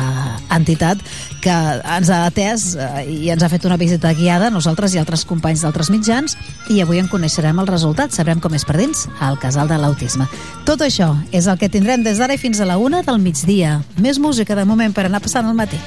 [0.53, 1.01] entitat
[1.43, 5.25] que ens ha atès eh, i ens ha fet una visita guiada, nosaltres i altres
[5.25, 6.37] companys d'altres mitjans,
[6.69, 10.27] i avui en coneixerem el resultat, sabrem com és per dins, al Casal de l'Autisme.
[10.65, 13.79] Tot això és el que tindrem des d'ara i fins a la una del migdia.
[14.01, 15.79] Més música de moment per anar passant el matí.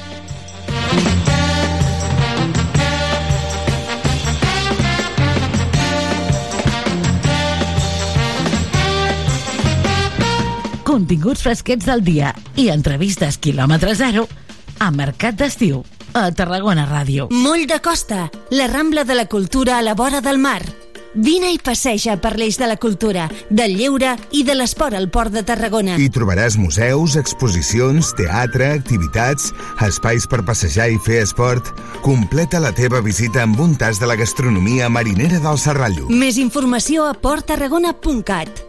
[11.09, 12.29] Continguts fresquets del dia
[12.61, 14.27] i entrevistes quilòmetre zero
[14.77, 15.79] a Mercat d'Estiu
[16.13, 17.25] a Tarragona Ràdio.
[17.33, 20.61] Moll de Costa, la Rambla de la Cultura a la vora del mar.
[21.15, 25.33] Vine i passeja per l'eix de la cultura, del lleure i de l'esport al Port
[25.33, 25.97] de Tarragona.
[25.97, 29.49] Hi trobaràs museus, exposicions, teatre, activitats,
[29.89, 31.73] espais per passejar i fer esport.
[32.05, 36.05] Completa la teva visita amb un tas de la gastronomia marinera del Serrallo.
[36.13, 38.68] Més informació a porttarragona.cat.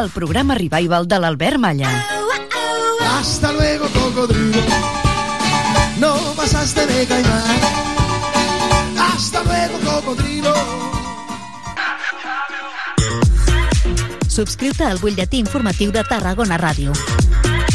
[0.00, 1.88] el programa revival de l'Albert Malla.
[3.18, 4.60] Hasta luego, cocodrilo.
[5.98, 7.60] No pasaste de caimán.
[8.98, 10.54] Hasta luego, cocodrilo.
[14.28, 16.92] Subscriu-te al butlletí informatiu de Tarragona Ràdio.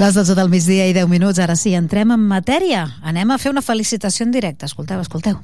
[0.00, 2.86] Les 12 del migdia i 10 minuts, ara sí, entrem en matèria.
[3.04, 4.64] Anem a fer una felicitació en directe.
[4.64, 5.36] Escolteu, escolteu.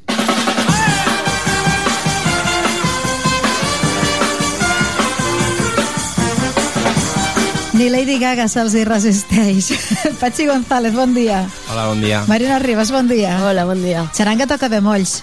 [7.77, 9.75] Ni Lady Gaga se'ls hi resisteix.
[10.23, 11.43] Patxi González, bon dia.
[11.69, 12.25] Hola, bon dia.
[12.25, 13.37] Marina Ribas, bon dia.
[13.45, 14.09] Hola, bon dia.
[14.17, 15.19] Xaranga toca bemolls.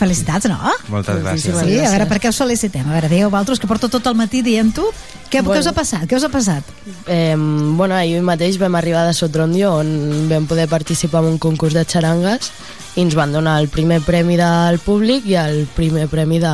[0.00, 0.56] Felicitats, no?
[0.88, 1.58] Moltes gràcies.
[1.60, 2.86] Sí, a veure, per què us felicitem?
[2.88, 4.86] A veure, digueu vosaltres que porto tot el matí dient-ho.
[5.30, 5.54] Què, Bueno.
[5.54, 6.06] què us ha passat?
[6.08, 6.64] Què us ha passat?
[7.06, 11.74] Eh, bueno, ahir mateix vam arribar de Sotrondio on vam poder participar en un concurs
[11.76, 12.50] de xarangues
[12.96, 16.50] i ens van donar el primer premi del públic i el primer premi de,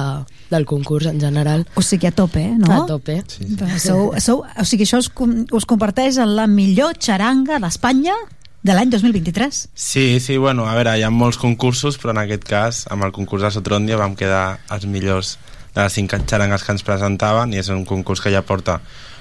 [0.51, 1.65] del concurs en general.
[1.75, 2.83] O sigui, a tope, eh, no?
[2.83, 3.23] A tope.
[3.27, 3.47] Sí,
[3.81, 8.13] Sou, sou, o sigui, això us, com- us converteix en la millor xaranga d'Espanya
[8.67, 9.69] de l'any 2023.
[9.75, 13.13] Sí, sí, bueno, a veure, hi ha molts concursos, però en aquest cas, amb el
[13.15, 15.37] concurs de Sotrondia vam quedar els millors
[15.77, 18.81] de les cinc xarangues que ens presentaven i és un concurs que ja porta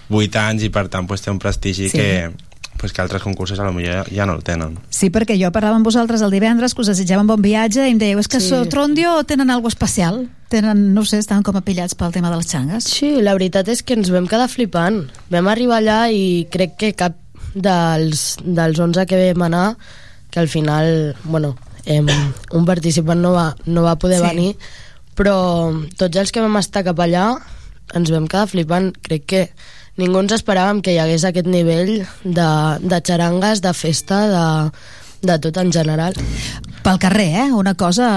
[0.09, 1.97] 8 anys i per tant pues, té un prestigi Sí.
[1.97, 2.31] que,
[2.77, 4.77] pues, que altres concursos a lo millor ja, no el tenen.
[4.89, 7.99] Sí, perquè jo parlava amb vosaltres el divendres que us desitjaven bon viatge i em
[7.99, 8.47] dèieu, és que Sí.
[8.47, 8.55] sí.
[8.55, 10.27] Sotrondio tenen alguna especial.
[10.47, 12.83] Tenen, no ho sé, estan com apillats pel tema de les xangues.
[12.85, 15.09] Sí, la veritat és que ens vam quedar flipant.
[15.29, 17.15] Vam arribar allà i crec que cap
[17.55, 19.67] dels, dels 11 que vam anar,
[20.29, 22.07] que al final, bueno, em,
[22.51, 24.27] un participant no va, no va poder Sí.
[24.27, 24.57] venir,
[25.15, 27.37] però tots els que vam estar cap allà
[27.95, 28.91] ens vam quedar flipant.
[29.01, 29.41] Crec que
[29.97, 32.49] ningú ens esperàvem que hi hagués aquest nivell de,
[32.81, 34.47] de xarangues, de festa, de,
[35.31, 36.13] de tot en general.
[36.83, 37.51] Pel carrer, eh?
[37.53, 38.09] Una cosa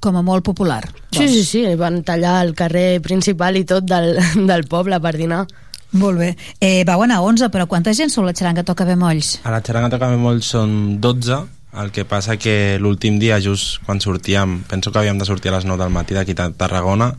[0.00, 0.84] com a molt popular.
[1.12, 4.14] Sí, sí, sí, van tallar el carrer principal i tot del,
[4.46, 5.46] del poble per dinar.
[5.92, 6.34] Molt bé.
[6.60, 9.40] Eh, vau anar a 11, però quanta gent sou la xaranga toca bemolls?
[9.42, 11.40] A la xaranga toca molt són 12,
[11.82, 15.58] el que passa que l'últim dia, just quan sortíem, penso que havíem de sortir a
[15.58, 17.12] les 9 del matí d'aquí a Tarragona,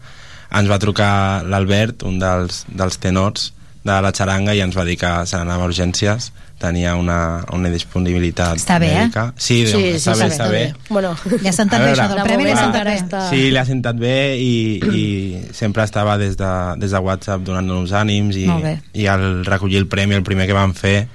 [0.51, 3.51] ens va trucar l'Albert, un dels, dels tenors
[3.83, 7.17] de la xaranga, i ens va dir que se n'anava a urgències, tenia una,
[7.57, 8.99] una disponibilitat Està bé, eh?
[9.07, 9.25] mèdica.
[9.35, 10.61] Sí, sí, està, bé, està bé.
[10.89, 12.95] Bueno, Ja ha sentat A bé veure, això del premi, li ha sentat bé.
[13.33, 14.53] Sí, li ha sentat bé i,
[14.93, 15.03] i
[15.57, 18.47] sempre estava des de, des de WhatsApp donant-nos ànims i,
[18.93, 21.07] i al recollir el premi, el primer que vam fer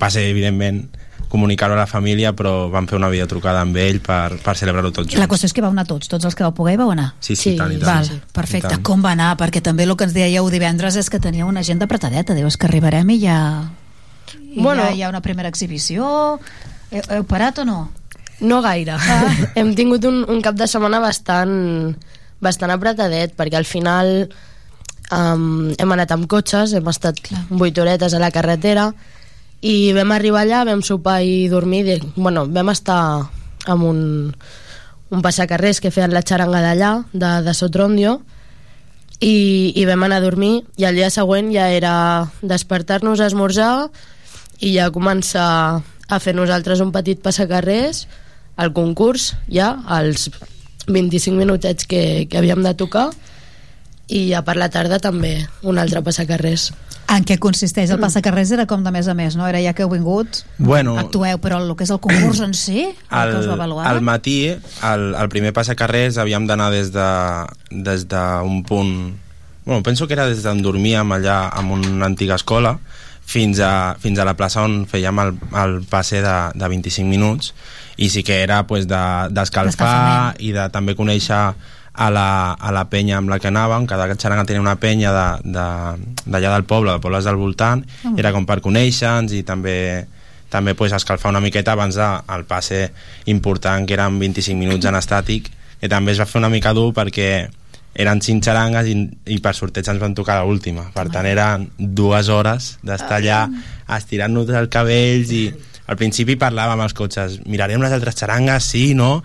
[0.00, 0.84] va ser, evidentment,
[1.30, 5.12] comunicar-ho a la família, però vam fer una videotrucada amb ell per, per celebrar-ho tots
[5.14, 5.30] La junts.
[5.30, 7.12] qüestió és que vau anar tots, tots els que vau poder vau anar.
[7.22, 7.86] Sí, sí, i tant, i tant.
[7.86, 8.18] Val, Sí.
[8.34, 8.72] perfecte.
[8.74, 8.82] Tant.
[8.86, 9.36] Com va anar?
[9.38, 12.34] Perquè també el que ens dèieu divendres és que tenia una agenda apretadeta.
[12.34, 13.36] Dius que arribarem i ja...
[14.50, 14.82] I Bueno.
[14.82, 16.38] ja hi ha una primera exhibició...
[16.90, 17.80] Heu, heu parat o no?
[18.40, 18.96] No gaire.
[18.98, 19.30] Ah.
[19.58, 21.94] Hem tingut un, un cap de setmana bastant,
[22.42, 24.10] bastant apretadet, perquè al final
[25.12, 27.44] um, hem anat amb cotxes, hem estat Clar.
[27.52, 28.90] 8 horetes a la carretera,
[29.60, 33.00] i vam arribar allà, vam sopar i dormir, i, bueno, vam estar
[33.68, 34.02] amb un,
[35.12, 38.20] un passacarrers que feien la xaranga d'allà, de, de Sotrondio,
[39.20, 41.92] i, i vam anar a dormir, i el dia següent ja era
[42.40, 43.90] despertar-nos a esmorzar,
[44.60, 45.80] i ja començar
[46.10, 48.06] a fer nosaltres un petit passacarrers
[48.60, 50.28] al concurs, ja, als
[50.90, 53.08] 25 minutets que, que havíem de tocar,
[54.10, 56.70] i ja per la tarda també un altre passacarrers.
[57.10, 58.52] En què consisteix el passacarrers?
[58.54, 59.46] Era com de més a més, no?
[59.48, 62.84] Era ja que heu vingut, Bueno, actueu, però el que és el concurs en si,
[62.84, 63.86] el, al, que us va avaluar...
[63.88, 64.36] al matí,
[64.86, 67.08] al, al primer passacarrers, havíem d'anar des de
[67.70, 68.94] des d'un punt...
[69.64, 72.78] Bueno, penso que era des d'on dormíem allà en una antiga escola
[73.30, 77.52] fins a, fins a la plaça on fèiem el, el passe de, de 25 minuts.
[78.00, 81.36] I sí que era pues, de- d'escalfar i de també conèixer
[82.00, 85.96] a la, a la penya amb la que anàvem, cada xaranga tenia una penya d'allà
[85.96, 88.14] de, d'allà del poble, de pobles del voltant, Ah.
[88.16, 90.06] era com per conèixer-nos i també
[90.50, 92.88] també pues, escalfar una miqueta abans del passe
[93.30, 95.50] important que eren 25 minuts en estàtic
[95.80, 97.48] que també es va fer una mica dur perquè
[97.94, 98.94] eren cinc xarangues i,
[99.34, 100.86] i per sorteig ens van tocar l'última.
[100.94, 103.40] Per tant eren dues hores d'estar allà
[103.96, 105.44] estirant-nos els cabells i
[105.90, 109.24] al principi parlàvem amb els cotxes mirarem les altres xarangues, sí, no?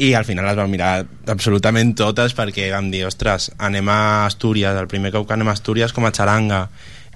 [0.00, 4.80] I al final les vam mirar absolutament totes perquè vam dir, ostres, anem a Astúries
[4.80, 6.66] el primer cop que anem a Astúries com a xaranga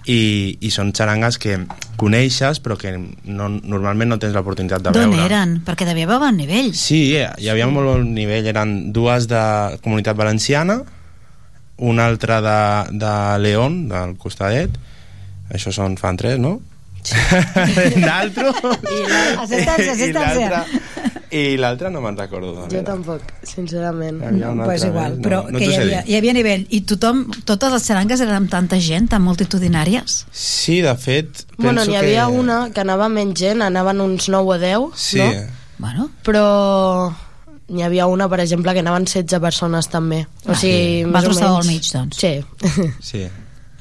[0.07, 1.59] i, i són xarangues que
[2.01, 5.59] coneixes però que no, normalment no tens l'oportunitat de D'on veure eren?
[5.67, 6.73] Perquè devia haver bon nivell.
[6.77, 8.49] Sí, hi havia molt bon nivell.
[8.49, 9.43] Eren dues de
[9.85, 10.81] Comunitat Valenciana,
[11.77, 12.59] una altra de,
[13.01, 13.15] de
[13.45, 14.77] León, del costadet.
[15.51, 16.59] Això són, fan tres, no?
[17.03, 17.17] Sí.
[18.07, 18.53] L'altre...
[18.53, 18.99] I
[19.41, 20.65] assistència.
[21.41, 22.67] I l'altre no me'n recordo.
[22.71, 22.85] Jo era.
[22.93, 24.21] tampoc, sincerament.
[24.65, 26.67] pues igual, més, però no, no que hi havia, hi havia nivell.
[26.71, 30.27] I tothom, totes les xarangues eren amb tanta gent, tan multitudinàries?
[30.33, 31.47] Sí, de fet...
[31.57, 32.39] Bueno, penso n'hi havia que...
[32.45, 35.19] una que anava menys gent, anaven uns 9 o 10, Sí.
[35.19, 35.59] no?
[35.81, 36.11] Bueno.
[36.27, 36.45] Però
[37.71, 40.25] n'hi havia una, per exemple, que anaven 16 persones també.
[40.47, 41.05] O Ah, sigui, sí.
[41.07, 42.17] més o Vosaltres estàveu al mig, doncs.
[42.19, 42.33] Sí.
[43.01, 43.27] Sí,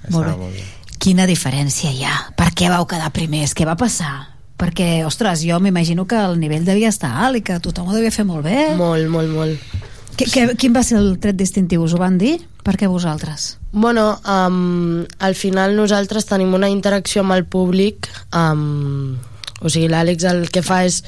[0.09, 0.35] Molt bé.
[0.37, 0.63] molt bé.
[0.99, 2.13] Quina diferència hi ha?
[2.35, 3.53] Per què vau quedar primers?
[3.55, 4.38] Què va passar?
[4.59, 8.11] Perquè, ostres, jo m'imagino que el nivell devia estar alt i que tothom ho devia
[8.11, 8.73] fer molt bé.
[8.75, 9.77] Molt, molt, molt.
[10.19, 11.85] Que, que, quin va ser el tret distintiu?
[11.85, 12.35] Us ho van dir?
[12.67, 13.53] Per què vosaltres?
[13.71, 19.15] Bueno, um, al final nosaltres tenim una interacció amb el públic, um,
[19.61, 20.99] o sigui, l'Àlex el que fa és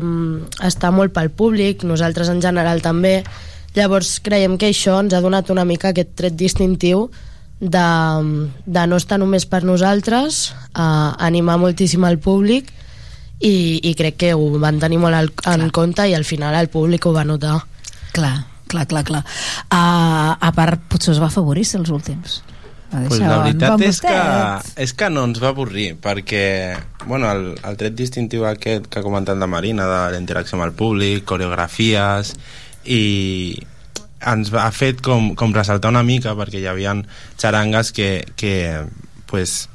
[0.00, 3.18] um, estar molt pel públic, nosaltres en general també,
[3.76, 7.10] llavors creiem que això ens ha donat una mica aquest tret distintiu
[7.62, 7.88] de,
[8.66, 12.72] de no estar només per nosaltres, uh, animar moltíssim al públic
[13.38, 16.70] i, i crec que ho van tenir molt al, en compte i al final el
[16.72, 17.60] públic ho va notar.
[18.12, 18.34] Clar,
[18.68, 19.22] clar, clar, clar.
[19.70, 22.42] Uh, a part, potser us va afavorir els últims.
[22.92, 24.16] Pues la veritat bon és que,
[24.84, 26.42] és que no ens va avorrir perquè
[27.06, 30.66] bueno, el, el tret distintiu aquest que ha comentat la Marina de la interacció amb
[30.66, 32.34] el públic, coreografies
[32.84, 33.00] i
[34.26, 36.94] ens ha fet com, com ressaltar una mica perquè hi havia
[37.40, 38.54] xarangues que, que
[39.30, 39.68] pues,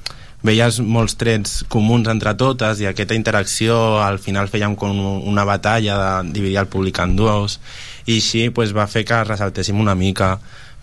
[0.46, 4.96] veies molts trets comuns entre totes i aquesta interacció al final fèiem com
[5.28, 7.60] una batalla de dividir el públic en dues
[8.06, 10.38] i així pues, va fer que ressaltéssim una mica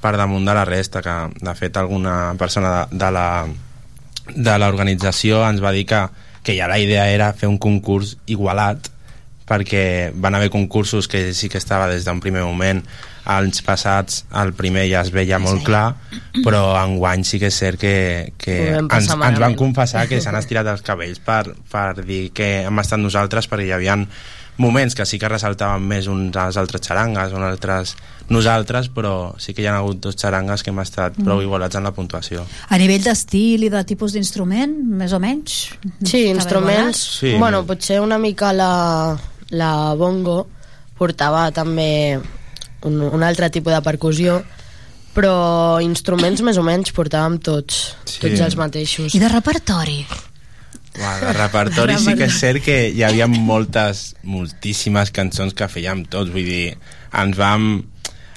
[0.05, 3.29] per damunt de la resta que de fet alguna persona de, de la
[4.35, 6.01] de l'organització ens va dir que,
[6.43, 8.91] que ja la idea era fer un concurs igualat
[9.49, 12.81] perquè van haver concursos que sí que estava des d'un primer moment
[13.25, 15.95] anys passats el primer ja es veia molt clar
[16.45, 20.69] però enguany sí que és cert que, que ens, ens van confessar que s'han estirat
[20.73, 23.99] els cabells per, per dir que hem estat nosaltres perquè hi havia
[24.57, 27.97] moments que sí que ressaltaven més uns als altres xarangues, uns altres
[28.31, 31.43] nosaltres, però sí que hi ha hagut dos xarangues que hem estat prou Mm.
[31.49, 32.45] igualats en la puntuació.
[32.71, 35.75] A nivell d'estil i de tipus d'instrument, més o menys?
[36.05, 37.03] Sí, instruments...
[37.19, 37.33] Sí.
[37.33, 37.37] Sí.
[37.37, 39.19] Bueno, potser una mica la,
[39.55, 40.45] la bongo
[40.99, 42.19] portava també
[42.85, 44.39] un, un altre tipus de percussió,
[45.15, 48.21] però instruments més o menys portàvem tots, Sí.
[48.21, 49.15] tots els mateixos.
[49.15, 50.01] I de repertori?
[50.95, 56.05] Uau, de repertori sí que és cert que hi havia moltes, moltíssimes cançons que fèiem
[56.07, 56.77] tots, vull dir,
[57.13, 57.85] ens vam...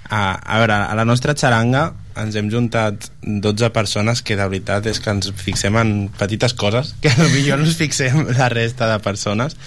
[0.08, 4.86] A, a veure, a la nostra xaranga ens hem juntat 12 persones que de veritat
[4.88, 9.02] és que ens fixem en petites coses que potser no ens fixem la resta de
[9.04, 9.58] persones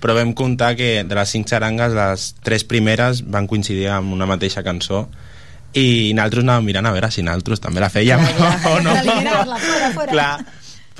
[0.00, 4.28] però vam comptar que de les 5 xarangues les tres primeres van coincidir amb una
[4.28, 5.06] mateixa cançó
[5.76, 8.24] i nosaltres anàvem mirant a veure si nosaltres també la fèiem
[8.72, 10.10] o no fora, fora.
[10.10, 10.32] clar,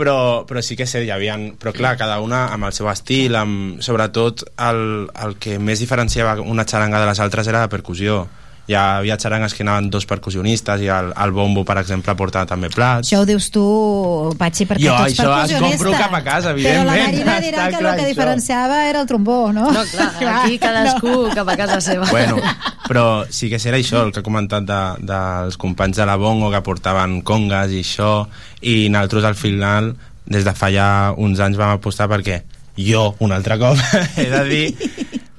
[0.01, 0.17] però,
[0.49, 3.81] però sí que cert, hi havia, però clar, cada una amb el seu estil, amb,
[3.85, 4.83] sobretot el,
[5.27, 8.23] el que més diferenciava una xaranga de les altres era la percussió.
[8.71, 12.69] Hi havia xarangues que anaven dos percussionistes i el, el bombo, per exemple, portava també
[12.71, 13.09] plats.
[13.09, 13.65] Això ho dius tu,
[14.39, 17.01] Patxi, perquè Jo tu ets això es compro cap a casa, Però la evidentment.
[17.01, 18.11] Marina dirà Està que el que això.
[18.13, 19.65] diferenciava era el trombó, no?
[19.75, 20.07] No, clar,
[20.45, 22.07] aquí cadascú cap a casa seva.
[22.13, 22.39] Bueno,
[22.87, 24.79] però sí que serà això, el que ha comentat de,
[25.11, 28.13] dels companys de la Bongo que portaven congas i això,
[28.63, 29.97] i nosaltres al final,
[30.31, 30.87] des de fa ja
[31.19, 32.45] uns anys vam apostar perquè
[32.79, 33.83] jo, un altre cop,
[34.23, 34.67] he de dir,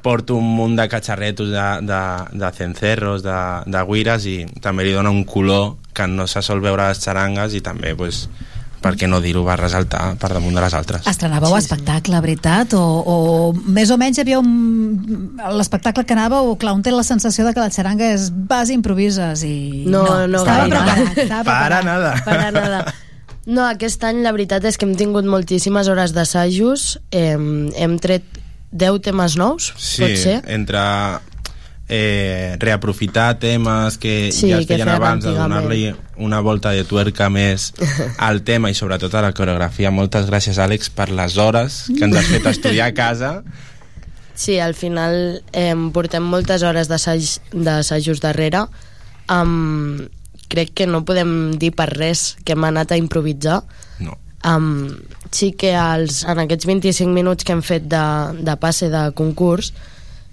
[0.02, 2.02] porto un munt de catxarretos de, de,
[2.42, 6.62] de cencerros, de, de guires i també li dona un color que no se sol
[6.64, 8.26] veure a les xarangues i també pues,
[8.82, 11.06] per què no dir-ho, va resaltar per damunt de les altres.
[11.06, 12.74] Estrenàveu sí, espectacle, veritat?
[12.74, 13.18] O, o
[13.54, 15.38] més o menys hi havia un...
[15.60, 19.46] l'espectacle que anàveu, clar, un té la sensació de que la xaranga és base improvises
[19.46, 19.86] i...
[19.86, 20.82] No, no, estava gaire.
[20.82, 21.86] preparat, estava Para preparat.
[21.86, 22.14] nada.
[22.26, 22.84] Para nada.
[23.46, 28.26] No, aquest any la veritat és que hem tingut moltíssimes hores d'assajos, hem, hem tret
[28.72, 30.38] 10 temes nous, Sí, pot ser?
[30.48, 30.80] entre
[31.90, 37.28] eh, reaprofitar temes que Sí, ja es feien abans, de donar-li una volta de tuerca
[37.30, 37.74] més
[38.18, 39.92] al tema i sobretot a la coreografia.
[39.92, 43.34] Moltes gràcies, Àlex, per les hores que ens has fet estudiar a casa.
[44.36, 48.64] Sí, al final eh, portem moltes hores d'assajos darrere.
[49.30, 50.08] Um,
[50.52, 53.62] crec que no podem dir per res que hem anat a improvisar.
[54.00, 54.16] No.
[54.44, 54.88] Um,
[55.30, 58.02] sí que als, en aquests 25 minuts que hem fet de,
[58.42, 59.70] de passe de concurs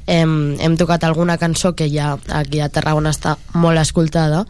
[0.09, 4.47] hem, hem tocat alguna cançó que ja aquí a Tarragona està molt escoltada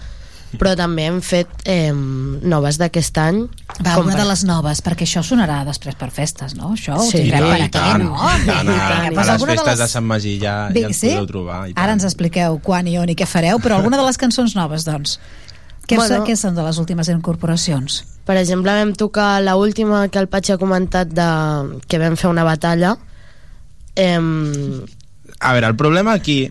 [0.57, 3.41] però també hem fet eh, noves d'aquest any
[3.83, 6.71] Va, com una per- de les noves, perquè això sonarà després per festes, no?
[6.73, 8.15] Això ho Sí, tindrem i per aquí, tant, no?
[8.15, 11.03] i tant, a, les alguna de festes les- de Sant Magí ja, ja Vinga, ens
[11.03, 11.11] sí?
[11.13, 11.59] podeu trobar.
[11.69, 14.55] I Ara ens expliqueu quan i on i què fareu, però alguna de les cançons
[14.57, 15.19] noves, doncs.
[15.89, 16.21] Què, Bueno.
[16.29, 18.03] què són de les últimes incorporacions?
[18.29, 21.29] Per exemple, vam tocar la última que el Patx ha comentat de,
[21.89, 22.97] que vam fer una batalla.
[23.97, 24.85] Em,
[25.41, 26.51] A veure, el problema aquí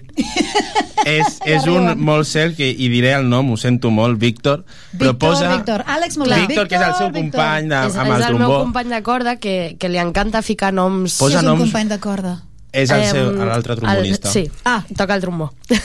[1.05, 4.63] és, és un molt cert que, i diré el nom, ho sento molt, Víctor,
[4.97, 5.49] però Víctor, posa...
[5.55, 6.39] Víctor, Àlex molt bé.
[6.47, 7.21] Víctor, que és el seu Víctor.
[7.21, 8.59] company de, és, amb és el el meu trombó.
[8.63, 11.17] company de corda que, que li encanta ficar noms...
[11.19, 12.35] Posa és un noms- company de corda.
[12.71, 14.29] És el seu- Em, l'altre trombonista.
[14.29, 14.81] El, sí, ah.
[14.95, 15.51] toca el trombó.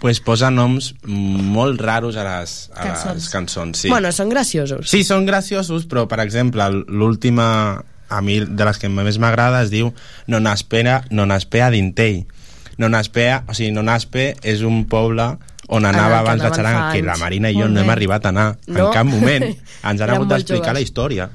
[0.00, 3.14] pues posa noms molt raros a les, a Cançons.
[3.14, 3.78] les cançons.
[3.84, 3.88] Sí.
[3.92, 4.88] Bueno, són graciosos.
[4.88, 9.70] sí, són graciosos, però, per exemple, l'última, a mi, de les que més m'agrada, es
[9.70, 9.92] diu
[10.26, 12.24] Non aspera, non aspea d'Intei.
[12.80, 15.36] Non aspea, o sigui, Non aspe és un poble
[15.70, 17.14] on el anava abans la xaranga, que la.
[17.20, 18.88] Marina i jo no hem arribat a anar No?
[18.88, 19.44] en cap moment.
[19.88, 21.28] Ens han hagut d'explicar la història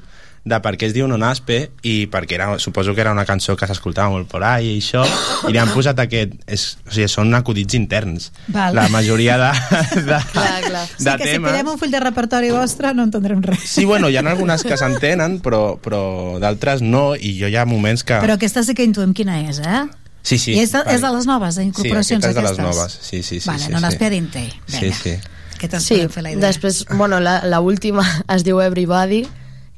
[0.46, 3.56] de per què es diu Non aspe i perquè era, suposo que era una cançó
[3.58, 5.02] que s'escoltava molt por ahí i això,
[5.48, 6.36] i li han posat aquest...
[6.46, 8.30] És, o sigui, són acudits interns.
[8.54, 8.76] Val.
[8.78, 9.50] La majoria de,
[10.06, 10.84] de, clar, clar.
[10.92, 11.50] Sí, de que si temes...
[11.50, 13.66] tirem un full de repertori vostre no entendrem res.
[13.66, 16.02] Sí, bueno, hi ha algunes que s'entenen, però, però
[16.42, 18.20] d'altres no, i jo hi ha moments que...
[18.22, 19.82] Però aquesta sí que intuïm quina és, eh?
[20.26, 20.54] Sí, sí.
[20.54, 20.94] I és de, vale.
[20.94, 22.78] és de les noves, de incorporacions sí, aquesta és de les aquestes?
[22.78, 22.98] noves.
[23.02, 23.48] Sí, sí, sí.
[23.48, 23.84] Vale, sí, no sí.
[23.84, 24.46] n'esperinti.
[24.66, 25.16] Sí, sí.
[25.56, 26.46] Ens Sí, fer la idea.
[26.50, 28.02] després, bueno, la, la última
[28.34, 29.24] es diu Everybody,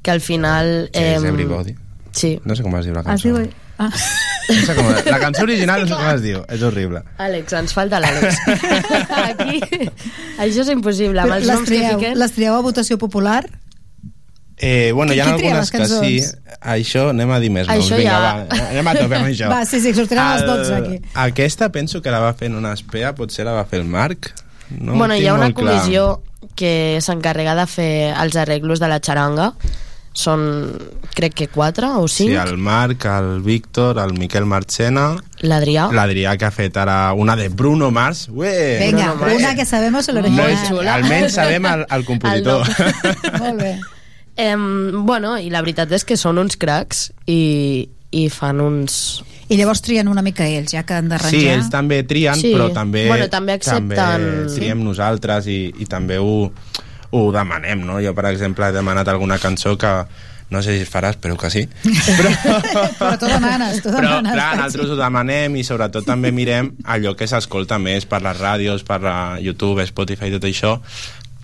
[0.09, 0.73] que al final...
[0.97, 1.77] Què és Everybody?
[2.17, 2.33] Sí.
[2.49, 3.37] No sé com es diu la Es cançó.
[3.37, 3.51] diu...
[3.79, 3.93] Ah.
[4.49, 4.87] No sé com...
[5.13, 6.39] La cançó original no sé com es diu.
[6.49, 7.03] És horrible.
[7.21, 8.39] Àlex, ens falta l'Àlex.
[9.29, 9.59] Aquí,
[10.41, 12.15] això és impossible, amb els les, noms que trieu, fiquem.
[12.17, 13.43] les trieu a votació popular?
[14.57, 16.15] Eh, bueno, hi ha algunes que sí.
[16.65, 17.85] Això anem a dir més noms.
[17.85, 19.51] Això Vinga, ja- va, anem a tope amb això.
[19.53, 20.97] Va, sí, sí, sortiran a les 12 aquí.
[21.29, 24.33] Aquesta penso que la va fer en una espea, potser la va fer el Marc.
[24.81, 25.77] No bueno, hi ha una molt clar.
[25.77, 26.09] comissió
[26.59, 26.73] que
[27.05, 29.53] s'encarrega de fer els arreglos de la xaranga.
[30.19, 30.41] Són,
[31.15, 32.39] crec que quatre o Sí, cinc.
[32.43, 35.13] el Marc, el Víctor, el Miquel Marchena,
[35.47, 35.85] L'Adrià.
[35.95, 38.25] l'Adrià que ha fet ara una de Bruno Mars.
[38.33, 38.79] Ué!
[38.81, 39.37] Vinga, Bruno Mars.
[39.39, 40.67] una que sabemos el Molt original.
[40.67, 40.95] xula.
[40.97, 42.67] Almenys sabem el, el compositor.
[43.39, 43.79] Molt bé.
[44.37, 49.23] Em, bueno, i la veritat és que són uns cracs i, i fan uns...
[49.49, 51.39] I llavors trien una mica ells, ja que han d'arranjar.
[51.41, 52.51] Sí, ells també trien, Sí.
[52.55, 56.51] però també, Bueno, també accepten- també triem nosaltres i, i també ho,
[57.11, 58.01] ho demanem, no?
[58.05, 59.93] Jo, per exemple, he demanat alguna cançó que
[60.51, 61.67] no sé si es farà, espero que sí.
[61.85, 64.33] Però tu demanes, tu Però, demanes.
[64.33, 68.85] clar, nosaltres ho demanem i sobretot també mirem allò que s'escolta més per les ràdios,
[68.89, 70.79] per la YouTube, Spotify, tot això,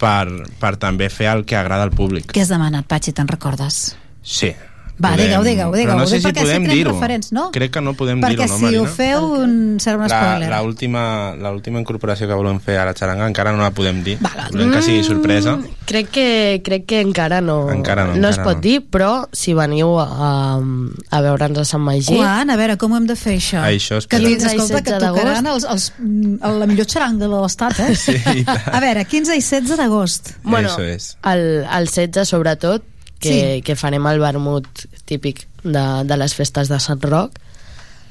[0.00, 0.24] per,
[0.60, 2.32] per també fer el que agrada al públic.
[2.32, 3.94] Què has demanat, Patxi, te'n recordes?
[4.24, 4.54] Sí.
[4.94, 5.98] Va, Podem- digue-ho, digue-ho, Però digue-ho.
[5.98, 6.92] no sé si perquè podem tenim dir-ho.
[7.32, 7.50] no?
[7.50, 8.82] Crec que no podem Perquè dir-ho, no, si Marina?
[8.82, 10.50] ho feu, un, serà un la, spoiler.
[10.50, 14.04] la última, la última incorporació que volem fer a la xaranga encara no la podem
[14.06, 14.18] dir
[14.52, 18.44] volem que sigui sorpresa Crec que, crec que encara no, Encara no, no es encara
[18.46, 18.60] pot no.
[18.62, 20.06] dir, però si veniu a,
[21.10, 22.14] a veure'ns a Sant Magí...
[22.16, 22.48] Quan?
[22.54, 23.60] A veure, com ho hem de fer, això?
[23.66, 27.26] Això és que escolta, 15 i que 16 tocaran els, els, mm, la millor xaranga
[27.26, 27.92] de l'estat, eh?
[28.04, 28.46] Sí.
[28.46, 30.32] A veure, 15 i 16 d'agost.
[30.44, 31.10] Bueno, Eso és.
[31.24, 32.84] el, el 16 sobretot,
[33.24, 33.62] que, Sí.
[33.66, 34.68] que farem el vermut
[35.08, 37.40] típic de, de les festes de Sant Roc,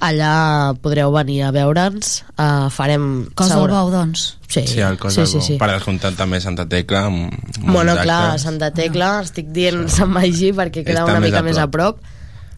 [0.03, 3.30] allà podreu venir a veure'ns, uh, farem...
[3.38, 4.25] Cos del segura- bou, doncs.
[4.50, 5.45] Sí, Sí, el cos sí, del sí, bou.
[5.48, 5.56] sí.
[5.61, 8.43] Per descomptat també Santa Tecla amb, amb Bueno, uns clar, actes.
[8.50, 11.69] Santa Tecla, estic dient Sant Magí perquè queda Està una més mica a més a
[11.72, 12.01] prop.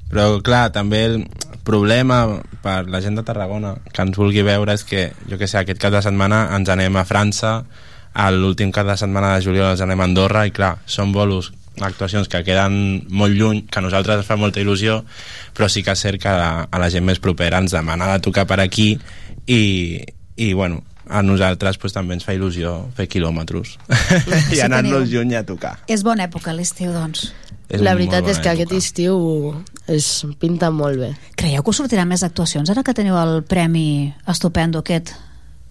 [0.10, 1.20] Però, clar, també el
[1.66, 5.60] problema per la gent de Tarragona que ens vulgui veure és que, jo que sé,
[5.62, 7.60] aquest cap de setmana ens anem a França,
[8.32, 11.52] l'últim cap de setmana de juliol ens anem a Andorra i, clar, són bolos
[11.84, 15.02] actuacions que queden molt lluny, que a nosaltres ens fa molta il·lusió,
[15.56, 18.24] però sí que és cert que a, a la gent més propera ens demana de
[18.26, 18.94] tocar per aquí
[19.46, 19.62] i,
[20.36, 23.76] i bueno, a nosaltres pues, també ens fa il·lusió fer quilòmetres
[24.50, 25.78] Sí, i anar-nos lluny a tocar.
[25.92, 27.30] És bona època, l'estiu, doncs.
[27.70, 29.16] És La veritat és que bona aquest estiu
[29.90, 30.10] es
[30.42, 31.12] pinta molt bé.
[31.38, 35.16] Creieu que us sortiran més actuacions ara que teniu el premi estupendo aquest?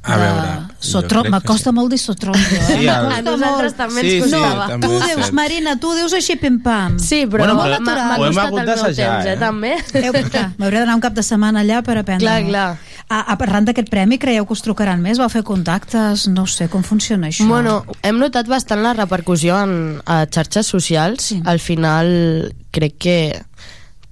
[0.05, 2.65] A de veure, jo Sotron, crec me que costa molt dir Sotron, jo, eh?
[2.67, 3.77] Sí, M'acosta A nosaltres molt.
[3.79, 4.67] també Sí, ens sí, costava.
[4.69, 5.33] també Tu és dius, cert.
[5.39, 6.99] Marina, tu dius així pim-pam.
[7.01, 9.33] Sí, però Bueno, m'ha però m'ha ho hem costat hagut el meu d'assajar, temps, eh,
[9.33, 9.39] eh?
[9.39, 10.53] també.
[10.59, 12.27] M'hauré d'anar un cap de setmana allà per aprendre.
[12.27, 12.79] Clar, clar.
[13.09, 15.19] A, a arran d'aquest premi, creieu que us trucaran més?
[15.19, 16.27] Vau fer contactes?
[16.29, 17.47] No sé, com funciona això?
[17.49, 21.23] Bueno, hem notat bastant la repercussió en, a xarxes socials.
[21.33, 21.41] Sí.
[21.45, 23.19] Al final, crec que...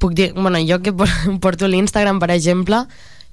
[0.03, 1.09] Puc dir, bueno, jo que por-
[1.41, 2.81] porto l'Instagram, per exemple,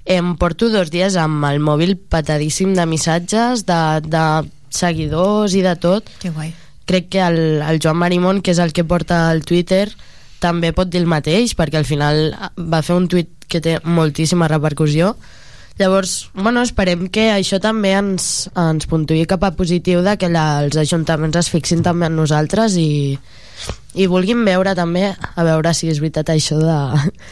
[0.04, 4.24] em porto dos dies amb el mòbil petadíssim de missatges, de, de
[4.70, 6.08] seguidors i de tot.
[6.22, 6.54] Que guai.
[6.90, 9.88] Crec que el, el Joan Marimón, que és el que porta el Twitter,
[10.40, 14.48] també pot dir el mateix, perquè al final va fer un tuit que té moltíssima
[14.50, 15.14] repercussió.
[15.80, 20.64] Llavors, bueno, esperem que això també ens, ens puntuï cap a positiu de que la,
[20.64, 23.16] els ajuntaments es fixin també en nosaltres i,
[23.98, 26.76] i vulguin veure també a veure si és veritat això de,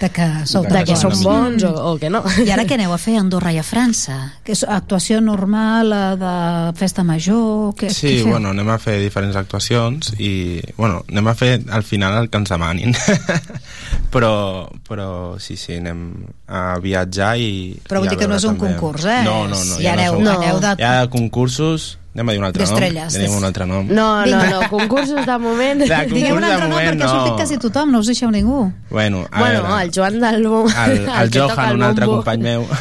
[0.01, 2.25] de que, sou de que som bons o, o que no.
[2.43, 4.17] I ara què aneu a fer a Andorra i a França?
[4.43, 6.33] Que és actuació normal, eh, de
[6.81, 7.75] festa major?
[7.78, 8.33] Que, Sí, què feu?
[8.33, 12.39] bueno, anem a fer diferents actuacions i, bueno, anem a fer al final el que
[12.43, 12.97] ens demanin.
[14.11, 16.03] però, però sí, sí, anem
[16.49, 17.78] a viatjar i...
[17.89, 18.75] Però vull dir que no és un també.
[18.75, 19.23] concurs, eh?
[19.25, 19.78] No, no, no.
[19.83, 22.73] Ja aneu- no, aneu de- Hi ha concursos, anem a dir un altre nom.
[22.75, 23.87] D'estrelles, des- un altre nom.
[23.93, 25.85] No, no, no, concursos de moment...
[25.85, 27.36] De concurs Digueu un de moment, perquè ha sortit no.
[27.36, 28.73] quasi tothom, no us deixeu ningú.
[28.91, 30.65] Bueno, a Bueno, veure, el Joan del Bo...
[30.68, 32.67] el, el, toca Johan, el un altre company meu.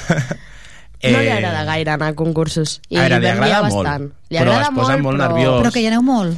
[1.07, 2.81] No li agrada gaire anar a concursos.
[2.89, 4.13] I Eh, A veure, li agrada molt.
[4.33, 5.27] Li però es posa molt però...
[5.27, 5.59] nerviós.
[5.61, 6.37] Però que hi aneu molt.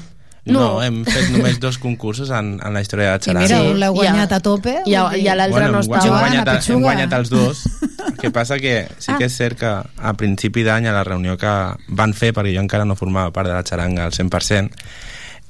[0.50, 0.60] No.
[0.60, 3.46] no, hem fet només dos concursos en, en la història de la I xaranga.
[3.48, 4.74] mira, un l'heu guanyat a tope.
[4.86, 7.64] I, a- i a l'altre Bueno, no guanyat, hem, guanyat, Joana, hem guanyat els dos.
[8.10, 11.38] El que passa que sí que és cert que a principi d'any, a la reunió
[11.38, 11.54] que
[11.88, 14.72] van fer, perquè jo encara no formava part de la xaranga al 100%,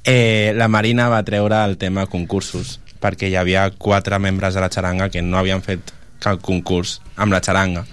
[0.04, 4.68] eh, la Marina va treure el tema concursos, perquè hi havia quatre membres de la
[4.70, 7.86] xaranga que no havien fet cap concurs amb la xaranga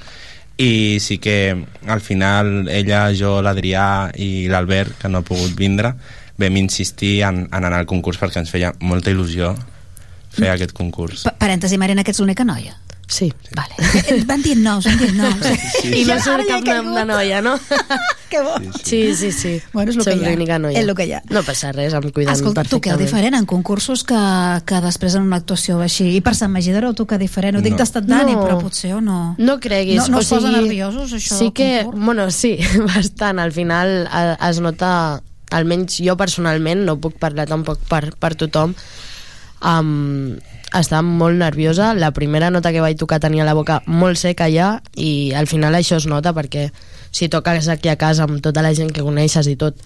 [0.58, 1.54] i sí que
[1.86, 5.94] al final ella, jo, l'Adrià i l'Albert, que no ha pogut vindre
[6.38, 9.54] vam insistir en, en anar al concurs perquè ens feia molta il·lusió
[10.34, 12.76] fer aquest concurs Pa- Parèntesi, Marina, que ets l'única noia.
[13.08, 13.34] Sí.
[13.56, 13.74] Vale.
[14.10, 15.46] Eh, Van dir noms, van dir noms.
[15.82, 17.54] Sí, I no surt cap nom de noia, no?
[18.30, 18.58] que bo.
[18.84, 19.54] Sí, sí, sí.
[19.72, 20.32] Bueno, és el que hi ha.
[20.34, 20.76] l'única noia.
[20.82, 21.22] És el que hi ha.
[21.32, 23.06] No passa res, em cuiden Escolta, toqueu perfectament.
[23.06, 24.20] diferent en concursos que,
[24.68, 26.10] que després en una actuació així.
[26.18, 27.56] I per Sant Magí d'Aro toca diferent.
[27.56, 27.80] Ho dic No.
[27.80, 28.44] d'estat d'ànim, No.
[28.44, 29.36] però potser o no.
[29.40, 30.04] No creguis.
[30.04, 32.06] No, no o posa sigui, nerviosos, això, Sí que, concurs?
[32.12, 32.58] bueno, sí,
[32.92, 33.40] bastant.
[33.40, 34.10] Al final
[34.50, 35.22] es nota,
[35.56, 38.76] almenys jo personalment, no puc parlar tampoc per, per tothom,
[39.64, 40.36] um,
[40.76, 41.94] estava molt nerviosa.
[41.96, 45.76] La primera nota que vaig tocar tenia la boca molt seca ja i al final
[45.76, 46.70] això es nota perquè
[47.12, 49.78] si toques aquí a casa amb tota la gent que coneixes i tot,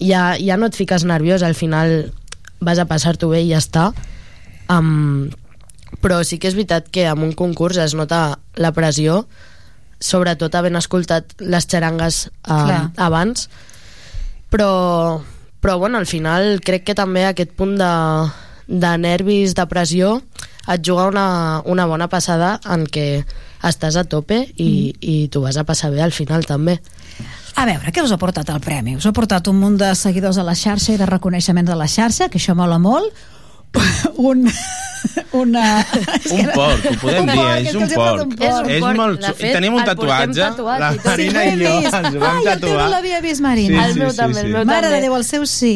[0.00, 2.12] ja, ja no et fiques nerviós, al final
[2.60, 3.90] vas a passar-t'ho bé i ja està.
[4.72, 5.28] Um,
[6.02, 9.24] però sí que és veritat que en un concurs es nota la pressió
[10.02, 13.46] sobretot havent escoltat les xarangues uh, abans
[14.50, 15.22] però,
[15.60, 17.92] però bueno, al final crec que també aquest punt de,
[18.66, 20.20] de nervis, de pressió
[20.66, 23.24] et juga una, una bona passada en què
[23.66, 24.98] estàs a tope i, mm.
[25.00, 26.80] i t'ho vas a passar bé al final també
[27.56, 28.98] A veure, què us ha portat el premi?
[28.98, 31.86] Us ha portat un munt de seguidors a la xarxa i de reconeixement de la
[31.88, 33.14] xarxa, que això mola molt.
[34.16, 34.48] Un...
[35.32, 35.84] Una...
[36.32, 38.22] un porc, ho podem Un dir, porc, és és un he posat porc.
[38.22, 38.70] un porc.
[38.72, 39.20] És molt...
[39.20, 40.88] De xu- fet, Tenim un tatuatge, tatuat la.
[41.04, 42.78] Marina Sí, i jo ens ho vam Ai, el teu tatuar.
[42.80, 43.84] no l'havia vist, Marina.
[43.86, 45.02] El meu també, el meu Mare de també.
[45.06, 45.72] Déu, el seu sí.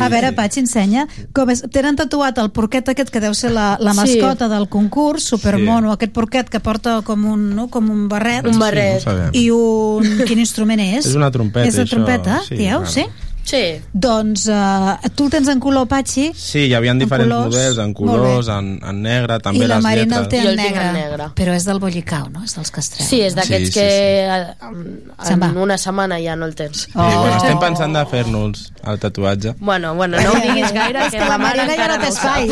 [0.00, 1.06] A veure, Patxi, ensenya.
[1.36, 4.00] Com és, tenen tatuat el porquet aquest que deu ser la, la Sí.
[4.00, 8.48] mascota del concurs, supermono, aquest porquet que porta com un, no, com un barret.
[8.50, 9.04] Un barret.
[9.06, 9.44] Sí.
[9.44, 10.24] I un...
[10.26, 11.06] Quin instrument és?
[11.06, 13.06] És una trompeta, És això, trompeta, sí, dieu, sí?
[13.44, 13.62] Sí.
[13.92, 17.92] Doncs uh, tu el tens en color, Patxi, Sí, hi havia diferents colors, models, en
[17.94, 20.84] colors, en, en negre, també i la les Marina el té en el negre.
[20.88, 21.26] en negre.
[21.36, 22.42] Però és del Bollicau, no?
[22.44, 23.08] És dels castrels.
[23.10, 23.94] Sí, és d'aquests Sí, sí, que sí.
[23.94, 24.54] eh,
[25.34, 26.88] en, en una setmana ja no el tens.
[26.94, 27.04] Oh.
[27.04, 29.54] Sí, bueno, estem pensant de fer-nos el tatuatge.
[29.60, 32.48] Bueno, bueno, no ho diguis gaire, que, que la Marina ja no sap.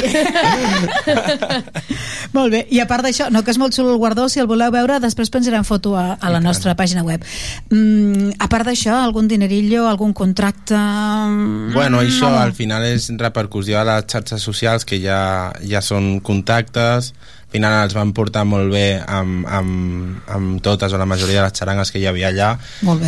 [2.36, 4.46] Molt bé, i a part d'això, no, que és molt xulo el guardó, si el
[4.48, 7.24] voleu veure, després penjarem foto a, a la nostra pàgina web.
[7.70, 10.81] Mm, a part d'això, algun dinerillo, algun contracte...
[11.28, 12.38] mm, Bueno, això no.
[12.38, 17.74] al final és repercussió a les xarxes socials que ja, ja són contactes al final
[17.84, 21.92] els van portar molt bé amb, amb, amb totes o la majoria de les xarangues
[21.92, 22.54] que hi havia allà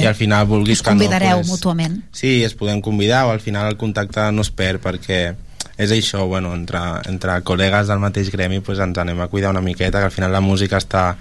[0.03, 2.03] i al final vulguis Us que no convidareu pues, mútuament.
[2.13, 5.35] sí, es podem convidar o al final el contacte no es perd perquè
[5.77, 6.79] és això, bueno, entre,
[7.11, 10.31] entre col·legues del mateix gremi pues, ens anem a cuidar una miqueta, que al final
[10.33, 11.17] la música està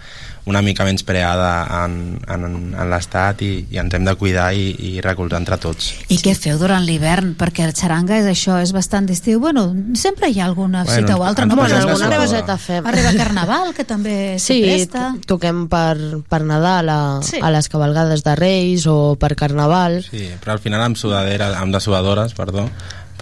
[0.46, 2.44] una mica menys preada en, en,
[2.76, 5.88] en l'estat i, i ens hem de cuidar i, i recolzar entre tots.
[6.12, 7.32] I què feu durant l'hivern?
[7.40, 9.40] Perquè el xaranga és això, és bastant d'estiu.
[9.40, 11.46] Bueno, sempre hi ha alguna Bueno, cita o altra.
[11.48, 11.56] No?
[11.56, 12.86] Bueno, de alguna coseta fem.
[12.86, 15.14] Arriba Carnaval, que també s'hi Sí, presta.
[15.22, 15.96] to- toquem per,
[16.28, 17.40] per Nadal a, Sí.
[17.42, 20.02] a les cabalgades de Reis o per Carnaval.
[20.04, 22.68] Sí, però al final amb sudadera, amb dessuadores, perdó,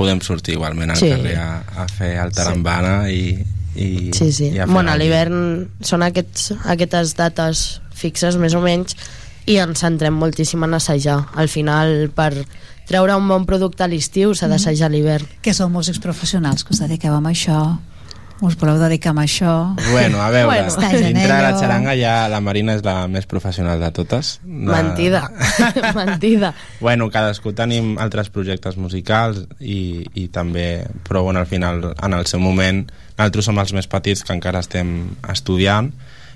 [0.02, 1.10] podem sortir igualment al Sí.
[1.14, 1.50] carrer a,
[1.84, 3.38] a fer el tarambana i,
[3.76, 4.50] i, Sí, sí.
[4.56, 7.66] i a Bueno, a l'hivern són aquests, aquestes dates
[7.96, 8.98] fixes, més o menys,
[9.50, 11.20] i ens centrem moltíssim en assajar.
[11.38, 12.34] Al final, per
[12.90, 15.26] treure un bon producte a l'estiu s'ha d'assajar a l'hivern.
[15.42, 17.62] Que sou músics professionals, que us dediqueu a això.
[18.42, 19.52] Us voleu dedicar a això.
[19.92, 20.98] Bueno, a veure, Bueno.
[20.98, 24.40] dintre de la xaranga ja la Marina és la més professional de totes.
[24.44, 24.50] De...
[24.72, 25.30] Mentida.
[25.96, 26.54] Mentida.
[26.80, 32.26] Bueno, cadascú tenim altres projectes musicals i, i també, però bueno, al final, en el
[32.26, 32.88] seu moment,
[33.18, 35.92] nosaltres som els més petits que encara estem estudiant,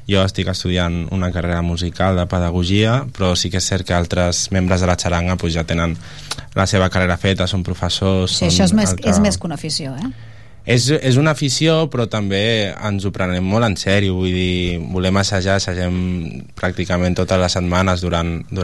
[0.06, 4.51] jo estic estudiant una carrera musical de pedagogia, però sí que és cert que altres
[4.53, 5.98] membres de la xaranga pues, ja tenen
[6.53, 8.38] la seva carrera feta, són professors...
[8.38, 10.11] Sí, són això és més, altra- és més que una afició, eh?
[10.66, 15.22] És, és una afició, però també ens ho prenem molt en sèrio, vull dir, volem
[15.22, 15.95] assajar, assagem
[16.58, 18.64] pràcticament totes les setmanes durant, durant